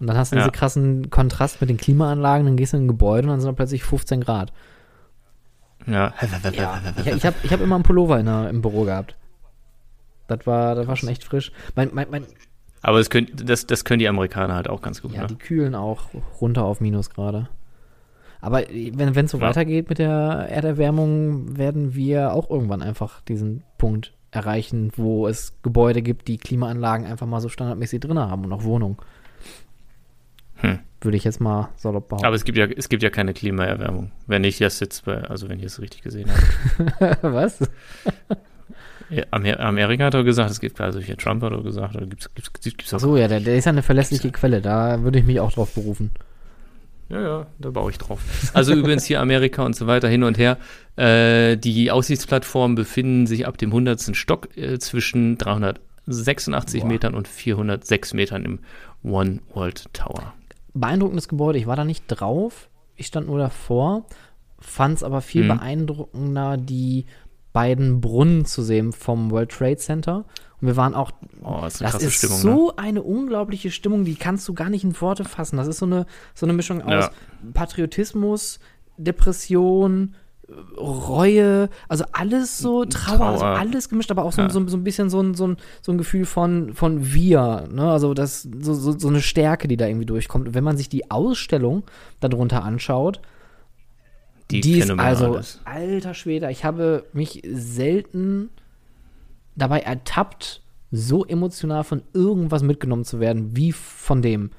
Und 0.00 0.06
dann 0.06 0.16
hast 0.16 0.30
du 0.32 0.36
Ja. 0.36 0.42
diesen 0.42 0.52
krassen 0.52 1.10
Kontrast 1.10 1.60
mit 1.60 1.70
den 1.70 1.76
Klimaanlagen, 1.78 2.46
dann 2.46 2.56
gehst 2.56 2.72
du 2.72 2.76
in 2.76 2.84
ein 2.84 2.88
Gebäude 2.88 3.26
und 3.26 3.30
dann 3.32 3.40
sind 3.40 3.48
da 3.48 3.54
plötzlich 3.54 3.82
15 3.84 4.20
Grad. 4.20 4.52
Ja. 5.86 6.12
Ich, 6.20 7.06
ich 7.06 7.24
habe 7.26 7.36
ich 7.42 7.52
hab 7.52 7.60
immer 7.60 7.76
einen 7.76 7.84
Pullover 7.84 8.20
in 8.20 8.26
der, 8.26 8.50
im 8.50 8.60
Büro 8.60 8.84
gehabt. 8.84 9.16
Das 10.26 10.46
war, 10.46 10.74
das 10.74 10.86
war 10.86 10.94
schon 10.96 11.08
echt 11.08 11.24
frisch. 11.24 11.50
Mein, 11.74 11.90
mein, 11.94 12.08
mein, 12.10 12.26
Aber 12.82 12.98
das 12.98 13.10
können, 13.10 13.28
das, 13.34 13.66
das 13.66 13.84
können 13.84 13.98
die 13.98 14.08
Amerikaner 14.08 14.54
halt 14.54 14.68
auch 14.68 14.82
ganz 14.82 15.02
gut. 15.02 15.12
ja, 15.12 15.22
ne? 15.22 15.26
die 15.28 15.36
kühlen 15.36 15.74
auch 15.74 16.06
runter 16.40 16.64
auf 16.64 16.80
Minus 16.80 17.10
gerade. 17.10 17.48
Aber 18.40 18.62
wenn 18.68 19.08
es 19.24 19.30
so 19.32 19.38
Ja. 19.38 19.48
weitergeht 19.48 19.88
mit 19.88 19.98
der 19.98 20.46
Erderwärmung, 20.48 21.56
werden 21.56 21.94
wir 21.94 22.32
auch 22.32 22.48
irgendwann 22.50 22.82
einfach 22.82 23.20
diesen 23.22 23.64
Punkt 23.78 24.14
erreichen, 24.30 24.92
wo 24.96 25.26
es 25.26 25.54
Gebäude 25.62 26.02
gibt, 26.02 26.28
die 26.28 26.38
Klimaanlagen 26.38 27.06
einfach 27.06 27.26
mal 27.26 27.40
so 27.40 27.48
standardmäßig 27.48 28.00
drin 28.00 28.18
haben 28.18 28.44
und 28.44 28.52
auch 28.52 28.62
Wohnungen. 28.62 28.96
Hm. 30.56 30.78
Würde 31.00 31.16
ich 31.16 31.24
jetzt 31.24 31.40
mal 31.40 31.68
salopp 31.76 32.08
behaupten. 32.08 32.26
Aber 32.26 32.34
es 32.36 32.44
gibt 32.44 32.58
ja, 32.58 32.66
es 32.66 32.88
gibt 32.88 33.02
ja 33.02 33.10
keine 33.10 33.32
Klimaerwärmung. 33.32 34.10
Wenn 34.26 34.44
ich 34.44 34.58
das 34.58 34.80
jetzt 34.80 35.04
bei, 35.04 35.16
also 35.22 35.48
wenn 35.48 35.58
ich 35.58 35.64
es 35.64 35.80
richtig 35.80 36.02
gesehen 36.02 36.28
habe. 36.30 37.16
Was? 37.34 37.58
Ja, 39.10 39.24
Amerika 39.30 40.04
hat 40.04 40.14
doch 40.14 40.24
gesagt, 40.24 40.50
es 40.50 40.60
gibt, 40.60 40.80
also 40.80 40.98
hier 41.00 41.16
Trump 41.16 41.42
hat 41.42 41.52
doch 41.52 41.62
gesagt, 41.64 41.96
oder 41.96 42.06
gibt's, 42.06 42.32
gibt's, 42.34 42.52
gibt's, 42.52 42.64
gibt's 42.76 42.92
auch 42.92 42.98
Achso, 42.98 43.16
ja, 43.16 43.26
der, 43.28 43.40
der 43.40 43.56
ist 43.56 43.64
ja 43.64 43.72
eine 43.72 43.82
verlässliche 43.82 44.30
Quelle. 44.30 44.60
Da 44.60 45.02
würde 45.02 45.18
ich 45.18 45.24
mich 45.24 45.40
auch 45.40 45.52
drauf 45.52 45.72
berufen. 45.74 46.10
Ja, 47.08 47.22
ja, 47.22 47.46
da 47.58 47.70
baue 47.70 47.90
ich 47.90 47.96
drauf. 47.96 48.20
Also 48.52 48.74
übrigens 48.74 49.04
hier 49.06 49.20
Amerika 49.20 49.62
und 49.64 49.74
so 49.74 49.86
weiter 49.86 50.08
hin 50.08 50.24
und 50.24 50.36
her. 50.36 50.58
Äh, 50.96 51.56
die 51.56 51.90
Aussichtsplattformen 51.90 52.74
befinden 52.74 53.26
sich 53.26 53.46
ab 53.46 53.56
dem 53.56 53.70
100. 53.70 54.14
Stock 54.14 54.54
äh, 54.58 54.78
zwischen 54.78 55.38
386 55.38 56.82
Boah. 56.82 56.86
Metern 56.88 57.14
und 57.14 57.26
406 57.26 58.12
Metern 58.12 58.44
im 58.44 58.58
One 59.02 59.40
World 59.54 59.86
Tower. 59.94 60.34
Beeindruckendes 60.74 61.28
Gebäude. 61.28 61.58
Ich 61.58 61.66
war 61.66 61.76
da 61.76 61.84
nicht 61.84 62.04
drauf. 62.08 62.68
Ich 62.94 63.06
stand 63.06 63.26
nur 63.26 63.38
davor. 63.38 64.04
Fand 64.58 64.96
es 64.98 65.02
aber 65.02 65.22
viel 65.22 65.44
Mhm. 65.44 65.48
beeindruckender, 65.48 66.56
die 66.58 67.06
beiden 67.52 68.00
Brunnen 68.00 68.44
zu 68.44 68.62
sehen 68.62 68.92
vom 68.92 69.30
World 69.30 69.50
Trade 69.50 69.76
Center. 69.76 70.24
Und 70.60 70.66
wir 70.66 70.76
waren 70.76 70.94
auch. 70.94 71.12
Oh, 71.42 71.58
das 71.62 71.76
ist 71.76 71.82
eine 71.82 71.92
das 71.92 72.02
ist 72.02 72.14
Stimmung, 72.14 72.38
so 72.38 72.66
ne? 72.66 72.72
eine 72.78 73.02
unglaubliche 73.02 73.70
Stimmung, 73.70 74.04
die 74.04 74.16
kannst 74.16 74.46
du 74.48 74.54
gar 74.54 74.70
nicht 74.70 74.84
in 74.84 75.00
Worte 75.00 75.24
fassen. 75.24 75.56
Das 75.56 75.68
ist 75.68 75.78
so 75.78 75.86
eine, 75.86 76.06
so 76.34 76.46
eine 76.46 76.52
Mischung 76.52 76.82
aus 76.82 76.90
Ja. 77.06 77.10
Patriotismus, 77.54 78.58
Depression, 78.96 80.14
Reue, 80.78 81.68
also 81.88 82.04
alles 82.12 82.58
so 82.58 82.84
Trauer, 82.86 83.20
also 83.26 83.40
Trauer. 83.44 83.58
alles 83.58 83.88
gemischt, 83.88 84.10
aber 84.10 84.24
auch 84.24 84.32
so, 84.32 84.42
Ja. 84.42 84.50
so, 84.50 84.66
so 84.66 84.76
ein 84.76 84.84
bisschen 84.84 85.10
so 85.10 85.20
ein, 85.20 85.34
so 85.34 85.46
ein, 85.46 85.56
so 85.82 85.92
ein 85.92 85.98
Gefühl 85.98 86.24
von, 86.24 86.72
von 86.74 87.12
wir, 87.12 87.68
ne? 87.70 87.90
Also 87.90 88.14
das, 88.14 88.42
so, 88.42 88.72
so, 88.74 88.98
so 88.98 89.08
eine 89.08 89.20
Stärke, 89.20 89.68
die 89.68 89.76
da 89.76 89.86
irgendwie 89.86 90.06
durchkommt. 90.06 90.48
Und 90.48 90.54
wenn 90.54 90.64
man 90.64 90.76
sich 90.78 90.88
die 90.88 91.10
Ausstellung 91.10 91.84
darunter 92.20 92.64
anschaut, 92.64 93.20
Die, 94.50 94.60
die 94.60 94.78
ist 94.78 94.90
also, 94.90 95.36
ist. 95.36 95.60
alter 95.64 96.14
Schwede, 96.14 96.50
ich 96.50 96.64
habe 96.64 97.04
mich 97.12 97.42
selten 97.52 98.48
dabei 99.56 99.80
ertappt, 99.80 100.62
so 100.90 101.24
emotional 101.24 101.84
von 101.84 102.02
irgendwas 102.14 102.62
mitgenommen 102.62 103.04
zu 103.04 103.20
werden, 103.20 103.54
wie 103.56 103.72
von 103.72 104.22
dem. 104.22 104.50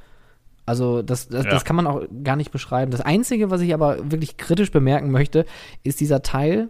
Also, 0.67 1.01
das, 1.01 1.27
das, 1.27 1.45
Ja. 1.45 1.51
das 1.51 1.65
kann 1.65 1.75
man 1.75 1.87
auch 1.87 2.03
gar 2.23 2.35
nicht 2.35 2.51
beschreiben. 2.51 2.91
Das 2.91 3.01
Einzige, 3.01 3.49
was 3.49 3.61
ich 3.61 3.73
aber 3.73 4.11
wirklich 4.11 4.37
kritisch 4.37 4.71
bemerken 4.71 5.09
möchte, 5.09 5.45
ist 5.81 5.99
dieser 5.99 6.21
Teil, 6.21 6.69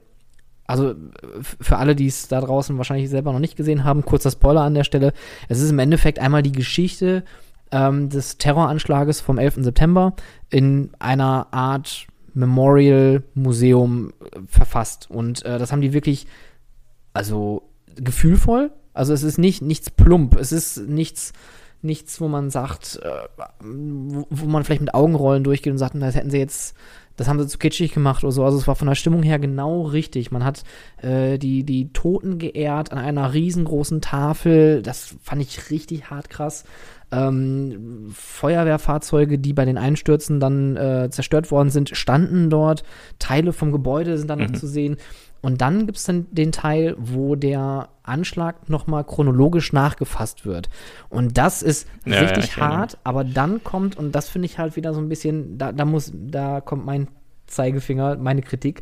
also 0.65 0.95
für 1.59 1.76
alle, 1.78 1.95
die 1.95 2.07
es 2.07 2.30
da 2.30 2.39
draußen 2.39 2.78
wahrscheinlich 2.78 3.09
selber 3.09 3.34
noch 3.34 3.39
nicht 3.39 3.57
gesehen 3.57 3.84
haben, 3.84 4.05
kurzer 4.05 4.32
Spoiler 4.32 4.61
an 4.61 4.76
der 4.76 4.86
Stelle. 4.86 5.11
Es 5.49 5.59
ist 5.59 5.72
im 5.72 5.80
Endeffekt 5.80 6.20
einmal 6.20 6.43
die 6.43 6.53
Geschichte 6.53 7.26
ähm, 7.72 8.07
des 8.09 8.38
Terroranschlages 8.38 9.20
vom 9.20 9.38
11. 9.39 9.55
September 9.63 10.13
in 10.49 10.91
einer 10.99 11.47
Art 11.51 12.07
Memorial-Museum 12.34 14.14
äh, 14.20 14.40
verfasst. 14.48 15.10
Und 15.10 15.44
äh, 15.46 15.58
das 15.60 15.72
haben 15.72 15.82
die 15.82 15.94
wirklich, 15.94 16.28
also 17.14 17.64
gefühlvoll. 17.96 18.72
Also 18.94 19.14
es 19.14 19.24
ist 19.24 19.38
nicht 19.38 19.62
nichts 19.62 19.90
plump. 19.90 20.38
Es 20.38 20.52
ist 20.52 20.78
nichts, 20.78 21.34
nichts, 21.82 22.20
wo 22.20 22.28
man 22.28 22.50
sagt, 22.50 23.00
äh, 23.04 23.10
wo, 23.62 24.28
wo 24.30 24.46
man 24.48 24.64
vielleicht 24.64 24.82
mit 24.82 24.94
Augenrollen 24.94 25.44
durchgeht 25.44 25.72
und 25.72 25.78
sagt, 25.78 25.96
das 25.96 26.16
hätten 26.16 26.32
sie 26.32 26.38
jetzt, 26.38 26.76
das 27.16 27.28
haben 27.28 27.40
sie 27.40 27.48
zu 27.48 27.58
kitschig 27.58 27.94
gemacht 27.94 28.24
oder 28.24 28.32
so. 28.32 28.44
Also 28.44 28.58
es 28.58 28.68
war 28.68 28.76
von 28.76 28.88
der 28.88 28.96
Stimmung 28.96 29.24
her 29.24 29.40
genau 29.40 29.84
richtig. 29.84 30.32
Man 30.32 30.44
hat 30.44 30.64
äh, 31.02 31.38
die, 31.38 31.64
die 31.64 31.92
Toten 31.94 32.40
geehrt 32.40 32.92
an 32.92 32.98
einer 32.98 33.34
riesengroßen 33.34 34.02
Tafel. 34.02 34.82
Das 34.82 35.16
fand 35.22 35.42
ich 35.42 35.70
richtig 35.70 36.10
hart 36.10 36.30
krass. 36.30 36.64
Ähm, 37.12 38.10
Feuerwehrfahrzeuge, 38.14 39.39
die 39.39 39.53
bei 39.53 39.66
den 39.66 39.78
Einstürzen 39.78 40.39
dann 40.39 40.76
äh, 40.78 41.10
zerstört 41.10 41.49
worden 41.51 41.70
sind, 41.70 41.89
standen 41.95 42.49
dort. 42.49 42.84
Teile 43.18 43.53
vom 43.53 43.72
Gebäude 43.72 44.18
sind 44.18 44.28
dann 44.30 44.39
noch 44.39 44.49
Mhm. 44.49 44.53
zu 44.55 44.68
sehen. 44.68 44.97
Und 45.41 45.62
dann 45.62 45.86
gibt 45.86 45.97
es 45.97 46.03
dann 46.03 46.28
den 46.32 46.51
Teil, 46.51 46.95
wo 46.99 47.36
der 47.36 47.89
Anschlag 48.03 48.70
nochmal 48.70 49.05
chronologisch 49.05 49.72
nachgefasst 49.72 50.45
wird. 50.45 50.70
Und 51.07 51.38
das 51.38 51.64
ist 51.64 51.88
Ja, 52.05 52.16
ja, 52.16 52.20
richtig 52.22 52.43
ich 52.45 52.57
erinnere 52.57 52.78
hart, 52.78 52.97
aber 53.05 53.24
dann 53.24 53.64
kommt, 53.64 53.97
und 53.97 54.14
das 54.14 54.28
finde 54.28 54.47
ich 54.47 54.57
halt 54.60 54.76
wieder 54.76 54.93
so 54.93 54.99
ein 54.99 55.07
bisschen, 55.07 55.57
da, 55.57 55.72
da 55.72 55.86
muss, 55.86 56.12
da 56.14 56.60
kommt 56.60 56.86
mein 56.86 57.07
Zeigefinger, 57.47 58.18
meine 58.18 58.41
Kritik, 58.41 58.82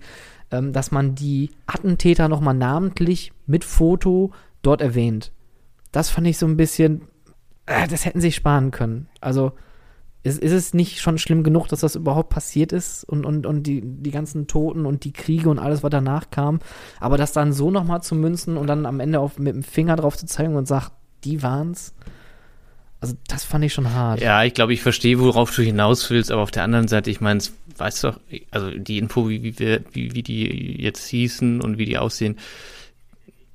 ähm, 0.50 0.74
dass 0.74 0.92
man 0.92 1.14
die 1.14 1.52
Attentäter 1.68 2.28
nochmal 2.28 2.56
namentlich 2.56 3.32
mit 3.46 3.64
Foto 3.64 4.32
dort 4.64 4.82
erwähnt. 4.82 5.32
Das 5.92 6.10
fand 6.10 6.26
ich 6.28 6.38
so 6.40 6.48
ein 6.48 6.58
bisschen, 6.58 7.04
das 7.68 8.06
hätten 8.06 8.22
sie 8.22 8.28
sich 8.28 8.36
sparen 8.36 8.72
können. 8.72 9.08
Also, 9.22 9.52
ist, 10.24 10.40
ist 10.40 10.52
es 10.52 10.74
nicht 10.74 11.00
schon 11.00 11.18
schlimm 11.18 11.44
genug, 11.44 11.68
dass 11.68 11.82
das 11.82 11.96
überhaupt 11.96 12.30
passiert 12.30 12.74
ist 12.74 13.04
und, 13.04 13.26
und, 13.26 13.46
und 13.46 13.64
die, 13.64 13.82
die 13.84 14.12
ganzen 14.12 14.48
Toten 14.48 14.86
und 14.86 15.04
die 15.04 15.14
Kriege 15.14 15.50
und 15.50 15.60
alles, 15.60 15.84
was 15.84 15.92
danach 15.92 16.30
kam, 16.32 16.60
aber 17.00 17.18
das 17.18 17.32
dann 17.32 17.54
so 17.54 17.72
nochmal 17.72 18.02
zu 18.02 18.16
münzen 18.16 18.58
und 18.58 18.68
dann 18.68 18.86
am 18.86 19.00
Ende 19.00 19.20
auf, 19.20 19.40
mit 19.40 19.54
dem 19.56 19.64
Finger 19.64 19.96
drauf 19.96 20.18
zu 20.18 20.26
zeigen 20.26 20.56
und 20.56 20.68
sagt, 20.68 20.92
die 21.24 21.44
waren's. 21.44 21.94
Also 23.00 23.16
das 23.28 23.44
fand 23.44 23.64
ich 23.64 23.74
schon 23.74 23.94
hart. 23.94 24.22
Ja, 24.22 24.44
ich 24.44 24.56
glaube, 24.56 24.74
ich 24.74 24.82
verstehe, 24.82 25.20
worauf 25.20 25.56
du 25.56 25.62
hinaus 25.62 26.10
willst, 26.10 26.32
aber 26.32 26.42
auf 26.42 26.52
der 26.52 26.64
anderen 26.64 26.88
Seite, 26.88 27.12
ich 27.12 27.22
meine, 27.22 27.40
weißt 27.78 28.04
doch, 28.04 28.20
also 28.50 28.72
die 28.72 28.98
Info, 28.98 29.30
wie, 29.30 29.44
wie, 29.44 29.80
wie, 29.92 30.16
wie 30.16 30.24
die 30.24 30.82
jetzt 30.82 31.08
hießen 31.08 31.62
und 31.62 31.78
wie 31.78 31.86
die 31.86 32.00
aussehen, 32.00 32.38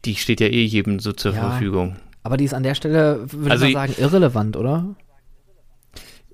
die 0.04 0.14
steht 0.14 0.40
ja 0.40 0.46
eh 0.46 0.64
jedem 0.64 1.00
so 1.00 1.12
zur 1.12 1.34
Ja. 1.34 1.50
Verfügung. 1.50 1.96
Aber 2.22 2.36
die 2.36 2.44
ist 2.44 2.54
an 2.54 2.62
der 2.62 2.74
Stelle, 2.74 3.20
würde 3.32 3.50
Also 3.50 3.64
ich 3.66 3.74
mal 3.74 3.88
sagen, 3.88 4.00
irrelevant, 4.00 4.56
oder? 4.56 4.94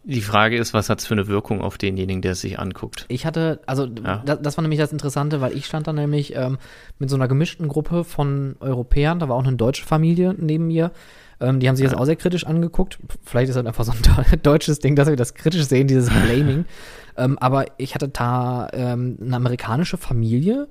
Die 0.04 0.22
Frage 0.22 0.56
ist, 0.56 0.72
was 0.72 0.88
hat 0.88 1.00
es 1.00 1.06
für 1.06 1.14
eine 1.14 1.26
Wirkung 1.26 1.60
auf 1.60 1.76
denjenigen, 1.76 2.22
der 2.22 2.32
es 2.32 2.40
sich 2.40 2.58
anguckt? 2.58 3.04
Ich 3.08 3.26
hatte, 3.26 3.60
also 3.66 3.84
Ja. 3.86 4.22
das, 4.24 4.40
das 4.40 4.56
war 4.56 4.62
nämlich 4.62 4.78
das 4.80 4.92
Interessante, 4.92 5.40
weil 5.42 5.54
ich 5.54 5.66
stand 5.66 5.86
da 5.86 5.92
nämlich 5.92 6.34
ähm, 6.34 6.56
mit 6.98 7.10
so 7.10 7.16
einer 7.16 7.28
gemischten 7.28 7.68
Gruppe 7.68 8.04
von 8.04 8.56
Europäern, 8.60 9.18
da 9.18 9.28
war 9.28 9.36
auch 9.36 9.44
eine 9.46 9.56
deutsche 9.56 9.84
Familie 9.84 10.34
neben 10.38 10.66
mir. 10.68 10.92
Ähm, 11.40 11.60
die 11.60 11.68
haben 11.68 11.76
sich 11.76 11.84
das 11.84 11.92
Ja. 11.92 11.98
auch 11.98 12.04
sehr 12.06 12.16
kritisch 12.16 12.46
angeguckt. 12.46 12.98
Vielleicht 13.24 13.50
ist 13.50 13.56
das 13.56 13.66
einfach 13.66 13.84
so 13.84 13.92
ein 13.92 13.98
deu- 13.98 14.36
deutsches 14.42 14.78
Ding, 14.78 14.96
dass 14.96 15.08
wir 15.08 15.16
das 15.16 15.34
kritisch 15.34 15.64
sehen, 15.66 15.88
dieses 15.88 16.08
Blaming. 16.08 16.64
ähm, 17.16 17.38
aber 17.38 17.66
ich 17.76 17.94
hatte 17.94 18.08
da 18.08 18.68
ähm, 18.72 19.18
eine 19.20 19.36
amerikanische 19.36 19.98
Familie, 19.98 20.68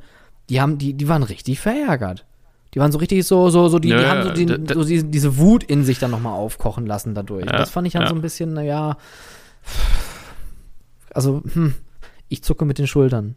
die 0.50 0.62
haben, 0.62 0.78
die, 0.80 0.94
die 0.96 1.08
waren 1.08 1.24
richtig 1.24 1.60
verärgert. 1.60 2.26
Die 2.74 2.80
waren 2.80 2.92
so 2.92 2.98
richtig 3.00 3.26
so, 3.26 3.50
so, 3.50 3.70
so, 3.70 3.80
die, 3.80 3.90
Ja, 3.90 4.00
die 4.00 4.06
haben 4.06 4.24
so, 4.24 4.32
die, 4.32 4.46
da- 4.46 4.58
da- 4.58 4.74
so 4.76 4.84
diese, 4.84 5.06
diese 5.06 5.38
Wut 5.38 5.64
in 5.64 5.84
sich 5.84 6.00
dann 6.00 6.12
nochmal 6.12 6.34
aufkochen 6.34 6.86
lassen 6.86 7.16
dadurch. 7.16 7.46
Ja, 7.46 7.54
das 7.54 7.70
fand 7.72 7.88
ich 7.88 7.94
dann 7.94 8.04
ja. 8.04 8.10
so 8.10 8.16
ein 8.16 8.22
bisschen, 8.22 8.54
naja, 8.54 8.98
also, 11.14 11.42
hm, 11.54 11.74
ich 12.30 12.44
zucke 12.44 12.66
mit 12.66 12.78
den 12.78 12.88
Schultern 12.88 13.36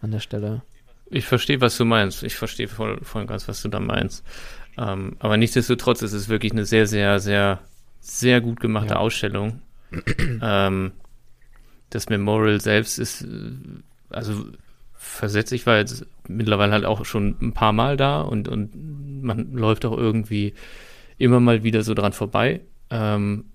an 0.00 0.10
der 0.10 0.20
Stelle. 0.20 0.62
Ich 1.10 1.26
verstehe, 1.26 1.60
was 1.60 1.76
du 1.76 1.84
meinst. 1.84 2.22
Ich 2.22 2.36
verstehe 2.36 2.68
voll, 2.68 2.98
voll 3.02 3.22
und 3.22 3.28
ganz, 3.28 3.48
was 3.48 3.62
du 3.62 3.68
da 3.68 3.80
meinst. 3.80 4.24
Ähm, 4.76 5.16
aber 5.18 5.36
nichtsdestotrotz 5.36 6.02
ist 6.02 6.12
es 6.12 6.28
wirklich 6.28 6.52
eine 6.52 6.64
sehr, 6.64 6.86
sehr, 6.86 7.18
sehr, 7.18 7.60
sehr 8.00 8.40
gut 8.40 8.60
gemachte. 8.60 8.98
Ausstellung. 8.98 9.60
ähm, 10.42 10.92
das 11.90 12.08
Memorial 12.10 12.60
selbst 12.60 12.98
ist, 12.98 13.22
äh, 13.22 13.26
also 14.10 14.44
versetzt, 14.98 15.52
ich 15.52 15.64
war 15.64 15.78
jetzt 15.78 16.04
mittlerweile 16.26 16.72
halt 16.72 16.84
auch 16.84 17.04
schon 17.04 17.36
ein 17.40 17.52
paar 17.52 17.72
Mal 17.72 17.96
da 17.96 18.20
und, 18.20 18.48
und 18.48 19.22
man 19.22 19.52
läuft 19.52 19.86
auch 19.86 19.96
irgendwie 19.96 20.54
immer 21.16 21.40
mal 21.40 21.62
wieder 21.62 21.82
so 21.82 21.94
dran 21.94 22.12
vorbei. 22.12 22.60
Ähm, 22.90 23.46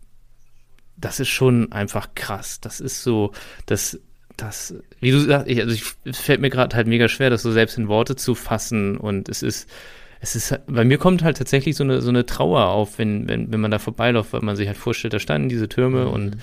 das 0.95 1.19
ist 1.19 1.29
schon 1.29 1.71
einfach 1.71 2.15
krass. 2.15 2.61
Das 2.61 2.79
ist 2.79 3.03
so, 3.03 3.33
das, 3.65 3.99
das, 4.37 4.75
wie 5.01 5.11
du 5.11 5.19
sagst, 5.19 5.49
ich, 5.49 5.59
also 5.59 5.73
ich, 5.73 5.83
es 6.05 6.19
fällt 6.19 6.41
mir 6.41 6.49
gerade 6.49 6.75
halt 6.75 6.87
mega 6.87 7.07
schwer, 7.09 7.29
das 7.29 7.41
so 7.41 7.51
selbst 7.51 7.77
in 7.77 7.89
Worte 7.89 8.15
zu 8.15 8.35
fassen 8.35 8.97
und 8.97 9.27
es 9.27 9.43
ist, 9.43 9.69
es 10.21 10.35
ist, 10.35 10.57
bei 10.67 10.85
mir 10.85 10.97
kommt 10.97 11.23
halt 11.23 11.37
tatsächlich 11.37 11.75
so 11.75 11.83
eine, 11.83 12.01
so 12.01 12.09
eine 12.09 12.25
Trauer 12.25 12.67
auf, 12.67 12.97
wenn, 12.97 13.27
wenn, 13.27 13.51
wenn 13.51 13.59
man 13.59 13.71
da 13.71 13.79
vorbeiläuft, 13.79 14.31
weil 14.31 14.41
man 14.41 14.55
sich 14.55 14.67
halt 14.67 14.77
vorstellt, 14.77 15.13
da 15.13 15.19
standen 15.19 15.49
diese 15.49 15.67
Türme 15.67 16.07
und 16.07 16.37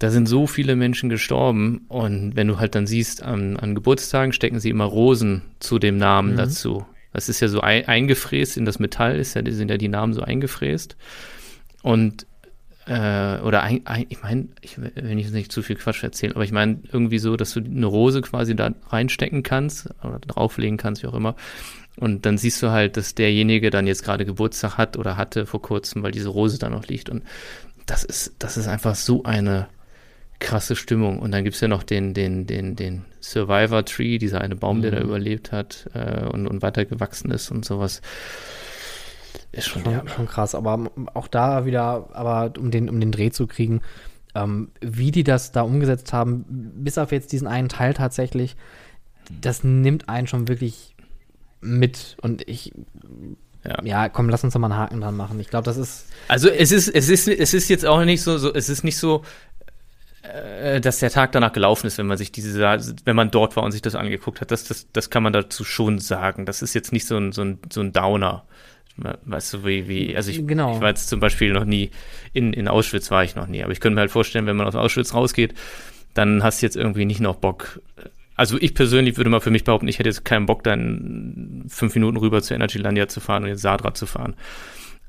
da 0.00 0.10
sind 0.10 0.26
so 0.26 0.46
viele 0.48 0.74
Menschen 0.76 1.08
gestorben 1.10 1.82
und 1.88 2.34
wenn 2.34 2.48
du 2.48 2.58
halt 2.58 2.74
dann 2.74 2.86
siehst, 2.86 3.22
an, 3.22 3.56
an 3.58 3.74
Geburtstagen 3.74 4.32
stecken 4.32 4.58
sie 4.58 4.70
immer 4.70 4.86
Rosen 4.86 5.42
zu 5.60 5.78
dem 5.78 5.98
Namen 5.98 6.32
Mhm. 6.32 6.36
dazu. 6.36 6.86
Das 7.12 7.28
ist 7.28 7.40
ja 7.40 7.48
so 7.48 7.60
ein, 7.60 7.86
eingefräst 7.86 8.56
in 8.56 8.64
das 8.64 8.78
Metall, 8.78 9.16
ist 9.16 9.34
ja, 9.34 9.42
sind 9.46 9.70
ja 9.70 9.76
die 9.76 9.88
Namen 9.88 10.12
so 10.14 10.22
eingefräst. 10.22 10.96
Und 11.82 12.26
äh, 12.86 13.38
oder 13.40 13.62
ein, 13.62 13.82
ein, 13.84 14.06
ich 14.08 14.22
meine, 14.22 14.48
ich 14.62 14.78
will 14.78 15.14
nicht, 15.14 15.32
nicht 15.32 15.52
zu 15.52 15.62
viel 15.62 15.76
Quatsch 15.76 16.02
erzählen, 16.02 16.32
aber 16.34 16.44
ich 16.44 16.52
meine 16.52 16.78
irgendwie 16.90 17.18
so, 17.18 17.36
dass 17.36 17.52
du 17.52 17.60
eine 17.60 17.86
Rose 17.86 18.22
quasi 18.22 18.56
da 18.56 18.70
reinstecken 18.88 19.42
kannst 19.42 19.90
oder 20.02 20.18
drauflegen 20.18 20.78
kannst, 20.78 21.02
wie 21.02 21.08
auch 21.08 21.14
immer. 21.14 21.36
Und 21.96 22.24
dann 22.24 22.38
siehst 22.38 22.62
du 22.62 22.70
halt, 22.70 22.96
dass 22.96 23.14
derjenige 23.14 23.68
dann 23.68 23.86
jetzt 23.86 24.02
gerade 24.02 24.24
Geburtstag 24.24 24.78
hat 24.78 24.96
oder 24.96 25.18
hatte 25.18 25.44
vor 25.44 25.60
kurzem, 25.60 26.02
weil 26.02 26.12
diese 26.12 26.30
Rose 26.30 26.58
da 26.58 26.70
noch 26.70 26.86
liegt. 26.86 27.10
Und 27.10 27.22
das 27.84 28.02
ist, 28.02 28.34
das 28.38 28.56
ist 28.56 28.66
einfach 28.66 28.94
so 28.94 29.24
eine 29.24 29.68
krasse 30.40 30.74
Stimmung. 30.74 31.20
Und 31.20 31.30
dann 31.32 31.44
gibt's 31.44 31.60
ja 31.60 31.68
noch 31.68 31.82
den, 31.84 32.14
den, 32.14 32.46
den, 32.46 32.74
den 32.76 33.04
Survivor 33.20 33.84
Tree, 33.84 34.18
dieser 34.18 34.40
eine 34.40 34.56
Baum, 34.56 34.82
der 34.82 34.90
da 34.90 34.98
Mhm. 35.00 35.04
überlebt 35.06 35.52
hat 35.52 35.88
äh, 35.94 36.26
und, 36.26 36.46
und 36.48 36.62
weiter 36.62 36.84
gewachsen 36.84 37.30
ist 37.30 37.50
und 37.50 37.64
sowas. 37.64 38.00
Ist 39.52 39.68
schon, 39.68 39.82
Schon, 39.84 39.92
ja. 39.92 40.02
schon 40.08 40.26
krass, 40.26 40.54
aber 40.54 40.90
auch 41.14 41.28
da 41.28 41.64
wieder, 41.66 42.08
aber 42.12 42.52
um 42.58 42.70
den, 42.70 42.88
um 42.88 43.00
den 43.00 43.12
Dreh 43.12 43.30
zu 43.30 43.46
kriegen, 43.46 43.80
ähm, 44.34 44.70
wie 44.80 45.10
die 45.10 45.24
das 45.24 45.50
da 45.52 45.62
umgesetzt 45.62 46.12
haben, 46.12 46.44
bis 46.48 46.98
auf 46.98 47.10
jetzt 47.12 47.32
diesen 47.32 47.48
einen 47.48 47.68
Teil 47.68 47.94
tatsächlich, 47.94 48.56
das 49.40 49.64
nimmt 49.64 50.08
einen 50.08 50.26
schon 50.28 50.46
wirklich 50.48 50.94
mit. 51.60 52.16
Und 52.22 52.48
ich, 52.48 52.72
Ja. 53.64 53.82
ja, 53.84 54.08
komm, 54.08 54.28
lass 54.28 54.44
uns 54.44 54.54
doch 54.54 54.60
mal 54.60 54.68
einen 54.70 54.78
Haken 54.80 55.00
dran 55.00 55.16
machen. 55.16 55.38
Ich 55.40 55.48
glaube, 55.48 55.64
das 55.64 55.76
ist, 55.76 56.06
Also 56.28 56.48
es 56.48 56.70
ist, 56.72 56.88
es 56.88 57.08
ist, 57.08 57.26
es 57.28 57.52
ist 57.52 57.68
jetzt 57.68 57.84
auch 57.84 58.04
nicht 58.04 58.22
so, 58.22 58.38
so 58.38 58.54
es 58.54 58.68
ist 58.68 58.84
nicht 58.84 58.96
so, 58.98 59.22
dass 60.80 60.98
der 60.98 61.10
Tag 61.10 61.32
danach 61.32 61.52
gelaufen 61.52 61.86
ist, 61.86 61.96
wenn 61.98 62.06
man 62.06 62.18
sich 62.18 62.30
diese, 62.30 62.60
wenn 63.04 63.16
man 63.16 63.30
dort 63.30 63.56
war 63.56 63.62
und 63.62 63.72
sich 63.72 63.82
das 63.82 63.94
angeguckt 63.94 64.40
hat. 64.40 64.50
Das, 64.50 64.64
das, 64.64 64.86
das 64.92 65.08
kann 65.10 65.22
man 65.22 65.32
dazu 65.32 65.64
schon 65.64 65.98
sagen. 65.98 66.44
Das 66.46 66.62
ist 66.62 66.74
jetzt 66.74 66.92
nicht 66.92 67.06
so 67.06 67.16
ein, 67.16 67.32
so 67.32 67.42
ein, 67.42 67.58
so 67.72 67.80
ein 67.80 67.92
Downer. 67.92 68.44
Weißt 68.96 69.54
du, 69.54 69.64
wie, 69.64 69.88
wie, 69.88 70.16
also 70.16 70.30
ich, 70.30 70.46
Genau. 70.46 70.74
ich 70.74 70.80
war 70.82 70.88
jetzt 70.88 71.08
zum 71.08 71.20
Beispiel 71.20 71.52
noch 71.52 71.64
nie, 71.64 71.90
in, 72.34 72.52
in 72.52 72.68
Auschwitz 72.68 73.10
war 73.10 73.24
ich 73.24 73.34
noch 73.34 73.46
nie, 73.46 73.62
aber 73.62 73.72
ich 73.72 73.80
könnte 73.80 73.94
mir 73.94 74.02
halt 74.02 74.10
vorstellen, 74.10 74.44
wenn 74.44 74.56
man 74.56 74.66
aus 74.66 74.74
Auschwitz 74.74 75.14
rausgeht, 75.14 75.54
dann 76.12 76.42
hast 76.42 76.60
du 76.60 76.66
jetzt 76.66 76.76
irgendwie 76.76 77.06
nicht 77.06 77.20
noch 77.20 77.36
Bock, 77.36 77.80
also 78.36 78.58
ich 78.60 78.74
persönlich 78.74 79.16
würde 79.16 79.30
mal 79.30 79.40
für 79.40 79.50
mich 79.50 79.64
behaupten, 79.64 79.88
ich 79.88 79.98
hätte 79.98 80.08
jetzt 80.08 80.24
keinen 80.24 80.46
Bock, 80.46 80.64
dann 80.64 81.64
fünf 81.68 81.94
Minuten 81.94 82.16
rüber 82.18 82.42
zu 82.42 82.52
Energylandia 82.52 83.08
zu 83.08 83.20
fahren 83.20 83.44
und 83.44 83.48
jetzt 83.50 83.62
Sadra 83.62 83.94
zu 83.94 84.06
fahren. 84.06 84.34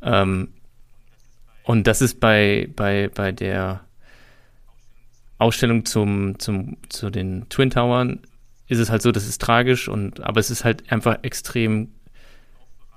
Ähm, 0.02 0.50
und 1.64 1.88
das 1.88 2.02
ist 2.02 2.20
bei, 2.20 2.70
bei, 2.76 3.10
bei 3.14 3.32
der 3.32 3.82
Ausstellung 5.42 5.86
zum, 5.86 6.40
zum, 6.40 6.78
zu 6.90 7.10
den 7.10 7.48
Twin 7.50 7.72
Towern 7.72 8.20
ist 8.68 8.80
es 8.80 8.90
halt 8.90 9.02
so, 9.02 9.12
das 9.12 9.28
ist 9.28 9.42
tragisch 9.42 9.90
und, 9.90 10.22
aber 10.22 10.40
es 10.40 10.50
ist 10.50 10.64
halt 10.64 10.92
einfach 10.92 11.20
extrem 11.24 11.90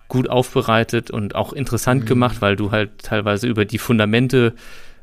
gut 0.09 0.29
aufbereitet 0.29 1.11
und 1.11 1.35
auch 1.35 1.53
interessant 1.53 2.05
mhm. 2.05 2.09
gemacht, 2.09 2.37
weil 2.41 2.55
du 2.57 2.71
halt 2.71 2.99
teilweise 3.03 3.49
über 3.49 3.65
die 3.65 3.79
Fundamente 3.79 4.55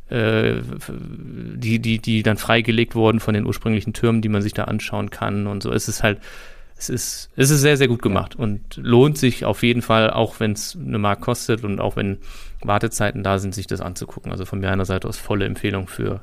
äh, 0.09 0.61
die, 0.89 1.79
die, 1.79 1.99
die 1.99 2.23
dann 2.23 2.37
freigelegt 2.37 2.95
wurden 2.95 3.19
von 3.19 3.33
den 3.33 3.45
ursprünglichen 3.45 3.93
Türmen, 3.93 4.21
die 4.21 4.29
man 4.29 4.41
sich 4.41 4.53
da 4.53 4.65
anschauen 4.65 5.09
kann 5.09 5.47
und 5.47 5.63
so. 5.63 5.71
Es 5.71 5.87
ist 5.87 6.03
halt, 6.03 6.19
es 6.77 6.89
ist, 6.89 7.29
es 7.35 7.49
ist 7.49 7.61
sehr, 7.61 7.77
sehr 7.77 7.87
gut 7.87 8.01
gemacht 8.01 8.35
und 8.35 8.77
lohnt 8.77 9.17
sich 9.17 9.45
auf 9.45 9.63
jeden 9.63 9.81
Fall, 9.81 10.09
auch 10.11 10.39
wenn 10.39 10.51
es 10.51 10.77
eine 10.77 10.99
Mark 10.99 11.21
kostet 11.21 11.63
und 11.63 11.79
auch 11.79 11.95
wenn 11.95 12.17
Wartezeiten 12.61 13.23
da 13.23 13.39
sind, 13.39 13.55
sich 13.55 13.67
das 13.67 13.81
anzugucken. 13.81 14.31
Also 14.31 14.45
von 14.45 14.61
meiner 14.61 14.85
Seite 14.85 15.07
aus 15.07 15.17
volle 15.17 15.45
Empfehlung 15.45 15.87
für, 15.87 16.21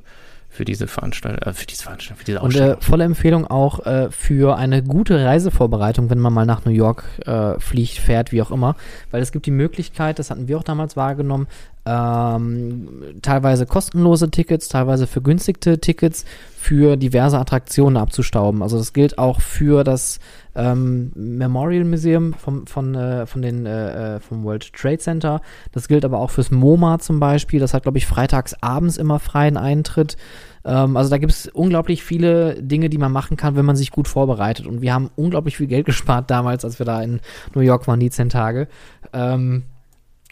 für 0.48 0.64
diese 0.64 0.86
Veranstaltung, 0.88 1.40
äh, 1.42 1.52
für 1.52 1.66
diese 1.66 1.82
Veranstaltung, 1.84 2.18
für 2.18 2.24
diese 2.24 2.40
Ausstellung. 2.40 2.70
Und 2.70 2.78
äh, 2.78 2.84
volle 2.84 3.04
Empfehlung 3.04 3.46
auch 3.46 3.84
äh, 3.86 4.10
für 4.10 4.56
eine 4.56 4.82
gute 4.82 5.24
Reisevorbereitung, 5.24 6.10
wenn 6.10 6.18
man 6.18 6.32
mal 6.32 6.46
nach 6.46 6.64
New 6.64 6.72
York 6.72 7.04
äh, 7.26 7.58
fliegt, 7.60 7.98
fährt, 7.98 8.32
wie 8.32 8.42
auch 8.42 8.50
immer. 8.50 8.74
Weil 9.10 9.22
es 9.22 9.32
gibt 9.32 9.46
die 9.46 9.50
Möglichkeit, 9.50 10.18
das 10.18 10.30
hatten 10.30 10.48
wir 10.48 10.58
auch 10.58 10.64
damals 10.64 10.96
wahrgenommen, 10.96 11.46
ähm, 11.88 13.16
teilweise 13.22 13.64
kostenlose 13.64 14.30
Tickets, 14.30 14.68
teilweise 14.68 15.06
vergünstigte 15.06 15.80
Tickets 15.80 16.26
für 16.58 16.96
diverse 16.96 17.38
Attraktionen 17.38 17.96
abzustauben. 17.96 18.62
Also 18.62 18.76
das 18.76 18.92
gilt 18.92 19.16
auch 19.16 19.40
für 19.40 19.84
das 19.84 20.18
ähm, 20.54 21.12
Memorial 21.14 21.84
Museum 21.84 22.34
vom, 22.34 22.66
von, 22.66 22.94
äh, 22.94 23.26
von 23.26 23.40
den, 23.40 23.64
äh, 23.64 24.16
äh 24.16 24.20
vom 24.20 24.44
World 24.44 24.70
Trade 24.74 24.98
Center. 24.98 25.40
Das 25.72 25.88
gilt 25.88 26.04
aber 26.04 26.18
auch 26.18 26.30
fürs 26.30 26.50
MoMA 26.50 26.98
zum 26.98 27.20
Beispiel. 27.20 27.58
Das 27.58 27.72
hat, 27.72 27.84
glaube 27.84 27.96
ich, 27.96 28.06
freitags 28.06 28.54
abends 28.60 28.98
immer 28.98 29.18
freien 29.18 29.56
Eintritt. 29.56 30.18
Ähm, 30.66 30.96
also 30.96 31.08
da 31.08 31.16
gibt 31.16 31.32
es 31.32 31.46
unglaublich 31.46 32.02
viele 32.02 32.62
Dinge, 32.62 32.90
die 32.90 32.98
man 32.98 33.12
machen 33.12 33.38
kann, 33.38 33.56
wenn 33.56 33.64
man 33.64 33.76
sich 33.76 33.92
gut 33.92 34.08
vorbereitet. 34.08 34.66
Und 34.66 34.82
wir 34.82 34.92
haben 34.92 35.10
unglaublich 35.16 35.56
viel 35.56 35.68
Geld 35.68 35.86
gespart 35.86 36.30
damals, 36.30 36.66
als 36.66 36.78
wir 36.78 36.86
da 36.86 37.00
in 37.00 37.20
New 37.54 37.62
York 37.62 37.88
waren, 37.88 38.00
die 38.00 38.10
zehn 38.10 38.28
Tage. 38.28 38.68
Ähm, 39.14 39.62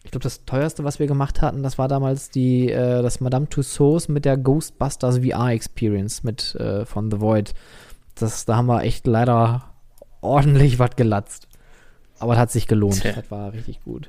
ich 0.07 0.13
glaube, 0.13 0.23
das 0.23 0.45
teuerste, 0.45 0.85
was 0.85 1.01
wir 1.01 1.09
gemacht 1.09 1.43
hatten, 1.43 1.65
das 1.65 1.79
war 1.79 1.89
damals 1.89 2.31
die, 2.31 2.71
äh, 2.71 3.03
das 3.03 3.21
Madame 3.21 3.49
Tussauds 3.49 4.07
mit 4.07 4.25
der 4.25 4.37
Ghostbusters 4.37 5.19
VR 5.19 5.51
Experience 5.51 6.23
mit 6.23 6.55
äh, 6.55 6.87
von 6.87 7.11
The 7.11 7.21
Void. 7.21 7.55
Das, 8.15 8.45
da 8.45 8.57
haben 8.57 8.67
wir 8.67 8.85
echt 8.85 9.09
leider 9.09 9.75
ordentlich 10.21 10.79
was 10.79 10.95
gelatzt. 10.95 11.49
Aber 12.21 12.35
es 12.35 12.39
hat 12.39 12.53
sich 12.53 12.69
gelohnt. 12.69 13.01
Tja. 13.01 13.15
Das 13.15 13.31
war 13.33 13.53
richtig 13.53 13.83
gut. 13.83 14.09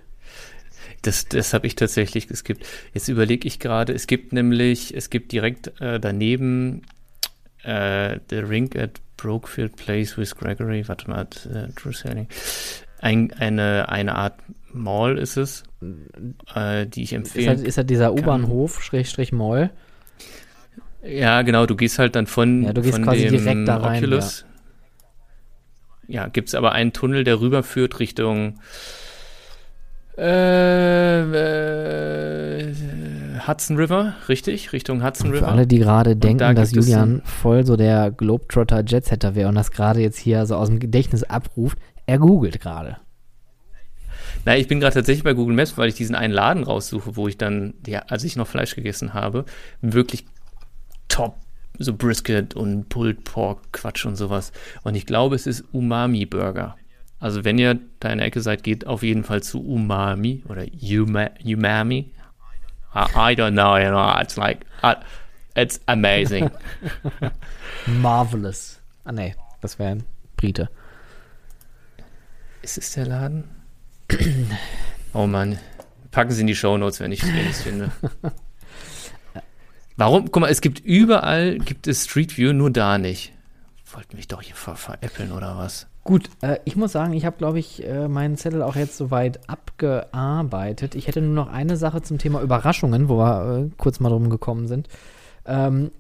Das, 1.02 1.26
das 1.26 1.56
habe 1.56 1.66
ich 1.66 1.74
tatsächlich, 1.74 2.30
es 2.30 2.44
gibt, 2.44 2.64
jetzt 2.94 3.08
überlege 3.08 3.48
ich 3.48 3.58
gerade, 3.58 3.92
es 3.92 4.06
gibt 4.06 4.34
nämlich, 4.34 4.96
es 4.96 5.10
gibt 5.10 5.32
direkt 5.32 5.82
äh, 5.82 6.00
daneben 6.00 6.84
äh, 7.64 8.20
The 8.30 8.38
Ring 8.38 8.78
at 8.78 9.02
Brokefield 9.18 9.76
Place 9.76 10.16
with 10.16 10.36
Gregory, 10.36 10.88
warte 10.88 11.10
mal, 11.10 11.28
äh, 11.52 11.72
True 11.74 11.92
Sailing, 11.92 12.28
ein, 13.00 13.32
eine, 13.34 13.90
eine 13.90 14.16
Art 14.16 14.36
Mall 14.74 15.18
ist 15.18 15.38
es, 15.38 15.64
äh, 16.54 16.86
die 16.86 17.04
ich 17.04 17.14
empfehle. 17.14 17.44
Ist 17.44 17.50
halt, 17.50 17.68
ist 17.68 17.78
halt 17.78 17.90
dieser 17.90 18.14
U-Bahnhof, 18.14 18.84
Schrägstrich 18.84 19.32
Mall. 19.32 19.72
Ja, 21.04 21.42
genau, 21.42 21.66
du 21.66 21.76
gehst 21.76 22.00
halt 22.00 22.16
dann 22.16 22.28
von, 22.28 22.64
ja, 22.64 22.74
du 22.74 22.82
gehst 22.82 22.96
von 22.96 23.04
quasi 23.04 23.28
dem 23.28 23.44
direkt 23.44 23.68
da 23.68 23.78
rein, 23.78 24.04
Oculus. 24.04 24.46
Ja, 26.08 26.24
ja 26.24 26.28
gibt 26.28 26.50
es 26.50 26.56
aber 26.56 26.74
einen 26.74 26.94
Tunnel, 26.94 27.24
der 27.24 27.40
rüberführt 27.40 28.00
Richtung 28.00 28.60
äh, 30.18 31.22
äh, 31.22 32.74
Hudson 33.48 33.78
River, 33.78 34.16
richtig? 34.28 34.74
Richtung 34.74 35.04
Hudson 35.04 35.30
River. 35.30 35.46
Für 35.46 35.52
alle, 35.52 35.68
die 35.68 35.78
gerade 35.78 36.16
denken, 36.16 36.40
da 36.40 36.54
dass 36.56 36.72
Julian 36.72 37.22
voll 37.24 37.66
so 37.66 37.76
der 37.78 38.10
Globetrotter 38.10 38.84
Jetsetter 38.86 39.36
wäre 39.36 39.48
und 39.50 39.56
das 39.56 39.72
gerade 39.72 40.00
jetzt 40.02 40.18
hier 40.18 40.48
so 40.48 40.56
aus 40.56 40.70
dem 40.70 40.80
Gedächtnis 40.80 41.24
abruft, 41.24 41.78
er 42.08 42.18
googelt 42.18 42.60
gerade. 42.60 42.98
Na, 44.46 44.56
ich 44.56 44.68
bin 44.68 44.80
gerade 44.80 44.96
tatsächlich 44.96 45.24
bei 45.24 45.34
Google 45.34 45.56
Maps, 45.56 45.78
weil 45.78 45.90
ich 45.90 45.96
diesen 45.96 46.16
einen 46.16 46.34
Laden 46.34 46.64
raussuche, 46.64 47.16
wo 47.16 47.28
ich 47.28 47.38
dann, 47.38 47.74
ja, 47.86 48.00
als 48.08 48.24
ich 48.24 48.36
noch 48.36 48.48
Fleisch 48.48 48.76
gegessen 48.76 49.14
habe, 49.14 49.46
wirklich 49.82 50.26
top, 51.10 51.36
so 51.78 51.94
Brisket 51.94 52.56
und 52.56 52.88
Pulled 52.90 53.24
Pork 53.26 53.74
Quatsch 53.74 54.06
und 54.06 54.16
sowas. 54.16 54.52
Und 54.84 54.96
ich 54.96 55.06
glaube, 55.06 55.36
es 55.36 55.48
ist 55.48 55.66
Umami 55.74 56.26
Burger. 56.26 56.78
Also 57.20 57.44
wenn 57.44 57.58
ihr 57.58 57.80
da 58.00 58.10
in 58.10 58.20
der 58.20 58.28
Ecke 58.28 58.42
seid, 58.42 58.64
geht 58.64 58.88
auf 58.88 59.04
jeden 59.04 59.24
Fall 59.24 59.44
zu 59.44 59.62
Umami 59.62 60.44
oder 60.48 60.66
Uma, 60.82 61.30
Umami. 61.44 62.12
I, 62.96 63.34
I 63.34 63.36
don't 63.36 63.52
know, 63.52 63.78
you 63.78 63.90
know, 63.90 64.18
it's 64.22 64.38
like, 64.38 64.66
uh, 64.84 64.96
it's 65.56 65.82
amazing. 65.88 66.50
Marvelous. 67.86 68.80
Ah 69.04 69.12
nee, 69.12 69.36
das 69.62 69.78
wäre 69.78 69.92
ein 69.92 70.04
Brite. 70.38 70.70
Ist 72.68 72.78
es 72.78 72.92
der 72.92 73.06
Laden? 73.08 73.46
oh 75.14 75.26
Mann. 75.26 75.58
Packen 76.12 76.32
Sie 76.32 76.42
in 76.42 76.48
die 76.48 76.56
Shownotes, 76.56 77.00
wenn 77.00 77.14
ich 77.14 77.24
es 77.24 77.62
finde. 77.62 77.94
Warum? 79.96 80.30
Guck 80.30 80.42
mal, 80.42 80.50
es 80.50 80.60
gibt 80.60 80.80
überall, 80.82 81.60
gibt 81.60 81.88
es 81.88 82.04
Street 82.04 82.38
View, 82.38 82.52
nur 82.52 82.70
da 82.70 82.98
nicht. 82.98 83.32
Wollten 83.94 84.18
mich 84.18 84.28
doch 84.28 84.42
hier 84.42 84.54
ver 84.54 84.76
veräppeln 84.76 85.32
oder 85.32 85.58
was? 85.58 85.88
Gut, 86.04 86.30
äh, 86.42 86.58
ich 86.66 86.76
muss 86.76 86.92
sagen, 86.92 87.14
ich 87.14 87.26
habe, 87.26 87.38
glaube 87.38 87.58
ich, 87.58 87.88
äh, 87.88 88.10
meinen 88.10 88.36
Zettel 88.36 88.62
auch 88.62 88.76
jetzt 88.76 88.98
soweit 88.98 89.50
abgearbeitet. 89.50 90.96
Ich 90.96 91.08
hätte 91.08 91.22
nur 91.22 91.36
noch 91.36 91.48
eine 91.48 91.78
Sache 91.78 92.02
zum 92.02 92.18
Thema 92.18 92.42
Überraschungen, 92.42 93.08
wo 93.08 93.18
wir 93.18 93.60
äh, 93.60 93.70
kurz 93.78 94.02
mal 94.02 94.10
drum 94.10 94.30
gekommen 94.30 94.68
sind. 94.68 94.90
Ähm, 95.46 95.92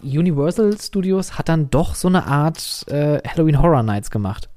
Universal 0.00 0.80
Studios 0.80 1.38
hat 1.38 1.48
dann 1.48 1.70
doch 1.70 1.96
so 1.96 2.06
eine 2.06 2.24
Art 2.26 2.84
äh, 2.86 3.18
Halloween 3.26 3.60
Horror 3.60 3.82
Nights 3.82 4.12
gemacht. 4.12 4.48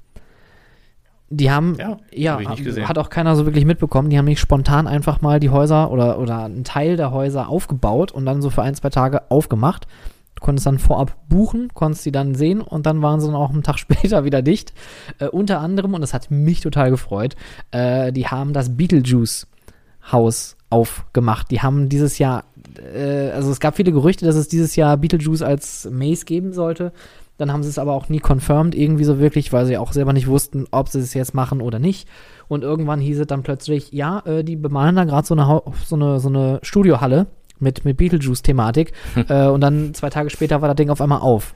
Die 1.32 1.50
haben, 1.50 1.76
ja, 1.78 1.96
ja 2.12 2.40
hab 2.44 2.58
hat 2.58 2.98
auch 2.98 3.08
keiner 3.08 3.36
so 3.36 3.46
wirklich 3.46 3.64
mitbekommen. 3.64 4.10
Die 4.10 4.18
haben 4.18 4.24
nicht 4.24 4.40
spontan 4.40 4.88
einfach 4.88 5.20
mal 5.20 5.38
die 5.38 5.50
Häuser 5.50 5.92
oder, 5.92 6.18
oder 6.18 6.44
einen 6.44 6.64
Teil 6.64 6.96
der 6.96 7.12
Häuser 7.12 7.48
aufgebaut 7.48 8.10
und 8.10 8.26
dann 8.26 8.42
so 8.42 8.50
für 8.50 8.62
ein, 8.62 8.74
zwei 8.74 8.90
Tage 8.90 9.30
aufgemacht. 9.30 9.86
Du 10.34 10.46
konntest 10.46 10.66
dann 10.66 10.78
vorab 10.78 11.16
buchen, 11.28 11.68
konntest 11.72 12.02
sie 12.02 12.12
dann 12.12 12.34
sehen 12.34 12.60
und 12.60 12.86
dann 12.86 13.02
waren 13.02 13.20
sie 13.20 13.26
dann 13.26 13.36
auch 13.36 13.50
einen 13.50 13.62
Tag 13.62 13.78
später 13.78 14.24
wieder 14.24 14.42
dicht. 14.42 14.72
Äh, 15.18 15.28
unter 15.28 15.60
anderem, 15.60 15.94
und 15.94 16.00
das 16.00 16.14
hat 16.14 16.32
mich 16.32 16.62
total 16.62 16.90
gefreut, 16.90 17.36
äh, 17.70 18.10
die 18.10 18.26
haben 18.26 18.52
das 18.52 18.76
Beetlejuice-Haus 18.76 20.56
aufgemacht. 20.68 21.50
Die 21.50 21.60
haben 21.60 21.88
dieses 21.88 22.18
Jahr, 22.18 22.44
äh, 22.92 23.30
also 23.30 23.52
es 23.52 23.60
gab 23.60 23.76
viele 23.76 23.92
Gerüchte, 23.92 24.24
dass 24.24 24.36
es 24.36 24.48
dieses 24.48 24.74
Jahr 24.74 24.96
Beetlejuice 24.96 25.42
als 25.42 25.88
Maze 25.92 26.24
geben 26.24 26.52
sollte. 26.52 26.92
Dann 27.40 27.50
haben 27.50 27.62
sie 27.62 27.70
es 27.70 27.78
aber 27.78 27.94
auch 27.94 28.10
nie 28.10 28.20
confirmed 28.20 28.74
irgendwie 28.74 29.04
so 29.04 29.18
wirklich, 29.18 29.50
weil 29.50 29.64
sie 29.64 29.78
auch 29.78 29.94
selber 29.94 30.12
nicht 30.12 30.26
wussten, 30.26 30.66
ob 30.72 30.90
sie 30.90 30.98
es 30.98 31.14
jetzt 31.14 31.32
machen 31.32 31.62
oder 31.62 31.78
nicht. 31.78 32.06
Und 32.48 32.62
irgendwann 32.62 33.00
hieß 33.00 33.18
es 33.18 33.26
dann 33.26 33.42
plötzlich, 33.42 33.92
ja, 33.92 34.18
äh, 34.26 34.44
die 34.44 34.56
bemalen 34.56 34.94
da 34.94 35.04
gerade 35.04 35.26
so 35.26 35.34
eine, 35.34 35.62
so 35.86 35.96
eine, 35.96 36.20
so 36.20 36.28
eine 36.28 36.58
Studiohalle 36.62 37.28
mit, 37.58 37.86
mit 37.86 37.96
Beetlejuice-Thematik. 37.96 38.92
äh, 39.30 39.46
und 39.46 39.62
dann 39.62 39.94
zwei 39.94 40.10
Tage 40.10 40.28
später 40.28 40.60
war 40.60 40.68
das 40.68 40.76
Ding 40.76 40.90
auf 40.90 41.00
einmal 41.00 41.22
auf. 41.22 41.54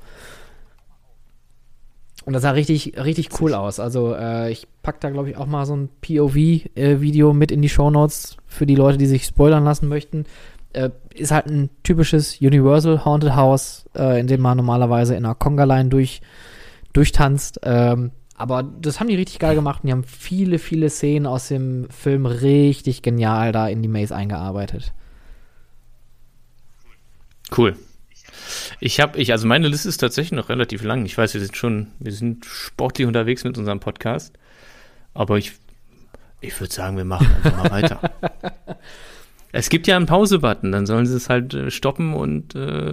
Und 2.24 2.32
das 2.32 2.40
sah 2.40 2.52
richtig, 2.52 2.94
richtig 2.96 3.28
cool 3.42 3.52
aus. 3.52 3.78
Also 3.78 4.14
äh, 4.14 4.50
ich 4.50 4.66
packe 4.82 5.00
da, 5.00 5.10
glaube 5.10 5.28
ich, 5.28 5.36
auch 5.36 5.44
mal 5.44 5.66
so 5.66 5.76
ein 5.76 5.90
POV-Video 6.00 7.30
äh, 7.30 7.34
mit 7.34 7.52
in 7.52 7.60
die 7.60 7.68
Show 7.68 7.90
Notes 7.90 8.38
für 8.46 8.64
die 8.64 8.76
Leute, 8.76 8.96
die 8.96 9.04
sich 9.04 9.26
spoilern 9.26 9.64
lassen 9.64 9.88
möchten 9.88 10.24
äh, 10.74 10.90
ist 11.14 11.30
halt 11.30 11.46
ein 11.46 11.70
typisches 11.82 12.40
Universal 12.40 13.04
Haunted 13.04 13.34
House, 13.34 13.86
äh, 13.96 14.20
in 14.20 14.26
dem 14.26 14.40
man 14.40 14.56
normalerweise 14.56 15.14
in 15.14 15.24
einer 15.24 15.34
Conga-Line 15.34 15.88
durch, 15.88 16.20
durchtanzt. 16.92 17.60
Ähm, 17.62 18.10
aber 18.36 18.62
das 18.62 18.98
haben 18.98 19.08
die 19.08 19.14
richtig 19.14 19.38
geil 19.38 19.54
gemacht 19.54 19.82
und 19.82 19.88
die 19.88 19.92
haben 19.92 20.04
viele, 20.04 20.58
viele 20.58 20.90
Szenen 20.90 21.26
aus 21.26 21.48
dem 21.48 21.88
Film 21.90 22.26
richtig 22.26 23.02
genial 23.02 23.52
da 23.52 23.68
in 23.68 23.82
die 23.82 23.88
Maze 23.88 24.14
eingearbeitet. 24.14 24.92
Cool. 27.56 27.76
Ich 28.80 29.00
habe, 29.00 29.18
ich, 29.18 29.32
also 29.32 29.46
meine 29.46 29.68
Liste 29.68 29.88
ist 29.88 29.98
tatsächlich 29.98 30.32
noch 30.32 30.48
relativ 30.48 30.82
lang. 30.82 31.06
Ich 31.06 31.16
weiß, 31.16 31.34
wir 31.34 31.40
sind 31.40 31.56
schon, 31.56 31.88
wir 32.00 32.12
sind 32.12 32.44
sportlich 32.44 33.06
unterwegs 33.06 33.44
mit 33.44 33.56
unserem 33.56 33.80
Podcast. 33.80 34.36
Aber 35.14 35.38
ich, 35.38 35.52
ich 36.40 36.58
würde 36.60 36.72
sagen, 36.72 36.96
wir 36.96 37.04
machen 37.04 37.28
einfach 37.36 37.56
mal 37.56 37.70
weiter. 37.70 38.00
Es 39.56 39.68
gibt 39.68 39.86
ja 39.86 39.94
einen 39.94 40.06
Pause-Button, 40.06 40.72
dann 40.72 40.84
sollen 40.84 41.06
sie 41.06 41.14
es 41.14 41.30
halt 41.30 41.54
äh, 41.54 41.70
stoppen 41.70 42.12
und, 42.12 42.56
äh, 42.56 42.92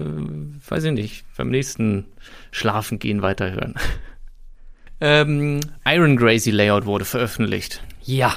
weiß 0.70 0.84
ich 0.84 0.92
nicht, 0.92 1.26
beim 1.36 1.50
nächsten 1.50 2.06
Schlafen 2.52 3.00
gehen 3.00 3.24
weiterhören. 3.24 3.74
ähm, 5.02 5.62
Iron 5.88 6.18
Gracie 6.18 6.52
Layout 6.52 6.86
wurde 6.86 7.04
veröffentlicht. 7.04 7.82
Ja. 8.04 8.36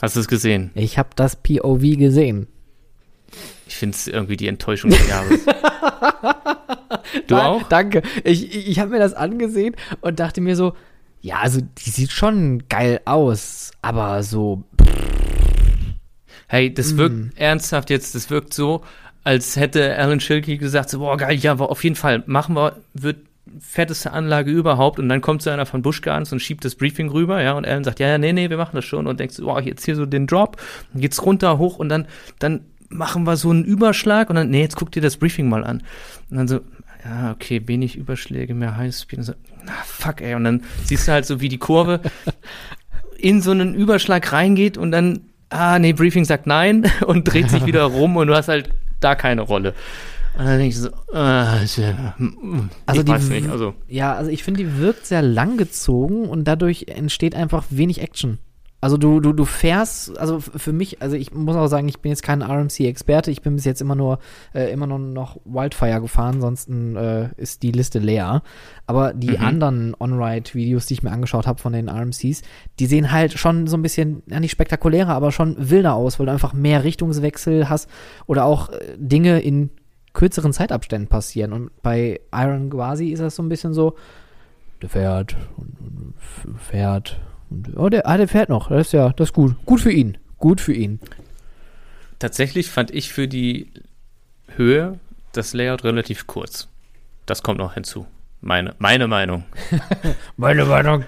Hast 0.00 0.16
du 0.16 0.20
es 0.20 0.28
gesehen? 0.28 0.70
Ich 0.74 0.96
habe 0.96 1.10
das 1.14 1.36
POV 1.36 1.82
gesehen. 1.98 2.46
Ich 3.66 3.76
finde 3.76 3.94
es 3.94 4.08
irgendwie 4.08 4.38
die 4.38 4.48
Enttäuschung 4.48 4.88
des 4.88 5.06
Jahres. 5.06 5.44
du 7.26 7.34
Nein, 7.34 7.46
auch? 7.46 7.62
Danke. 7.64 8.00
Ich, 8.24 8.48
ich, 8.48 8.68
ich 8.70 8.78
habe 8.78 8.92
mir 8.92 8.98
das 8.98 9.12
angesehen 9.12 9.76
und 10.00 10.20
dachte 10.20 10.40
mir 10.40 10.56
so, 10.56 10.72
ja, 11.20 11.36
also 11.40 11.60
die 11.60 11.90
sieht 11.90 12.12
schon 12.12 12.66
geil 12.68 13.02
aus, 13.04 13.72
aber 13.82 14.22
so, 14.22 14.64
Hey, 16.52 16.72
das 16.72 16.98
wirkt 16.98 17.38
ernsthaft 17.38 17.88
jetzt, 17.88 18.14
das 18.14 18.28
wirkt 18.28 18.52
so, 18.52 18.82
als 19.24 19.56
hätte 19.56 19.96
Alan 19.96 20.20
Schilke 20.20 20.58
gesagt, 20.58 20.90
so, 20.90 20.98
boah, 20.98 21.16
geil, 21.16 21.34
ja, 21.36 21.54
auf 21.54 21.82
jeden 21.82 21.96
Fall, 21.96 22.24
machen 22.26 22.54
wir, 22.54 22.76
wird 22.92 23.20
fetteste 23.58 24.12
Anlage 24.12 24.50
überhaupt. 24.50 24.98
Und 24.98 25.08
dann 25.08 25.22
kommt 25.22 25.40
so 25.40 25.48
einer 25.48 25.64
von 25.64 25.80
Buschgans 25.80 26.30
und 26.30 26.40
schiebt 26.40 26.62
das 26.66 26.74
Briefing 26.74 27.08
rüber, 27.08 27.40
ja, 27.40 27.54
und 27.54 27.66
Alan 27.66 27.84
sagt, 27.84 28.00
ja, 28.00 28.08
ja, 28.08 28.18
nee, 28.18 28.34
nee, 28.34 28.50
wir 28.50 28.58
machen 28.58 28.76
das 28.76 28.84
schon. 28.84 29.06
Und 29.06 29.18
denkst, 29.18 29.38
boah, 29.38 29.62
jetzt 29.62 29.86
hier 29.86 29.96
so 29.96 30.04
den 30.04 30.26
Drop, 30.26 30.58
dann 30.92 31.00
geht's 31.00 31.24
runter, 31.24 31.56
hoch 31.56 31.78
und 31.78 31.88
dann, 31.88 32.06
dann 32.38 32.66
machen 32.90 33.24
wir 33.24 33.38
so 33.38 33.48
einen 33.48 33.64
Überschlag 33.64 34.28
und 34.28 34.36
dann, 34.36 34.50
nee, 34.50 34.60
jetzt 34.60 34.76
guck 34.76 34.92
dir 34.92 35.00
das 35.00 35.16
Briefing 35.16 35.48
mal 35.48 35.64
an. 35.64 35.82
Und 36.28 36.36
dann 36.36 36.48
so, 36.48 36.60
ja, 37.02 37.32
okay, 37.32 37.62
wenig 37.64 37.96
Überschläge, 37.96 38.54
mehr 38.54 38.76
Highspeed. 38.76 39.20
Und 39.20 39.24
so, 39.24 39.32
na, 39.64 39.72
fuck, 39.86 40.20
ey, 40.20 40.34
und 40.34 40.44
dann 40.44 40.64
siehst 40.84 41.08
du 41.08 41.12
halt 41.12 41.24
so, 41.24 41.40
wie 41.40 41.48
die 41.48 41.56
Kurve 41.56 42.02
in 43.16 43.40
so 43.40 43.52
einen 43.52 43.74
Überschlag 43.74 44.32
reingeht 44.32 44.76
und 44.76 44.90
dann, 44.90 45.31
ah, 45.52 45.78
nee, 45.78 45.92
Briefing 45.92 46.24
sagt 46.24 46.46
nein 46.46 46.90
und 47.06 47.24
dreht 47.24 47.50
sich 47.50 47.66
wieder 47.66 47.84
rum 47.84 48.16
und 48.16 48.26
du 48.26 48.34
hast 48.34 48.48
halt 48.48 48.70
da 49.00 49.14
keine 49.14 49.42
Rolle. 49.42 49.74
Und 50.38 50.46
dann 50.46 50.58
denke 50.58 50.68
ich 50.68 50.78
so, 50.78 50.88
äh, 50.88 51.66
Also 52.86 53.00
ich 53.00 53.04
die 53.04 53.12
weiß 53.12 53.28
nicht, 53.28 53.50
also 53.50 53.74
ja, 53.86 54.14
also 54.14 54.30
ich 54.30 54.42
finde, 54.44 54.64
die 54.64 54.78
wirkt 54.78 55.06
sehr 55.06 55.20
langgezogen 55.20 56.26
und 56.28 56.44
dadurch 56.44 56.86
entsteht 56.88 57.34
einfach 57.34 57.64
wenig 57.68 58.00
Action. 58.00 58.38
Also 58.82 58.96
du, 58.96 59.20
du, 59.20 59.32
du 59.32 59.44
fährst, 59.44 60.18
also 60.18 60.40
für 60.40 60.72
mich, 60.72 61.00
also 61.00 61.14
ich 61.14 61.32
muss 61.32 61.54
auch 61.54 61.68
sagen, 61.68 61.86
ich 61.88 62.00
bin 62.00 62.10
jetzt 62.10 62.24
kein 62.24 62.42
RMC-Experte, 62.42 63.30
ich 63.30 63.40
bin 63.40 63.54
bis 63.54 63.64
jetzt 63.64 63.80
immer 63.80 63.94
nur, 63.94 64.18
äh, 64.54 64.72
immer 64.72 64.88
nur 64.88 64.98
noch 64.98 65.38
Wildfire 65.44 66.00
gefahren, 66.00 66.40
sonst 66.40 66.68
äh, 66.68 67.28
ist 67.36 67.62
die 67.62 67.70
Liste 67.70 68.00
leer. 68.00 68.42
Aber 68.88 69.14
die 69.14 69.38
Mhm. 69.38 69.44
anderen 69.44 69.96
On-Ride-Videos, 70.00 70.86
die 70.86 70.94
ich 70.94 71.04
mir 71.04 71.12
angeschaut 71.12 71.46
habe 71.46 71.60
von 71.60 71.72
den 71.72 71.88
RMCs, 71.88 72.42
die 72.80 72.86
sehen 72.86 73.12
halt 73.12 73.38
schon 73.38 73.68
so 73.68 73.76
ein 73.76 73.82
bisschen, 73.82 74.24
ja 74.26 74.40
nicht 74.40 74.50
spektakulärer, 74.50 75.14
aber 75.14 75.30
schon 75.30 75.54
wilder 75.70 75.94
aus, 75.94 76.18
weil 76.18 76.26
du 76.26 76.32
einfach 76.32 76.52
mehr 76.52 76.82
Richtungswechsel 76.82 77.68
hast 77.68 77.88
oder 78.26 78.44
auch 78.46 78.70
äh, 78.70 78.96
Dinge 78.98 79.40
in 79.42 79.70
kürzeren 80.12 80.52
Zeitabständen 80.52 81.08
passieren. 81.08 81.52
Und 81.52 81.70
bei 81.82 82.20
Iron 82.34 82.68
Gwazi 82.68 83.10
ist 83.10 83.20
das 83.20 83.36
so 83.36 83.44
ein 83.44 83.48
bisschen 83.48 83.74
so, 83.74 83.94
der 84.82 84.88
fährt 84.88 85.36
und, 85.56 86.14
fährt. 86.58 87.20
Und, 87.52 87.76
oh, 87.76 87.88
der, 87.88 88.06
ah, 88.08 88.16
der 88.16 88.28
fährt 88.28 88.48
noch. 88.48 88.68
Das 88.68 88.88
ist 88.88 88.92
ja, 88.92 89.10
das 89.10 89.28
ist 89.28 89.32
gut. 89.34 89.54
Gut 89.66 89.80
für 89.80 89.92
ihn. 89.92 90.18
Gut 90.38 90.60
für 90.60 90.72
ihn. 90.72 90.98
tatsächlich 92.18 92.70
fand 92.70 92.90
ich 92.90 93.12
für 93.12 93.28
die 93.28 93.70
Höhe 94.56 94.98
das 95.32 95.54
Layout 95.54 95.84
relativ 95.84 96.26
kurz. 96.26 96.68
Das 97.26 97.42
kommt 97.42 97.58
noch 97.58 97.74
hinzu. 97.74 98.06
Meine, 98.40 98.74
meine 98.78 99.06
Meinung. 99.06 99.44
Meine 100.36 100.64
Meinung. 100.64 101.04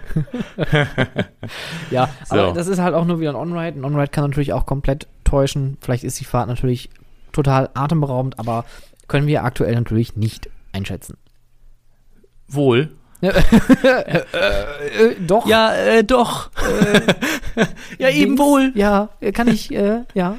ja, 1.90 2.08
So. 2.24 2.36
aber 2.36 2.52
das 2.52 2.68
ist 2.68 2.78
halt 2.78 2.94
auch 2.94 3.04
nur 3.04 3.18
wieder 3.18 3.30
ein 3.30 3.36
On-Ride. 3.36 3.76
Ein 3.80 3.84
On-Ride 3.84 4.08
kann 4.12 4.22
natürlich 4.30 4.52
auch 4.52 4.66
komplett 4.66 5.08
täuschen. 5.24 5.76
Vielleicht 5.80 6.04
ist 6.04 6.20
die 6.20 6.24
Fahrt 6.24 6.46
natürlich 6.48 6.90
total 7.32 7.70
atemberaubend, 7.74 8.38
aber 8.38 8.64
können 9.08 9.26
wir 9.26 9.42
aktuell 9.42 9.74
natürlich 9.74 10.14
nicht 10.14 10.48
einschätzen. 10.72 11.16
Wohl. 12.46 12.90
Äh, 13.24 15.14
doch. 15.26 15.46
Ja, 15.46 15.74
äh, 15.74 16.04
doch. 16.04 16.50
ja, 17.98 18.08
eben 18.10 18.38
wohl. 18.38 18.72
Ja, 18.74 19.08
kann 19.32 19.48
ich, 19.48 19.72
äh, 19.74 20.02
ja. 20.14 20.36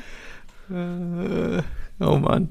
Äh, 0.70 1.62
oh 2.00 2.18
Mann. 2.18 2.50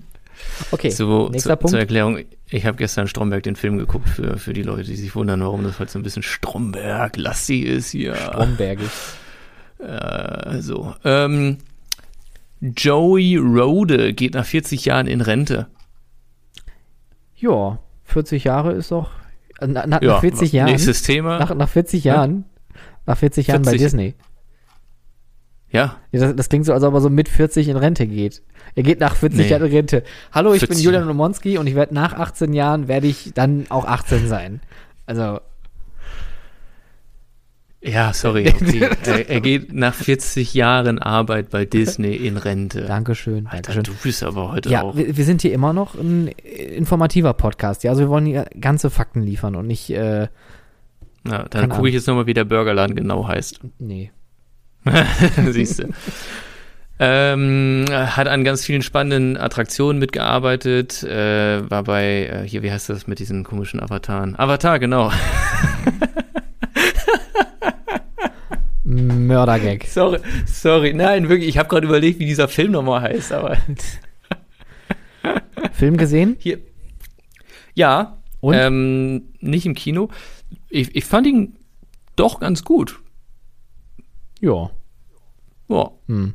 Okay, 0.70 0.90
So, 0.90 1.28
nächster 1.28 1.54
zu, 1.54 1.56
Punkt. 1.56 1.70
zur 1.70 1.80
Erklärung, 1.80 2.18
ich 2.50 2.66
habe 2.66 2.76
gestern 2.76 3.08
Stromberg 3.08 3.42
den 3.42 3.56
Film 3.56 3.78
geguckt 3.78 4.08
für, 4.08 4.36
für 4.38 4.52
die 4.52 4.62
Leute, 4.62 4.84
die 4.84 4.96
sich 4.96 5.14
wundern, 5.14 5.40
warum 5.40 5.64
das 5.64 5.78
halt 5.78 5.90
so 5.90 5.98
ein 5.98 6.02
bisschen 6.02 6.22
Stromberg-lastig 6.22 7.64
ist 7.64 7.90
hier. 7.90 8.14
Strombergig. 8.16 8.88
Äh, 9.78 10.60
so. 10.60 10.94
Ähm, 11.04 11.58
Joey 12.60 13.36
Rode 13.36 14.12
geht 14.14 14.34
nach 14.34 14.46
40 14.46 14.84
Jahren 14.84 15.06
in 15.06 15.20
Rente. 15.20 15.66
Ja, 17.36 17.78
40 18.04 18.44
Jahre 18.44 18.72
ist 18.72 18.90
doch. 18.90 19.10
Äh, 19.60 19.66
Na, 19.66 19.84
na, 19.86 20.02
Ja, 20.02 20.12
nach 20.14 20.20
40 20.20 20.52
Jahren. 20.52 20.70
Nächstes 20.70 21.02
Thema. 21.02 21.38
Nach, 21.38 21.54
nach 21.54 21.68
40 21.68 22.04
Ja. 22.04 22.14
Jahren. 22.16 22.44
Nach 23.06 23.18
40 23.18 23.46
Jahren 23.48 23.62
bei 23.62 23.70
40. 23.72 23.84
Disney. 23.86 24.14
ja, 25.70 25.96
Ja, 26.12 26.20
das, 26.20 26.36
das 26.36 26.48
klingt 26.48 26.64
so, 26.66 26.72
als 26.72 26.82
ob 26.84 26.94
er 26.94 27.00
so 27.00 27.10
mit 27.10 27.28
40 27.28 27.68
in 27.68 27.76
Rente 27.76 28.06
geht. 28.06 28.42
Er 28.74 28.82
geht 28.82 29.00
nach 29.00 29.14
40 29.16 29.40
Nee. 29.40 29.48
Jahren 29.48 29.66
in 29.66 29.72
Rente. 29.72 30.02
Hallo, 30.32 30.54
ich 30.54 30.60
bin 30.60 30.68
40 30.68 30.84
Julian 30.84 31.02
Jahre. 31.02 31.10
Romonski 31.12 31.58
und 31.58 31.66
ich 31.66 31.74
werde 31.74 31.94
nach 31.94 32.14
18 32.14 32.52
Jahren, 32.52 32.88
werde 32.88 33.06
ich 33.06 33.32
dann 33.34 33.66
auch 33.68 33.84
18 33.84 34.26
sein. 34.28 34.60
Also, 35.06 35.40
ja, 37.84 38.12
sorry. 38.12 38.48
Okay. 38.48 38.88
er, 39.04 39.28
er 39.30 39.40
geht 39.40 39.72
nach 39.72 39.94
40 39.94 40.54
Jahren 40.54 40.98
Arbeit 40.98 41.50
bei 41.50 41.64
Disney 41.64 42.14
in 42.16 42.36
Rente. 42.36 42.82
Dankeschön, 42.82 43.46
Alter, 43.46 43.72
Dankeschön. 43.72 43.82
du 43.84 43.92
bist 44.02 44.22
aber 44.22 44.50
heute 44.52 44.68
Ja, 44.70 44.82
auch. 44.82 44.96
wir, 44.96 45.16
wir 45.16 45.24
sind 45.24 45.42
hier 45.42 45.52
immer 45.52 45.72
noch 45.72 45.94
ein 45.94 46.28
informativer 46.28 47.34
Podcast. 47.34 47.84
Ja, 47.84 47.90
also 47.90 48.02
wir 48.02 48.08
wollen 48.08 48.26
hier 48.26 48.46
ganze 48.60 48.90
Fakten 48.90 49.22
liefern 49.22 49.54
und 49.54 49.66
nicht, 49.66 49.90
äh, 49.90 50.28
Ja, 51.26 51.44
dann 51.50 51.68
gucke 51.70 51.88
ich 51.88 51.94
jetzt 51.94 52.06
nochmal, 52.06 52.26
wie 52.26 52.34
der 52.34 52.44
Burgerladen 52.44 52.96
genau 52.96 53.26
heißt. 53.28 53.60
nee. 53.78 54.10
Siehst 55.50 55.78
du. 55.82 55.88
Ähm, 56.98 57.86
hat 57.90 58.28
an 58.28 58.44
ganz 58.44 58.64
vielen 58.64 58.82
spannenden 58.82 59.36
Attraktionen 59.36 59.98
mitgearbeitet, 59.98 61.02
äh, 61.02 61.68
war 61.68 61.82
bei, 61.82 62.26
äh, 62.26 62.46
hier, 62.48 62.62
wie 62.62 62.70
heißt 62.70 62.88
das 62.88 63.06
mit 63.08 63.18
diesen 63.18 63.42
komischen 63.42 63.80
Avataren? 63.80 64.38
Avatar, 64.38 64.78
genau. 64.78 65.10
Mördergag. 68.94 69.84
Sorry, 69.86 70.20
sorry, 70.46 70.94
nein, 70.94 71.28
wirklich, 71.28 71.48
ich 71.48 71.58
habe 71.58 71.68
gerade 71.68 71.86
überlegt, 71.86 72.18
wie 72.18 72.26
dieser 72.26 72.48
Film 72.48 72.72
nochmal 72.72 73.02
heißt, 73.02 73.32
aber 73.32 73.56
Film 75.72 75.96
gesehen? 75.96 76.36
hier. 76.38 76.58
Ja, 77.74 78.18
Und? 78.40 78.54
Ähm, 78.54 79.22
nicht 79.40 79.66
im 79.66 79.74
Kino. 79.74 80.08
Ich, 80.68 80.94
ich 80.94 81.04
fand 81.04 81.26
ihn 81.26 81.56
doch 82.16 82.40
ganz 82.40 82.64
gut. 82.64 83.00
ja. 84.40 84.70
Ja. 85.68 85.90
Hm. 86.08 86.34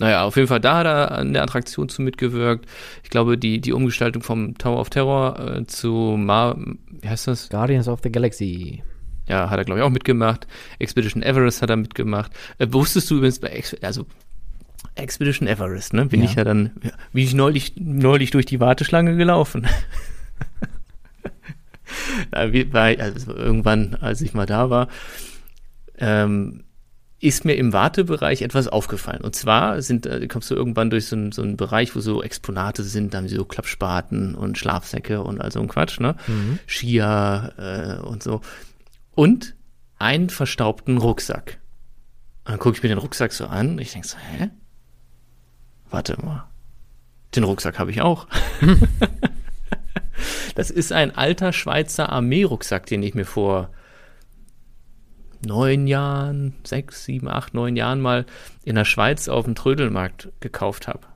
Naja, 0.00 0.24
auf 0.24 0.36
jeden 0.36 0.48
Fall, 0.48 0.60
da 0.60 0.78
hat 0.78 0.86
er 0.86 1.12
an 1.12 1.34
der 1.34 1.42
Attraktion 1.42 1.90
zu 1.90 2.00
mitgewirkt. 2.00 2.64
Ich 3.04 3.10
glaube, 3.10 3.36
die, 3.36 3.60
die 3.60 3.74
Umgestaltung 3.74 4.22
vom 4.22 4.56
Tower 4.56 4.80
of 4.80 4.88
Terror 4.88 5.38
äh, 5.38 5.66
zu 5.66 6.16
Mar, 6.18 6.56
wie 7.02 7.06
heißt 7.06 7.28
das? 7.28 7.50
Guardians 7.50 7.86
of 7.86 8.00
the 8.02 8.10
Galaxy. 8.10 8.82
Ja, 9.30 9.48
hat 9.48 9.58
er, 9.58 9.64
glaube 9.64 9.80
ich, 9.80 9.84
auch 9.86 9.90
mitgemacht. 9.90 10.46
Expedition 10.80 11.22
Everest 11.22 11.62
hat 11.62 11.70
er 11.70 11.76
mitgemacht. 11.76 12.32
Äh, 12.58 12.66
wusstest 12.70 13.10
du 13.10 13.16
übrigens 13.16 13.38
bei, 13.38 13.48
Ex 13.48 13.74
also, 13.80 14.04
Expedition 14.96 15.46
Everest, 15.48 15.92
ne? 15.94 16.06
Bin 16.06 16.20
Ja. 16.20 16.26
ich 16.28 16.34
ja 16.34 16.44
dann, 16.44 16.72
wie 17.12 17.22
ich 17.24 17.32
neulich, 17.32 17.74
neulich 17.76 18.32
durch 18.32 18.44
die 18.46 18.58
Warteschlange 18.60 19.16
gelaufen. 19.16 19.66
also 22.32 23.32
irgendwann, 23.34 23.96
als 24.00 24.20
ich 24.20 24.34
mal 24.34 24.46
da 24.46 24.70
war, 24.70 24.88
ähm, 25.98 26.64
ist 27.20 27.44
mir 27.44 27.54
im 27.54 27.72
Wartebereich 27.72 28.42
etwas 28.42 28.66
aufgefallen. 28.66 29.20
Und 29.20 29.36
zwar 29.36 29.82
sind, 29.82 30.06
äh, 30.06 30.26
kommst 30.26 30.50
du 30.50 30.54
irgendwann 30.54 30.88
durch 30.90 31.06
so 31.06 31.16
einen, 31.16 31.32
so 31.32 31.42
einen 31.42 31.56
Bereich, 31.56 31.94
wo 31.94 32.00
so 32.00 32.22
Exponate 32.22 32.82
sind, 32.82 33.12
da 33.12 33.18
haben 33.18 33.28
sie 33.28 33.36
so 33.36 33.44
Klappspaten 33.44 34.34
und 34.34 34.56
Schlafsäcke 34.56 35.22
und 35.22 35.40
all 35.40 35.52
so 35.52 35.60
ein 35.60 35.68
Quatsch, 35.68 36.00
ne? 36.00 36.16
Mhm. 36.26 36.58
Skier 36.66 37.52
äh, 37.58 38.06
und 38.06 38.22
so. 38.22 38.40
Und 39.20 39.54
einen 39.98 40.30
verstaubten 40.30 40.96
Rucksack. 40.96 41.60
Und 42.46 42.52
dann 42.52 42.58
gucke 42.58 42.78
ich 42.78 42.82
mir 42.82 42.88
den 42.88 42.96
Rucksack 42.96 43.34
so 43.34 43.48
an 43.48 43.72
und 43.72 43.78
ich 43.78 43.92
denke 43.92 44.08
so, 44.08 44.16
hä? 44.16 44.48
Warte 45.90 46.16
mal. 46.24 46.48
Den 47.34 47.44
Rucksack 47.44 47.78
habe 47.78 47.90
ich 47.90 48.00
auch. 48.00 48.26
das 50.54 50.70
ist 50.70 50.90
ein 50.94 51.14
alter 51.14 51.52
Schweizer 51.52 52.08
Armeerucksack, 52.08 52.86
den 52.86 53.02
ich 53.02 53.14
mir 53.14 53.26
vor 53.26 53.68
neun 55.44 55.86
Jahren, 55.86 56.54
sechs, 56.64 57.04
sieben, 57.04 57.28
acht, 57.28 57.52
neun 57.52 57.76
Jahren 57.76 58.00
mal 58.00 58.24
in 58.64 58.76
der 58.76 58.86
Schweiz 58.86 59.28
auf 59.28 59.44
dem 59.44 59.54
Trödelmarkt 59.54 60.32
gekauft 60.40 60.88
habe. 60.88 61.06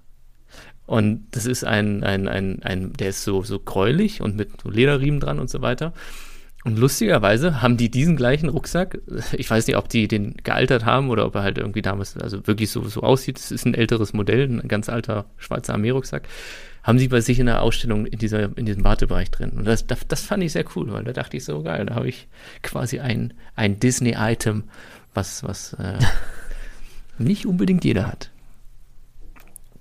Und 0.85 1.26
das 1.31 1.47
ist 1.47 1.64
ein, 1.64 2.05
ein, 2.05 2.28
ein, 2.28 2.62
ein, 2.64 2.93
der 2.93 3.09
ist 3.09 3.24
so, 3.24 3.43
so 3.44 3.59
gräulich 3.59 4.20
und 4.20 4.36
mit 4.36 4.62
Lederriemen 4.62 5.20
dran 5.20 5.39
und 5.39 5.48
so 5.48 5.62
weiter. 5.62 5.94
Und 6.65 6.78
lustigerweise 6.78 7.61
haben 7.61 7.77
die 7.77 7.91
diesen 7.91 8.16
gleichen 8.16 8.49
Rucksack, 8.49 8.99
ich 9.32 9.49
weiß 9.49 9.66
nicht, 9.66 9.77
ob 9.77 9.89
die 9.89 10.09
den 10.09 10.35
gealtert 10.43 10.85
haben 10.86 11.11
oder 11.11 11.27
ob 11.27 11.35
er 11.35 11.43
halt 11.43 11.59
irgendwie 11.59 11.82
damals, 11.82 12.16
also 12.16 12.47
wirklich 12.47 12.70
so, 12.70 12.82
so 12.85 13.03
aussieht, 13.03 13.39
es 13.39 13.51
ist 13.51 13.66
ein 13.66 13.74
älteres 13.74 14.15
Modell, 14.15 14.49
ein 14.49 14.66
ganz 14.66 14.89
alter 14.89 15.27
Schweizer 15.36 15.74
Armeerucksack, 15.74 16.27
haben 16.82 16.99
sie 16.99 17.09
bei 17.09 17.20
sich 17.20 17.39
in 17.39 17.47
der 17.47 17.62
Ausstellung 17.62 18.07
in, 18.07 18.19
dieser, 18.19 18.57
in 18.57 18.65
diesem 18.65 18.82
Wartebereich 18.82 19.31
drin. 19.31 19.51
Und 19.51 19.66
das, 19.66 19.86
das, 19.86 20.07
das 20.09 20.23
fand 20.23 20.43
ich 20.43 20.53
sehr 20.53 20.65
cool, 20.74 20.91
weil 20.91 21.05
da 21.05 21.12
dachte 21.12 21.36
ich 21.36 21.45
so, 21.45 21.62
geil, 21.62 21.85
da 21.86 21.95
habe 21.95 22.09
ich 22.09 22.28
quasi 22.62 22.99
ein, 22.99 23.35
ein 23.57 23.78
Disney-Item, 23.78 24.65
was, 25.12 25.45
was 25.45 25.74
äh, 25.74 25.99
nicht 27.19 27.45
unbedingt 27.45 27.85
jeder 27.85 28.07
hat. 28.07 28.31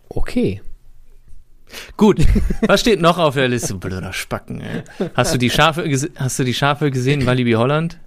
Okay. 0.10 0.62
Gut, 1.98 2.20
was 2.62 2.82
steht 2.82 3.02
noch 3.02 3.18
auf 3.18 3.36
der 3.36 3.48
Liste? 3.48 3.76
Blöder 3.76 4.14
Spacken, 4.14 4.62
ey. 4.62 4.84
Hast 5.14 5.34
du 5.34 5.38
die 5.38 5.50
Schafe, 5.50 5.90
hast 6.16 6.40
du 6.40 6.44
die 6.44 6.54
Schafe 6.54 6.92
gesehen 6.92 7.26
Walibi 7.26 7.54
Holland? 7.54 7.98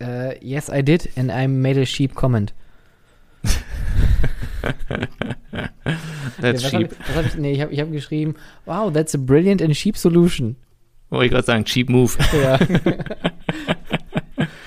Äh, 0.00 0.44
yes, 0.44 0.68
I 0.68 0.82
did, 0.82 1.08
and 1.16 1.30
I 1.30 1.46
made 1.46 1.80
a 1.80 1.86
sheep 1.86 2.14
comment. 2.14 2.52
That's 6.40 6.64
hab 6.64 6.70
cheap. 6.70 6.92
ich, 6.92 6.98
was 7.08 7.16
hab 7.16 7.26
ich, 7.26 7.34
nee, 7.36 7.52
ich 7.52 7.60
habe 7.60 7.76
hab 7.76 7.92
geschrieben, 7.92 8.34
wow, 8.66 8.92
that's 8.92 9.14
a 9.14 9.18
brilliant 9.18 9.62
and 9.62 9.74
cheap 9.74 9.96
solution. 9.96 10.56
Wollte 11.10 11.26
ich 11.26 11.32
gerade 11.32 11.46
sagen, 11.46 11.64
cheap 11.64 11.88
move. 11.88 12.16
Ja. 12.32 12.58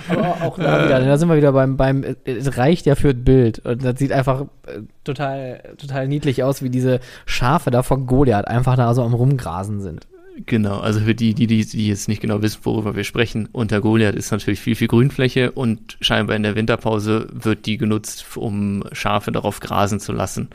Aber 0.08 0.42
auch, 0.42 0.58
da 0.58 0.84
wieder, 0.84 1.00
da 1.00 1.16
sind 1.16 1.28
wir 1.28 1.36
wieder 1.36 1.52
beim, 1.52 1.76
beim, 1.76 2.04
es 2.24 2.56
reicht 2.56 2.86
ja 2.86 2.94
für 2.94 3.14
das 3.14 3.24
Bild. 3.24 3.58
Und 3.60 3.84
das 3.84 3.98
sieht 3.98 4.12
einfach 4.12 4.42
äh, 4.66 4.80
total, 5.04 5.62
total 5.78 6.08
niedlich 6.08 6.42
aus, 6.42 6.62
wie 6.62 6.70
diese 6.70 7.00
Schafe 7.26 7.70
da 7.70 7.82
vor 7.82 7.98
Goliath 8.06 8.48
einfach 8.48 8.76
da 8.76 8.94
so 8.94 9.02
am 9.02 9.14
Rumgrasen 9.14 9.80
sind. 9.80 10.06
Genau, 10.46 10.78
also 10.78 11.00
für 11.00 11.14
die, 11.14 11.34
die, 11.34 11.46
die, 11.46 11.64
die 11.64 11.88
jetzt 11.88 12.08
nicht 12.08 12.20
genau 12.20 12.42
wissen, 12.42 12.60
worüber 12.62 12.94
wir 12.94 13.04
sprechen, 13.04 13.48
unter 13.50 13.80
Goliath 13.80 14.14
ist 14.14 14.30
natürlich 14.30 14.60
viel, 14.60 14.76
viel 14.76 14.86
Grünfläche 14.86 15.50
und 15.50 15.96
scheinbar 16.00 16.36
in 16.36 16.44
der 16.44 16.54
Winterpause 16.54 17.26
wird 17.32 17.66
die 17.66 17.76
genutzt, 17.76 18.24
um 18.36 18.84
Schafe 18.92 19.32
darauf 19.32 19.58
grasen 19.58 19.98
zu 19.98 20.12
lassen. 20.12 20.50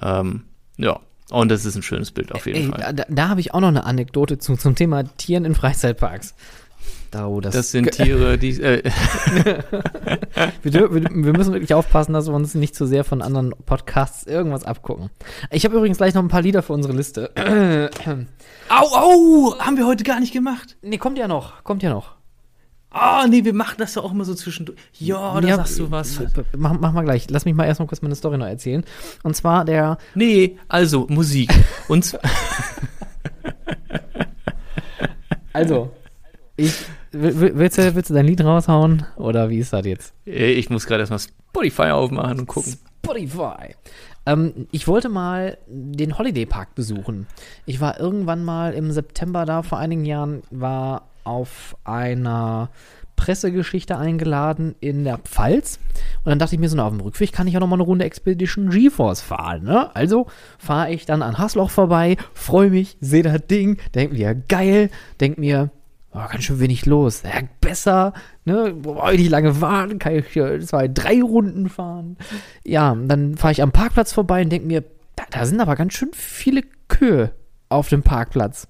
Ähm, 0.00 0.44
ja, 0.78 1.00
und 1.30 1.50
das 1.50 1.66
ist 1.66 1.76
ein 1.76 1.82
schönes 1.82 2.10
Bild 2.10 2.32
auf 2.32 2.46
jeden 2.46 2.58
Ey, 2.58 2.66
Fall. 2.68 2.94
da, 2.94 3.04
da 3.06 3.28
habe 3.28 3.40
ich 3.40 3.52
auch 3.52 3.60
noch 3.60 3.68
eine 3.68 3.84
Anekdote 3.84 4.38
zu, 4.38 4.56
zum 4.56 4.74
Thema 4.74 5.04
Tieren 5.04 5.44
in 5.44 5.54
Freizeitparks. 5.54 6.34
Oh, 7.16 7.40
das, 7.40 7.54
Das 7.54 7.70
sind 7.70 7.90
Tiere, 7.92 8.38
die, 8.38 8.60
äh, 8.60 8.82
wir, 10.62 10.92
wir, 10.92 11.32
müssen 11.32 11.52
wirklich 11.52 11.74
aufpassen, 11.74 12.12
dass 12.12 12.26
wir 12.26 12.34
uns 12.34 12.54
nicht 12.54 12.74
zu 12.74 12.86
sehr 12.86 13.04
von 13.04 13.22
anderen 13.22 13.54
Podcasts 13.66 14.26
irgendwas 14.26 14.64
abgucken. 14.64 15.10
Ich 15.50 15.64
habe 15.64 15.76
übrigens 15.76 15.98
gleich 15.98 16.14
noch 16.14 16.22
ein 16.22 16.28
paar 16.28 16.42
Lieder 16.42 16.62
für 16.62 16.72
unsere 16.72 16.94
Liste. 16.94 17.30
au, 18.68 18.86
au, 18.94 19.58
haben 19.58 19.76
wir 19.76 19.86
heute 19.86 20.04
gar 20.04 20.20
nicht 20.20 20.32
gemacht. 20.32 20.76
nee, 20.82 20.98
kommt 20.98 21.18
ja 21.18 21.28
noch, 21.28 21.64
kommt 21.64 21.82
ja 21.82 21.90
noch. 21.90 22.16
Ah, 22.90 23.26
nee, 23.28 23.44
wir 23.44 23.52
machen 23.52 23.76
das 23.78 23.94
doch 23.94 24.04
auch 24.04 24.12
immer 24.12 24.24
so 24.24 24.34
zwischendurch. 24.34 24.78
Ja, 24.98 25.38
da 25.40 25.46
Ja, 25.46 25.56
sagst 25.56 25.78
du 25.78 25.90
was. 25.90 26.22
Mach, 26.56 26.72
mach 26.80 26.92
mal 26.92 27.04
gleich. 27.04 27.28
Lass 27.28 27.44
mich 27.44 27.54
mal 27.54 27.66
erstmal 27.66 27.86
kurz 27.86 28.00
meine 28.00 28.14
Story 28.14 28.38
noch 28.38 28.46
erzählen. 28.46 28.82
Und 29.22 29.36
zwar 29.36 29.66
der. 29.66 29.98
Nee, 30.14 30.56
also 30.68 31.06
Musik. 31.08 31.52
Und 31.88 32.18
Also, 35.58 35.90
ich. 36.56 36.72
Will- 37.12 37.40
will- 37.40 37.52
Willst 37.54 37.78
du, 37.78 37.94
willst 37.94 38.10
du 38.10 38.14
dein 38.14 38.26
Lied 38.26 38.42
raushauen? 38.44 39.04
Oder 39.16 39.50
wie 39.50 39.58
ist 39.58 39.72
das 39.72 39.84
jetzt? 39.86 40.14
Äh, 40.26 40.52
ich 40.52 40.70
muss 40.70 40.86
gerade 40.86 41.00
erstmal 41.02 41.20
Spotify 41.20 41.90
aufmachen 41.90 42.40
und 42.40 42.46
gucken. 42.46 42.74
Spotify. 43.04 43.74
Ähm, 44.26 44.66
ich 44.72 44.86
wollte 44.88 45.08
mal 45.08 45.58
den 45.68 46.18
Holiday 46.18 46.44
Park 46.46 46.74
besuchen. 46.74 47.26
Ich 47.66 47.80
war 47.80 47.98
irgendwann 47.98 48.44
mal 48.44 48.74
im 48.74 48.90
September 48.92 49.44
da, 49.46 49.62
vor 49.62 49.78
einigen 49.78 50.04
Jahren, 50.04 50.42
war 50.50 51.08
auf 51.24 51.76
einer 51.84 52.70
Pressegeschichte 53.16 53.96
eingeladen 53.98 54.74
in 54.80 55.02
der 55.04 55.18
Pfalz. 55.18 55.80
Und 56.24 56.30
dann 56.30 56.38
dachte 56.38 56.54
ich 56.54 56.60
mir 56.60 56.68
so, 56.68 56.76
na, 56.76 56.84
auf 56.86 56.92
dem 56.92 57.00
Rückweg 57.00 57.32
kann 57.32 57.46
ich 57.48 57.54
ja 57.54 57.60
noch 57.60 57.66
mal 57.66 57.74
eine 57.76 57.82
Runde 57.82 58.04
Expedition 58.04 58.70
GeForce 58.70 59.22
fahren. 59.22 59.64
Ne? 59.64 59.94
Also 59.96 60.26
fahre 60.58 60.92
ich 60.92 61.04
dann 61.04 61.22
an 61.22 61.36
Hasloch 61.38 61.70
vorbei, 61.70 62.16
freue 62.32 62.70
mich, 62.70 62.96
sehe 63.00 63.24
das 63.24 63.46
Ding, 63.48 63.78
denk 63.94 64.12
mir, 64.12 64.34
geil, 64.34 64.90
denk 65.20 65.36
mir, 65.38 65.70
oh, 66.24 66.28
ganz 66.30 66.44
schön 66.44 66.60
wenig 66.60 66.86
los. 66.86 67.22
Ja, 67.22 67.40
besser, 67.60 68.12
ne? 68.44 68.74
Brauche 68.74 69.14
ich 69.14 69.20
nicht 69.20 69.30
lange 69.30 69.60
warten, 69.60 69.98
kann 69.98 70.14
ich 70.14 70.32
zwei, 70.66 70.88
drei 70.88 71.22
Runden 71.22 71.68
fahren. 71.68 72.16
Ja, 72.64 72.94
dann 72.94 73.36
fahre 73.36 73.52
ich 73.52 73.62
am 73.62 73.72
Parkplatz 73.72 74.12
vorbei 74.12 74.42
und 74.42 74.50
denke 74.50 74.66
mir, 74.66 74.84
da, 75.16 75.24
da 75.30 75.46
sind 75.46 75.60
aber 75.60 75.76
ganz 75.76 75.94
schön 75.94 76.10
viele 76.12 76.62
Kühe 76.88 77.32
auf 77.68 77.88
dem 77.88 78.02
Parkplatz. 78.02 78.68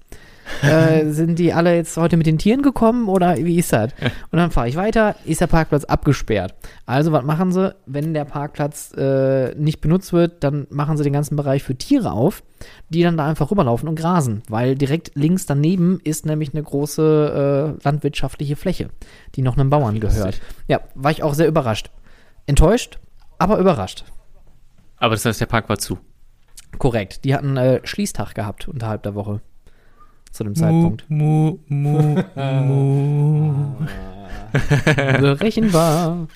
Äh, 0.61 1.05
sind 1.09 1.39
die 1.39 1.53
alle 1.53 1.75
jetzt 1.75 1.97
heute 1.97 2.17
mit 2.17 2.27
den 2.27 2.37
Tieren 2.37 2.61
gekommen 2.61 3.07
oder 3.07 3.37
wie 3.37 3.57
ist 3.57 3.73
das? 3.73 3.91
Und 4.31 4.37
dann 4.37 4.51
fahre 4.51 4.69
ich 4.69 4.75
weiter, 4.75 5.15
ist 5.25 5.41
der 5.41 5.47
Parkplatz 5.47 5.85
abgesperrt. 5.85 6.55
Also, 6.85 7.11
was 7.11 7.23
machen 7.23 7.51
sie, 7.51 7.75
wenn 7.85 8.13
der 8.13 8.25
Parkplatz 8.25 8.93
äh, 8.97 9.53
nicht 9.55 9.81
benutzt 9.81 10.13
wird, 10.13 10.43
dann 10.43 10.67
machen 10.69 10.97
sie 10.97 11.03
den 11.03 11.13
ganzen 11.13 11.35
Bereich 11.35 11.63
für 11.63 11.75
Tiere 11.75 12.11
auf, 12.11 12.43
die 12.89 13.03
dann 13.03 13.17
da 13.17 13.27
einfach 13.27 13.51
rüberlaufen 13.51 13.87
und 13.87 13.95
grasen, 13.95 14.43
weil 14.49 14.75
direkt 14.75 15.11
links 15.15 15.45
daneben 15.45 15.99
ist 16.03 16.25
nämlich 16.25 16.53
eine 16.53 16.63
große 16.63 17.77
äh, 17.79 17.83
landwirtschaftliche 17.83 18.55
Fläche, 18.55 18.89
die 19.35 19.41
noch 19.41 19.57
einem 19.57 19.69
Bauern 19.69 19.99
gehört. 19.99 20.41
Ja, 20.67 20.81
war 20.95 21.11
ich 21.11 21.23
auch 21.23 21.33
sehr 21.33 21.47
überrascht. 21.47 21.91
Enttäuscht, 22.45 22.99
aber 23.37 23.59
überrascht. 23.59 24.05
Aber 24.97 25.15
das 25.15 25.25
heißt, 25.25 25.39
der 25.41 25.45
Park 25.45 25.69
war 25.69 25.77
zu. 25.77 25.97
Korrekt. 26.77 27.25
Die 27.25 27.33
hatten 27.33 27.57
äh, 27.57 27.81
Schließtag 27.83 28.35
gehabt 28.35 28.67
unterhalb 28.67 29.03
der 29.03 29.15
Woche. 29.15 29.41
Zu 30.31 30.43
dem 30.43 30.55
Zeitpunkt. 30.55 31.09
Mu, 31.09 31.59
mu, 31.67 32.23
mu. 32.35 33.53
Berechenbar. 35.19 36.27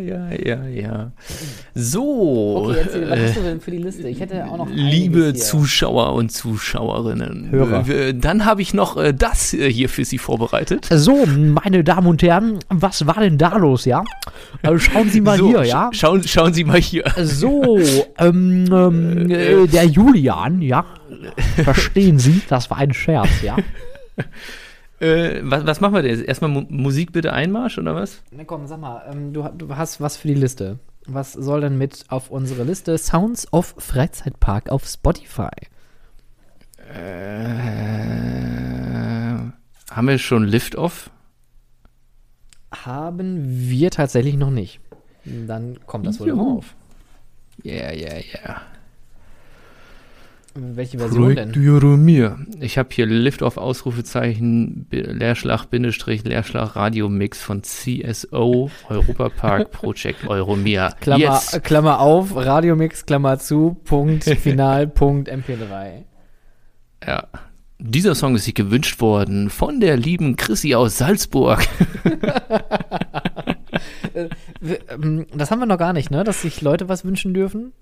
Ja, 0.00 0.30
ja, 0.32 0.66
ja. 0.66 1.12
So, 1.74 2.66
Okay, 2.68 2.78
erzähl, 2.82 3.10
was 3.10 3.18
äh, 3.18 3.26
hast 3.26 3.36
du 3.36 3.40
denn 3.42 3.60
für 3.60 3.70
die 3.70 3.78
Liste? 3.78 4.08
Ich 4.08 4.20
hätte 4.20 4.44
auch 4.46 4.58
noch 4.58 4.68
liebe. 4.70 5.34
Zuschauer 5.34 6.14
und 6.14 6.30
Zuschauerinnen, 6.30 7.50
Hörer. 7.50 7.88
äh, 7.88 8.14
dann 8.14 8.44
habe 8.44 8.62
ich 8.62 8.74
noch 8.74 8.96
äh, 8.96 9.12
das 9.12 9.52
äh, 9.54 9.70
hier 9.70 9.88
für 9.88 10.04
Sie 10.04 10.18
vorbereitet. 10.18 10.86
So, 10.90 11.26
meine 11.26 11.84
Damen 11.84 12.06
und 12.06 12.22
Herren, 12.22 12.58
was 12.68 13.06
war 13.06 13.20
denn 13.20 13.38
da 13.38 13.56
los, 13.56 13.84
ja? 13.84 14.04
Also 14.62 14.78
schauen 14.78 15.10
Sie 15.10 15.20
mal 15.20 15.38
so, 15.38 15.48
hier, 15.48 15.64
ja? 15.64 15.90
Schauen, 15.92 16.22
schauen 16.26 16.52
Sie 16.54 16.64
mal 16.64 16.80
hier. 16.80 17.04
So, 17.22 17.78
ähm, 18.18 18.66
ähm, 18.72 19.30
äh, 19.30 19.66
der 19.66 19.84
Julian, 19.84 20.62
ja? 20.62 20.84
Verstehen 21.62 22.18
Sie? 22.18 22.40
Das 22.48 22.70
war 22.70 22.78
ein 22.78 22.92
Scherz, 22.92 23.28
ja? 23.42 23.56
Äh, 25.00 25.40
was, 25.42 25.66
was 25.66 25.80
machen 25.80 25.94
wir 25.94 26.02
denn 26.02 26.16
jetzt? 26.16 26.26
Erstmal 26.26 26.50
Mu 26.50 26.64
Musik 26.68 27.12
bitte 27.12 27.32
Einmarsch 27.32 27.78
oder 27.78 27.94
was? 27.94 28.22
Na 28.30 28.44
komm, 28.44 28.66
sag 28.66 28.80
mal, 28.80 29.02
ähm, 29.10 29.32
du, 29.32 29.42
du 29.56 29.76
hast 29.76 30.00
was 30.00 30.16
für 30.16 30.28
die 30.28 30.34
Liste. 30.34 30.78
Was 31.06 31.32
soll 31.32 31.60
denn 31.60 31.78
mit 31.78 32.04
auf 32.08 32.30
unsere 32.30 32.64
Liste? 32.64 32.96
Sounds 32.98 33.52
of 33.52 33.74
Freizeitpark 33.78 34.70
auf 34.70 34.86
Spotify. 34.86 35.50
Äh, 36.92 37.48
haben 39.90 40.08
wir 40.08 40.18
schon 40.18 40.44
Lift-Off? 40.44 41.10
Haben 42.72 43.44
wir 43.68 43.90
tatsächlich 43.90 44.36
noch 44.36 44.50
nicht. 44.50 44.80
Dann 45.24 45.78
kommt 45.86 46.06
das 46.06 46.20
wohl 46.20 46.28
Juhu. 46.28 46.54
drauf. 46.54 46.74
Ja, 47.62 47.92
ja, 47.92 48.14
ja. 48.16 48.62
Welche 50.58 50.98
Version 50.98 51.34
denn? 51.34 51.52
Projektiere 51.52 51.96
mir. 51.98 52.38
Ich 52.60 52.78
habe 52.78 52.88
hier 52.90 53.04
Lift-Off 53.06 53.58
Ausrufezeichen 53.58 54.86
Leerschlag 54.90 55.66
Bindestrich 55.66 56.24
Leerschlag 56.24 56.76
Radio 56.76 57.08
Mix 57.08 57.42
von 57.42 57.62
CSO 57.62 58.70
Europapark 58.88 59.70
Project 59.72 60.26
Euromir. 60.26 60.94
Klammer, 61.00 61.22
Jetzt. 61.22 61.62
Klammer 61.62 62.00
auf, 62.00 62.34
Radiomix, 62.34 63.04
Klammer 63.04 63.38
zu, 63.38 63.76
Punkt, 63.84 64.24
Final, 64.40 64.86
Punkt, 64.86 65.30
MP3. 65.30 66.04
Ja. 67.06 67.28
Dieser 67.78 68.14
Song 68.14 68.34
ist 68.36 68.44
sich 68.46 68.54
gewünscht 68.54 69.00
worden 69.02 69.50
von 69.50 69.80
der 69.80 69.98
lieben 69.98 70.36
Chrissy 70.36 70.74
aus 70.74 70.96
Salzburg. 70.96 71.66
Wir, 74.60 74.78
ähm, 74.90 75.26
Das 75.34 75.50
haben 75.50 75.58
wir 75.58 75.66
noch 75.66 75.76
gar 75.76 75.92
nicht, 75.92 76.10
ne? 76.10 76.24
Dass 76.24 76.40
sich 76.40 76.62
Leute 76.62 76.88
was 76.88 77.04
wünschen 77.04 77.34
dürfen. 77.34 77.72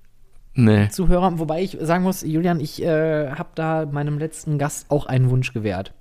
Nee. 0.55 0.89
Zuhörer, 0.89 1.39
wobei 1.39 1.63
ich 1.63 1.77
sagen 1.81 2.03
muss, 2.05 2.23
Julian, 2.23 2.61
ich 2.61 2.83
äh, 2.83 3.31
habe 3.31 3.49
da 3.55 3.87
meinem 3.87 4.19
letzten 4.19 4.59
Gast 4.59 4.91
auch 4.91 5.07
einen 5.07 5.31
Wunsch 5.31 5.53
gewährt. 5.53 5.93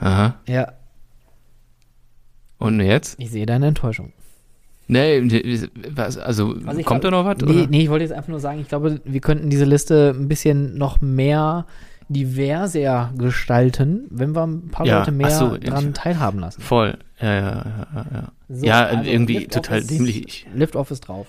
Aha. 0.00 0.34
Ja, 0.46 0.72
Und 2.58 2.80
jetzt? 2.80 3.18
ich 3.20 3.30
sehe 3.30 3.46
deine 3.46 3.66
Enttäuschung. 3.68 4.12
Nee, 4.86 5.20
was, 5.94 6.16
also, 6.16 6.54
Also 6.64 6.82
kommt 6.82 7.02
glaub- 7.02 7.02
da 7.02 7.10
noch 7.10 7.24
was? 7.26 7.38
Nee, 7.44 7.66
nee, 7.68 7.82
ich 7.82 7.90
wollte 7.90 8.04
jetzt 8.04 8.12
einfach 8.14 8.28
nur 8.28 8.40
sagen, 8.40 8.60
ich 8.60 8.68
glaube, 8.68 9.00
wir 9.04 9.20
könnten 9.20 9.50
diese 9.50 9.66
Liste 9.66 10.14
ein 10.16 10.28
bisschen 10.28 10.78
noch 10.78 11.00
mehr 11.02 11.66
diverser 12.08 13.12
gestalten, 13.18 14.06
wenn 14.08 14.34
wir 14.34 14.46
ein 14.46 14.68
paar 14.70 14.86
Ja, 14.86 15.00
Leute 15.00 15.12
mehr 15.12 15.30
so, 15.30 15.58
dran 15.58 15.92
teilhaben 15.92 16.40
lassen. 16.40 16.62
Voll. 16.62 16.96
Ja, 17.20 17.34
ja, 17.34 17.40
ja, 17.40 17.86
ja. 17.94 18.06
ja. 18.14 18.32
So, 18.48 18.64
ja, 18.66 18.86
also 18.86 19.10
irgendwie 19.10 19.46
total 19.46 19.82
dämlich. 19.84 20.46
Lift 20.54 20.74
Off 20.74 20.90
ist 20.90 21.00
drauf. 21.00 21.26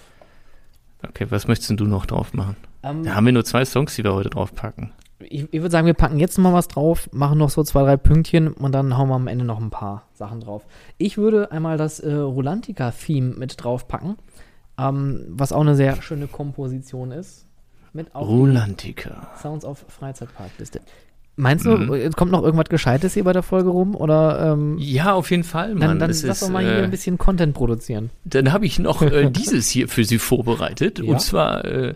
Okay, 1.07 1.27
was 1.29 1.47
möchtest 1.47 1.79
du 1.79 1.85
noch 1.85 2.05
drauf 2.05 2.33
machen? 2.33 2.55
Ähm, 2.83 3.03
Da 3.03 3.15
haben 3.15 3.25
wir 3.25 3.33
nur 3.33 3.45
zwei 3.45 3.65
Songs, 3.65 3.95
die 3.95 4.03
wir 4.03 4.13
heute 4.13 4.29
draufpacken. 4.29 4.91
ich, 5.19 5.47
ich 5.53 5.61
würde 5.61 5.71
sagen, 5.71 5.87
wir 5.87 5.93
packen 5.93 6.19
jetzt 6.19 6.37
mal 6.37 6.53
was 6.53 6.67
drauf, 6.67 7.09
machen 7.11 7.37
noch 7.37 7.49
so 7.49 7.63
zwei, 7.63 7.83
drei 7.83 7.97
Pünktchen 7.97 8.51
und 8.53 8.73
dann 8.73 8.97
hauen 8.97 9.09
wir 9.09 9.15
am 9.15 9.27
Ende 9.27 9.45
noch 9.45 9.59
ein 9.59 9.69
paar 9.69 10.03
Sachen 10.13 10.39
drauf. 10.41 10.65
Ich 10.97 11.17
würde 11.17 11.51
einmal 11.51 11.77
das 11.77 11.99
äh, 11.99 12.13
Rolantica-Theme 12.13 13.35
mit 13.35 13.61
draufpacken, 13.63 14.17
ähm, 14.77 15.25
was 15.29 15.51
auch 15.53 15.61
eine 15.61 15.75
sehr 15.75 16.01
schöne 16.01 16.27
Komposition 16.27 17.11
ist. 17.11 17.45
Mit 17.91 18.13
auf 18.13 18.27
Rolantica. 18.27 19.31
Sounds 19.41 19.65
of 19.65 19.83
Freizeitparkliste. 19.87 20.81
Meinst 21.41 21.65
du, 21.65 21.69
Mhm. 21.77 21.93
äh, 21.93 22.09
kommt 22.09 22.33
noch 22.33 22.43
irgendwas 22.43 22.67
Gescheites 22.67 23.13
hier 23.13 23.23
bei 23.23 23.31
der 23.31 23.43
Folge 23.43 23.69
rum? 23.69 23.95
Oder 23.95 24.51
ähm, 24.53 24.77
Ja, 24.77 25.13
auf 25.13 25.31
jeden 25.31 25.45
Fall, 25.45 25.69
Mann. 25.69 25.79
dann, 25.81 25.99
dann 25.99 26.09
lass 26.09 26.23
ist, 26.23 26.41
doch 26.41 26.49
mal 26.49 26.61
hier 26.63 26.79
äh, 26.79 26.83
ein 26.83 26.91
bisschen 26.91 27.17
Content 27.17 27.53
produzieren. 27.55 28.09
Dann 28.25 28.51
habe 28.51 28.65
ich 28.65 28.77
noch 28.77 29.01
äh, 29.01 29.29
dieses 29.31 29.69
hier 29.69 29.87
für 29.87 30.03
Sie 30.03 30.19
vorbereitet. 30.19 30.99
Ja? 30.99 31.05
Und 31.13 31.21
zwar 31.21 31.63
äh, 31.63 31.93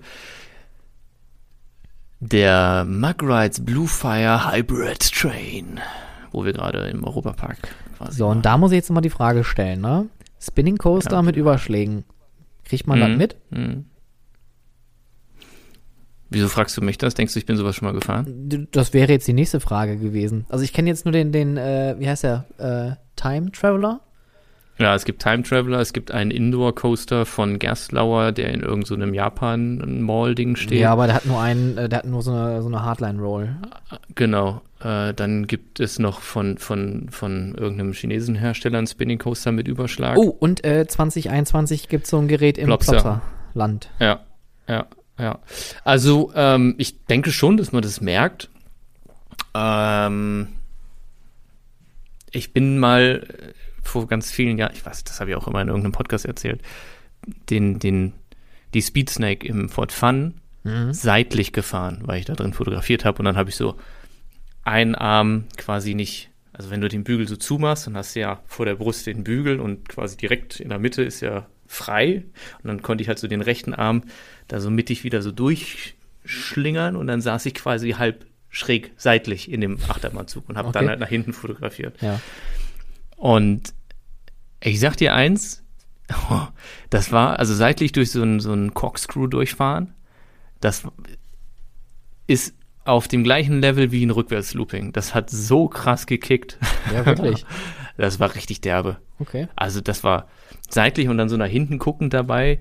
der 2.19 2.85
Mugrides 2.87 3.63
Bluefire 3.65 4.49
Hybrid 4.51 5.11
Train, 5.11 5.79
wo 6.31 6.45
wir 6.45 6.53
gerade 6.53 6.87
im 6.87 7.03
Europapark 7.03 7.57
quasi 7.97 8.17
So, 8.17 8.27
und 8.27 8.45
da 8.45 8.57
muss 8.57 8.71
ich 8.71 8.77
jetzt 8.77 8.89
mal 8.91 9.01
die 9.01 9.09
Frage 9.09 9.43
stellen, 9.43 9.81
ne? 9.81 10.05
Spinning 10.39 10.77
Coaster 10.77 11.17
Ja. 11.17 11.21
mit 11.21 11.35
Überschlägen. 11.35 12.05
Kriegt 12.63 12.87
man 12.87 12.99
das 12.99 13.09
Mhm. 13.09 13.17
mit? 13.17 13.35
Mhm. 13.49 13.85
Wieso 16.33 16.47
fragst 16.47 16.75
du 16.75 16.81
mich 16.81 16.97
das? 16.97 17.13
Denkst 17.13 17.33
du, 17.33 17.39
ich 17.39 17.45
bin 17.45 17.57
sowas 17.57 17.75
schon 17.75 17.87
mal 17.87 17.93
gefahren? 17.93 18.67
Das 18.71 18.91
wäre 18.91 19.11
jetzt 19.11 19.27
die 19.27 19.33
nächste 19.33 19.59
Frage 19.59 19.97
gewesen. 19.97 20.45
Also 20.49 20.63
ich 20.63 20.73
kenne 20.73 20.89
jetzt 20.89 21.05
nur 21.05 21.11
den, 21.11 21.31
den, 21.31 21.57
äh, 21.57 21.95
wie 21.99 22.09
heißt 22.09 22.23
der? 22.23 22.45
Äh, 22.57 22.95
Time 23.15 23.51
Traveler? 23.51 24.01
Ja, 24.79 24.95
es 24.95 25.05
gibt 25.05 25.21
Time 25.21 25.43
Traveler, 25.43 25.79
es 25.79 25.93
gibt 25.93 26.09
einen 26.09 26.31
Indoor 26.31 26.73
Coaster 26.73 27.27
von 27.27 27.59
Gerstlauer, 27.59 28.31
der 28.31 28.49
in 28.49 28.61
irgendeinem 28.61 29.09
so 29.09 29.15
Japan-Mall-Ding 29.15 30.55
steht. 30.55 30.79
Ja, 30.79 30.91
aber 30.91 31.05
der 31.05 31.17
hat 31.17 31.27
nur 31.27 31.39
einen, 31.39 31.77
äh, 31.77 31.87
der 31.87 31.99
hat 31.99 32.05
nur 32.05 32.23
so 32.23 32.31
eine, 32.31 32.63
so 32.63 32.67
eine 32.67 32.81
Hardline-Roll. 32.81 33.55
Genau. 34.15 34.61
Äh, 34.79 35.13
dann 35.13 35.45
gibt 35.45 35.79
es 35.79 35.99
noch 35.99 36.21
von, 36.21 36.57
von, 36.57 37.09
von 37.11 37.53
irgendeinem 37.53 37.93
chinesischen 37.93 38.35
Hersteller 38.35 38.79
einen 38.79 38.87
Spinning 38.87 39.19
Coaster 39.19 39.51
mit 39.51 39.67
Überschlag. 39.67 40.17
Oh, 40.17 40.29
und 40.29 40.65
äh, 40.65 40.87
2021 40.87 41.87
gibt 41.89 42.05
es 42.05 42.09
so 42.09 42.17
ein 42.17 42.27
Gerät 42.27 42.57
im 42.57 42.65
Plopsa. 42.65 42.93
Plopsa-Land. 42.93 43.91
Ja, 43.99 44.21
ja, 44.67 44.87
ja. 45.17 45.39
Also, 45.83 46.31
ähm, 46.35 46.75
ich 46.77 47.05
denke 47.05 47.31
schon, 47.31 47.57
dass 47.57 47.71
man 47.71 47.81
das 47.83 48.01
merkt. 48.01 48.49
Ähm, 49.53 50.47
ich 52.31 52.53
bin 52.53 52.79
mal 52.79 53.27
äh, 53.27 53.53
vor 53.83 54.07
ganz 54.07 54.31
vielen 54.31 54.57
Jahren, 54.57 54.73
ich 54.73 54.85
weiß, 54.85 55.03
das 55.03 55.19
habe 55.19 55.29
ich 55.31 55.35
auch 55.35 55.47
immer 55.47 55.61
in 55.61 55.67
irgendeinem 55.67 55.91
Podcast 55.91 56.25
erzählt, 56.25 56.61
den, 57.49 57.79
den, 57.79 58.13
die 58.73 58.81
Speed 58.81 59.09
Snake 59.09 59.47
im 59.47 59.69
Ford 59.69 59.91
Fun 59.91 60.35
Mhm. 60.65 60.93
seitlich 60.93 61.51
gefahren, 61.51 62.03
weil 62.05 62.19
ich 62.19 62.25
da 62.25 62.35
drin 62.35 62.53
fotografiert 62.53 63.03
habe 63.03 63.19
und 63.19 63.25
dann 63.25 63.35
habe 63.35 63.49
ich 63.49 63.57
so 63.57 63.75
einen 64.63 64.95
Arm 64.95 65.43
quasi 65.57 65.93
nicht, 65.93 66.29
also 66.53 66.69
wenn 66.69 66.79
du 66.79 66.87
den 66.87 67.03
Bügel 67.03 67.27
so 67.27 67.35
zumachst, 67.35 67.85
dann 67.85 67.97
hast 67.97 68.15
du 68.15 68.21
ja 68.21 68.41
vor 68.45 68.65
der 68.65 68.75
Brust 68.75 69.05
den 69.05 69.25
Bügel 69.25 69.59
und 69.59 69.89
quasi 69.89 70.15
direkt 70.15 70.61
in 70.61 70.69
der 70.69 70.79
Mitte 70.79 71.03
ist 71.03 71.19
ja 71.19 71.47
frei 71.73 72.23
und 72.61 72.67
dann 72.67 72.81
konnte 72.81 73.01
ich 73.01 73.07
halt 73.07 73.19
so 73.19 73.27
den 73.27 73.41
rechten 73.41 73.73
Arm 73.73 74.03
da 74.47 74.59
so 74.59 74.69
mittig 74.69 75.03
wieder 75.03 75.21
so 75.21 75.31
durchschlingern 75.31 76.95
und 76.95 77.07
dann 77.07 77.21
saß 77.21 77.45
ich 77.45 77.53
quasi 77.55 77.91
halb 77.91 78.25
schräg 78.49 78.91
seitlich 78.97 79.51
in 79.51 79.61
dem 79.61 79.77
Achterbahnzug 79.89 80.47
und 80.47 80.57
habe 80.57 80.67
Okay. 80.69 80.79
dann 80.79 80.89
halt 80.89 80.99
nach 80.99 81.09
hinten 81.09 81.33
fotografiert. 81.33 81.99
Ja. 82.01 82.19
Und 83.17 83.73
ich 84.61 84.79
sag 84.79 84.95
dir 84.97 85.13
eins, 85.15 85.63
das 86.89 87.11
war, 87.11 87.39
also 87.39 87.53
seitlich 87.55 87.91
durch 87.93 88.11
so 88.11 88.21
einen 88.21 88.39
so 88.39 88.51
einen 88.51 88.73
Corkscrew 88.73 89.27
durchfahren, 89.27 89.93
das 90.61 90.83
ist 92.27 92.53
auf 92.85 93.07
dem 93.07 93.23
gleichen 93.23 93.61
Level 93.61 93.91
wie 93.91 94.05
ein 94.05 94.11
Rückwärtslooping. 94.11 94.91
Das 94.93 95.15
hat 95.15 95.29
so 95.29 95.67
krass 95.67 96.05
gekickt. 96.05 96.57
Ja, 96.93 97.05
wirklich. 97.05 97.45
Das 97.95 98.19
war 98.19 98.33
richtig 98.33 98.59
derbe. 98.61 98.97
Okay. 99.23 99.47
Also 99.55 99.81
das 99.81 100.03
war 100.03 100.27
seitlich 100.69 101.07
und 101.09 101.17
dann 101.17 101.29
so 101.29 101.37
nach 101.37 101.47
hinten 101.47 101.79
guckend 101.79 102.13
dabei. 102.13 102.59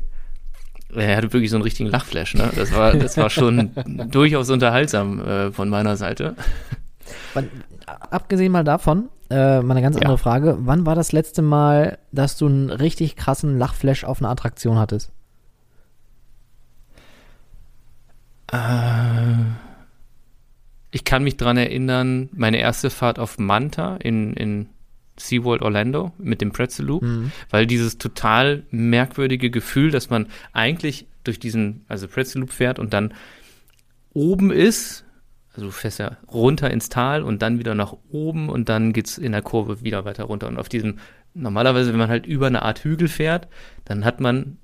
Er 0.95 1.17
hatte 1.17 1.33
wirklich 1.33 1.51
so 1.51 1.57
einen 1.57 1.63
richtigen 1.65 1.89
Lachflash, 1.91 2.35
ne? 2.35 2.51
Das 2.55 2.75
war, 2.75 2.93
das 2.95 3.17
war 3.17 3.31
schon 3.31 3.71
durchaus 4.11 4.51
unterhaltsam 4.51 5.21
äh, 5.21 5.51
von 5.53 5.69
meiner 5.69 5.97
Seite. 5.97 6.37
Wann, 7.35 7.49
abgesehen 7.87 8.53
mal 8.53 8.63
davon, 8.65 9.09
äh, 9.31 9.61
mal 9.63 9.73
eine 9.73 9.83
ganz 9.83 9.97
Ja. 9.97 10.03
andere 10.03 10.19
Frage. 10.19 10.57
Wann 10.61 10.85
war 10.87 10.95
das 10.95 11.13
letzte 11.13 11.41
Mal, 11.43 11.99
dass 12.13 12.37
du 12.37 12.47
einen 12.47 12.71
richtig 12.71 13.17
krassen 13.17 13.59
Lachflash 13.59 14.05
auf 14.05 14.21
einer 14.21 14.29
Attraktion 14.31 14.79
hattest? 14.79 15.11
Äh, 18.53 18.59
ich 20.91 21.05
kann 21.05 21.25
mich 21.25 21.37
dran 21.39 21.57
erinnern, 21.57 22.29
meine 22.35 22.59
erste 22.59 22.91
Fahrt 22.91 23.19
auf 23.19 23.39
Manta 23.39 23.97
in, 23.97 24.35
in 24.35 24.69
SeaWorld 25.19 25.63
Orlando 25.63 26.13
mit 26.19 26.41
dem 26.41 26.53
Pretzel 26.53 26.87
Loop, 26.87 27.03
weil 27.51 27.67
dieses 27.67 27.99
total 27.99 28.65
merkwürdige 28.71 29.51
Gefühl, 29.51 29.91
dass 29.91 30.11
man 30.11 30.27
eigentlich 30.53 31.07
durch 31.25 31.39
diesen, 31.39 31.85
also 31.89 32.09
Pretzel 32.09 32.41
Loop 32.41 32.51
fährt 32.51 32.79
und 32.79 32.93
dann 32.93 33.15
oben 34.15 34.51
ist, 34.51 35.05
also 35.55 35.67
du 35.67 35.73
fährst 35.73 35.99
ja 35.99 36.17
runter 36.33 36.71
ins 36.71 36.89
Tal 36.89 37.23
und 37.23 37.43
dann 37.43 37.59
wieder 37.59 37.75
nach 37.75 37.95
oben 38.11 38.49
und 38.49 38.69
dann 38.69 38.93
geht's 38.93 39.19
in 39.19 39.33
der 39.33 39.43
Kurve 39.43 39.83
wieder 39.83 40.05
weiter 40.05 40.25
runter. 40.25 40.49
Und 40.49 40.59
auf 40.59 40.69
diesem, 40.69 40.99
normalerweise, 41.35 41.93
wenn 41.93 41.99
man 41.99 42.09
halt 42.09 42.27
über 42.27 42.47
eine 42.47 42.63
Art 42.63 42.83
Hügel 42.85 43.09
fährt, 43.09 43.49
dann 43.85 44.05
hat 44.05 44.21
man, 44.21 44.57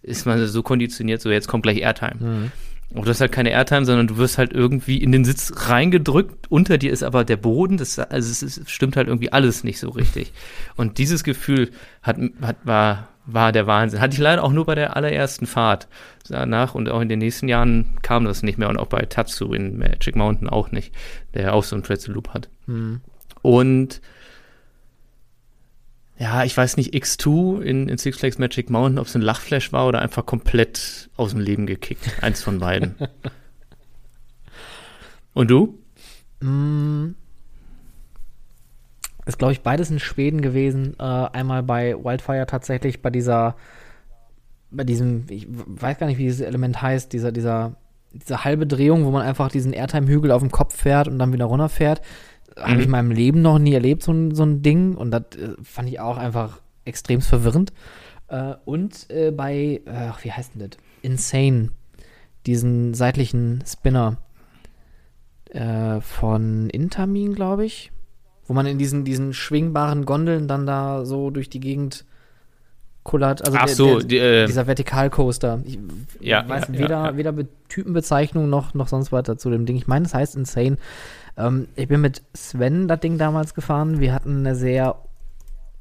ist 0.00 0.24
man 0.24 0.44
so 0.46 0.62
konditioniert, 0.62 1.20
so 1.20 1.30
jetzt 1.30 1.48
kommt 1.48 1.64
gleich 1.64 1.78
Airtime. 1.78 2.50
Und 2.94 3.06
du 3.06 3.10
hast 3.10 3.20
halt 3.20 3.32
keine 3.32 3.50
Airtime, 3.50 3.86
sondern 3.86 4.06
du 4.06 4.18
wirst 4.18 4.36
halt 4.36 4.52
irgendwie 4.52 4.98
in 4.98 5.12
den 5.12 5.24
Sitz 5.24 5.52
reingedrückt. 5.68 6.50
Unter 6.50 6.76
dir 6.76 6.92
ist 6.92 7.02
aber 7.02 7.24
der 7.24 7.38
Boden. 7.38 7.78
Das, 7.78 7.98
also 7.98 8.30
es 8.30 8.42
ist, 8.42 8.70
stimmt 8.70 8.96
halt 8.96 9.08
irgendwie 9.08 9.32
alles 9.32 9.64
nicht 9.64 9.78
so 9.78 9.88
richtig. 9.90 10.32
Und 10.76 10.98
dieses 10.98 11.24
Gefühl 11.24 11.70
hat, 12.02 12.18
hat, 12.42 12.56
war, 12.64 13.08
war 13.24 13.52
der 13.52 13.66
Wahnsinn. 13.66 14.00
Hatte 14.00 14.14
ich 14.14 14.20
leider 14.20 14.44
auch 14.44 14.52
nur 14.52 14.66
bei 14.66 14.74
der 14.74 14.94
allerersten 14.94 15.46
Fahrt. 15.46 15.88
Danach 16.28 16.74
und 16.74 16.90
auch 16.90 17.00
in 17.00 17.08
den 17.08 17.20
nächsten 17.20 17.48
Jahren 17.48 17.94
kam 18.02 18.24
das 18.24 18.42
nicht 18.42 18.58
mehr. 18.58 18.68
Und 18.68 18.76
auch 18.76 18.88
bei 18.88 19.02
Tatsu 19.06 19.54
in 19.54 19.78
Magic 19.78 20.14
Mountain 20.14 20.48
auch 20.48 20.70
nicht, 20.70 20.94
der 21.34 21.54
auch 21.54 21.64
so 21.64 21.74
einen 21.74 21.82
Pretzel 21.82 22.14
Loop 22.14 22.28
hat. 22.34 22.50
Und 23.40 24.02
ja, 26.18 26.44
ich 26.44 26.56
weiß 26.56 26.76
nicht, 26.76 26.94
X2 26.94 27.62
in, 27.62 27.88
in 27.88 27.98
Six 27.98 28.18
Flags 28.18 28.38
Magic 28.38 28.70
Mountain, 28.70 28.98
ob 28.98 29.06
es 29.06 29.16
ein 29.16 29.22
Lachflash 29.22 29.72
war 29.72 29.88
oder 29.88 30.00
einfach 30.00 30.24
komplett 30.24 31.10
aus 31.16 31.30
dem 31.30 31.40
Leben 31.40 31.66
gekickt. 31.66 32.22
Eins 32.22 32.42
von 32.42 32.58
beiden. 32.58 32.94
Und 35.34 35.50
du? 35.50 35.78
Mm, 36.40 37.14
ist, 39.24 39.38
glaube 39.38 39.52
ich, 39.52 39.62
beides 39.62 39.90
in 39.90 40.00
Schweden 40.00 40.42
gewesen. 40.42 40.94
Äh, 40.98 41.02
einmal 41.02 41.62
bei 41.62 41.94
Wildfire 41.94 42.46
tatsächlich 42.46 43.02
bei 43.02 43.10
dieser, 43.10 43.56
bei 44.70 44.84
diesem, 44.84 45.24
ich 45.28 45.46
weiß 45.48 45.98
gar 45.98 46.06
nicht, 46.06 46.18
wie 46.18 46.24
dieses 46.24 46.40
Element 46.40 46.82
heißt, 46.82 47.12
dieser, 47.12 47.32
dieser, 47.32 47.76
diese 48.12 48.44
halbe 48.44 48.66
Drehung, 48.66 49.04
wo 49.04 49.10
man 49.10 49.26
einfach 49.26 49.50
diesen 49.50 49.72
Airtime-Hügel 49.72 50.32
auf 50.32 50.42
dem 50.42 50.50
Kopf 50.50 50.76
fährt 50.76 51.08
und 51.08 51.18
dann 51.18 51.32
wieder 51.32 51.46
runterfährt. 51.46 52.02
Habe 52.58 52.78
ich 52.80 52.84
in 52.86 52.90
meinem 52.90 53.10
Leben 53.10 53.42
noch 53.42 53.58
nie 53.58 53.74
erlebt, 53.74 54.02
so 54.02 54.12
ein, 54.12 54.34
so 54.34 54.42
ein 54.44 54.62
Ding. 54.62 54.94
Und 54.94 55.10
das 55.10 55.22
äh, 55.36 55.54
fand 55.62 55.88
ich 55.88 56.00
auch 56.00 56.16
einfach 56.16 56.60
extrem 56.84 57.20
verwirrend. 57.20 57.72
Äh, 58.28 58.54
und 58.64 59.08
äh, 59.10 59.30
bei, 59.30 59.80
äh, 59.86 59.90
ach, 60.10 60.24
wie 60.24 60.32
heißt 60.32 60.54
denn 60.54 60.68
das? 60.70 60.78
Insane. 61.02 61.70
Diesen 62.46 62.94
seitlichen 62.94 63.62
Spinner 63.66 64.16
äh, 65.50 66.00
von 66.00 66.70
Intamin, 66.70 67.34
glaube 67.34 67.64
ich. 67.64 67.92
Wo 68.46 68.54
man 68.54 68.66
in 68.66 68.78
diesen, 68.78 69.04
diesen 69.04 69.32
schwingbaren 69.32 70.04
Gondeln 70.04 70.48
dann 70.48 70.66
da 70.66 71.04
so 71.04 71.30
durch 71.30 71.48
die 71.48 71.60
Gegend 71.60 72.04
kullert. 73.04 73.44
Also 73.44 73.58
Ach 73.60 73.66
der- 73.66 73.74
so, 73.74 73.98
der, 74.00 74.06
die, 74.08 74.18
äh, 74.18 74.46
dieser 74.46 74.66
Vertikalcoaster. 74.66 75.60
Ich 75.64 75.78
Ja, 76.20 76.48
weiß 76.48 76.68
ja, 76.68 76.74
weder, 76.74 76.88
ja, 76.88 77.06
ja. 77.10 77.16
weder 77.16 77.32
Be 77.32 77.48
Typenbezeichnung 77.68 78.50
noch, 78.50 78.74
noch 78.74 78.88
sonst 78.88 79.12
weiter 79.12 79.38
zu 79.38 79.48
dem 79.50 79.64
Ding. 79.66 79.76
Ich 79.76 79.86
meine, 79.86 80.04
es 80.06 80.14
heißt 80.14 80.36
Insane. 80.36 80.76
Ähm, 81.36 81.68
ich 81.76 81.88
bin 81.88 82.00
mit 82.00 82.22
Sven 82.34 82.88
das 82.88 83.00
Ding 83.00 83.18
damals 83.18 83.54
gefahren. 83.54 84.00
Wir 84.00 84.14
hatten 84.14 84.38
eine 84.38 84.54
sehr 84.54 84.96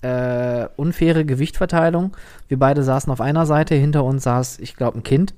äh, 0.01 0.67
unfaire 0.77 1.25
Gewichtverteilung. 1.25 2.15
Wir 2.47 2.59
beide 2.59 2.83
saßen 2.83 3.11
auf 3.11 3.21
einer 3.21 3.45
Seite, 3.45 3.75
hinter 3.75 4.03
uns 4.03 4.23
saß, 4.23 4.59
ich 4.59 4.75
glaube, 4.75 4.99
ein 4.99 5.03
Kind. 5.03 5.33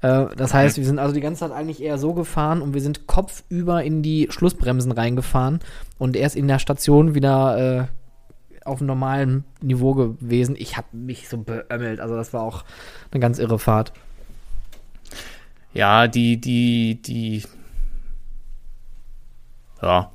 Äh, 0.00 0.26
das 0.36 0.54
heißt, 0.54 0.76
wir 0.76 0.84
sind 0.84 0.98
also 0.98 1.14
die 1.14 1.20
ganze 1.20 1.40
Zeit 1.40 1.52
eigentlich 1.52 1.82
eher 1.82 1.98
so 1.98 2.14
gefahren 2.14 2.62
und 2.62 2.74
wir 2.74 2.80
sind 2.80 3.06
kopfüber 3.06 3.82
in 3.82 4.02
die 4.02 4.28
Schlussbremsen 4.30 4.92
reingefahren 4.92 5.60
und 5.98 6.16
erst 6.16 6.36
in 6.36 6.46
der 6.46 6.58
Station 6.58 7.14
wieder 7.14 7.88
äh, 7.88 8.64
auf 8.64 8.80
normalem 8.80 9.44
Niveau 9.60 9.94
gewesen. 9.94 10.54
Ich 10.58 10.76
habe 10.76 10.88
mich 10.92 11.28
so 11.28 11.38
beömmelt. 11.38 12.00
Also 12.00 12.14
das 12.14 12.32
war 12.32 12.42
auch 12.42 12.64
eine 13.10 13.20
ganz 13.20 13.38
irre 13.38 13.58
Fahrt. 13.58 13.92
Ja, 15.72 16.06
die, 16.06 16.40
die, 16.40 17.00
die. 17.02 17.42
Ja. 19.82 20.12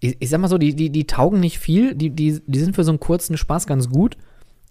Ich, 0.00 0.16
ich 0.20 0.28
sag 0.30 0.40
mal 0.40 0.48
so, 0.48 0.58
die, 0.58 0.74
die, 0.74 0.90
die 0.90 1.06
taugen 1.06 1.40
nicht 1.40 1.58
viel. 1.58 1.94
Die, 1.94 2.10
die, 2.10 2.40
die 2.46 2.58
sind 2.58 2.74
für 2.74 2.84
so 2.84 2.90
einen 2.90 3.00
kurzen 3.00 3.36
Spaß 3.36 3.66
ganz 3.66 3.88
gut. 3.88 4.16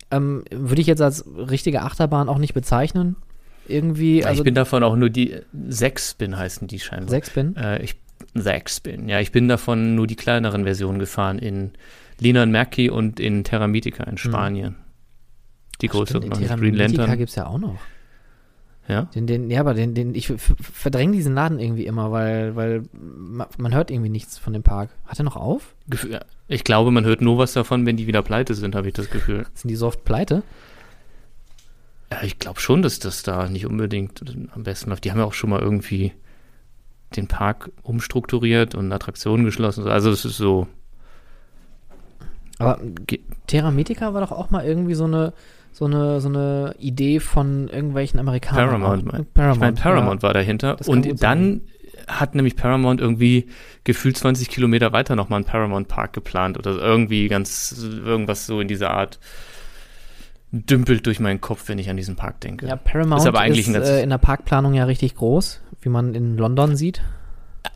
Ähm, 0.10 0.44
Würde 0.52 0.82
ich 0.82 0.88
jetzt 0.88 1.02
als 1.02 1.26
richtige 1.28 1.82
Achterbahn 1.82 2.30
auch 2.30 2.38
nicht 2.38 2.54
bezeichnen. 2.54 3.18
Irgendwie, 3.68 4.24
also 4.24 4.42
ich 4.42 4.46
bin 4.46 4.56
davon 4.56 4.84
auch 4.84 4.96
nur 4.96 5.10
die 5.10 5.36
sechs 5.68 6.12
Spin 6.12 6.38
heißen 6.38 6.68
die 6.68 6.80
scheinbar. 6.80 7.10
sechs 7.10 7.30
bin. 7.30 7.56
Äh, 7.58 7.84
ich 7.84 7.96
sechs 8.34 8.78
Spin. 8.78 9.10
Ja, 9.10 9.20
ich 9.20 9.34
bin 9.34 9.50
davon 9.50 9.96
nur 9.96 10.08
die 10.08 10.16
kleineren 10.16 10.64
Versionen 10.64 11.00
gefahren 11.00 11.38
in 11.38 11.72
Lina 12.20 12.44
und 12.44 12.52
Merki 12.52 12.90
und 12.90 13.20
in 13.20 13.44
Terra 13.44 13.68
Mythica 13.68 14.06
in 14.06 14.18
Spanien. 14.18 14.76
Die 15.82 15.88
größeren 15.88 16.22
Stimmt, 16.22 16.34
noch 16.34 16.40
nicht. 16.40 16.58
Green 16.58 16.76
Lantern. 16.76 17.18
gibt 17.18 17.30
es 17.30 17.36
ja 17.36 17.48
auch 17.48 17.60
noch. 17.60 17.78
Ja. 18.88 19.04
Den, 19.14 19.28
den, 19.28 19.50
ja, 19.50 19.60
aber 19.60 19.74
den, 19.74 19.94
den, 19.94 20.16
ich 20.16 20.32
verdränge 20.38 21.12
diesen 21.12 21.34
Laden 21.36 21.60
irgendwie 21.60 21.86
immer, 21.86 22.12
weil, 22.12 22.56
weil 22.56 22.84
ma- 22.94 23.50
man 23.58 23.74
hört 23.74 23.92
irgendwie 23.92 24.10
nichts 24.10 24.38
von 24.38 24.54
dem 24.54 24.64
Park. 24.64 24.90
Hat 25.06 25.20
er 25.20 25.26
noch 25.26 25.36
auf? 25.36 25.76
Ich 26.48 26.64
glaube, 26.64 26.92
man 26.92 27.04
hört 27.04 27.22
nur 27.22 27.38
was 27.38 27.52
davon, 27.54 27.86
wenn 27.86 27.98
die 27.98 28.08
wieder 28.08 28.22
pleite 28.22 28.54
sind, 28.54 28.76
habe 28.76 28.88
ich 28.88 28.94
das 28.94 29.10
Gefühl. 29.10 29.46
Sind 29.54 29.70
die 29.70 29.76
so 29.76 29.88
oft 29.88 30.06
pleite? 30.06 30.44
Ja, 32.12 32.24
ich 32.24 32.40
glaube 32.40 32.62
schon, 32.62 32.82
dass 32.82 33.00
das 33.00 33.24
da 33.24 33.50
nicht 33.50 33.66
unbedingt 33.66 34.24
am 34.56 34.64
besten 34.64 34.90
läuft. 34.90 35.04
Die 35.04 35.12
haben 35.12 35.20
ja 35.20 35.26
auch 35.26 35.34
schon 35.34 35.50
mal 35.50 35.60
irgendwie 35.60 36.14
den 37.16 37.28
Park 37.28 37.72
umstrukturiert 37.84 38.76
und 38.76 38.92
Attraktionen 38.94 39.46
geschlossen. 39.46 39.86
Also 39.88 40.10
es 40.12 40.24
ist 40.24 40.38
so. 40.38 40.68
Aber 42.60 42.80
Terra 43.48 43.72
Medica 43.72 44.14
war 44.14 44.22
doch 44.22 44.32
auch 44.32 44.50
mal 44.50 44.66
irgendwie 44.66 44.96
so 44.96 45.04
eine, 45.04 45.34
so 45.78 45.86
eine, 45.86 46.22
so 46.22 46.28
eine 46.28 46.74
Idee 46.80 47.20
von 47.20 47.68
irgendwelchen 47.68 48.20
Amerikanern. 48.20 48.82
Paramount, 48.82 49.06
mein, 49.06 49.26
Paramount. 49.28 49.56
Ich 49.56 49.62
meine, 49.62 49.76
Paramount 49.76 50.24
ja. 50.24 50.28
war 50.28 50.34
dahinter. 50.34 50.78
Und 50.88 51.22
dann 51.22 51.62
hat 52.08 52.34
nämlich 52.34 52.56
Paramount 52.56 53.00
irgendwie 53.00 53.46
gefühlt 53.84 54.18
20 54.18 54.50
Kilometer 54.50 54.92
weiter 54.92 55.16
nochmal 55.16 55.38
einen 55.38 55.46
Paramount 55.46 55.88
Park 55.88 56.14
geplant 56.14 56.58
oder 56.58 56.72
irgendwie 56.72 57.28
ganz, 57.28 57.76
irgendwas 57.80 58.48
so 58.48 58.60
in 58.60 58.68
dieser 58.68 58.90
Art 58.90 59.20
dümpelt 60.52 61.06
durch 61.06 61.20
meinen 61.20 61.42
Kopf, 61.42 61.66
wenn 61.68 61.78
ich 61.78 61.92
an 61.92 61.98
diesen 61.98 62.16
Park 62.16 62.42
denke. 62.42 62.66
Ja, 62.66 62.76
Paramount 62.76 63.22
ist, 63.22 63.28
aber 63.28 63.42
eigentlich 63.42 63.68
ist 63.68 63.88
äh, 63.88 64.02
in 64.02 64.10
der 64.10 64.18
Parkplanung 64.18 64.74
ja 64.74 64.86
richtig 64.86 65.14
groß, 65.14 65.62
wie 65.82 65.90
man 65.90 66.16
in 66.16 66.38
London 66.38 66.76
sieht. 66.76 67.04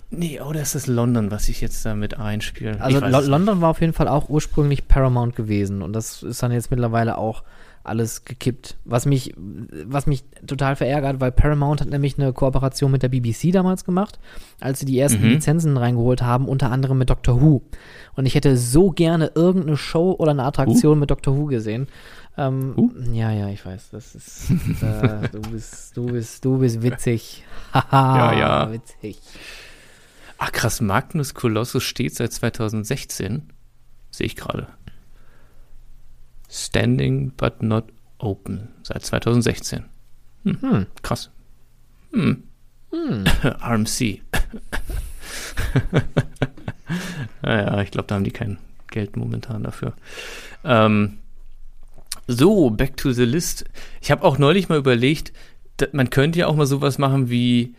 Nee, 0.09 0.41
oder 0.41 0.57
oh, 0.57 0.61
ist 0.63 0.73
das 0.73 0.87
London, 0.87 1.29
was 1.29 1.49
ich 1.49 1.61
jetzt 1.61 1.85
damit 1.85 2.17
einspiele? 2.17 2.81
Also 2.81 2.99
London 2.99 3.61
war 3.61 3.69
auf 3.69 3.79
jeden 3.79 3.93
Fall 3.93 4.07
auch 4.07 4.27
ursprünglich 4.27 4.87
Paramount 4.87 5.35
gewesen 5.35 5.83
und 5.83 5.93
das 5.93 6.23
ist 6.23 6.41
dann 6.41 6.51
jetzt 6.51 6.71
mittlerweile 6.71 7.19
auch 7.19 7.43
alles 7.83 8.25
gekippt. 8.25 8.77
Was 8.85 9.05
mich, 9.05 9.33
was 9.37 10.07
mich 10.07 10.23
total 10.45 10.75
verärgert, 10.75 11.19
weil 11.19 11.31
Paramount 11.31 11.81
hat 11.81 11.89
nämlich 11.89 12.17
eine 12.17 12.33
Kooperation 12.33 12.91
mit 12.91 13.03
der 13.03 13.09
BBC 13.09 13.51
damals 13.51 13.85
gemacht, 13.85 14.19
als 14.59 14.79
sie 14.79 14.85
die 14.85 14.99
ersten 14.99 15.21
mhm. 15.23 15.29
Lizenzen 15.29 15.77
reingeholt 15.77 16.21
haben, 16.21 16.47
unter 16.47 16.71
anderem 16.71 16.97
mit 16.97 17.09
Doctor 17.09 17.41
Who. 17.41 17.61
Und 18.15 18.25
ich 18.25 18.35
hätte 18.35 18.57
so 18.57 18.91
gerne 18.91 19.31
irgendeine 19.35 19.77
Show 19.77 20.15
oder 20.17 20.31
eine 20.31 20.43
Attraktion 20.43 20.97
uh. 20.97 20.99
mit 20.99 21.11
Doctor 21.11 21.37
Who 21.37 21.45
gesehen. 21.45 21.87
Ähm, 22.37 22.73
uh. 22.77 22.91
Ja, 23.11 23.31
ja, 23.31 23.49
ich 23.49 23.65
weiß. 23.65 23.89
Das 23.91 24.15
ist. 24.15 24.51
Äh, 24.81 25.29
du 25.29 25.41
bist, 25.41 25.95
du 25.95 26.05
bist, 26.07 26.45
du 26.45 26.57
bist 26.57 26.81
witzig. 26.81 27.43
Haha, 27.73 28.33
ja, 28.33 28.39
ja. 28.39 28.71
Witzig. 28.71 29.19
Ach 30.37 30.51
krass, 30.51 30.81
Magnus 30.81 31.33
Colossus 31.33 31.83
steht 31.83 32.15
seit 32.15 32.33
2016. 32.33 33.49
Sehe 34.09 34.25
ich 34.25 34.35
gerade. 34.35 34.67
Standing 36.51 37.31
but 37.37 37.63
not 37.63 37.85
open. 38.19 38.67
Seit 38.83 39.05
2016. 39.05 39.85
Hm, 40.43 40.57
hm. 40.61 40.87
Krass. 41.01 41.29
Hm. 42.11 42.43
Hm. 42.91 43.23
RMC. 43.43 44.21
naja, 47.41 47.81
ich 47.83 47.91
glaube, 47.91 48.07
da 48.07 48.15
haben 48.15 48.25
die 48.25 48.31
kein 48.31 48.57
Geld 48.89 49.15
momentan 49.15 49.63
dafür. 49.63 49.93
Ähm, 50.65 51.19
so, 52.27 52.69
back 52.69 52.97
to 52.97 53.13
the 53.13 53.23
list. 53.23 53.63
Ich 54.01 54.11
habe 54.11 54.23
auch 54.23 54.37
neulich 54.37 54.67
mal 54.67 54.77
überlegt, 54.77 55.31
man 55.93 56.09
könnte 56.09 56.39
ja 56.39 56.47
auch 56.47 56.55
mal 56.55 56.67
sowas 56.67 56.97
machen 56.97 57.29
wie 57.29 57.75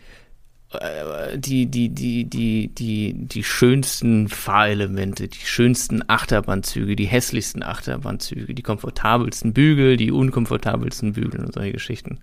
die, 1.35 1.67
die, 1.67 1.89
die, 1.89 2.25
die, 2.25 2.67
die, 2.67 3.13
die 3.13 3.43
schönsten 3.43 4.27
Fahrelemente, 4.29 5.27
die 5.27 5.45
schönsten 5.45 6.03
Achterbahnzüge, 6.07 6.95
die 6.95 7.05
hässlichsten 7.05 7.63
Achterbahnzüge, 7.63 8.53
die 8.53 8.61
komfortabelsten 8.61 9.53
Bügel, 9.53 9.97
die 9.97 10.11
unkomfortabelsten 10.11 11.13
Bügel 11.13 11.41
und 11.45 11.53
solche 11.53 11.73
Geschichten. 11.73 12.19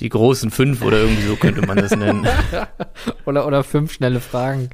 Die 0.00 0.08
großen 0.08 0.50
fünf 0.50 0.82
oder 0.82 0.98
irgendwie 0.98 1.26
so 1.26 1.36
könnte 1.36 1.66
man 1.66 1.76
das 1.76 1.94
nennen. 1.94 2.26
oder, 3.26 3.46
oder 3.46 3.64
fünf 3.64 3.92
schnelle 3.92 4.20
Fragen. 4.20 4.70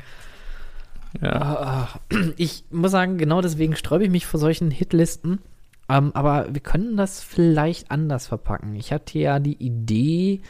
Ja. 1.21 1.89
Ich 2.37 2.65
muss 2.71 2.91
sagen, 2.91 3.19
genau 3.19 3.41
deswegen 3.41 3.75
sträube 3.77 4.05
ich 4.05 4.11
mich 4.11 4.27
vor 4.27 4.39
solchen 4.39 4.71
Hitlisten. 4.71 5.41
Ähm, 5.89 6.13
aber 6.15 6.47
wir 6.53 6.61
können 6.61 6.97
das 6.97 7.23
vielleicht 7.23 7.91
anders 7.91 8.27
verpacken. 8.27 8.75
Ich 8.75 8.93
hatte 8.93 9.19
ja 9.19 9.39
die 9.39 9.55
Idee, 9.55 10.43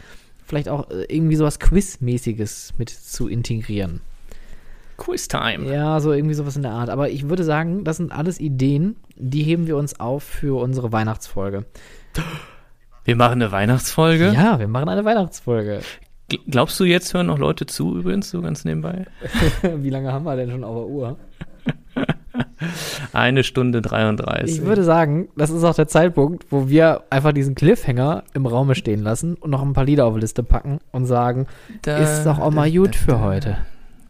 vielleicht 0.46 0.68
auch 0.68 0.90
äh, 0.90 1.04
irgendwie 1.08 1.36
sowas 1.36 1.58
Quiz-mäßiges 1.58 2.74
mit 2.78 2.90
zu 2.90 3.28
integrieren. 3.28 4.00
Quiz-Time. 4.96 5.70
Ja, 5.70 6.00
so 6.00 6.12
irgendwie 6.12 6.34
sowas 6.34 6.56
in 6.56 6.62
der 6.62 6.72
Art. 6.72 6.88
Aber 6.88 7.10
ich 7.10 7.28
würde 7.28 7.44
sagen, 7.44 7.84
das 7.84 7.98
sind 7.98 8.12
alles 8.12 8.40
Ideen, 8.40 8.96
die 9.16 9.42
heben 9.42 9.66
wir 9.66 9.76
uns 9.76 10.00
auf 10.00 10.22
für 10.22 10.60
unsere 10.60 10.92
Weihnachtsfolge. 10.92 11.66
Wir 13.04 13.16
machen 13.16 13.42
eine 13.42 13.52
Weihnachtsfolge? 13.52 14.32
Ja, 14.34 14.58
wir 14.58 14.68
machen 14.68 14.88
eine 14.88 15.04
Weihnachtsfolge. 15.04 15.80
Glaubst 16.48 16.80
du, 16.80 16.84
jetzt 16.84 17.14
hören 17.14 17.26
noch 17.26 17.38
Leute 17.38 17.66
zu, 17.66 17.96
übrigens, 17.96 18.30
so 18.30 18.40
ganz 18.40 18.64
nebenbei? 18.64 19.06
Wie 19.62 19.90
lange 19.90 20.12
haben 20.12 20.24
wir 20.24 20.34
denn 20.34 20.50
schon 20.50 20.64
auf 20.64 20.74
der 20.74 20.86
Uhr? 20.86 21.16
Eine 23.12 23.44
Stunde 23.44 23.82
33. 23.82 24.58
Ich 24.58 24.64
würde 24.64 24.82
sagen, 24.82 25.28
das 25.36 25.50
ist 25.50 25.64
auch 25.64 25.74
der 25.74 25.88
Zeitpunkt, 25.88 26.46
wo 26.50 26.68
wir 26.68 27.04
einfach 27.10 27.32
diesen 27.32 27.54
Cliffhanger 27.54 28.24
im 28.34 28.46
Raume 28.46 28.74
stehen 28.74 29.02
lassen 29.02 29.34
und 29.34 29.50
noch 29.50 29.62
ein 29.62 29.72
paar 29.72 29.84
Lieder 29.84 30.06
auf 30.06 30.14
die 30.14 30.20
Liste 30.20 30.42
packen 30.42 30.80
und 30.92 31.06
sagen, 31.06 31.46
da, 31.82 31.98
ist 31.98 32.24
doch 32.24 32.38
auch 32.38 32.50
mal 32.50 32.70
da, 32.70 32.76
gut 32.76 32.94
da, 32.94 32.98
für 32.98 33.20
heute. 33.20 33.58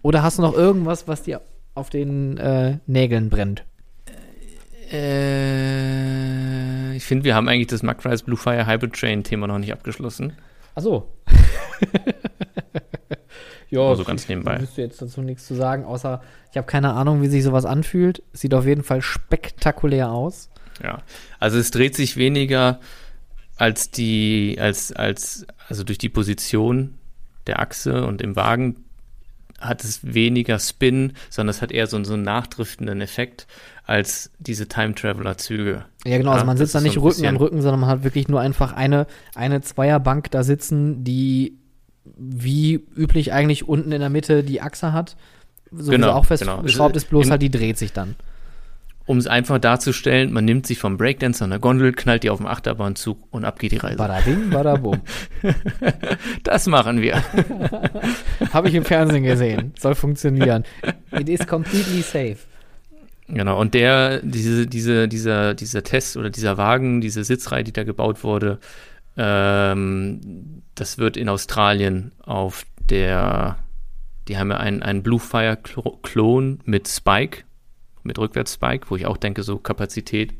Oder 0.03 0.23
hast 0.23 0.39
du 0.39 0.43
noch 0.43 0.55
irgendwas, 0.55 1.09
was 1.09 1.23
dir 1.23 1.41
auf 1.75 1.91
den 1.91 2.39
äh, 2.39 2.79
Nägeln 2.87 3.31
brennt? 3.31 3.65
Äh, 4.93 6.97
ich 6.97 7.05
finde, 7.05 7.25
wir 7.25 7.35
haben 7.35 7.49
eigentlich 7.49 7.67
das 7.67 7.83
Macrise 7.83 8.25
Blue 8.25 8.37
Fire 8.37 8.67
Hybrid 8.67 8.93
Train 8.93 9.25
Thema 9.25 9.49
noch 9.49 9.59
nicht 9.59 9.73
abgeschlossen. 9.73 10.33
Ach 10.75 10.83
so. 10.83 11.09
Ja, 13.71 13.81
also 13.81 14.05
ganz 14.05 14.29
nebenbei. 14.29 14.61
Ich 14.63 14.77
jetzt 14.77 15.03
dazu 15.03 15.23
nichts 15.23 15.47
zu 15.47 15.55
sagen, 15.55 15.85
außer 15.85 16.23
ich 16.51 16.57
habe 16.57 16.67
keine 16.67 16.93
Ahnung, 16.93 17.23
wie 17.23 17.29
sich 17.29 17.43
sowas 17.43 17.65
anfühlt. 17.65 18.23
Sieht 18.33 18.55
auf 18.55 18.67
jeden 18.67 18.83
Fall 18.83 19.03
spektakulär 19.03 20.11
aus. 20.11 20.49
Ja, 20.83 21.03
also 21.39 21.59
es 21.59 21.71
dreht 21.71 21.97
sich 21.97 22.17
weniger 22.17 22.81
als 23.57 23.91
die, 23.91 24.57
als, 24.61 24.93
als, 24.93 25.47
also 25.69 25.85
durch 25.85 25.99
die 25.99 26.09
Position 26.09 26.95
der 27.47 27.61
Achse 27.61 28.07
und 28.07 28.21
im 28.21 28.37
Wagen 28.37 28.85
hat 29.59 29.83
es 29.85 30.01
weniger 30.03 30.59
Spin, 30.59 31.15
sondern 31.31 31.51
es 31.51 31.63
hat 31.63 31.73
eher 31.73 31.87
so, 31.87 32.03
so 32.05 32.15
einen 32.15 32.23
nachdriftenden 32.23 33.01
Effekt 33.01 33.47
als 33.85 34.31
diese 34.39 34.69
Time-Traveler-Züge. 34.69 35.87
Ja, 36.05 36.19
genau, 36.19 36.33
also 36.33 36.45
man 36.45 36.59
sitzt 36.59 36.75
da 36.75 36.81
nicht 36.81 36.95
so 36.95 37.01
Rücken 37.01 37.27
an 37.27 37.37
Rücken, 37.37 37.63
sondern 37.63 37.81
man 37.81 37.89
hat 37.89 38.05
wirklich 38.05 38.29
nur 38.29 38.41
einfach 38.41 38.73
eine, 38.73 39.07
eine 39.35 39.63
Zweierbank 39.63 40.31
da 40.31 40.43
sitzen, 40.43 41.05
die 41.05 41.57
wie 42.17 42.75
üblich 42.97 43.33
eigentlich 43.33 43.69
unten 43.69 43.93
in 43.93 44.01
der 44.01 44.11
Mitte 44.11 44.43
die 44.43 44.61
Achse 44.61 44.93
hat. 44.93 45.17
So 45.71 45.91
genau, 45.91 46.13
auch 46.13 46.25
festgeschraubt 46.27 46.93
genau. 46.93 46.97
ist, 46.97 47.11
bloß 47.11 47.31
halt 47.31 47.43
die 47.43 47.51
dreht 47.51 47.79
sich 47.79 47.93
dann. 47.93 48.17
Um 49.07 49.19
es 49.19 49.29
einfach 49.29 49.59
darzustellen, 49.59 50.33
man 50.33 50.45
nimmt 50.45 50.67
sich 50.67 50.79
vom 50.79 50.97
Breakdance 50.97 51.43
an 51.43 51.51
der 51.51 51.61
Gondel, 51.61 51.93
knallt 51.93 52.25
die 52.25 52.31
auf 52.31 52.39
dem 52.39 52.47
Achterbahnzug 52.47 53.19
und 53.31 53.45
ab 53.45 53.61
geht 53.61 53.71
die 53.71 53.77
Reise. 53.77 53.97
Bada 53.97 54.21
bing, 54.21 54.51
bada 54.51 54.75
boom. 54.75 55.01
das 56.43 56.67
machen 56.67 57.01
wir. 57.01 57.23
Habe 58.53 58.69
ich 58.69 58.75
im 58.75 58.85
Fernsehen 58.85 59.23
gesehen. 59.23 59.73
Soll 59.79 59.95
funktionieren. 59.95 60.65
It 61.13 61.29
is 61.29 61.47
completely 61.47 62.03
safe. 62.03 62.39
Genau, 63.29 63.61
und 63.61 63.75
der, 63.75 64.21
diese, 64.23 64.67
diese, 64.67 65.07
dieser, 65.07 65.55
dieser 65.55 65.83
Test 65.85 66.17
oder 66.17 66.31
dieser 66.31 66.57
Wagen, 66.59 67.01
diese 67.01 67.23
Sitzreihe, 67.23 67.63
die 67.63 67.73
da 67.73 67.85
gebaut 67.85 68.25
wurde, 68.25 68.59
ähm, 69.17 70.63
das 70.75 70.99
wird 70.99 71.17
in 71.17 71.29
Australien 71.29 72.13
auf 72.23 72.67
der, 72.91 73.59
die 74.29 74.39
haben 74.39 74.51
ja 74.51 74.59
einen, 74.59 74.83
einen 74.83 75.03
Bluefire-Klon 75.03 76.61
mit 76.65 76.89
Spike, 76.89 77.45
mit 78.03 78.19
Rückwärts-Spike, 78.19 78.87
wo 78.91 78.97
ich 78.97 79.07
auch 79.07 79.17
denke, 79.17 79.43
so 79.43 79.59
Kapazität. 79.59 80.35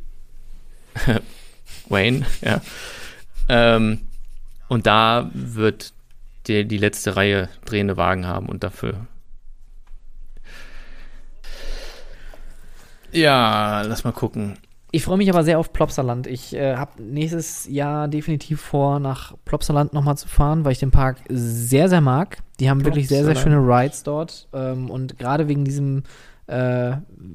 Wayne, 1.89 2.25
ja. 2.43 2.61
Ähm, 3.49 4.03
und 4.69 4.87
da 4.87 5.31
wird 5.33 5.93
der, 6.49 6.65
die 6.65 6.79
letzte 6.79 7.17
Reihe 7.17 7.49
drehende 7.65 7.97
Wagen 7.97 8.27
haben 8.27 8.49
und 8.49 8.63
dafür. 8.63 9.07
Ja, 13.13 13.83
lass 13.83 14.05
mal 14.05 14.13
gucken. 14.13 14.59
Ich 14.97 15.05
freue 15.05 15.19
mich 15.19 15.29
aber 15.29 15.45
sehr 15.45 15.59
auf 15.59 15.75
Plopsaland. 15.75 16.27
Ich 16.27 16.57
äh, 16.57 16.75
habe 16.77 17.03
nächstes 17.03 17.69
Jahr 17.69 18.09
definitiv 18.09 18.63
vor, 18.63 18.99
nach 18.99 19.35
Plopsaland 19.45 19.93
nochmal 19.93 20.17
zu 20.17 20.27
fahren, 20.27 20.65
weil 20.65 20.73
ich 20.73 20.79
den 20.79 20.91
Park 20.91 21.19
sehr, 21.29 21.91
sehr 21.91 22.01
mag. 22.01 22.39
Die 22.61 22.71
haben 22.71 22.83
wirklich 22.83 23.07
sehr, 23.07 23.23
sehr 23.23 23.37
schöne 23.37 23.59
Rides 23.59 24.05
dort. 24.05 24.49
Ähm, 24.55 24.89
und 24.89 25.19
gerade 25.19 25.49
wegen 25.49 25.67
diesem, 25.67 26.05
äh, 26.47 26.93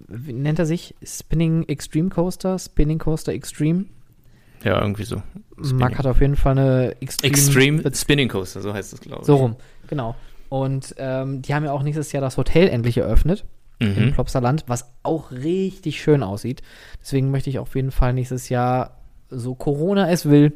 wie 0.07 0.33
nennt 0.33 0.57
er 0.57 0.65
sich? 0.65 0.95
Spinning 1.03 1.67
Extreme 1.67 2.09
Coaster? 2.09 2.57
Spinning 2.57 2.97
Coaster 2.97 3.31
Extreme? 3.31 3.85
Ja, 4.63 4.81
irgendwie 4.81 5.03
so. 5.03 5.21
Spinning. 5.57 5.77
Mark 5.77 5.99
hat 5.99 6.07
auf 6.07 6.19
jeden 6.19 6.37
Fall 6.37 6.57
eine 6.57 6.95
Extreme, 6.99 7.31
Extreme 7.31 7.95
Spinning 7.95 8.27
Coaster, 8.27 8.61
so 8.61 8.73
heißt 8.73 8.91
es, 8.91 9.01
glaube 9.01 9.21
ich. 9.21 9.27
So 9.27 9.35
rum, 9.35 9.55
genau. 9.85 10.15
Und 10.49 10.95
ähm, 10.97 11.43
die 11.43 11.53
haben 11.53 11.63
ja 11.63 11.73
auch 11.73 11.83
nächstes 11.83 12.11
Jahr 12.11 12.21
das 12.21 12.37
Hotel 12.37 12.69
endlich 12.69 12.97
eröffnet 12.97 13.45
mhm. 13.81 14.03
im 14.03 14.13
Plopsaland, 14.13 14.65
was 14.67 14.91
auch 15.03 15.31
richtig 15.31 16.01
schön 16.01 16.23
aussieht. 16.23 16.61
Deswegen 17.01 17.31
möchte 17.31 17.49
ich 17.49 17.59
auf 17.59 17.75
jeden 17.75 17.91
Fall 17.91 18.13
nächstes 18.13 18.49
Jahr, 18.49 18.97
so 19.29 19.55
Corona 19.55 20.09
es 20.09 20.25
will, 20.25 20.53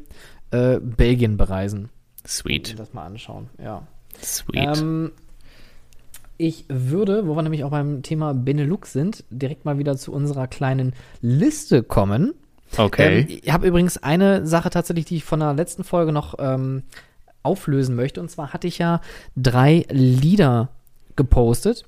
äh, 0.51 0.79
Belgien 0.79 1.37
bereisen. 1.37 1.89
Sweet. 2.25 2.71
Und 2.71 2.79
das 2.79 2.93
mal 2.93 3.05
anschauen, 3.05 3.49
ja. 3.61 3.87
Sweet. 4.21 4.79
Ähm, 4.79 5.11
ich 6.37 6.65
würde, 6.67 7.27
wo 7.27 7.35
wir 7.35 7.41
nämlich 7.43 7.63
auch 7.63 7.71
beim 7.71 8.03
Thema 8.03 8.33
Benelux 8.33 8.91
sind, 8.91 9.23
direkt 9.29 9.65
mal 9.65 9.77
wieder 9.77 9.95
zu 9.95 10.11
unserer 10.11 10.47
kleinen 10.47 10.93
Liste 11.21 11.83
kommen. 11.83 12.33
Okay. 12.77 13.21
Ähm, 13.21 13.39
ich 13.43 13.53
habe 13.53 13.67
übrigens 13.67 13.97
eine 13.97 14.45
Sache 14.45 14.69
tatsächlich, 14.69 15.05
die 15.05 15.17
ich 15.17 15.23
von 15.23 15.39
der 15.39 15.53
letzten 15.53 15.83
Folge 15.83 16.11
noch 16.11 16.35
ähm, 16.39 16.83
auflösen 17.43 17.95
möchte. 17.95 18.19
Und 18.19 18.29
zwar 18.29 18.53
hatte 18.53 18.67
ich 18.67 18.79
ja 18.79 19.01
drei 19.35 19.85
Lieder 19.89 20.69
gepostet 21.15 21.85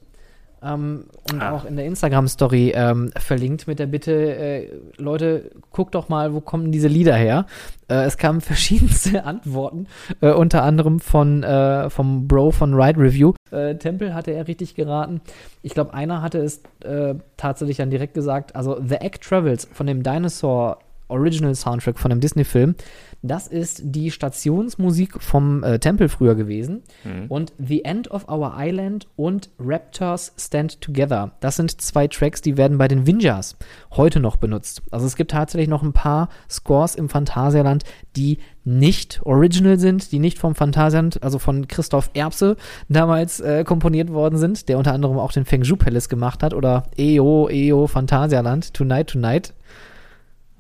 ähm, 0.63 1.05
und 1.31 1.41
Ah. 1.41 1.51
auch 1.51 1.65
in 1.65 1.75
der 1.75 1.85
Instagram-Story 1.85 2.73
ähm, 2.75 3.11
verlinkt 3.17 3.67
mit 3.67 3.79
der 3.79 3.85
Bitte, 3.87 4.11
äh, 4.13 4.67
Leute, 4.97 5.51
guckt 5.71 5.95
doch 5.95 6.09
mal, 6.09 6.33
wo 6.33 6.41
kommen 6.41 6.71
diese 6.71 6.87
Lieder 6.87 7.15
her? 7.15 7.45
Äh, 7.89 8.03
es 8.05 8.17
kamen 8.17 8.41
verschiedenste 8.41 9.23
Antworten, 9.25 9.87
äh, 10.21 10.31
unter 10.31 10.63
anderem 10.63 10.99
von 10.99 11.43
äh, 11.43 11.89
vom 11.89 12.27
Bro 12.27 12.51
von 12.51 12.73
Ride 12.73 12.99
Review. 12.99 13.33
Äh, 13.51 13.75
Tempel 13.75 14.13
hatte 14.13 14.31
er 14.31 14.47
richtig 14.47 14.75
geraten. 14.75 15.21
Ich 15.61 15.73
glaube, 15.73 15.93
einer 15.93 16.21
hatte 16.21 16.39
es 16.39 16.61
äh, 16.83 17.15
tatsächlich 17.37 17.77
dann 17.77 17.89
direkt 17.89 18.13
gesagt. 18.13 18.55
Also 18.55 18.79
The 18.83 18.95
Egg 18.95 19.19
Travels 19.21 19.67
von 19.71 19.87
dem 19.87 20.03
Dinosaur 20.03 20.79
Original 21.09 21.55
Soundtrack 21.55 21.97
von 21.97 22.09
dem 22.09 22.19
Disney-Film. 22.19 22.75
Das 23.23 23.47
ist 23.47 23.81
die 23.83 24.11
Stationsmusik 24.11 25.21
vom 25.21 25.63
äh, 25.63 25.79
Tempel 25.79 26.07
früher 26.07 26.35
gewesen. 26.35 26.83
Und 27.29 27.51
The 27.57 27.83
End 27.83 28.11
of 28.11 28.29
Our 28.29 28.53
Island 28.57 29.07
und 29.15 29.49
Raptors 29.59 30.33
Stand 30.37 30.81
Together. 30.81 31.31
Das 31.39 31.55
sind 31.55 31.81
zwei 31.81 32.07
Tracks, 32.07 32.41
die 32.41 32.57
werden 32.57 32.77
bei 32.77 32.87
den 32.87 33.07
Vinjas 33.07 33.57
heute 33.91 34.19
noch 34.19 34.35
benutzt. 34.35 34.81
Also 34.91 35.05
es 35.07 35.15
gibt 35.15 35.31
tatsächlich 35.31 35.67
noch 35.67 35.83
ein 35.83 35.93
paar 35.93 36.29
Scores 36.49 36.95
im 36.95 37.09
Phantasialand, 37.09 37.83
die 38.15 38.37
nicht 38.63 39.21
original 39.23 39.79
sind, 39.79 40.11
die 40.11 40.19
nicht 40.19 40.37
vom 40.39 40.53
Phantasialand, 40.53 41.23
also 41.23 41.39
von 41.39 41.67
Christoph 41.67 42.09
Erbse 42.13 42.55
damals 42.89 43.39
äh, 43.39 43.63
komponiert 43.63 44.11
worden 44.11 44.37
sind, 44.37 44.69
der 44.69 44.77
unter 44.77 44.93
anderem 44.93 45.17
auch 45.17 45.31
den 45.31 45.45
Feng 45.45 45.63
Shui 45.63 45.77
Palace 45.77 46.09
gemacht 46.09 46.43
hat 46.43 46.53
oder 46.53 46.83
EO, 46.97 47.49
EO 47.49 47.87
Phantasialand, 47.87 48.73
Tonight, 48.73 49.07
Tonight. 49.07 49.53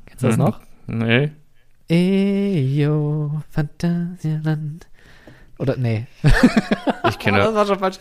Kennst 0.05 0.23
du 0.23 0.27
das 0.27 0.37
Mhm. 0.37 0.43
noch? 0.43 0.59
Nee. 0.87 1.31
Eyo, 1.89 3.41
Phantasialand. 3.49 4.87
Oder, 5.57 5.77
nee. 5.77 6.05
Ich 7.09 7.19
kenne 7.19 7.37
das 7.37 7.53
war 7.53 7.65
schon 7.65 7.79
falsch. 7.79 7.97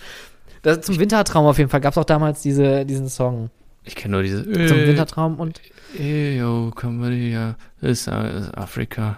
Das, 0.63 0.81
zum 0.81 0.99
Wintertraum 0.99 1.47
auf 1.47 1.59
jeden 1.59 1.71
Fall 1.71 1.81
gab 1.81 1.93
es 1.93 1.99
auch 1.99 2.05
damals 2.05 2.43
diese, 2.43 2.85
diesen 2.85 3.09
Song. 3.09 3.51
ich 3.85 3.95
kenn 3.95 4.11
nur 4.11 4.23
diese. 4.23 4.43
Zum 4.43 4.79
Äh, 4.79 4.89
Wintertraum 4.89 5.39
und 5.39 5.61
Ey, 5.99 6.39
yo, 6.39 6.73
Cambodia, 6.75 7.57
ist, 7.81 8.09
äh, 8.09 8.39
ist 8.39 8.59
Afrika. 8.59 9.17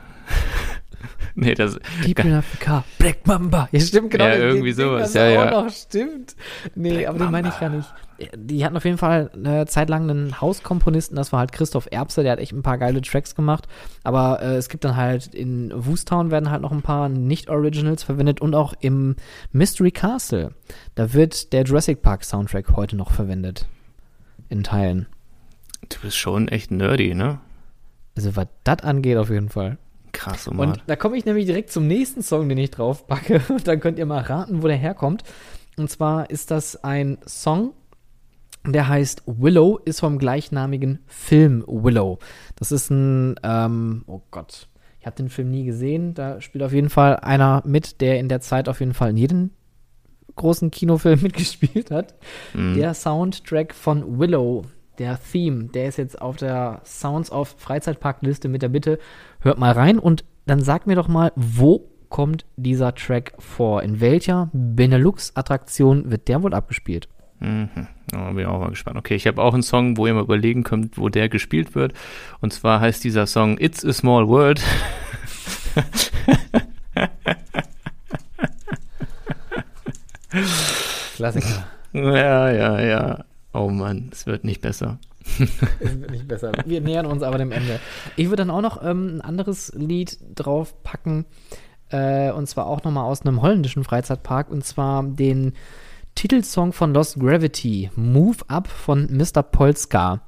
nee, 1.34 1.54
das. 1.54 1.78
People 2.04 2.28
in 2.30 2.34
Africa, 2.34 2.84
Black 2.98 3.26
Mamba. 3.26 3.68
Ja, 3.72 3.80
stimmt, 3.80 4.10
genau. 4.10 4.24
Ja, 4.24 4.34
irgendwie 4.34 4.74
Ding 4.74 4.86
sowas, 4.86 5.12
das 5.12 5.14
ja, 5.14 5.40
auch 5.40 5.44
ja. 5.44 5.50
Noch, 5.62 5.70
stimmt. 5.70 6.36
Nee, 6.74 6.98
Black 6.98 7.08
aber 7.08 7.18
den 7.18 7.30
meine 7.30 7.48
ich 7.48 7.58
gar 7.58 7.70
nicht. 7.70 7.88
Die 8.34 8.64
hatten 8.64 8.76
auf 8.76 8.84
jeden 8.84 8.98
Fall 8.98 9.30
eine 9.32 9.66
Zeit 9.66 9.88
lang 9.88 10.10
einen 10.10 10.40
Hauskomponisten, 10.40 11.16
das 11.16 11.32
war 11.32 11.40
halt 11.40 11.52
Christoph 11.52 11.88
Erbse, 11.90 12.22
der 12.22 12.32
hat 12.32 12.38
echt 12.40 12.52
ein 12.52 12.62
paar 12.62 12.78
geile 12.78 13.00
Tracks 13.00 13.34
gemacht. 13.34 13.68
Aber 14.02 14.42
äh, 14.42 14.56
es 14.56 14.68
gibt 14.68 14.84
dann 14.84 14.96
halt 14.96 15.34
in 15.34 15.72
Woostown 15.74 16.30
werden 16.30 16.50
halt 16.50 16.62
noch 16.62 16.72
ein 16.72 16.82
paar 16.82 17.08
Nicht-Originals 17.08 18.02
verwendet 18.02 18.40
und 18.40 18.54
auch 18.54 18.74
im 18.80 19.16
Mystery 19.52 19.92
Castle. 19.92 20.52
Da 20.94 21.12
wird 21.12 21.52
der 21.52 21.62
Jurassic 21.62 22.02
Park 22.02 22.24
Soundtrack 22.24 22.76
heute 22.76 22.96
noch 22.96 23.12
verwendet. 23.12 23.66
In 24.48 24.64
Teilen. 24.64 25.06
Du 25.88 25.98
bist 26.02 26.16
schon 26.16 26.48
echt 26.48 26.70
nerdy, 26.70 27.14
ne? 27.14 27.38
Also 28.16 28.34
was 28.34 28.48
das 28.64 28.80
angeht, 28.80 29.16
auf 29.16 29.30
jeden 29.30 29.48
Fall. 29.48 29.78
Krass, 30.12 30.48
oh 30.48 30.54
Mann. 30.54 30.70
Und 30.70 30.82
da 30.86 30.96
komme 30.96 31.16
ich 31.16 31.24
nämlich 31.24 31.46
direkt 31.46 31.70
zum 31.70 31.86
nächsten 31.86 32.22
Song, 32.22 32.48
den 32.48 32.58
ich 32.58 32.70
drauf 32.70 33.06
packe. 33.06 33.40
Und 33.48 33.68
dann 33.68 33.78
könnt 33.78 33.98
ihr 33.98 34.06
mal 34.06 34.22
raten, 34.22 34.62
wo 34.62 34.66
der 34.66 34.76
herkommt. 34.76 35.22
Und 35.76 35.88
zwar 35.88 36.28
ist 36.28 36.50
das 36.50 36.82
ein 36.82 37.18
Song, 37.26 37.72
der 38.66 38.88
heißt 38.88 39.22
Willow, 39.26 39.78
ist 39.84 40.00
vom 40.00 40.18
gleichnamigen 40.18 41.00
Film 41.06 41.64
Willow. 41.66 42.18
Das 42.56 42.72
ist 42.72 42.90
ein, 42.90 43.36
ähm, 43.42 44.04
oh 44.06 44.20
Gott, 44.30 44.68
ich 45.00 45.06
habe 45.06 45.16
den 45.16 45.28
Film 45.28 45.50
nie 45.50 45.64
gesehen. 45.64 46.14
Da 46.14 46.40
spielt 46.40 46.64
auf 46.64 46.72
jeden 46.72 46.90
Fall 46.90 47.16
einer 47.16 47.62
mit, 47.64 48.00
der 48.00 48.18
in 48.18 48.28
der 48.28 48.40
Zeit 48.40 48.68
auf 48.68 48.80
jeden 48.80 48.94
Fall 48.94 49.10
in 49.10 49.16
jedem 49.16 49.50
großen 50.36 50.70
Kinofilm 50.70 51.20
mitgespielt 51.22 51.90
hat. 51.90 52.14
Mhm. 52.54 52.74
Der 52.74 52.94
Soundtrack 52.94 53.74
von 53.74 54.18
Willow, 54.18 54.64
der 54.98 55.18
Theme, 55.20 55.64
der 55.68 55.88
ist 55.88 55.98
jetzt 55.98 56.20
auf 56.20 56.36
der 56.36 56.80
Sounds 56.84 57.30
of 57.30 57.54
Freizeitparkliste 57.58 58.48
mit 58.48 58.62
der 58.62 58.68
Bitte, 58.68 58.98
hört 59.40 59.58
mal 59.58 59.72
rein 59.72 59.98
und 59.98 60.24
dann 60.46 60.62
sag 60.62 60.86
mir 60.86 60.96
doch 60.96 61.08
mal, 61.08 61.32
wo 61.36 61.90
kommt 62.08 62.46
dieser 62.56 62.94
Track 62.94 63.34
vor? 63.38 63.82
In 63.82 64.00
welcher 64.00 64.48
Benelux-Attraktion 64.52 66.10
wird 66.10 66.28
der 66.28 66.42
wohl 66.42 66.54
abgespielt? 66.54 67.08
Mhm. 67.40 67.86
Oh, 68.14 68.28
bin 68.28 68.38
ich 68.38 68.46
auch 68.46 68.58
mal 68.58 68.70
gespannt. 68.70 68.96
Okay, 68.96 69.14
ich 69.14 69.26
habe 69.26 69.42
auch 69.42 69.52
einen 69.54 69.62
Song, 69.62 69.96
wo 69.96 70.06
ihr 70.06 70.14
mal 70.14 70.22
überlegen 70.22 70.64
könnt, 70.64 70.98
wo 70.98 71.08
der 71.08 71.28
gespielt 71.28 71.74
wird. 71.74 71.92
Und 72.40 72.52
zwar 72.52 72.80
heißt 72.80 73.04
dieser 73.04 73.26
Song 73.26 73.58
It's 73.58 73.84
a 73.84 73.92
Small 73.92 74.28
World. 74.28 74.62
Klassiker. 81.16 81.66
ja, 81.92 82.50
ja, 82.50 82.80
ja. 82.80 83.24
Oh 83.52 83.68
Mann, 83.68 84.10
es 84.12 84.26
wird 84.26 84.44
nicht 84.44 84.60
besser. 84.60 84.98
Es 85.80 86.00
wird 86.00 86.10
nicht 86.10 86.28
besser. 86.28 86.52
Wir 86.64 86.80
nähern 86.80 87.06
uns 87.06 87.22
aber 87.22 87.38
dem 87.38 87.52
Ende. 87.52 87.80
Ich 88.16 88.26
würde 88.28 88.42
dann 88.42 88.50
auch 88.50 88.60
noch 88.62 88.82
ähm, 88.82 89.16
ein 89.16 89.20
anderes 89.20 89.72
Lied 89.74 90.18
draufpacken. 90.34 91.24
Äh, 91.90 92.30
und 92.32 92.46
zwar 92.48 92.66
auch 92.66 92.84
nochmal 92.84 93.04
aus 93.04 93.22
einem 93.22 93.42
holländischen 93.42 93.84
Freizeitpark. 93.84 94.50
Und 94.50 94.64
zwar 94.64 95.02
den 95.02 95.54
Titelsong 96.18 96.72
von 96.72 96.92
Lost 96.94 97.20
Gravity, 97.20 97.92
Move 97.94 98.38
Up 98.48 98.66
von 98.66 99.06
Mr. 99.16 99.40
Polska. 99.44 100.20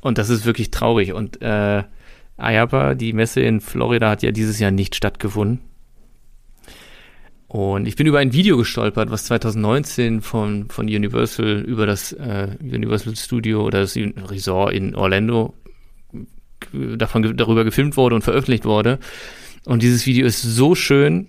Und 0.00 0.18
das 0.18 0.28
ist 0.28 0.44
wirklich 0.44 0.70
traurig. 0.70 1.12
Und 1.12 1.40
äh, 1.42 1.84
IAPA, 2.38 2.94
die 2.94 3.12
Messe 3.12 3.40
in 3.40 3.60
Florida, 3.60 4.10
hat 4.10 4.22
ja 4.22 4.30
dieses 4.30 4.58
Jahr 4.58 4.70
nicht 4.70 4.94
stattgefunden. 4.94 5.60
Und 7.48 7.86
ich 7.86 7.96
bin 7.96 8.06
über 8.06 8.18
ein 8.18 8.32
Video 8.32 8.56
gestolpert, 8.56 9.10
was 9.10 9.24
2019 9.26 10.20
von, 10.20 10.68
von 10.68 10.86
Universal 10.86 11.60
über 11.60 11.86
das 11.86 12.12
äh, 12.12 12.48
Universal 12.60 13.16
Studio 13.16 13.64
oder 13.64 13.80
das 13.80 13.96
Resort 13.96 14.74
in 14.74 14.94
Orlando 14.94 15.54
davon 16.72 17.36
darüber 17.36 17.64
gefilmt 17.64 17.96
wurde 17.96 18.16
und 18.16 18.22
veröffentlicht 18.22 18.64
wurde. 18.64 18.98
Und 19.64 19.82
dieses 19.82 20.06
Video 20.06 20.26
ist 20.26 20.42
so 20.42 20.74
schön 20.74 21.28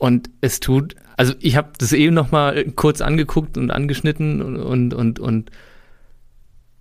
und 0.00 0.30
es 0.40 0.60
tut, 0.60 0.96
also 1.18 1.34
ich 1.40 1.56
habe 1.56 1.72
das 1.76 1.92
eben 1.92 2.14
noch 2.14 2.30
mal 2.32 2.64
kurz 2.74 3.02
angeguckt 3.02 3.58
und 3.58 3.70
angeschnitten 3.70 4.40
und 4.40 4.94
und 4.94 5.20
und, 5.20 5.50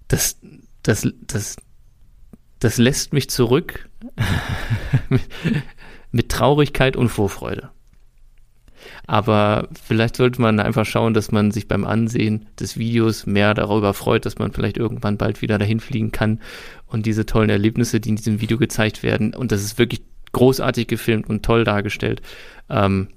das 0.08 0.40
das 0.84 1.06
das 1.28 1.58
das 2.60 2.78
lässt 2.78 3.12
mich 3.12 3.30
zurück 3.30 3.90
mit, 5.10 5.22
mit 6.14 6.30
Traurigkeit 6.30 6.96
und 6.96 7.10
Vorfreude. 7.10 7.72
Aber 9.06 9.68
vielleicht 9.84 10.16
sollte 10.16 10.42
man 10.42 10.62
einfach 10.62 10.86
schauen, 10.86 11.14
dass 11.14 11.30
man 11.34 11.52
sich 11.52 11.68
beim 11.68 11.84
Ansehen 11.84 12.46
des 12.58 12.78
Videos 12.78 13.26
mehr 13.26 13.54
darüber 13.54 13.94
freut, 13.94 14.26
dass 14.26 14.40
man 14.40 14.54
vielleicht 14.54 14.78
irgendwann 14.78 15.18
bald 15.18 15.42
wieder 15.42 15.58
dahin 15.58 15.82
fliegen 15.82 16.14
kann 16.14 16.40
und 16.86 17.06
diese 17.06 17.26
tollen 17.26 17.50
Erlebnisse, 17.50 18.00
die 18.00 18.10
in 18.10 18.16
diesem 18.16 18.40
Video 18.40 18.58
gezeigt 18.58 19.04
werden, 19.04 19.36
und 19.36 19.52
das 19.52 19.62
ist 19.62 19.78
wirklich 19.78 20.04
großartig 20.32 20.88
gefilmt 20.88 21.30
und 21.30 21.44
toll 21.44 21.64
dargestellt, 21.64 22.22
ähm, 22.70 23.10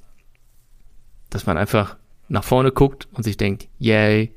dass 1.31 1.47
man 1.47 1.57
einfach 1.57 1.97
nach 2.29 2.45
vorne 2.45 2.73
guckt 2.73 3.09
und 3.13 3.23
sich 3.25 3.37
denkt, 3.37 3.69
yay, 3.79 4.33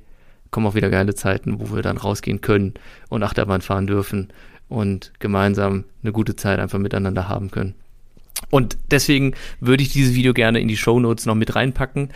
kommen 0.51 0.67
auch 0.67 0.75
wieder 0.75 0.89
geile 0.89 1.15
Zeiten, 1.15 1.59
wo 1.59 1.75
wir 1.75 1.81
dann 1.81 1.97
rausgehen 1.97 2.41
können 2.41 2.73
und 3.09 3.23
Achterbahn 3.23 3.61
fahren 3.61 3.87
dürfen 3.87 4.31
und 4.67 5.11
gemeinsam 5.19 5.85
eine 6.01 6.11
gute 6.11 6.35
Zeit 6.35 6.59
einfach 6.59 6.79
miteinander 6.79 7.27
haben 7.29 7.51
können. 7.51 7.75
Und 8.49 8.77
deswegen 8.91 9.33
würde 9.59 9.83
ich 9.83 9.89
dieses 9.89 10.15
Video 10.15 10.33
gerne 10.33 10.59
in 10.59 10.67
die 10.67 10.77
Show 10.77 10.99
Notes 10.99 11.25
noch 11.25 11.35
mit 11.35 11.55
reinpacken, 11.55 12.09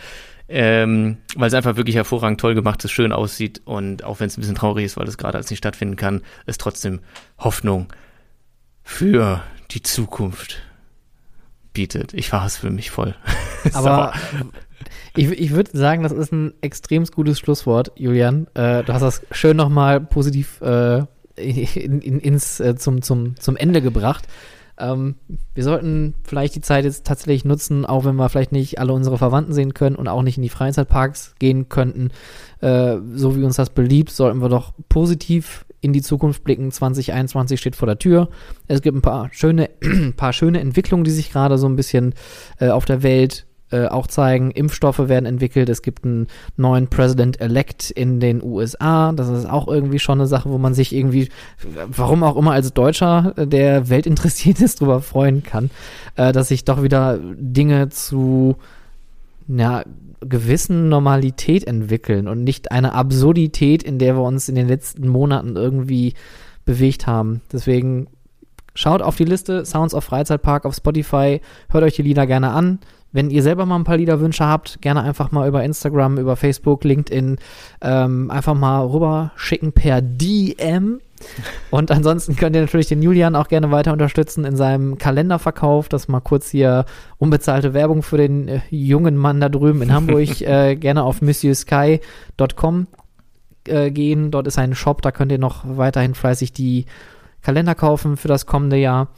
ähm, 0.48 1.18
weil 1.36 1.48
es 1.48 1.54
einfach 1.54 1.76
wirklich 1.76 1.96
hervorragend 1.96 2.40
toll 2.40 2.54
gemacht 2.54 2.84
ist, 2.84 2.90
schön 2.90 3.12
aussieht 3.12 3.62
und 3.64 4.04
auch 4.04 4.20
wenn 4.20 4.26
es 4.26 4.36
ein 4.36 4.40
bisschen 4.40 4.56
traurig 4.56 4.84
ist, 4.84 4.96
weil 4.96 5.06
es 5.06 5.18
gerade 5.18 5.38
als 5.38 5.50
nicht 5.50 5.58
stattfinden 5.58 5.96
kann, 5.96 6.22
ist 6.46 6.60
trotzdem 6.60 7.00
Hoffnung 7.38 7.92
für 8.82 9.42
die 9.70 9.82
Zukunft 9.82 10.58
bietet. 11.72 12.14
Ich 12.14 12.32
war 12.32 12.46
es 12.46 12.56
für 12.56 12.70
mich 12.70 12.90
voll. 12.90 13.14
Aber 13.72 14.12
ich, 15.16 15.30
ich 15.30 15.50
würde 15.50 15.76
sagen, 15.76 16.02
das 16.02 16.12
ist 16.12 16.32
ein 16.32 16.54
extrem 16.60 17.04
gutes 17.04 17.38
Schlusswort, 17.38 17.92
Julian. 17.96 18.46
Äh, 18.54 18.82
du 18.84 18.92
hast 18.92 19.02
das 19.02 19.22
schön 19.30 19.56
nochmal 19.56 20.00
positiv 20.00 20.60
äh, 20.62 21.04
in, 21.36 22.00
in, 22.00 22.20
ins, 22.20 22.60
äh, 22.60 22.76
zum, 22.76 23.02
zum, 23.02 23.36
zum 23.36 23.56
Ende 23.56 23.82
gebracht. 23.82 24.26
Ähm, 24.78 25.16
wir 25.54 25.62
sollten 25.62 26.14
vielleicht 26.24 26.54
die 26.54 26.60
Zeit 26.60 26.84
jetzt 26.84 27.06
tatsächlich 27.06 27.44
nutzen, 27.44 27.84
auch 27.84 28.04
wenn 28.04 28.16
wir 28.16 28.28
vielleicht 28.28 28.52
nicht 28.52 28.78
alle 28.78 28.92
unsere 28.92 29.18
Verwandten 29.18 29.52
sehen 29.52 29.74
können 29.74 29.96
und 29.96 30.08
auch 30.08 30.22
nicht 30.22 30.38
in 30.38 30.42
die 30.42 30.48
Freizeitparks 30.48 31.34
gehen 31.38 31.68
könnten, 31.68 32.10
äh, 32.60 32.96
so 33.14 33.36
wie 33.36 33.44
uns 33.44 33.56
das 33.56 33.70
beliebt, 33.70 34.10
sollten 34.10 34.40
wir 34.40 34.48
doch 34.48 34.72
positiv 34.88 35.66
in 35.80 35.92
die 35.92 36.02
Zukunft 36.02 36.44
blicken. 36.44 36.70
2021 36.70 37.58
steht 37.58 37.76
vor 37.76 37.86
der 37.86 37.98
Tür. 37.98 38.28
Es 38.68 38.82
gibt 38.82 38.96
ein 38.96 39.02
paar 39.02 39.28
schöne, 39.32 39.70
paar 40.16 40.32
schöne 40.32 40.60
Entwicklungen, 40.60 41.04
die 41.04 41.10
sich 41.10 41.32
gerade 41.32 41.58
so 41.58 41.68
ein 41.68 41.76
bisschen 41.76 42.14
äh, 42.58 42.68
auf 42.68 42.84
der 42.84 43.02
Welt 43.02 43.46
äh, 43.72 43.86
auch 43.86 44.06
zeigen. 44.06 44.50
Impfstoffe 44.50 44.98
werden 44.98 45.26
entwickelt. 45.26 45.68
Es 45.68 45.82
gibt 45.82 46.04
einen 46.04 46.26
neuen 46.56 46.88
President-elect 46.88 47.90
in 47.90 48.20
den 48.20 48.42
USA. 48.42 49.12
Das 49.12 49.28
ist 49.28 49.48
auch 49.48 49.68
irgendwie 49.68 50.00
schon 50.00 50.18
eine 50.18 50.26
Sache, 50.26 50.50
wo 50.50 50.58
man 50.58 50.74
sich 50.74 50.94
irgendwie, 50.94 51.28
warum 51.86 52.24
auch 52.24 52.36
immer 52.36 52.52
als 52.52 52.72
Deutscher, 52.72 53.32
äh, 53.36 53.46
der 53.46 53.88
weltinteressiert 53.88 54.60
ist, 54.60 54.80
drüber 54.80 55.00
freuen 55.00 55.42
kann, 55.42 55.70
äh, 56.16 56.32
dass 56.32 56.48
sich 56.48 56.64
doch 56.64 56.82
wieder 56.82 57.18
Dinge 57.22 57.90
zu, 57.90 58.56
ja, 59.46 59.84
gewissen 60.20 60.88
Normalität 60.88 61.66
entwickeln 61.66 62.28
und 62.28 62.44
nicht 62.44 62.72
eine 62.72 62.92
Absurdität, 62.92 63.82
in 63.82 63.98
der 63.98 64.16
wir 64.16 64.22
uns 64.22 64.48
in 64.48 64.54
den 64.54 64.68
letzten 64.68 65.08
Monaten 65.08 65.56
irgendwie 65.56 66.14
bewegt 66.64 67.06
haben. 67.06 67.40
Deswegen 67.52 68.06
schaut 68.74 69.02
auf 69.02 69.16
die 69.16 69.24
Liste 69.24 69.64
Sounds 69.64 69.94
of 69.94 70.04
Freizeitpark 70.04 70.64
auf 70.64 70.74
Spotify, 70.74 71.40
hört 71.70 71.84
euch 71.84 71.96
die 71.96 72.02
Lieder 72.02 72.26
gerne 72.26 72.50
an. 72.50 72.78
Wenn 73.12 73.30
ihr 73.30 73.42
selber 73.42 73.66
mal 73.66 73.76
ein 73.76 73.84
paar 73.84 73.96
Liederwünsche 73.96 74.46
habt, 74.46 74.80
gerne 74.82 75.02
einfach 75.02 75.32
mal 75.32 75.48
über 75.48 75.64
Instagram, 75.64 76.18
über 76.18 76.36
Facebook, 76.36 76.84
LinkedIn 76.84 77.38
ähm, 77.80 78.30
einfach 78.30 78.54
mal 78.54 78.86
rüber 78.86 79.32
schicken 79.34 79.72
per 79.72 80.00
DM. 80.00 81.00
Und 81.70 81.90
ansonsten 81.90 82.36
könnt 82.36 82.56
ihr 82.56 82.62
natürlich 82.62 82.88
den 82.88 83.02
Julian 83.02 83.36
auch 83.36 83.48
gerne 83.48 83.70
weiter 83.70 83.92
unterstützen 83.92 84.44
in 84.44 84.56
seinem 84.56 84.98
Kalenderverkauf. 84.98 85.88
Das 85.88 86.08
mal 86.08 86.20
kurz 86.20 86.50
hier 86.50 86.84
unbezahlte 87.18 87.74
Werbung 87.74 88.02
für 88.02 88.16
den 88.16 88.48
äh, 88.48 88.60
jungen 88.70 89.16
Mann 89.16 89.40
da 89.40 89.48
drüben 89.48 89.82
in 89.82 89.92
Hamburg. 89.92 90.40
äh, 90.40 90.76
gerne 90.76 91.02
auf 91.02 91.22
monsieursky.com 91.22 92.86
äh, 93.68 93.90
gehen. 93.90 94.30
Dort 94.30 94.46
ist 94.46 94.58
ein 94.58 94.74
Shop, 94.74 95.02
da 95.02 95.12
könnt 95.12 95.32
ihr 95.32 95.38
noch 95.38 95.64
weiterhin 95.64 96.14
fleißig 96.14 96.52
die 96.52 96.86
Kalender 97.42 97.74
kaufen 97.74 98.16
für 98.16 98.28
das 98.28 98.46
kommende 98.46 98.76
Jahr. 98.76 99.08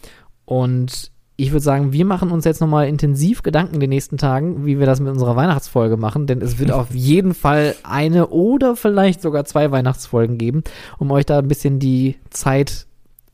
Und 0.45 1.12
ich 1.37 1.51
würde 1.51 1.65
sagen, 1.65 1.93
wir 1.93 2.05
machen 2.05 2.31
uns 2.31 2.45
jetzt 2.45 2.61
nochmal 2.61 2.89
intensiv 2.89 3.43
Gedanken 3.43 3.75
in 3.75 3.81
den 3.81 3.91
nächsten 3.91 4.19
Tagen, 4.19 4.67
wie 4.67 4.79
wir 4.79 4.87
das 4.87 5.01
mit 5.01 5.11
unserer 5.11 5.35
Weihnachtsfolge 5.35 5.97
machen, 5.97 6.27
denn 6.27 6.43
es 6.43 6.59
wird 6.59 6.71
auf 6.71 6.91
jeden 6.95 7.35
Fall 7.35 7.75
eine 7.83 8.29
oder 8.29 8.77
vielleicht 8.77 9.23
sogar 9.23 9.45
zwei 9.45 9.71
Weihnachtsfolgen 9.71 10.39
geben, 10.39 10.63
um 10.99 11.11
euch 11.11 11.27
da 11.27 11.39
ein 11.39 11.49
bisschen 11.49 11.79
die 11.79 12.17
Zeit 12.31 12.87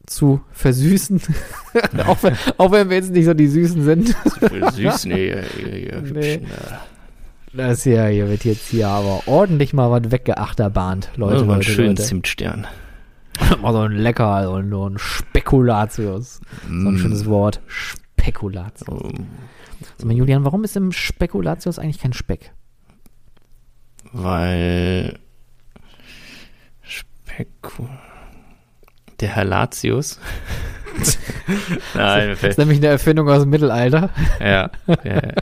zu 0.07 0.41
versüßen. 0.53 1.21
auch, 2.07 2.23
wenn, 2.23 2.35
auch, 2.57 2.73
wenn, 2.73 2.89
wir 2.89 2.97
jetzt 2.97 3.11
nicht 3.11 3.27
so 3.27 3.35
die 3.35 3.49
Süßen 3.49 3.85
sind. 3.85 4.17
Süß, 4.75 5.05
nee, 5.07 5.29
ja, 5.29 5.37
ja, 5.37 6.01
nee. 6.01 6.41
Das 7.53 7.83
hier, 7.83 8.07
hier 8.07 8.29
wird 8.29 8.45
jetzt 8.45 8.69
hier 8.69 8.89
aber 8.89 9.23
ordentlich 9.27 9.73
mal 9.73 9.91
was 9.91 10.11
weggeachterbahnt, 10.11 11.11
Leute. 11.17 11.45
Oh, 11.47 11.51
einen 11.51 11.63
schönen 11.63 11.89
Leute. 11.89 12.03
Zimtstern. 12.05 12.67
Mal 13.63 13.73
so 13.73 13.81
ein 13.81 13.93
lecker, 13.93 14.45
so 14.45 14.55
ein, 14.55 14.71
so 14.71 14.89
ein 14.89 14.99
Spekulatius. 14.99 16.41
Mm. 16.69 16.83
So 16.83 16.89
ein 16.91 16.99
schönes 16.99 17.27
Wort. 17.27 17.61
Spekulatius. 17.67 18.89
Oh. 18.89 19.11
Sag 19.97 20.07
mal, 20.07 20.17
Julian, 20.17 20.45
warum 20.45 20.65
ist 20.65 20.77
im 20.77 20.93
Spekulatius 20.93 21.79
eigentlich 21.79 22.01
kein 22.01 22.13
Speck? 22.13 22.53
Weil 24.13 25.19
Spekul 26.83 27.89
der 29.21 29.29
Herr 29.31 29.45
Latius. 29.45 30.19
Nein, 31.95 32.31
das 32.31 32.43
ist 32.43 32.59
nämlich 32.59 32.79
eine 32.79 32.89
Erfindung 32.89 33.29
aus 33.29 33.43
dem 33.43 33.51
Mittelalter. 33.51 34.11
ja, 34.41 34.71
ja. 35.05 35.21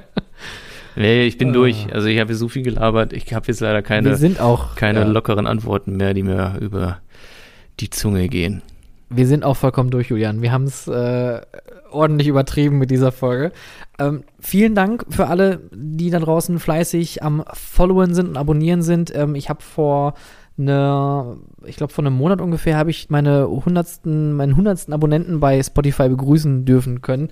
Nee, 0.98 1.26
ich 1.26 1.36
bin 1.36 1.50
ah. 1.50 1.52
durch. 1.52 1.92
Also 1.92 2.08
ich 2.08 2.18
habe 2.18 2.34
so 2.34 2.48
viel 2.48 2.62
gelabert. 2.62 3.12
Ich 3.12 3.34
habe 3.34 3.46
jetzt 3.48 3.60
leider 3.60 3.82
keine, 3.82 4.16
keine 4.76 5.00
ja. 5.00 5.04
lockeren 5.04 5.46
Antworten 5.46 5.98
mehr, 5.98 6.14
die 6.14 6.22
mir 6.22 6.56
über 6.58 7.02
die 7.80 7.90
Zunge 7.90 8.28
gehen. 8.28 8.62
Wir 9.08 9.26
sind 9.26 9.44
auch 9.44 9.56
vollkommen 9.56 9.90
durch, 9.90 10.08
Julian. 10.08 10.42
Wir 10.42 10.50
haben 10.50 10.64
es 10.64 10.88
äh, 10.88 11.40
ordentlich 11.90 12.28
übertrieben 12.28 12.78
mit 12.78 12.90
dieser 12.90 13.12
Folge. 13.12 13.52
Ähm, 13.98 14.24
vielen 14.40 14.74
Dank 14.74 15.06
für 15.10 15.28
alle, 15.28 15.60
die 15.72 16.10
da 16.10 16.18
draußen 16.18 16.58
fleißig 16.58 17.22
am 17.22 17.44
Followen 17.52 18.14
sind 18.14 18.28
und 18.28 18.36
Abonnieren 18.36 18.82
sind. 18.82 19.14
Ähm, 19.14 19.34
ich 19.36 19.48
habe 19.48 19.62
vor 19.62 20.14
eine, 20.58 21.36
ich 21.66 21.76
glaube 21.76 21.92
vor 21.92 22.04
einem 22.04 22.16
Monat 22.16 22.40
ungefähr 22.40 22.76
habe 22.76 22.90
ich 22.90 23.10
meine 23.10 23.46
hundertsten, 23.48 24.32
meinen 24.32 24.56
hundertsten 24.56 24.94
Abonnenten 24.94 25.38
bei 25.38 25.62
Spotify 25.62 26.08
begrüßen 26.08 26.64
dürfen 26.64 27.02
können. 27.02 27.28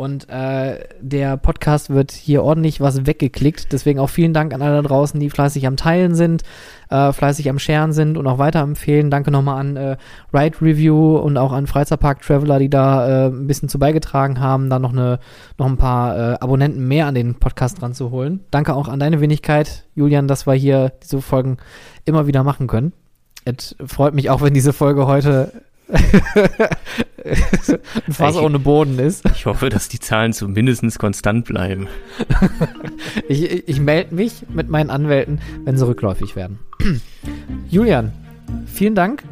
Und 0.00 0.30
äh, 0.30 0.78
der 1.02 1.36
Podcast 1.36 1.90
wird 1.90 2.10
hier 2.10 2.42
ordentlich 2.42 2.80
was 2.80 3.04
weggeklickt. 3.04 3.70
Deswegen 3.70 3.98
auch 4.00 4.08
vielen 4.08 4.32
Dank 4.32 4.54
an 4.54 4.62
alle 4.62 4.76
da 4.80 4.88
draußen, 4.88 5.20
die 5.20 5.28
fleißig 5.28 5.66
am 5.66 5.76
Teilen 5.76 6.14
sind, 6.14 6.42
äh, 6.88 7.12
fleißig 7.12 7.50
am 7.50 7.58
Sharen 7.58 7.92
sind 7.92 8.16
und 8.16 8.26
auch 8.26 8.38
weiterempfehlen. 8.38 9.10
Danke 9.10 9.30
nochmal 9.30 9.60
an 9.60 9.76
äh, 9.76 9.98
Ride 10.32 10.56
Review 10.62 11.18
und 11.18 11.36
auch 11.36 11.52
an 11.52 11.66
Freizeitpark 11.66 12.22
Traveler, 12.22 12.58
die 12.58 12.70
da 12.70 13.26
äh, 13.26 13.28
ein 13.28 13.46
bisschen 13.46 13.68
zu 13.68 13.78
beigetragen 13.78 14.40
haben, 14.40 14.70
da 14.70 14.78
noch, 14.78 14.94
eine, 14.94 15.18
noch 15.58 15.66
ein 15.66 15.76
paar 15.76 16.16
äh, 16.16 16.36
Abonnenten 16.40 16.88
mehr 16.88 17.06
an 17.06 17.14
den 17.14 17.34
Podcast 17.34 17.82
dran 17.82 17.92
zu 17.92 18.10
holen. 18.10 18.40
Danke 18.50 18.72
auch 18.72 18.88
an 18.88 19.00
deine 19.00 19.20
Wenigkeit, 19.20 19.84
Julian, 19.94 20.28
dass 20.28 20.46
wir 20.46 20.54
hier 20.54 20.92
diese 21.02 21.20
Folgen 21.20 21.58
immer 22.06 22.26
wieder 22.26 22.42
machen 22.42 22.68
können. 22.68 22.94
Es 23.44 23.76
freut 23.86 24.14
mich 24.14 24.30
auch, 24.30 24.40
wenn 24.40 24.54
diese 24.54 24.72
Folge 24.72 25.06
heute 25.06 25.52
ein 25.90 27.78
Fass 28.12 28.36
ich, 28.36 28.40
ohne 28.40 28.58
Boden 28.58 28.98
ist. 28.98 29.24
Ich 29.34 29.46
hoffe, 29.46 29.68
dass 29.68 29.88
die 29.88 30.00
Zahlen 30.00 30.32
zumindest 30.32 30.98
konstant 30.98 31.46
bleiben. 31.46 31.88
ich 33.28 33.50
ich, 33.50 33.68
ich 33.68 33.80
melde 33.80 34.14
mich 34.14 34.44
mit 34.48 34.68
meinen 34.68 34.90
Anwälten, 34.90 35.40
wenn 35.64 35.76
sie 35.76 35.86
rückläufig 35.86 36.36
werden. 36.36 36.58
Julian, 37.68 38.12
vielen 38.66 38.94
Dank. 38.94 39.24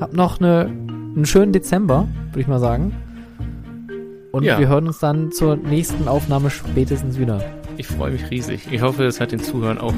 Hab 0.00 0.12
noch 0.12 0.40
eine, 0.40 0.66
einen 0.66 1.26
schönen 1.26 1.52
Dezember, 1.52 2.08
würde 2.30 2.40
ich 2.40 2.46
mal 2.46 2.60
sagen. 2.60 2.94
Und 4.32 4.44
ja. 4.44 4.58
wir 4.58 4.68
hören 4.68 4.86
uns 4.86 4.98
dann 4.98 5.32
zur 5.32 5.56
nächsten 5.56 6.08
Aufnahme 6.08 6.50
spätestens 6.50 7.18
wieder. 7.18 7.42
Ich 7.78 7.86
freue 7.86 8.12
mich 8.12 8.30
riesig. 8.30 8.68
Ich 8.70 8.82
hoffe, 8.82 9.04
es 9.04 9.20
hat 9.20 9.32
den 9.32 9.40
Zuhörern 9.40 9.78
auch 9.78 9.94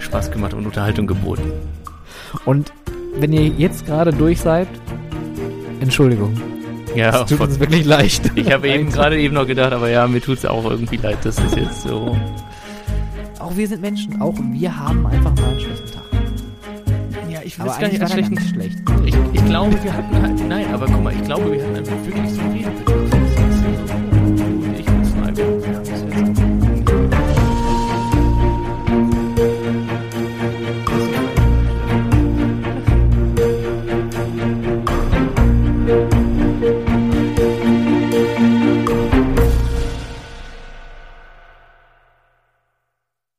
Spaß 0.00 0.30
gemacht 0.30 0.54
und 0.54 0.66
Unterhaltung 0.66 1.06
geboten. 1.06 1.52
Und 2.44 2.72
wenn 3.16 3.32
ihr 3.32 3.46
jetzt 3.46 3.86
gerade 3.86 4.12
durch 4.12 4.40
seid, 4.40 4.68
Entschuldigung. 5.84 6.34
Ja, 6.94 7.10
das 7.10 7.28
tut 7.28 7.40
uns 7.40 7.58
wirklich 7.60 7.84
leicht. 7.84 8.30
Ich 8.36 8.52
habe 8.52 8.68
eben 8.68 8.90
gerade 8.90 9.18
eben 9.18 9.34
noch 9.34 9.46
gedacht, 9.46 9.72
aber 9.72 9.90
ja, 9.90 10.06
mir 10.06 10.20
tut 10.20 10.38
es 10.38 10.46
auch 10.46 10.64
irgendwie 10.64 10.96
leid, 10.96 11.24
dass 11.24 11.36
das 11.36 11.54
jetzt 11.54 11.82
so. 11.82 12.16
Auch 13.38 13.56
wir 13.56 13.68
sind 13.68 13.82
Menschen, 13.82 14.20
auch 14.20 14.34
wir 14.38 14.76
haben 14.78 15.06
einfach 15.06 15.34
mal 15.36 15.50
einen 15.50 15.60
schlechten 15.60 15.92
Tag. 15.92 16.04
Ja, 17.30 17.40
ich 17.44 17.58
will 17.58 17.66
es 17.66 17.78
gar 17.78 17.88
nicht 17.88 18.00
als 18.00 18.12
schlechten. 18.12 18.40
Schlecht. 18.40 18.78
Ich, 19.04 19.14
ich 19.32 19.44
glaube, 19.44 19.76
wir 19.82 19.92
hatten 19.92 20.22
halt, 20.22 20.48
nein, 20.48 20.66
aber 20.72 20.86
guck 20.86 21.02
mal, 21.02 21.12
ich 21.12 21.24
glaube, 21.24 21.52
wir 21.52 21.62
hatten 21.62 21.76
einfach 21.76 22.04
wirklich 22.04 22.30
so 22.30 22.40
Reden. 22.52 22.93